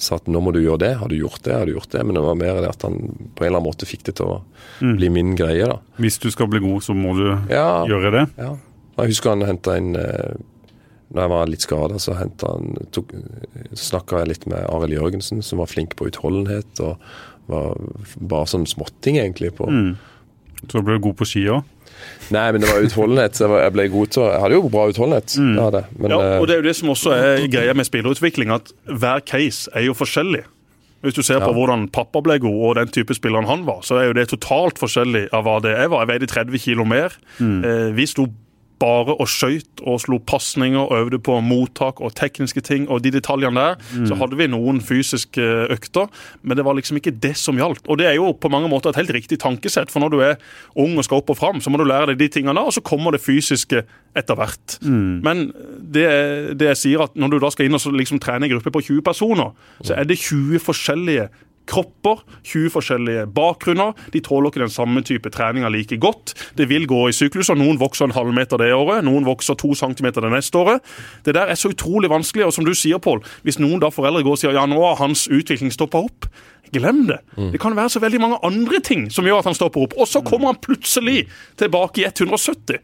sa 0.00 0.16
at 0.16 0.28
nå 0.32 0.40
må 0.40 0.52
du 0.56 0.62
gjøre 0.62 0.78
det. 0.80 0.92
Har 0.96 1.08
du 1.12 1.16
gjort 1.18 1.42
det? 1.44 1.52
Har 1.52 1.66
du 1.68 1.74
gjort 1.74 1.90
det? 1.92 2.00
Men 2.06 2.16
det 2.16 2.22
var 2.24 2.38
mer 2.40 2.60
det 2.64 2.70
at 2.70 2.82
han 2.86 2.94
på 3.36 3.44
en 3.44 3.50
eller 3.50 3.58
annen 3.60 3.66
måte 3.68 3.84
fikk 3.88 4.06
det 4.08 4.14
til 4.16 4.30
å 4.32 4.38
bli 4.80 5.10
min 5.12 5.34
greie, 5.36 5.66
da. 5.68 5.76
Hvis 6.00 6.16
du 6.22 6.30
skal 6.32 6.48
bli 6.48 6.62
god, 6.64 6.80
så 6.86 6.96
må 6.96 7.12
du 7.18 7.26
Ja, 7.52 7.84
gjøre 7.86 8.10
det. 8.16 8.24
ja. 8.40 8.54
Jeg 9.00 9.12
husker 9.14 9.30
han 9.32 9.44
henta 9.48 9.76
inn 9.80 9.94
eh, 9.96 10.34
Når 11.12 11.22
jeg 11.22 11.30
var 11.32 11.46
litt 11.48 11.62
skada, 11.64 11.98
så 11.98 12.12
snakka 13.76 14.20
jeg 14.22 14.28
litt 14.30 14.46
med 14.50 14.64
Arild 14.70 14.94
Jørgensen, 14.96 15.42
som 15.42 15.60
var 15.60 15.70
flink 15.70 15.96
på 15.98 16.08
utholdenhet. 16.10 16.80
og 16.80 16.96
var 17.50 17.74
bare 18.20 18.46
sånn 18.46 18.66
småting, 18.68 19.16
egentlig. 19.18 19.52
på 19.56 19.66
Så 20.70 20.82
ble 20.84 20.98
du 20.98 21.00
god 21.08 21.16
på 21.18 21.26
ski 21.26 21.46
òg? 21.50 21.64
Nei, 22.30 22.46
men 22.52 22.62
det 22.62 22.70
var 22.70 22.84
utholdenhet. 22.86 23.40
Jeg, 23.42 23.72
ble 23.74 23.88
god 23.90 24.06
til 24.14 24.22
Jeg 24.28 24.40
hadde 24.44 24.54
jo 24.58 24.70
bra 24.70 24.86
utholdenhet. 24.92 25.34
Mm. 25.38 25.56
Hadde. 25.58 25.84
Men, 25.98 26.10
Ja, 26.14 26.16
og 26.38 26.44
eh, 26.44 26.46
det 26.46 26.54
er 26.56 26.62
jo 26.62 26.68
det 26.68 26.76
som 26.78 26.92
også 26.94 27.12
er 27.16 27.44
greia 27.50 27.74
med 27.74 27.88
spillerutvikling, 27.88 28.52
at 28.54 28.72
hver 28.86 29.20
case 29.26 29.70
er 29.74 29.88
jo 29.88 29.96
forskjellig. 29.98 30.44
Hvis 31.00 31.16
du 31.16 31.22
ser 31.24 31.40
på 31.40 31.48
Ja. 31.48 31.56
hvordan 31.56 31.88
pappa 31.88 32.20
ble 32.20 32.38
god, 32.38 32.58
og 32.68 32.74
den 32.76 32.88
type 32.92 33.14
spilleren 33.16 33.46
han 33.48 33.64
var, 33.64 33.80
så 33.82 33.96
er 33.96 34.10
jo 34.10 34.12
det 34.18 34.28
totalt 34.28 34.78
forskjellig 34.78 35.28
av 35.32 35.46
hva 35.46 35.58
det 35.64 35.72
jeg 35.72 35.90
var. 35.90 36.04
Jeg 36.04 36.10
veide 36.12 36.26
30 36.28 36.58
kilo 36.60 36.84
mer. 36.84 37.16
Eh, 37.40 37.90
vi 37.96 38.06
sto 38.06 38.26
bare 38.80 39.14
og 39.20 39.28
skøyt 39.28 39.82
og 39.84 40.00
slo 40.00 40.18
pasninger 40.24 40.80
og 40.80 40.96
øvde 40.96 41.18
på 41.22 41.36
mottak 41.44 42.00
og 42.00 42.14
tekniske 42.16 42.62
ting. 42.64 42.88
Og 42.88 43.02
de 43.04 43.12
detaljene 43.12 43.60
der. 43.60 43.74
Så 44.08 44.16
hadde 44.16 44.38
vi 44.38 44.46
noen 44.50 44.80
fysiske 44.80 45.44
økter, 45.70 46.08
men 46.42 46.56
det 46.56 46.64
var 46.64 46.74
liksom 46.78 46.96
ikke 46.96 47.12
det 47.22 47.34
som 47.36 47.58
gjaldt. 47.60 47.84
Og 47.88 47.98
det 48.00 48.06
er 48.08 48.16
jo 48.16 48.32
på 48.32 48.48
mange 48.52 48.70
måter 48.72 48.90
et 48.90 48.96
helt 48.96 49.12
riktig 49.14 49.38
tankesett, 49.42 49.90
for 49.92 50.00
når 50.00 50.14
du 50.14 50.20
er 50.24 50.36
ung 50.80 50.96
og 50.98 51.04
skal 51.04 51.20
opp 51.20 51.30
og 51.34 51.36
fram, 51.36 51.60
så 51.60 51.70
må 51.70 51.80
du 51.80 51.84
lære 51.84 52.12
deg 52.12 52.22
de 52.22 52.28
tingene 52.28 52.56
der, 52.56 52.70
og 52.70 52.72
så 52.72 52.80
kommer 52.80 53.12
det 53.12 53.20
fysiske 53.24 53.84
etter 54.16 54.34
hvert. 54.38 54.78
Men 55.24 55.52
det, 55.80 56.56
det 56.58 56.72
jeg 56.72 56.80
sier 56.80 57.04
at 57.04 57.14
når 57.14 57.36
du 57.36 57.38
da 57.44 57.50
skal 57.52 57.68
inn 57.68 57.76
og 57.76 57.84
liksom 57.94 58.20
trene 58.22 58.48
en 58.48 58.54
gruppe 58.54 58.72
på 58.74 58.82
20 58.88 59.04
personer, 59.06 59.52
så 59.84 59.94
er 59.94 60.08
det 60.08 60.18
20 60.18 60.58
forskjellige 60.64 61.28
kropper, 61.70 62.24
20 62.46 62.72
forskjellige 62.74 63.26
bakgrunner. 63.36 63.94
De 64.14 64.22
tåler 64.24 64.50
ikke 64.50 64.64
den 64.64 64.74
samme 64.74 65.02
type 65.06 65.30
treninga 65.32 65.70
like 65.72 65.98
godt. 66.02 66.34
Det 66.58 66.68
vil 66.70 66.88
gå 66.90 67.06
i 67.08 67.16
sykluser. 67.16 67.58
Noen 67.58 67.80
vokser 67.80 68.08
en 68.08 68.16
halvmeter 68.16 68.60
det 68.60 68.72
året, 68.74 69.04
noen 69.06 69.28
vokser 69.28 69.58
to 69.60 69.72
centimeter 69.78 70.24
det 70.24 70.32
neste 70.34 70.58
året. 70.58 70.84
Det 71.26 71.36
der 71.36 71.50
er 71.50 71.58
så 71.58 71.72
utrolig 71.72 72.10
vanskelig, 72.10 72.48
og 72.48 72.54
som 72.56 72.66
du 72.66 72.74
sier, 72.74 72.98
Pål, 73.00 73.22
hvis 73.46 73.60
noen 73.62 73.80
da 73.80 73.88
foreldre 73.94 74.24
går 74.26 74.36
og 74.36 74.40
sier 74.42 74.56
ja, 74.56 74.66
nå 74.68 74.80
har 74.82 74.98
hans 75.00 75.24
utvikling 75.30 75.72
stoppa 75.72 76.02
opp, 76.04 76.28
glem 76.74 77.04
det. 77.08 77.20
Det 77.54 77.60
kan 77.62 77.76
være 77.76 77.92
så 77.96 78.02
veldig 78.02 78.20
mange 78.22 78.40
andre 78.46 78.80
ting 78.84 79.08
som 79.10 79.26
gjør 79.26 79.42
at 79.42 79.50
han 79.50 79.58
stopper 79.58 79.86
opp, 79.86 79.96
og 79.98 80.08
så 80.08 80.22
kommer 80.26 80.52
han 80.52 80.60
plutselig 80.62 81.24
tilbake 81.60 82.04
i 82.04 82.08
170. 82.10 82.80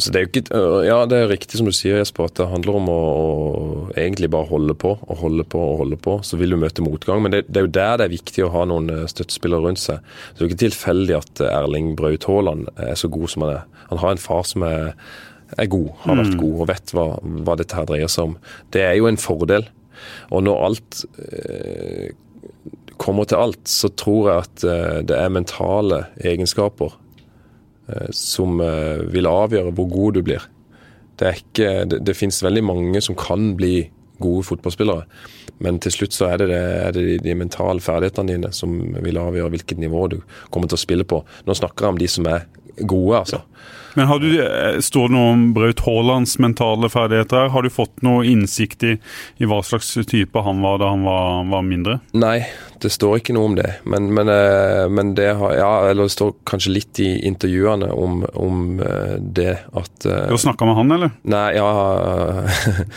Så 0.00 0.08
det 0.12 0.18
er 0.18 0.24
jo 0.24 0.30
ikke, 0.30 0.42
øh, 0.56 0.86
ja, 0.86 0.98
det 1.08 1.18
er 1.18 1.28
riktig 1.28 1.58
som 1.58 1.66
du 1.68 1.74
sier, 1.76 1.98
Jesper, 2.00 2.30
at 2.30 2.38
det 2.38 2.46
handler 2.48 2.78
om 2.78 2.86
å, 2.88 3.00
å 3.12 3.64
egentlig 3.92 4.30
bare 4.32 4.48
holde 4.48 4.76
på 4.78 4.94
og 4.96 5.18
holde 5.20 5.44
på 5.44 5.60
og 5.60 5.82
holde 5.82 5.98
på. 6.00 6.14
Så 6.24 6.38
vil 6.40 6.54
du 6.54 6.58
møte 6.60 6.84
motgang. 6.84 7.20
Men 7.24 7.34
det, 7.34 7.42
det 7.50 7.60
er 7.60 7.66
jo 7.66 7.74
der 7.76 7.98
det 8.00 8.06
er 8.06 8.14
viktig 8.14 8.46
å 8.46 8.52
ha 8.54 8.64
noen 8.68 8.88
øh, 8.92 9.02
støttespillere 9.10 9.66
rundt 9.66 9.82
seg. 9.82 10.00
Så 10.00 10.38
det 10.38 10.40
er 10.40 10.46
jo 10.46 10.50
ikke 10.52 10.62
tilfeldig 10.64 11.18
at 11.18 11.44
øh, 11.44 11.50
Erling 11.50 11.92
Braut 11.98 12.24
Haaland 12.28 12.72
er 12.80 12.96
så 12.96 13.12
god 13.12 13.34
som 13.34 13.44
han 13.44 13.54
er. 13.58 13.68
Han 13.90 14.00
har 14.00 14.16
en 14.16 14.24
far 14.24 14.48
som 14.48 14.64
er, 14.64 14.94
er 15.60 15.70
god, 15.76 15.92
har 16.06 16.20
vært 16.22 16.40
god 16.40 16.64
og 16.64 16.72
vet 16.72 16.96
hva, 16.96 17.06
hva 17.44 17.60
dette 17.60 17.76
her 17.76 17.88
dreier 17.92 18.12
seg 18.12 18.32
om. 18.32 18.38
Det 18.72 18.86
er 18.86 18.96
jo 18.96 19.10
en 19.10 19.20
fordel. 19.20 19.68
Og 20.32 20.46
når 20.48 20.66
alt 20.70 21.04
øh, 21.20 22.08
kommer 23.00 23.28
til 23.28 23.40
alt, 23.40 23.62
så 23.68 23.88
tror 23.88 24.28
jeg 24.28 24.46
at 24.46 24.64
øh, 24.64 24.98
det 25.08 25.16
er 25.18 25.32
mentale 25.32 26.04
egenskaper 26.20 26.94
eh, 27.88 28.10
som 28.16 28.60
eh, 28.60 29.04
vil 29.12 29.30
avgjøre 29.30 29.74
hvor 29.76 29.88
god 29.92 30.18
du 30.18 30.22
blir. 30.26 30.46
Det, 31.18 31.28
er 31.28 31.40
ikke, 31.40 31.72
det, 31.90 32.02
det 32.06 32.16
finnes 32.18 32.42
veldig 32.44 32.64
mange 32.64 33.02
som 33.04 33.18
kan 33.18 33.52
bli 33.58 33.90
gode 34.22 34.46
fotballspillere, 34.46 35.06
men 35.62 35.80
til 35.82 35.94
slutt 35.94 36.14
så 36.14 36.28
er 36.30 36.42
det, 36.42 36.48
det, 36.52 36.60
er 36.62 36.94
det 36.94 37.04
de, 37.08 37.16
de 37.24 37.34
mentale 37.38 37.82
ferdighetene 37.82 38.36
dine 38.36 38.50
som 38.54 38.76
vil 39.02 39.18
avgjøre 39.18 39.50
hvilket 39.54 39.82
nivå 39.82 40.06
du 40.12 40.20
kommer 40.54 40.70
til 40.70 40.78
å 40.78 40.84
spille 40.84 41.06
på. 41.08 41.22
Nå 41.46 41.56
snakker 41.58 41.86
jeg 41.86 41.94
om 41.96 42.02
de 42.02 42.10
som 42.10 42.28
er 42.30 42.46
gode, 42.78 43.18
altså. 43.18 43.42
Men 43.94 44.06
har 44.08 44.18
du, 44.18 44.28
eh, 44.42 44.78
Står 44.80 45.08
det 45.08 45.16
noe 45.16 45.32
om 45.34 45.46
Braut 45.54 45.80
Haalands 45.86 46.38
mentale 46.38 46.88
ferdigheter? 46.92 47.36
her? 47.44 47.48
Har 47.54 47.62
du 47.62 47.70
fått 47.70 48.02
noe 48.02 48.24
innsikt 48.26 48.82
i, 48.88 48.96
i 49.38 49.48
hva 49.48 49.62
slags 49.64 49.94
type 50.08 50.42
han 50.42 50.62
var 50.62 50.78
da 50.82 50.92
han 50.92 51.04
var, 51.04 51.44
var 51.50 51.62
mindre? 51.66 51.98
Nei, 52.16 52.44
det 52.82 52.90
står 52.92 53.20
ikke 53.20 53.34
noe 53.36 53.50
om 53.50 53.56
det. 53.58 53.68
Men, 53.84 54.08
men, 54.14 54.28
eh, 54.32 54.88
men 54.88 55.14
det 55.18 55.32
har 55.38 55.54
Ja, 55.58 55.72
eller 55.90 56.08
det 56.08 56.14
står 56.16 56.32
kanskje 56.48 56.72
litt 56.72 57.00
i 57.04 57.10
intervjuene 57.28 57.90
om, 57.92 58.22
om 58.34 58.80
eh, 58.80 59.16
det 59.20 59.58
at 59.72 60.06
Du 60.06 60.34
har 60.34 60.40
snakka 60.40 60.66
med 60.68 60.78
han, 60.80 60.94
eller? 60.96 61.12
Nei, 61.28 61.44
ja 61.58 61.68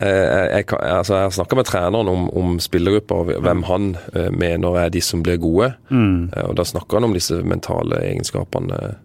jeg, 0.00 0.50
jeg, 0.52 0.66
altså, 0.72 1.14
jeg 1.14 1.28
har 1.28 1.36
snakka 1.38 1.58
med 1.58 1.68
treneren 1.68 2.10
om, 2.10 2.26
om 2.36 2.58
spillergrupper 2.62 3.22
og 3.22 3.32
hvem 3.44 3.64
han 3.68 3.92
eh, 4.14 4.28
mener 4.34 4.78
er 4.82 4.92
de 4.92 5.02
som 5.04 5.22
blir 5.24 5.40
gode. 5.42 5.72
Mm. 5.90 6.32
og 6.48 6.54
Da 6.58 6.66
snakker 6.66 6.98
han 6.98 7.08
om 7.10 7.16
disse 7.16 7.40
mentale 7.46 8.02
egenskapene. 8.10 8.96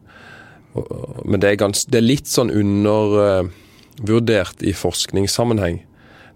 Men 1.26 1.42
det 1.42 1.50
er, 1.50 1.56
gans, 1.60 1.86
det 1.90 1.98
er 2.02 2.06
litt 2.06 2.28
sånn 2.30 2.52
undervurdert 2.54 4.62
i 4.62 4.74
forskningssammenheng. 4.78 5.82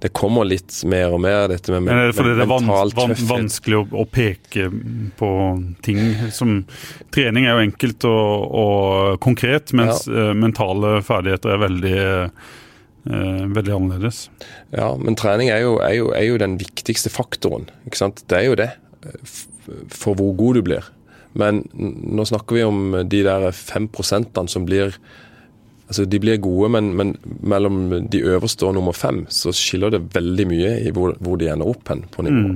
Det 0.01 0.09
kommer 0.17 0.47
litt 0.49 0.73
mer 0.89 1.13
og 1.13 1.21
mer, 1.21 1.45
dette 1.51 1.69
med 1.69 1.83
men, 1.85 1.93
er 1.93 2.09
det 2.09 2.15
fordi 2.17 2.33
det 2.39 2.45
er 2.47 2.49
vans 2.49 2.95
van, 2.97 3.13
vanskelig 3.29 3.77
å, 3.77 3.83
å 4.01 4.03
peke 4.09 4.65
på 5.19 5.29
ting 5.85 5.99
som 6.33 6.63
Trening 7.13 7.45
er 7.45 7.53
jo 7.53 7.61
enkelt 7.67 8.01
og, 8.09 8.47
og 8.63 9.21
konkret, 9.21 9.69
mens 9.77 10.09
ja. 10.09 10.31
mentale 10.33 11.05
ferdigheter 11.05 11.53
er 11.53 11.61
veldig, 11.67 11.99
eh, 12.01 13.45
veldig 13.59 13.73
annerledes. 13.77 14.17
Ja, 14.73 14.97
men 14.97 15.13
trening 15.21 15.53
er 15.53 15.61
jo, 15.67 15.77
er, 15.85 15.93
jo, 15.99 16.09
er 16.17 16.25
jo 16.31 16.41
den 16.41 16.57
viktigste 16.57 17.13
faktoren. 17.13 17.69
Det 17.85 18.35
er 18.39 18.45
jo 18.47 18.57
det, 18.57 18.71
for 19.93 20.17
hvor 20.17 20.33
god 20.39 20.53
du 20.57 20.61
blir. 20.71 20.83
Men 21.37 21.63
nå 21.73 22.25
snakker 22.27 22.57
vi 22.57 22.63
om 22.67 22.95
de 23.07 23.21
der 23.23 23.51
fem 23.55 23.89
prosentene 23.91 24.51
som 24.51 24.67
blir 24.67 24.97
Altså, 25.91 26.05
De 26.07 26.21
blir 26.23 26.37
gode, 26.39 26.69
men, 26.71 26.93
men 26.95 27.09
mellom 27.43 27.89
de 28.07 28.21
øverste 28.23 28.63
og 28.63 28.77
nummer 28.77 28.95
fem 28.95 29.25
så 29.27 29.51
skiller 29.51 29.91
det 29.91 30.05
veldig 30.13 30.45
mye 30.47 30.69
i 30.87 30.93
hvor, 30.95 31.17
hvor 31.19 31.35
de 31.35 31.49
ender 31.51 31.67
opp 31.67 31.91
hen 31.91 32.05
på 32.13 32.23
nivå. 32.23 32.53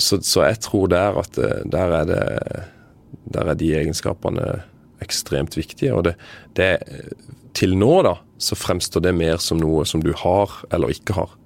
Så, 0.00 0.16
så 0.24 0.46
jeg 0.46 0.62
tror 0.64 0.88
der 0.88 1.18
at 1.20 1.36
eh, 1.36 1.60
der 1.68 1.92
er 1.98 2.08
det 2.08 2.22
Der 3.34 3.50
er 3.52 3.54
de 3.54 3.68
egenskapene 3.76 4.62
ekstremt 5.04 5.56
viktige. 5.56 5.92
Og 5.94 6.04
det, 6.04 6.14
det 6.56 6.78
Til 7.54 7.76
nå, 7.76 8.02
da, 8.02 8.14
så 8.38 8.56
fremstår 8.56 9.04
det 9.04 9.14
mer 9.14 9.36
som 9.36 9.60
noe 9.60 9.84
som 9.84 10.00
du 10.02 10.12
har 10.16 10.56
eller 10.72 10.88
ikke 10.94 11.18
har. 11.18 11.36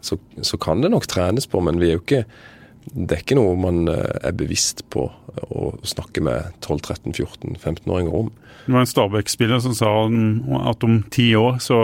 Så, 0.00 0.16
så 0.42 0.56
kan 0.56 0.80
det 0.80 0.90
nok 0.90 1.06
trenes 1.10 1.46
på, 1.46 1.60
men 1.60 1.80
vi 1.80 1.90
er 1.90 1.98
jo 1.98 2.04
ikke 2.04 2.24
det 2.94 3.16
er 3.16 3.22
ikke 3.24 3.38
noe 3.38 3.56
man 3.58 3.86
eh, 3.90 4.18
er 4.26 4.36
bevisst 4.38 4.84
på 4.94 5.08
å 5.46 5.70
snakke 5.86 6.22
med 6.24 6.54
12-13-14-15-åringer 6.64 8.14
om. 8.14 8.30
Det 8.66 8.74
var 8.74 8.82
en 8.82 8.90
Stabæk-spiller 8.90 9.60
som 9.62 9.74
sa 9.76 9.90
at 10.70 10.86
om 10.86 11.00
ti 11.12 11.28
år 11.38 11.60
så 11.62 11.80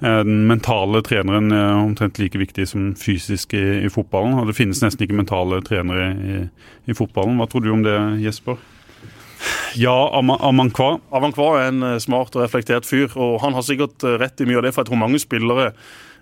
er 0.00 0.24
den 0.24 0.46
mentale 0.48 1.02
treneren 1.04 1.52
eh, 1.52 1.78
omtrent 1.82 2.20
like 2.22 2.38
viktig 2.40 2.66
som 2.70 2.92
fysisk 2.98 3.54
i, 3.58 3.64
i 3.84 3.90
fotballen. 3.92 4.38
Og 4.40 4.48
det 4.48 4.56
finnes 4.58 4.80
nesten 4.84 5.06
ikke 5.06 5.18
mentale 5.18 5.60
trenere 5.66 6.10
i, 6.14 6.42
i 6.90 6.96
fotballen. 6.96 7.38
Hva 7.40 7.48
tror 7.50 7.66
du 7.66 7.72
om 7.74 7.84
det, 7.86 7.96
Jesper? 8.24 8.60
Ja, 9.80 9.96
Amankwa. 10.16 10.98
Amankwa. 11.14 11.50
Er 11.58 11.72
en 11.72 11.82
eh, 11.94 11.98
smart 12.02 12.36
og 12.36 12.46
reflektert 12.46 12.88
fyr, 12.88 13.10
og 13.18 13.40
han 13.44 13.56
har 13.56 13.66
sikkert 13.66 14.06
rett 14.22 14.40
i 14.40 14.48
mye 14.48 14.62
av 14.62 14.66
det. 14.68 14.74
For 14.76 14.84
jeg 14.84 14.92
tror 14.92 15.04
mange 15.04 15.20
spillere, 15.22 15.72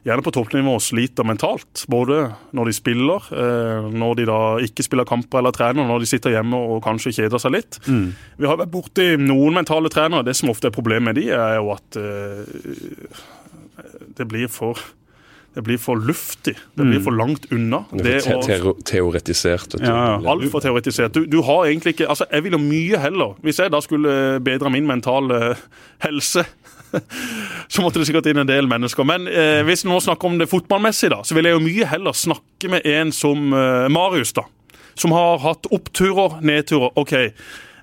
gjerne 0.08 0.24
på 0.24 0.32
toppnivå, 0.34 0.74
sliter 0.82 1.26
mentalt. 1.28 1.84
Både 1.90 2.20
når 2.56 2.70
de 2.70 2.76
spiller, 2.76 3.30
eh, 3.32 3.88
når 3.92 4.18
de 4.18 4.28
da 4.28 4.40
ikke 4.64 4.86
spiller 4.86 5.08
kamper 5.08 5.42
eller 5.42 5.54
trener, 5.54 5.86
når 5.88 6.04
de 6.04 6.10
sitter 6.10 6.36
hjemme 6.36 6.58
og 6.58 6.82
kanskje 6.84 7.14
kjeder 7.20 7.42
seg 7.42 7.54
litt. 7.54 7.80
Vi 7.86 8.48
har 8.48 8.60
vært 8.60 8.72
borti 8.74 9.10
noen 9.20 9.60
mentale 9.60 9.92
trenere. 9.92 10.26
Det 10.26 10.36
som 10.38 10.52
ofte 10.52 10.70
er 10.70 10.76
problemet 10.76 11.12
med 11.12 11.20
de, 11.20 11.28
er 11.34 11.58
jo 11.60 11.72
at 11.76 12.00
eh, 12.00 13.18
det 14.18 14.26
blir 14.28 14.48
for 14.52 14.78
det 15.58 15.64
blir 15.66 15.78
for 15.80 15.98
luftig. 15.98 16.52
Det 16.76 16.84
blir 16.86 17.00
for 17.02 17.10
langt 17.10 17.48
unna. 17.50 17.80
Det 17.90 18.12
er 18.20 18.20
te 18.22 18.34
te 18.44 18.72
teoretisert. 18.92 19.74
Ja, 19.80 19.88
ja. 19.88 20.18
Altfor 20.30 20.62
teoretisert. 20.62 21.16
Du, 21.16 21.24
du 21.26 21.40
har 21.42 21.66
egentlig 21.66 21.96
ikke 21.96 22.06
Altså, 22.12 22.28
jeg 22.30 22.44
ville 22.44 22.60
mye 22.62 23.00
heller 23.02 23.34
Hvis 23.42 23.58
jeg 23.58 23.72
da 23.72 23.80
skulle 23.82 24.12
bedre 24.44 24.70
min 24.70 24.86
mentale 24.86 25.56
helse 26.04 26.44
så 27.72 27.84
måtte 27.84 28.00
det 28.00 28.08
sikkert 28.08 28.28
inn 28.30 28.42
en 28.42 28.50
del 28.50 28.68
mennesker. 28.70 29.06
Men 29.08 29.28
eh, 29.30 29.62
hvis 29.68 29.84
vi 29.84 29.92
nå 29.92 30.00
snakker 30.04 30.30
om 30.30 30.38
det 30.40 30.50
fotballmessig, 30.50 31.12
da, 31.14 31.22
så 31.26 31.36
vil 31.36 31.48
jeg 31.48 31.58
jo 31.58 31.64
mye 31.64 31.88
heller 31.92 32.16
snakke 32.16 32.72
med 32.72 32.86
en 32.88 33.14
som 33.14 33.52
eh, 33.52 33.88
Marius, 33.92 34.34
da. 34.38 34.46
Som 34.98 35.14
har 35.14 35.38
hatt 35.44 35.68
oppturer, 35.74 36.40
nedturer. 36.42 36.90
OK, 36.98 37.14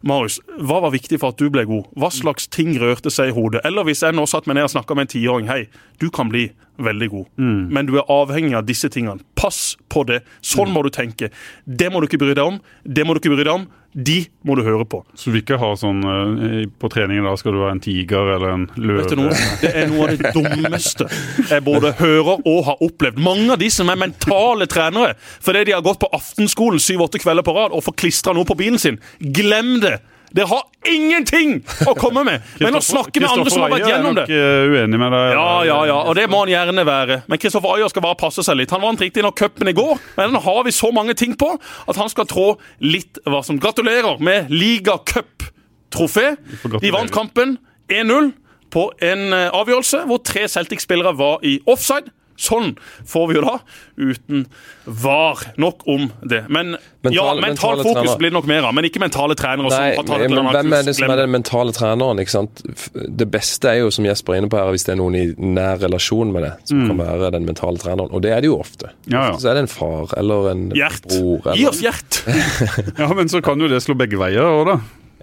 Marius, 0.05 0.37
hva 0.61 0.81
var 0.83 0.93
viktig 0.93 1.17
for 1.21 1.33
at 1.33 1.39
du 1.41 1.47
ble 1.49 1.63
god? 1.69 1.87
Hva 1.97 2.11
slags 2.13 2.49
ting 2.51 2.75
rørte 2.81 3.13
seg 3.13 3.31
i 3.31 3.35
hodet? 3.35 3.63
Eller 3.65 3.87
hvis 3.87 4.03
jeg 4.05 4.15
nå 4.15 4.27
satt 4.29 4.49
meg 4.49 4.59
ned 4.59 4.67
og 4.67 4.75
snakka 4.75 4.97
med 4.97 5.07
en 5.07 5.13
tiåring. 5.15 5.49
Hei, 5.49 5.65
du 6.03 6.11
kan 6.13 6.29
bli 6.29 6.49
veldig 6.77 7.09
god, 7.11 7.25
men 7.39 7.87
du 7.87 7.95
er 7.99 8.11
avhengig 8.11 8.55
av 8.57 8.65
disse 8.67 8.89
tingene. 8.91 9.23
Pass 9.35 9.75
på 9.91 10.03
det. 10.07 10.21
Sånn 10.43 10.71
må 10.73 10.83
du 10.85 10.91
tenke. 10.93 11.31
Det 11.65 11.91
må 11.91 12.01
du 12.01 12.09
ikke 12.09 12.21
bry 12.21 12.33
deg 12.33 12.43
om. 12.43 12.61
Det 12.83 13.05
må 13.05 13.15
du 13.15 13.21
ikke 13.21 13.33
bry 13.35 13.43
deg 13.43 13.53
om. 13.53 13.67
De 13.95 14.17
må 14.43 14.57
du 14.59 14.63
høre 14.65 14.83
på. 14.91 14.99
Så 15.15 15.29
du 15.29 15.37
vil 15.37 15.43
ikke 15.45 15.59
ha 15.61 15.69
sånn 15.79 16.01
eh, 16.03 16.65
På 16.67 16.89
treningen 16.91 17.23
da 17.23 17.31
skal 17.39 17.53
du 17.55 17.61
være 17.61 17.77
en 17.77 17.83
tiger 17.83 18.31
eller 18.33 18.51
en 18.51 18.65
løve? 18.75 19.05
Det 19.07 19.69
er 19.71 19.87
noe 19.87 20.09
av 20.09 20.17
det 20.19 20.33
dummeste 20.35 21.07
jeg 21.47 21.63
både 21.63 21.93
hører 22.01 22.43
og 22.43 22.59
har 22.67 22.83
opplevd. 22.83 23.21
Mange 23.23 23.53
av 23.55 23.61
de 23.61 23.69
som 23.71 23.87
er 23.91 24.01
mentale 24.01 24.67
trenere 24.67 25.15
fordi 25.39 25.63
de 25.69 25.77
har 25.77 25.85
gått 25.85 26.01
på 26.03 26.11
aftenskolen 26.15 26.83
syv-åtte 26.83 27.23
kvelder 27.23 27.47
på 27.47 27.55
rad 27.55 27.71
og 27.71 27.85
får 27.87 27.95
klistra 28.03 28.35
noe 28.35 28.47
på 28.47 28.59
bilen 28.59 28.81
sin. 28.81 28.99
Glem 29.19 29.77
det! 29.85 30.01
Dere 30.35 30.49
har 30.51 30.63
ingenting 30.91 31.61
å 31.87 31.93
komme 31.95 32.25
med! 32.27 32.43
Men 32.63 32.75
å 32.75 32.81
snakke 32.83 33.21
med 33.23 33.29
andre 33.29 33.53
som 33.53 33.63
har 33.63 33.71
vært 33.71 33.87
gjennom 33.87 34.17
det 34.17 34.25
er 34.25 34.33
nok 34.33 34.33
eh, 34.35 34.73
uenig 34.75 34.99
med 34.99 35.15
deg. 35.15 35.27
ja, 35.37 35.49
ja, 35.69 35.77
ja, 35.87 35.99
og 36.09 36.17
det 36.17 36.25
må 36.31 36.41
han 36.43 36.51
gjerne 36.51 36.85
være. 36.87 37.19
Men 37.31 37.39
Kristoffer 37.39 37.75
Ayer 37.77 37.91
skal 37.93 38.03
bare 38.03 38.19
passe 38.19 38.43
seg 38.43 38.59
litt. 38.59 38.73
Han 38.75 38.83
vant 38.83 39.03
riktignok 39.03 39.37
cupen 39.39 39.71
i 39.71 39.75
går, 39.77 39.95
men 40.17 40.33
den 40.33 40.43
har 40.43 40.59
vi 40.67 40.75
så 40.75 40.91
mange 40.95 41.15
ting 41.15 41.37
på 41.39 41.53
at 41.55 42.01
han 42.01 42.11
skal 42.11 42.27
trå 42.27 42.49
litt 42.83 43.21
varsomt. 43.23 43.63
Gratulerer 43.63 44.19
med 44.23 44.51
ligacuptrofé. 44.51 46.33
De 46.81 46.91
vant 46.93 47.15
kampen 47.15 47.55
1-0 47.87 48.33
på 48.75 48.89
en 49.07 49.31
eh, 49.31 49.47
avgjørelse 49.55 50.03
hvor 50.09 50.19
tre 50.25 50.49
Celtic-spillere 50.51 51.15
var 51.15 51.43
i 51.47 51.57
offside. 51.71 52.11
Sånn 52.35 52.73
får 53.07 53.27
vi 53.29 53.35
jo 53.37 53.41
da, 53.45 53.53
uten 53.95 54.41
var. 54.85 55.39
Nok 55.61 55.85
om 55.87 56.09
det. 56.27 56.41
Men 56.51 56.73
mental, 57.05 57.13
ja, 57.15 57.23
mental 57.39 57.79
fokus 57.79 57.93
trener. 57.93 58.17
blir 58.19 58.33
det 58.33 58.35
nok 58.35 58.49
mer 58.49 58.67
av, 58.67 58.73
men 58.75 58.87
ikke 58.89 58.99
mentale 58.99 59.37
trenere. 59.39 59.69
Nei, 59.71 60.19
men 60.27 60.49
hvem 60.51 60.75
er 60.75 60.83
det 60.89 60.95
som 60.97 61.13
er 61.13 61.21
den 61.21 61.31
mentale 61.31 61.71
treneren? 61.75 62.19
ikke 62.19 62.33
sant? 62.35 62.63
Det 62.93 63.27
beste 63.31 63.71
er 63.71 63.79
jo, 63.85 63.91
som 63.95 64.07
Jesper 64.07 64.35
er 64.35 64.43
inne 64.43 64.51
på 64.51 64.59
her, 64.59 64.67
hvis 64.75 64.83
det 64.87 64.95
er 64.97 64.99
noen 64.99 65.15
i 65.15 65.23
nær 65.39 65.79
relasjon 65.85 66.33
med 66.35 66.43
det, 66.43 66.51
som 66.67 66.83
kan 66.89 66.99
være 66.99 67.31
den 67.37 67.47
mentale 67.47 67.79
treneren. 67.81 68.11
Og 68.11 68.25
det 68.25 68.35
er 68.35 68.43
det 68.43 68.51
jo 68.51 68.59
ofte. 68.59 68.91
Ja, 69.07 69.29
ja. 69.31 69.39
Så 69.39 69.49
er 69.53 69.59
det 69.61 69.65
en 69.65 69.71
far 69.71 70.11
eller 70.19 70.51
en 70.51 70.67
hjert. 70.75 71.07
bror. 71.07 71.53
Gi 71.55 71.67
oss 71.71 71.79
Gjert! 71.85 72.21
Ja, 72.99 73.07
Men 73.15 73.29
så 73.31 73.39
kan 73.45 73.59
jo 73.61 73.67
det 73.71 73.79
slå 73.83 73.95
begge 73.97 74.19
veier 74.19 74.43
òg, 74.43 74.67
da. 74.73 74.77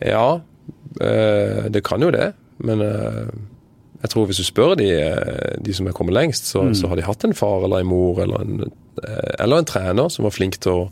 ja, 0.06 0.26
eh, 1.00 1.68
det 1.72 1.82
kan 1.84 2.00
jo 2.04 2.10
det. 2.14 2.32
Men 2.62 2.80
eh, 2.84 3.26
jeg 4.02 4.10
tror 4.10 4.28
hvis 4.28 4.40
du 4.42 4.46
spør 4.46 4.76
de, 4.78 4.88
eh, 4.98 5.58
de 5.62 5.74
som 5.76 5.86
er 5.86 5.94
kommet 5.96 6.16
lengst, 6.16 6.48
så, 6.50 6.64
så 6.74 6.90
har 6.90 6.98
de 6.98 7.06
hatt 7.06 7.26
en 7.26 7.36
far 7.38 7.66
eller 7.66 7.82
en 7.82 7.90
mor 7.90 8.18
eller 8.24 8.42
en, 8.42 8.64
eh, 9.02 9.34
eller 9.38 9.62
en 9.62 9.68
trener 9.68 10.10
som 10.10 10.26
var 10.26 10.34
flink 10.34 10.58
til 10.62 10.72
å, 10.74 10.88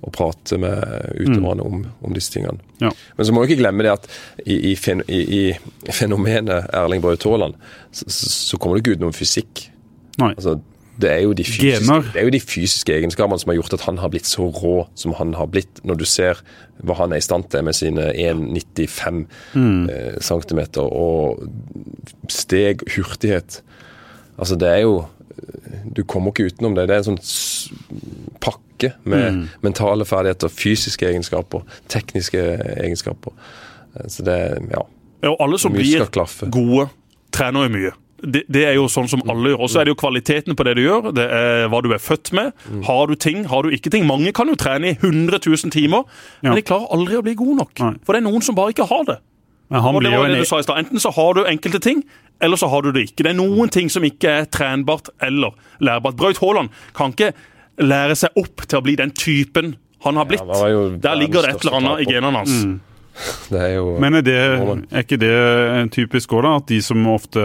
å 0.00 0.12
prate 0.14 0.56
med 0.60 0.78
utøverne 1.18 1.66
om, 1.66 1.82
om 2.00 2.16
disse 2.16 2.32
tingene. 2.32 2.62
Ja. 2.80 2.92
Men 3.18 3.28
så 3.28 3.34
må 3.34 3.42
du 3.42 3.50
ikke 3.50 3.60
glemme 3.60 3.84
det 3.84 3.92
at 3.98 4.08
i, 4.46 4.56
i, 4.72 4.74
fen, 4.80 5.04
i, 5.12 5.20
i 5.42 5.92
fenomenet 5.92 6.70
Erling 6.72 7.04
Braut 7.04 7.28
Haaland, 7.28 7.58
så, 7.92 8.08
så 8.08 8.60
kommer 8.60 8.78
det 8.78 8.86
ikke 8.86 8.96
ut 8.96 9.04
noen 9.04 9.16
fysikk. 9.16 9.66
Nei. 10.22 10.32
Altså, 10.32 10.56
det 10.98 11.10
er, 11.12 11.20
jo 11.22 11.34
de 11.36 11.44
fysiske, 11.46 11.96
det 12.12 12.18
er 12.20 12.26
jo 12.26 12.32
de 12.34 12.40
fysiske 12.42 12.94
egenskapene 12.94 13.38
som 13.38 13.52
har 13.52 13.58
gjort 13.60 13.76
at 13.76 13.84
han 13.86 14.00
har 14.02 14.10
blitt 14.10 14.26
så 14.26 14.48
rå 14.50 14.74
som 14.98 15.14
han 15.14 15.36
har 15.38 15.46
blitt. 15.52 15.78
Når 15.86 16.00
du 16.00 16.04
ser 16.08 16.40
hva 16.82 16.96
han 16.98 17.14
er 17.14 17.22
i 17.22 17.24
stand 17.24 17.46
til 17.52 17.62
med 17.66 17.76
sine 17.78 18.08
1,95 18.10 19.20
mm. 19.54 19.84
cm 20.26 20.60
og 20.82 21.44
steg, 22.32 22.82
hurtighet. 22.96 23.60
Altså, 24.38 24.58
det 24.58 24.72
er 24.74 24.82
jo 24.86 25.06
Du 25.94 26.02
kommer 26.02 26.32
ikke 26.32 26.50
utenom 26.50 26.74
det. 26.74 26.88
Det 26.90 26.96
er 26.96 27.04
en 27.04 27.14
sånn 27.14 28.38
pakke 28.42 28.90
med 29.06 29.44
mentale 29.62 30.04
ferdigheter, 30.06 30.50
fysiske 30.50 31.06
egenskaper, 31.06 31.62
tekniske 31.88 32.42
egenskaper. 32.82 33.34
Eh, 33.94 34.08
Så 34.08 34.26
det 34.26 34.38
Ja. 34.70 34.82
Ja, 35.22 35.30
og 35.30 35.40
alle 35.40 35.58
som 35.58 35.72
blir 35.72 36.04
gode, 36.50 36.88
trener 37.34 37.66
jo 37.66 37.70
mye. 37.74 37.92
Det, 38.18 38.42
det 38.50 38.64
er 38.66 38.74
jo 38.74 38.88
sånn 38.90 39.06
som 39.10 39.22
alle 39.30 39.52
gjør. 39.52 39.60
Og 39.62 39.70
så 39.70 39.80
er 39.80 39.86
det 39.86 39.92
jo 39.94 39.98
kvaliteten 40.00 40.56
på 40.58 40.64
det 40.66 40.74
du 40.78 40.82
gjør. 40.82 41.10
Det 41.14 41.26
er 41.38 41.68
hva 41.70 41.80
du 41.84 41.92
er 41.94 42.02
født 42.02 42.32
med. 42.34 42.50
Mm. 42.66 42.82
Har 42.88 43.06
du 43.06 43.14
ting, 43.14 43.44
har 43.50 43.62
du 43.62 43.74
ikke 43.74 43.92
ting. 43.94 44.06
Mange 44.08 44.32
kan 44.34 44.50
jo 44.50 44.56
trene 44.58 44.92
i 44.92 44.96
100 44.98 45.38
000 45.44 45.74
timer, 45.74 46.06
men 46.42 46.58
de 46.58 46.64
klarer 46.66 46.90
aldri 46.94 47.18
å 47.20 47.24
bli 47.26 47.36
gode 47.38 47.60
nok. 47.60 47.84
For 48.02 48.14
det 48.16 48.22
er 48.22 48.26
noen 48.26 48.44
som 48.44 48.58
bare 48.58 48.74
ikke 48.74 48.88
har 48.90 49.06
det. 49.08 49.20
Men 49.68 49.84
han 49.84 49.98
Og 49.98 50.02
det 50.02 50.10
var 50.14 50.26
det 50.26 50.38
en 50.38 50.42
du 50.42 50.48
sa 50.48 50.58
i 50.58 50.64
stad. 50.64 50.80
Enten 50.80 51.02
så 51.02 51.12
har 51.14 51.36
du 51.36 51.44
enkelte 51.44 51.80
ting, 51.84 52.02
eller 52.40 52.56
så 52.56 52.70
har 52.72 52.82
du 52.82 52.90
det 52.94 53.04
ikke. 53.10 53.22
Det 53.26 53.32
er 53.34 53.38
noen 53.38 53.70
ting 53.72 53.90
som 53.92 54.04
ikke 54.06 54.40
er 54.40 54.48
trenbart 54.50 55.10
eller 55.22 55.54
lærbart. 55.84 56.16
Braut 56.16 56.40
Haaland 56.40 56.72
kan 56.96 57.12
ikke 57.12 57.34
lære 57.78 58.16
seg 58.18 58.38
opp 58.40 58.64
til 58.66 58.80
å 58.80 58.84
bli 58.86 58.96
den 58.98 59.12
typen 59.14 59.76
han 60.06 60.18
har 60.18 60.28
blitt. 60.30 60.42
Ja, 60.46 60.88
Der 61.02 61.18
ligger 61.18 61.42
det 61.42 61.56
et 61.56 61.64
eller 61.66 61.78
annet 61.80 62.04
i 62.04 62.12
genene 62.12 62.38
hans. 62.42 62.54
Det 62.64 62.87
er 63.58 63.74
jo 63.76 63.98
Men 64.00 64.18
er, 64.18 64.24
det, 64.26 64.38
er 64.38 65.04
ikke 65.04 65.20
det 65.20 65.34
typisk 65.94 66.32
òg, 66.36 66.44
da? 66.46 66.56
At 66.60 66.70
de 66.70 66.80
som 66.84 67.06
ofte 67.10 67.42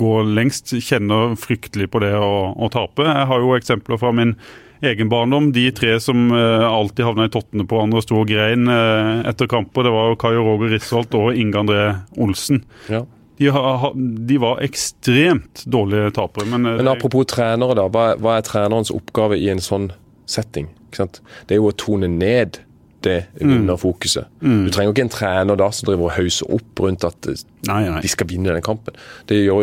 går 0.00 0.34
lengst, 0.38 0.74
kjenner 0.84 1.36
fryktelig 1.40 1.90
på 1.92 2.02
det 2.04 2.14
å, 2.16 2.50
å 2.54 2.72
tape? 2.72 3.06
Jeg 3.06 3.30
har 3.30 3.44
jo 3.46 3.54
eksempler 3.58 4.00
fra 4.00 4.12
min 4.16 4.36
egen 4.80 5.10
barndom. 5.12 5.52
De 5.52 5.66
tre 5.76 6.00
som 6.00 6.30
eh, 6.32 6.66
alltid 6.66 7.04
havna 7.04 7.28
i 7.28 7.32
tottene 7.32 7.66
på 7.68 7.76
hverandre 7.76 8.00
og 8.00 8.06
sto 8.06 8.20
og 8.22 8.28
grein 8.30 8.68
eh, 8.70 9.22
etter 9.30 9.50
kamper, 9.50 9.86
det 9.86 9.94
var 9.94 10.12
jo 10.12 10.20
Kai 10.20 10.34
Roger 10.38 10.74
Risholt 10.74 11.16
og 11.18 11.32
Inge 11.36 11.64
André 11.64 11.86
Olsen. 12.18 12.64
ja. 12.90 13.04
De, 13.40 13.46
har, 13.48 13.94
de 13.96 14.36
var 14.36 14.58
ekstremt 14.60 15.62
dårlige 15.64 16.10
tapere. 16.12 16.44
Men, 16.44 16.66
eh, 16.68 16.74
Men 16.76 16.90
apropos 16.92 17.24
trenere, 17.24 17.72
da. 17.78 17.86
Hva 17.88 18.02
er, 18.10 18.18
hva 18.20 18.34
er 18.36 18.44
trenerens 18.44 18.92
oppgave 18.92 19.38
i 19.40 19.46
en 19.48 19.62
sånn 19.64 19.86
setting? 20.28 20.68
Det 20.92 21.54
er 21.54 21.62
jo 21.62 21.70
å 21.70 21.72
tone 21.72 22.10
ned 22.12 22.58
det 23.06 23.16
vinnerfokuset. 23.40 24.26
Du 24.40 24.68
trenger 24.72 24.92
ikke 24.92 25.04
en 25.06 25.12
trener 25.12 25.56
da 25.60 25.70
som 25.72 25.86
driver 25.88 26.08
og 26.10 26.14
hauser 26.18 26.50
opp 26.56 26.82
rundt 26.84 27.04
at 27.08 27.28
eh, 27.32 27.40
Nei, 27.68 27.82
nei. 27.88 28.00
de 28.04 28.08
skal 28.12 28.28
vinne 28.30 28.52
den 28.54 28.64
kampen. 28.64 28.94
Det, 29.28 29.38
jo, 29.44 29.58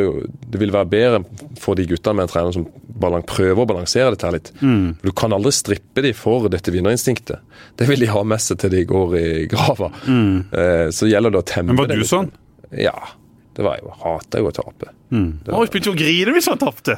det 0.48 0.60
vil 0.62 0.74
være 0.74 0.90
bedre 0.92 1.20
for 1.62 1.78
de 1.80 1.86
guttene 1.90 2.20
med 2.20 2.28
en 2.28 2.34
trener 2.34 2.56
som 2.56 2.68
prøver 2.98 3.62
å 3.62 3.68
balansere 3.70 4.10
dette 4.16 4.32
litt. 4.34 4.52
Du 5.04 5.12
kan 5.18 5.34
aldri 5.36 5.52
strippe 5.54 6.02
de 6.02 6.14
for 6.18 6.50
dette 6.50 6.74
vinnerinstinktet. 6.74 7.40
Det 7.78 7.88
vil 7.90 8.02
de 8.02 8.10
ha 8.10 8.24
med 8.26 8.42
seg 8.42 8.58
til 8.64 8.74
de 8.74 8.84
går 8.90 9.16
i 9.22 9.28
grava. 9.52 9.92
Eh, 10.08 10.88
så 10.94 11.10
gjelder 11.10 11.34
det 11.38 11.42
å 11.44 11.48
temme 11.48 11.74
Men 11.74 11.82
var 11.84 11.92
du 11.94 11.98
det 12.02 12.10
sånn? 12.10 12.32
Ja. 12.74 12.96
Det 13.58 13.64
var 13.66 13.80
jo, 13.82 13.88
jeg 13.90 13.98
hater 14.04 14.44
jo 14.44 14.50
å 14.52 14.54
tape. 14.54 14.92
Marius 15.10 15.72
begynte 15.74 15.90
jo 15.90 15.94
å 15.96 15.98
grine 15.98 16.34
hvis 16.36 16.48
han 16.52 16.60
tapte. 16.62 16.98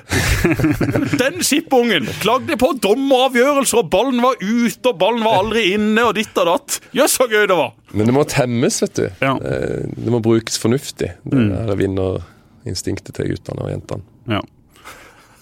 Den 1.22 1.38
skippungen 1.46 2.10
klagde 2.20 2.58
på 2.60 2.74
dommeravgjørelser, 2.84 3.80
og 3.80 3.88
ballen 3.94 4.20
var 4.26 4.36
ute, 4.42 4.92
og 4.92 4.98
ballen 5.00 5.24
var 5.24 5.38
aldri 5.46 5.64
inne, 5.78 6.04
og 6.10 6.18
ditt 6.20 6.36
og 6.42 6.50
datt. 6.52 6.80
Jøss, 7.00 7.16
så 7.16 7.30
gøy 7.32 7.48
det 7.48 7.56
var! 7.56 7.72
Men 7.96 8.12
det 8.12 8.18
må 8.18 8.26
temmes, 8.28 8.82
vet 8.84 9.00
du. 9.00 9.06
Ja. 9.24 9.38
Eh, 9.40 9.88
Det 9.96 10.12
må 10.12 10.20
brukes 10.26 10.60
fornuftig. 10.60 11.14
Det 11.24 11.48
der 11.48 11.80
vinnerinstinktet 11.80 13.16
til 13.16 13.32
guttene 13.32 13.64
og 13.64 13.72
jentene. 13.72 14.04
Ja. 14.36 14.44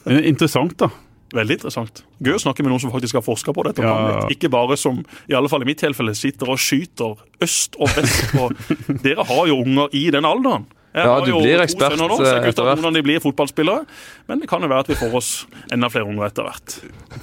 Interessant, 0.08 0.78
da. 0.80 0.92
Veldig 1.36 1.58
interessant. 1.58 2.04
Gøy 2.24 2.38
å 2.38 2.40
snakke 2.40 2.64
med 2.64 2.72
noen 2.72 2.80
som 2.86 2.94
faktisk 2.94 3.18
har 3.20 3.26
forska 3.26 3.52
på 3.58 3.66
dette. 3.68 3.84
Ja. 3.84 4.22
Ikke 4.32 4.48
bare 4.54 4.78
som, 4.80 5.02
i 5.28 5.36
alle 5.36 5.50
fall 5.52 5.66
i 5.66 5.68
mitt 5.68 5.82
tilfelle, 5.82 6.14
sitter 6.16 6.54
og 6.54 6.62
skyter 6.62 7.18
øst 7.44 7.76
og 7.82 7.90
vest. 7.98 8.32
Og 8.40 8.54
dere 9.04 9.26
har 9.28 9.50
jo 9.50 9.58
unger 9.66 9.92
i 9.98 10.06
den 10.14 10.30
alderen. 10.30 10.70
Ja, 10.98 11.18
du 11.24 11.32
blir 11.38 11.62
ekspert, 11.64 11.94
sønner 11.96 12.12
nå, 12.12 12.18
så 12.20 12.28
jeg 12.28 12.42
eh, 12.42 12.50
etter 12.52 12.68
hvert. 12.68 12.86
Av 12.90 12.96
de 12.98 13.04
blir 13.06 13.22
fotballspillere, 13.24 13.86
men 14.32 14.42
det 14.42 14.50
kan 14.50 14.64
jo 14.64 14.70
være 14.72 14.86
at 14.86 14.92
vi 14.92 14.98
får 15.00 15.18
oss 15.20 15.32
enda 15.74 15.90
flere 15.94 16.10
unger 16.10 16.30
etter 16.30 16.48
hvert. 16.48 16.78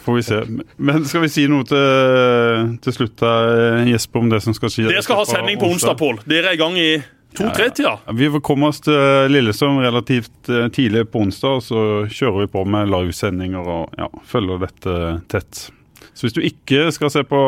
Får 0.05 0.19
vi 0.21 0.25
se. 0.27 0.41
Men 0.77 1.09
skal 1.09 1.25
vi 1.25 1.33
si 1.33 1.49
noe 1.51 1.67
til, 1.69 2.77
til 2.85 2.99
slutt, 2.99 3.25
her, 3.25 3.83
Jesper, 3.91 4.25
om 4.25 4.33
det 4.33 4.41
som 4.45 4.57
skal 4.57 4.73
skje? 4.73 4.89
Dere 4.91 5.05
skal 5.07 5.23
ha 5.23 5.27
sending 5.29 5.61
på 5.61 5.73
onsdag, 5.75 5.99
Pål. 6.01 6.23
Dere 6.29 6.53
er 6.53 6.59
i 6.59 6.61
gang 6.61 6.79
i 6.81 6.89
to-tre-tida. 7.35 7.99
Vi 8.15 8.31
får 8.31 8.43
komme 8.47 8.71
oss 8.71 8.81
til 8.85 9.33
Lillesand 9.33 9.83
relativt 9.83 10.51
eh, 10.51 10.69
tidlig 10.75 11.09
på 11.11 11.25
onsdag, 11.27 11.59
og 11.59 11.65
så 11.67 11.81
kjører 12.11 12.45
vi 12.45 12.53
på 12.55 12.65
med 12.69 12.93
livesendinger 12.93 13.73
og 13.77 13.99
ja, 13.99 14.11
følger 14.29 14.63
dette 14.69 15.01
tett. 15.33 15.65
Så 16.15 16.27
hvis 16.29 16.35
du 16.37 16.41
ikke 16.47 16.93
skal 16.95 17.11
se 17.11 17.25
på 17.27 17.39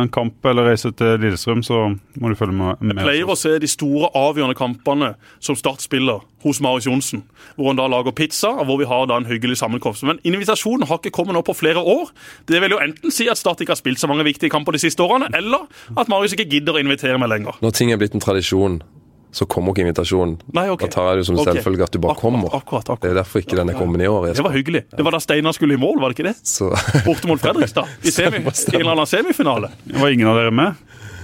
en 0.00 0.08
kamp 0.12 0.46
eller 0.48 0.70
reise 0.70 0.88
til 0.96 1.18
Lillestrøm, 1.20 1.60
så 1.62 1.90
må 2.20 2.30
du 2.32 2.36
følge 2.38 2.56
med. 2.56 2.80
med 2.80 3.02
pleier 3.04 3.28
å 3.28 3.36
se 3.36 3.52
de 3.60 3.68
store 3.68 4.08
avgjørende 4.16 4.56
kampene 4.56 5.10
som 5.44 5.58
Start 5.58 5.84
spiller 5.84 6.24
hos 6.44 6.60
Marius 6.64 6.88
Johnsen. 6.88 7.24
Hvor 7.56 7.68
han 7.70 7.80
da 7.80 7.86
lager 7.92 8.16
pizza, 8.16 8.48
og 8.48 8.64
hvor 8.68 8.80
vi 8.80 8.88
har 8.88 9.04
da 9.10 9.20
en 9.20 9.28
hyggelig 9.28 9.58
sammenkomst. 9.60 10.06
Men 10.08 10.22
invitasjonen 10.24 10.88
har 10.88 11.02
ikke 11.02 11.12
kommet 11.20 11.36
nå 11.36 11.44
på 11.44 11.56
flere 11.56 11.84
år. 11.84 12.10
Det 12.48 12.62
vil 12.64 12.76
jo 12.76 12.80
enten 12.80 13.12
si 13.12 13.28
at 13.28 13.40
Start 13.40 13.60
ikke 13.60 13.76
har 13.76 13.80
spilt 13.80 14.00
så 14.00 14.08
mange 14.08 14.24
viktige 14.24 14.52
kamper 14.52 14.72
de 14.72 14.80
siste 14.80 15.04
årene, 15.04 15.28
eller 15.36 15.68
at 15.92 16.08
Marius 16.08 16.36
ikke 16.36 16.48
gidder 16.48 16.78
å 16.78 16.84
invitere 16.84 17.20
meg 17.20 17.32
lenger. 17.32 17.60
Når 17.60 17.76
ting 17.76 17.92
er 17.92 18.00
blitt 18.00 18.16
en 18.16 18.24
tradisjon, 18.24 18.80
så 19.34 19.46
kommer 19.50 19.74
ikke 19.74 19.82
invitasjonen. 19.82 20.36
Nei, 20.54 20.68
okay. 20.70 20.86
Da 20.86 20.94
tar 20.94 21.08
jeg 21.10 21.22
det 21.22 21.26
som 21.26 21.38
okay. 21.40 21.56
selvfølge 21.58 21.88
at 21.88 21.94
du 21.94 21.98
bare 21.98 22.14
Akkurat, 22.14 22.36
kommer. 22.38 22.52
akkurat, 22.54 22.84
akkurat. 22.86 23.00
Det 23.02 23.10
er 23.10 23.16
derfor 23.18 23.42
ikke 23.42 23.58
den 23.58 23.72
er 23.72 23.78
kommet 23.78 24.04
i 24.04 24.06
år. 24.06 24.28
Det 24.30 24.44
var 24.46 24.54
hyggelig. 24.54 24.84
Det 24.94 25.06
var 25.06 25.16
da 25.16 25.20
Steinar 25.24 25.56
skulle 25.56 25.74
i 25.74 25.80
mål, 25.80 25.98
var 26.02 26.12
det 26.12 26.18
ikke 26.20 26.28
det? 26.28 26.36
Så 26.46 26.70
Borte 27.02 27.30
mot 27.30 27.42
Fredrikstad. 27.42 27.90
I, 28.06 28.12
semi, 28.14 28.44
en 28.44 28.78
eller 28.78 28.92
annen 28.94 29.10
semifinale. 29.10 29.72
Det 29.82 29.98
Var 29.98 30.14
ingen 30.14 30.30
av 30.30 30.38
dere 30.38 30.54
med? 30.54 30.78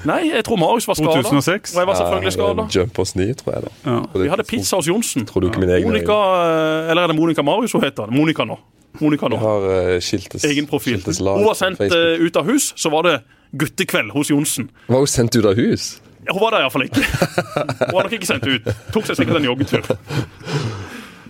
Nei, 0.09 0.19
jeg 0.31 0.43
tror 0.49 0.59
Marius 0.59 0.89
var 0.89 0.97
skada. 0.97 1.23
2006? 1.23 1.75
Og 1.77 1.83
jeg 1.83 1.89
var 1.91 1.99
selvfølgelig 2.01 2.35
skada. 2.35 2.67
Jumpers 2.75 3.15
9, 3.21 3.29
tror 3.43 3.55
jeg. 3.55 3.63
da. 3.69 3.73
Ja. 3.85 4.01
Vi 4.25 4.29
hadde 4.33 4.47
pizza 4.49 4.81
hos 4.81 4.89
Johnsen. 4.89 5.29
Tror 5.29 5.45
du 5.45 5.51
ikke 5.53 5.63
min 5.63 5.71
egen 5.77 5.91
Monica, 5.93 6.19
eh, 6.41 6.91
Eller 6.91 7.05
er 7.05 7.13
det 7.13 7.19
Monica 7.21 7.45
Marius 7.47 7.77
hun 7.77 7.85
heter? 7.85 8.11
Monica 8.11 8.49
nå. 8.49 8.59
Monica 8.99 9.29
nå. 9.31 9.39
Vi 9.39 9.47
har 9.47 9.71
uh, 9.71 9.97
skiltes, 10.03 10.45
egen 10.51 10.67
profil. 10.67 10.99
skiltes 10.99 11.21
Hun 11.23 11.47
var 11.47 11.59
sendt 11.59 11.83
eh, 11.87 12.19
ut 12.19 12.37
av 12.37 12.49
hus, 12.49 12.73
så 12.75 12.91
var 12.91 13.07
det 13.07 13.21
guttekveld 13.55 14.11
hos 14.17 14.33
Johnsen. 14.33 14.71
Var 14.89 15.05
hun 15.05 15.11
sendt 15.11 15.37
ut 15.37 15.47
av 15.47 15.55
hus? 15.59 16.01
Hun 16.29 16.41
var 16.41 16.53
der 16.55 16.65
iallfall 16.67 16.85
ikke. 16.85 17.03
Hun 17.05 17.95
var 17.97 18.05
nok 18.07 18.13
ikke 18.19 18.29
sendt 18.29 18.47
ut. 18.51 18.67
Tok 18.93 19.07
seg 19.09 19.17
sikkert 19.21 19.41
en 19.41 19.47
joggetur. 19.49 19.87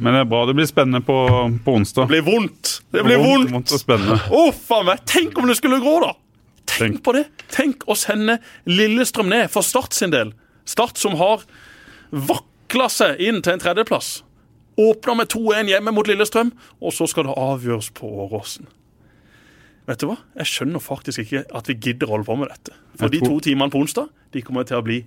Men 0.00 0.16
det 0.16 0.22
er 0.24 0.28
bra. 0.30 0.40
Det 0.48 0.54
blir 0.56 0.66
spennende 0.68 1.00
på, 1.04 1.16
på 1.64 1.74
onsdag. 1.76 2.08
Det 2.08 2.14
blir 2.16 2.24
vondt! 2.26 2.72
Det 2.90 3.04
blir 3.06 3.20
Vondt, 3.20 3.52
vondt! 3.52 3.72
og 3.76 3.82
spennende. 3.82 4.16
Uff 4.46 4.70
a 4.72 4.80
meg! 4.88 5.02
Tenk 5.08 5.36
om 5.38 5.46
det 5.50 5.58
skulle 5.60 5.78
gå, 5.84 5.92
da! 6.02 6.14
Tenk 6.70 6.78
Tenk. 6.96 7.02
på 7.04 7.14
det! 7.16 7.26
Tenk 7.52 7.84
å 7.90 7.96
sende 7.98 8.38
Lillestrøm 8.70 9.28
ned 9.30 9.50
for 9.52 9.66
Start 9.66 9.94
sin 9.96 10.12
del. 10.14 10.32
Start 10.68 10.98
som 11.00 11.14
har 11.20 11.44
vakla 12.10 12.88
seg 12.90 13.20
inn 13.22 13.42
til 13.44 13.54
en 13.58 13.62
tredjeplass. 13.62 14.20
Åpner 14.80 15.18
med 15.20 15.28
2-1 15.34 15.68
hjemme 15.74 15.92
mot 15.92 16.08
Lillestrøm, 16.08 16.52
og 16.80 16.94
så 16.96 17.06
skal 17.10 17.28
det 17.28 17.36
avgjøres 17.36 17.90
på 18.00 18.08
Åråsen. 18.24 18.70
Vet 19.88 20.02
du 20.02 20.10
hva? 20.10 20.18
Jeg 20.42 20.50
skjønner 20.50 20.82
faktisk 20.82 21.24
ikke 21.24 21.44
at 21.56 21.70
vi 21.70 21.78
gidder 21.88 22.10
å 22.10 22.16
holde 22.16 22.28
på 22.28 22.36
med 22.40 22.52
dette. 22.52 22.76
For 23.00 23.12
de 23.12 23.22
to 23.24 23.40
timene 23.44 23.72
på 23.72 23.80
onsdag 23.80 24.10
de 24.34 24.44
kommer 24.44 24.68
til 24.68 24.78
å 24.78 24.84
bli 24.86 25.00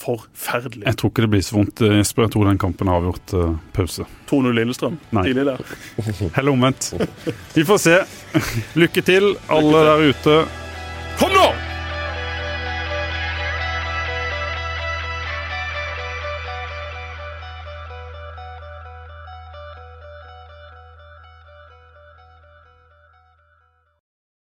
forferdelige. 0.00 0.86
Jeg 0.86 0.98
tror 1.00 1.12
ikke 1.12 1.24
det 1.26 1.30
blir 1.34 1.42
så 1.44 1.56
vondt, 1.58 1.82
eh, 1.84 1.96
Jesper. 2.00 2.26
Jeg 2.26 2.34
tror 2.36 2.48
den 2.48 2.60
kampen 2.62 2.88
har 2.88 3.00
avgjort 3.02 3.34
uh, 3.36 3.56
pause. 3.76 4.06
2-0 4.30 4.56
Lillestrøm 4.56 4.96
Nei. 5.16 5.26
tidlig 5.28 5.44
der. 5.50 5.74
Heller 6.38 6.54
omvendt. 6.54 6.92
Vi 7.56 7.66
får 7.68 7.82
se. 7.84 7.98
Lykke 8.80 9.04
til, 9.04 9.34
alle 9.50 9.84
der 9.90 10.08
ute. 10.14 10.38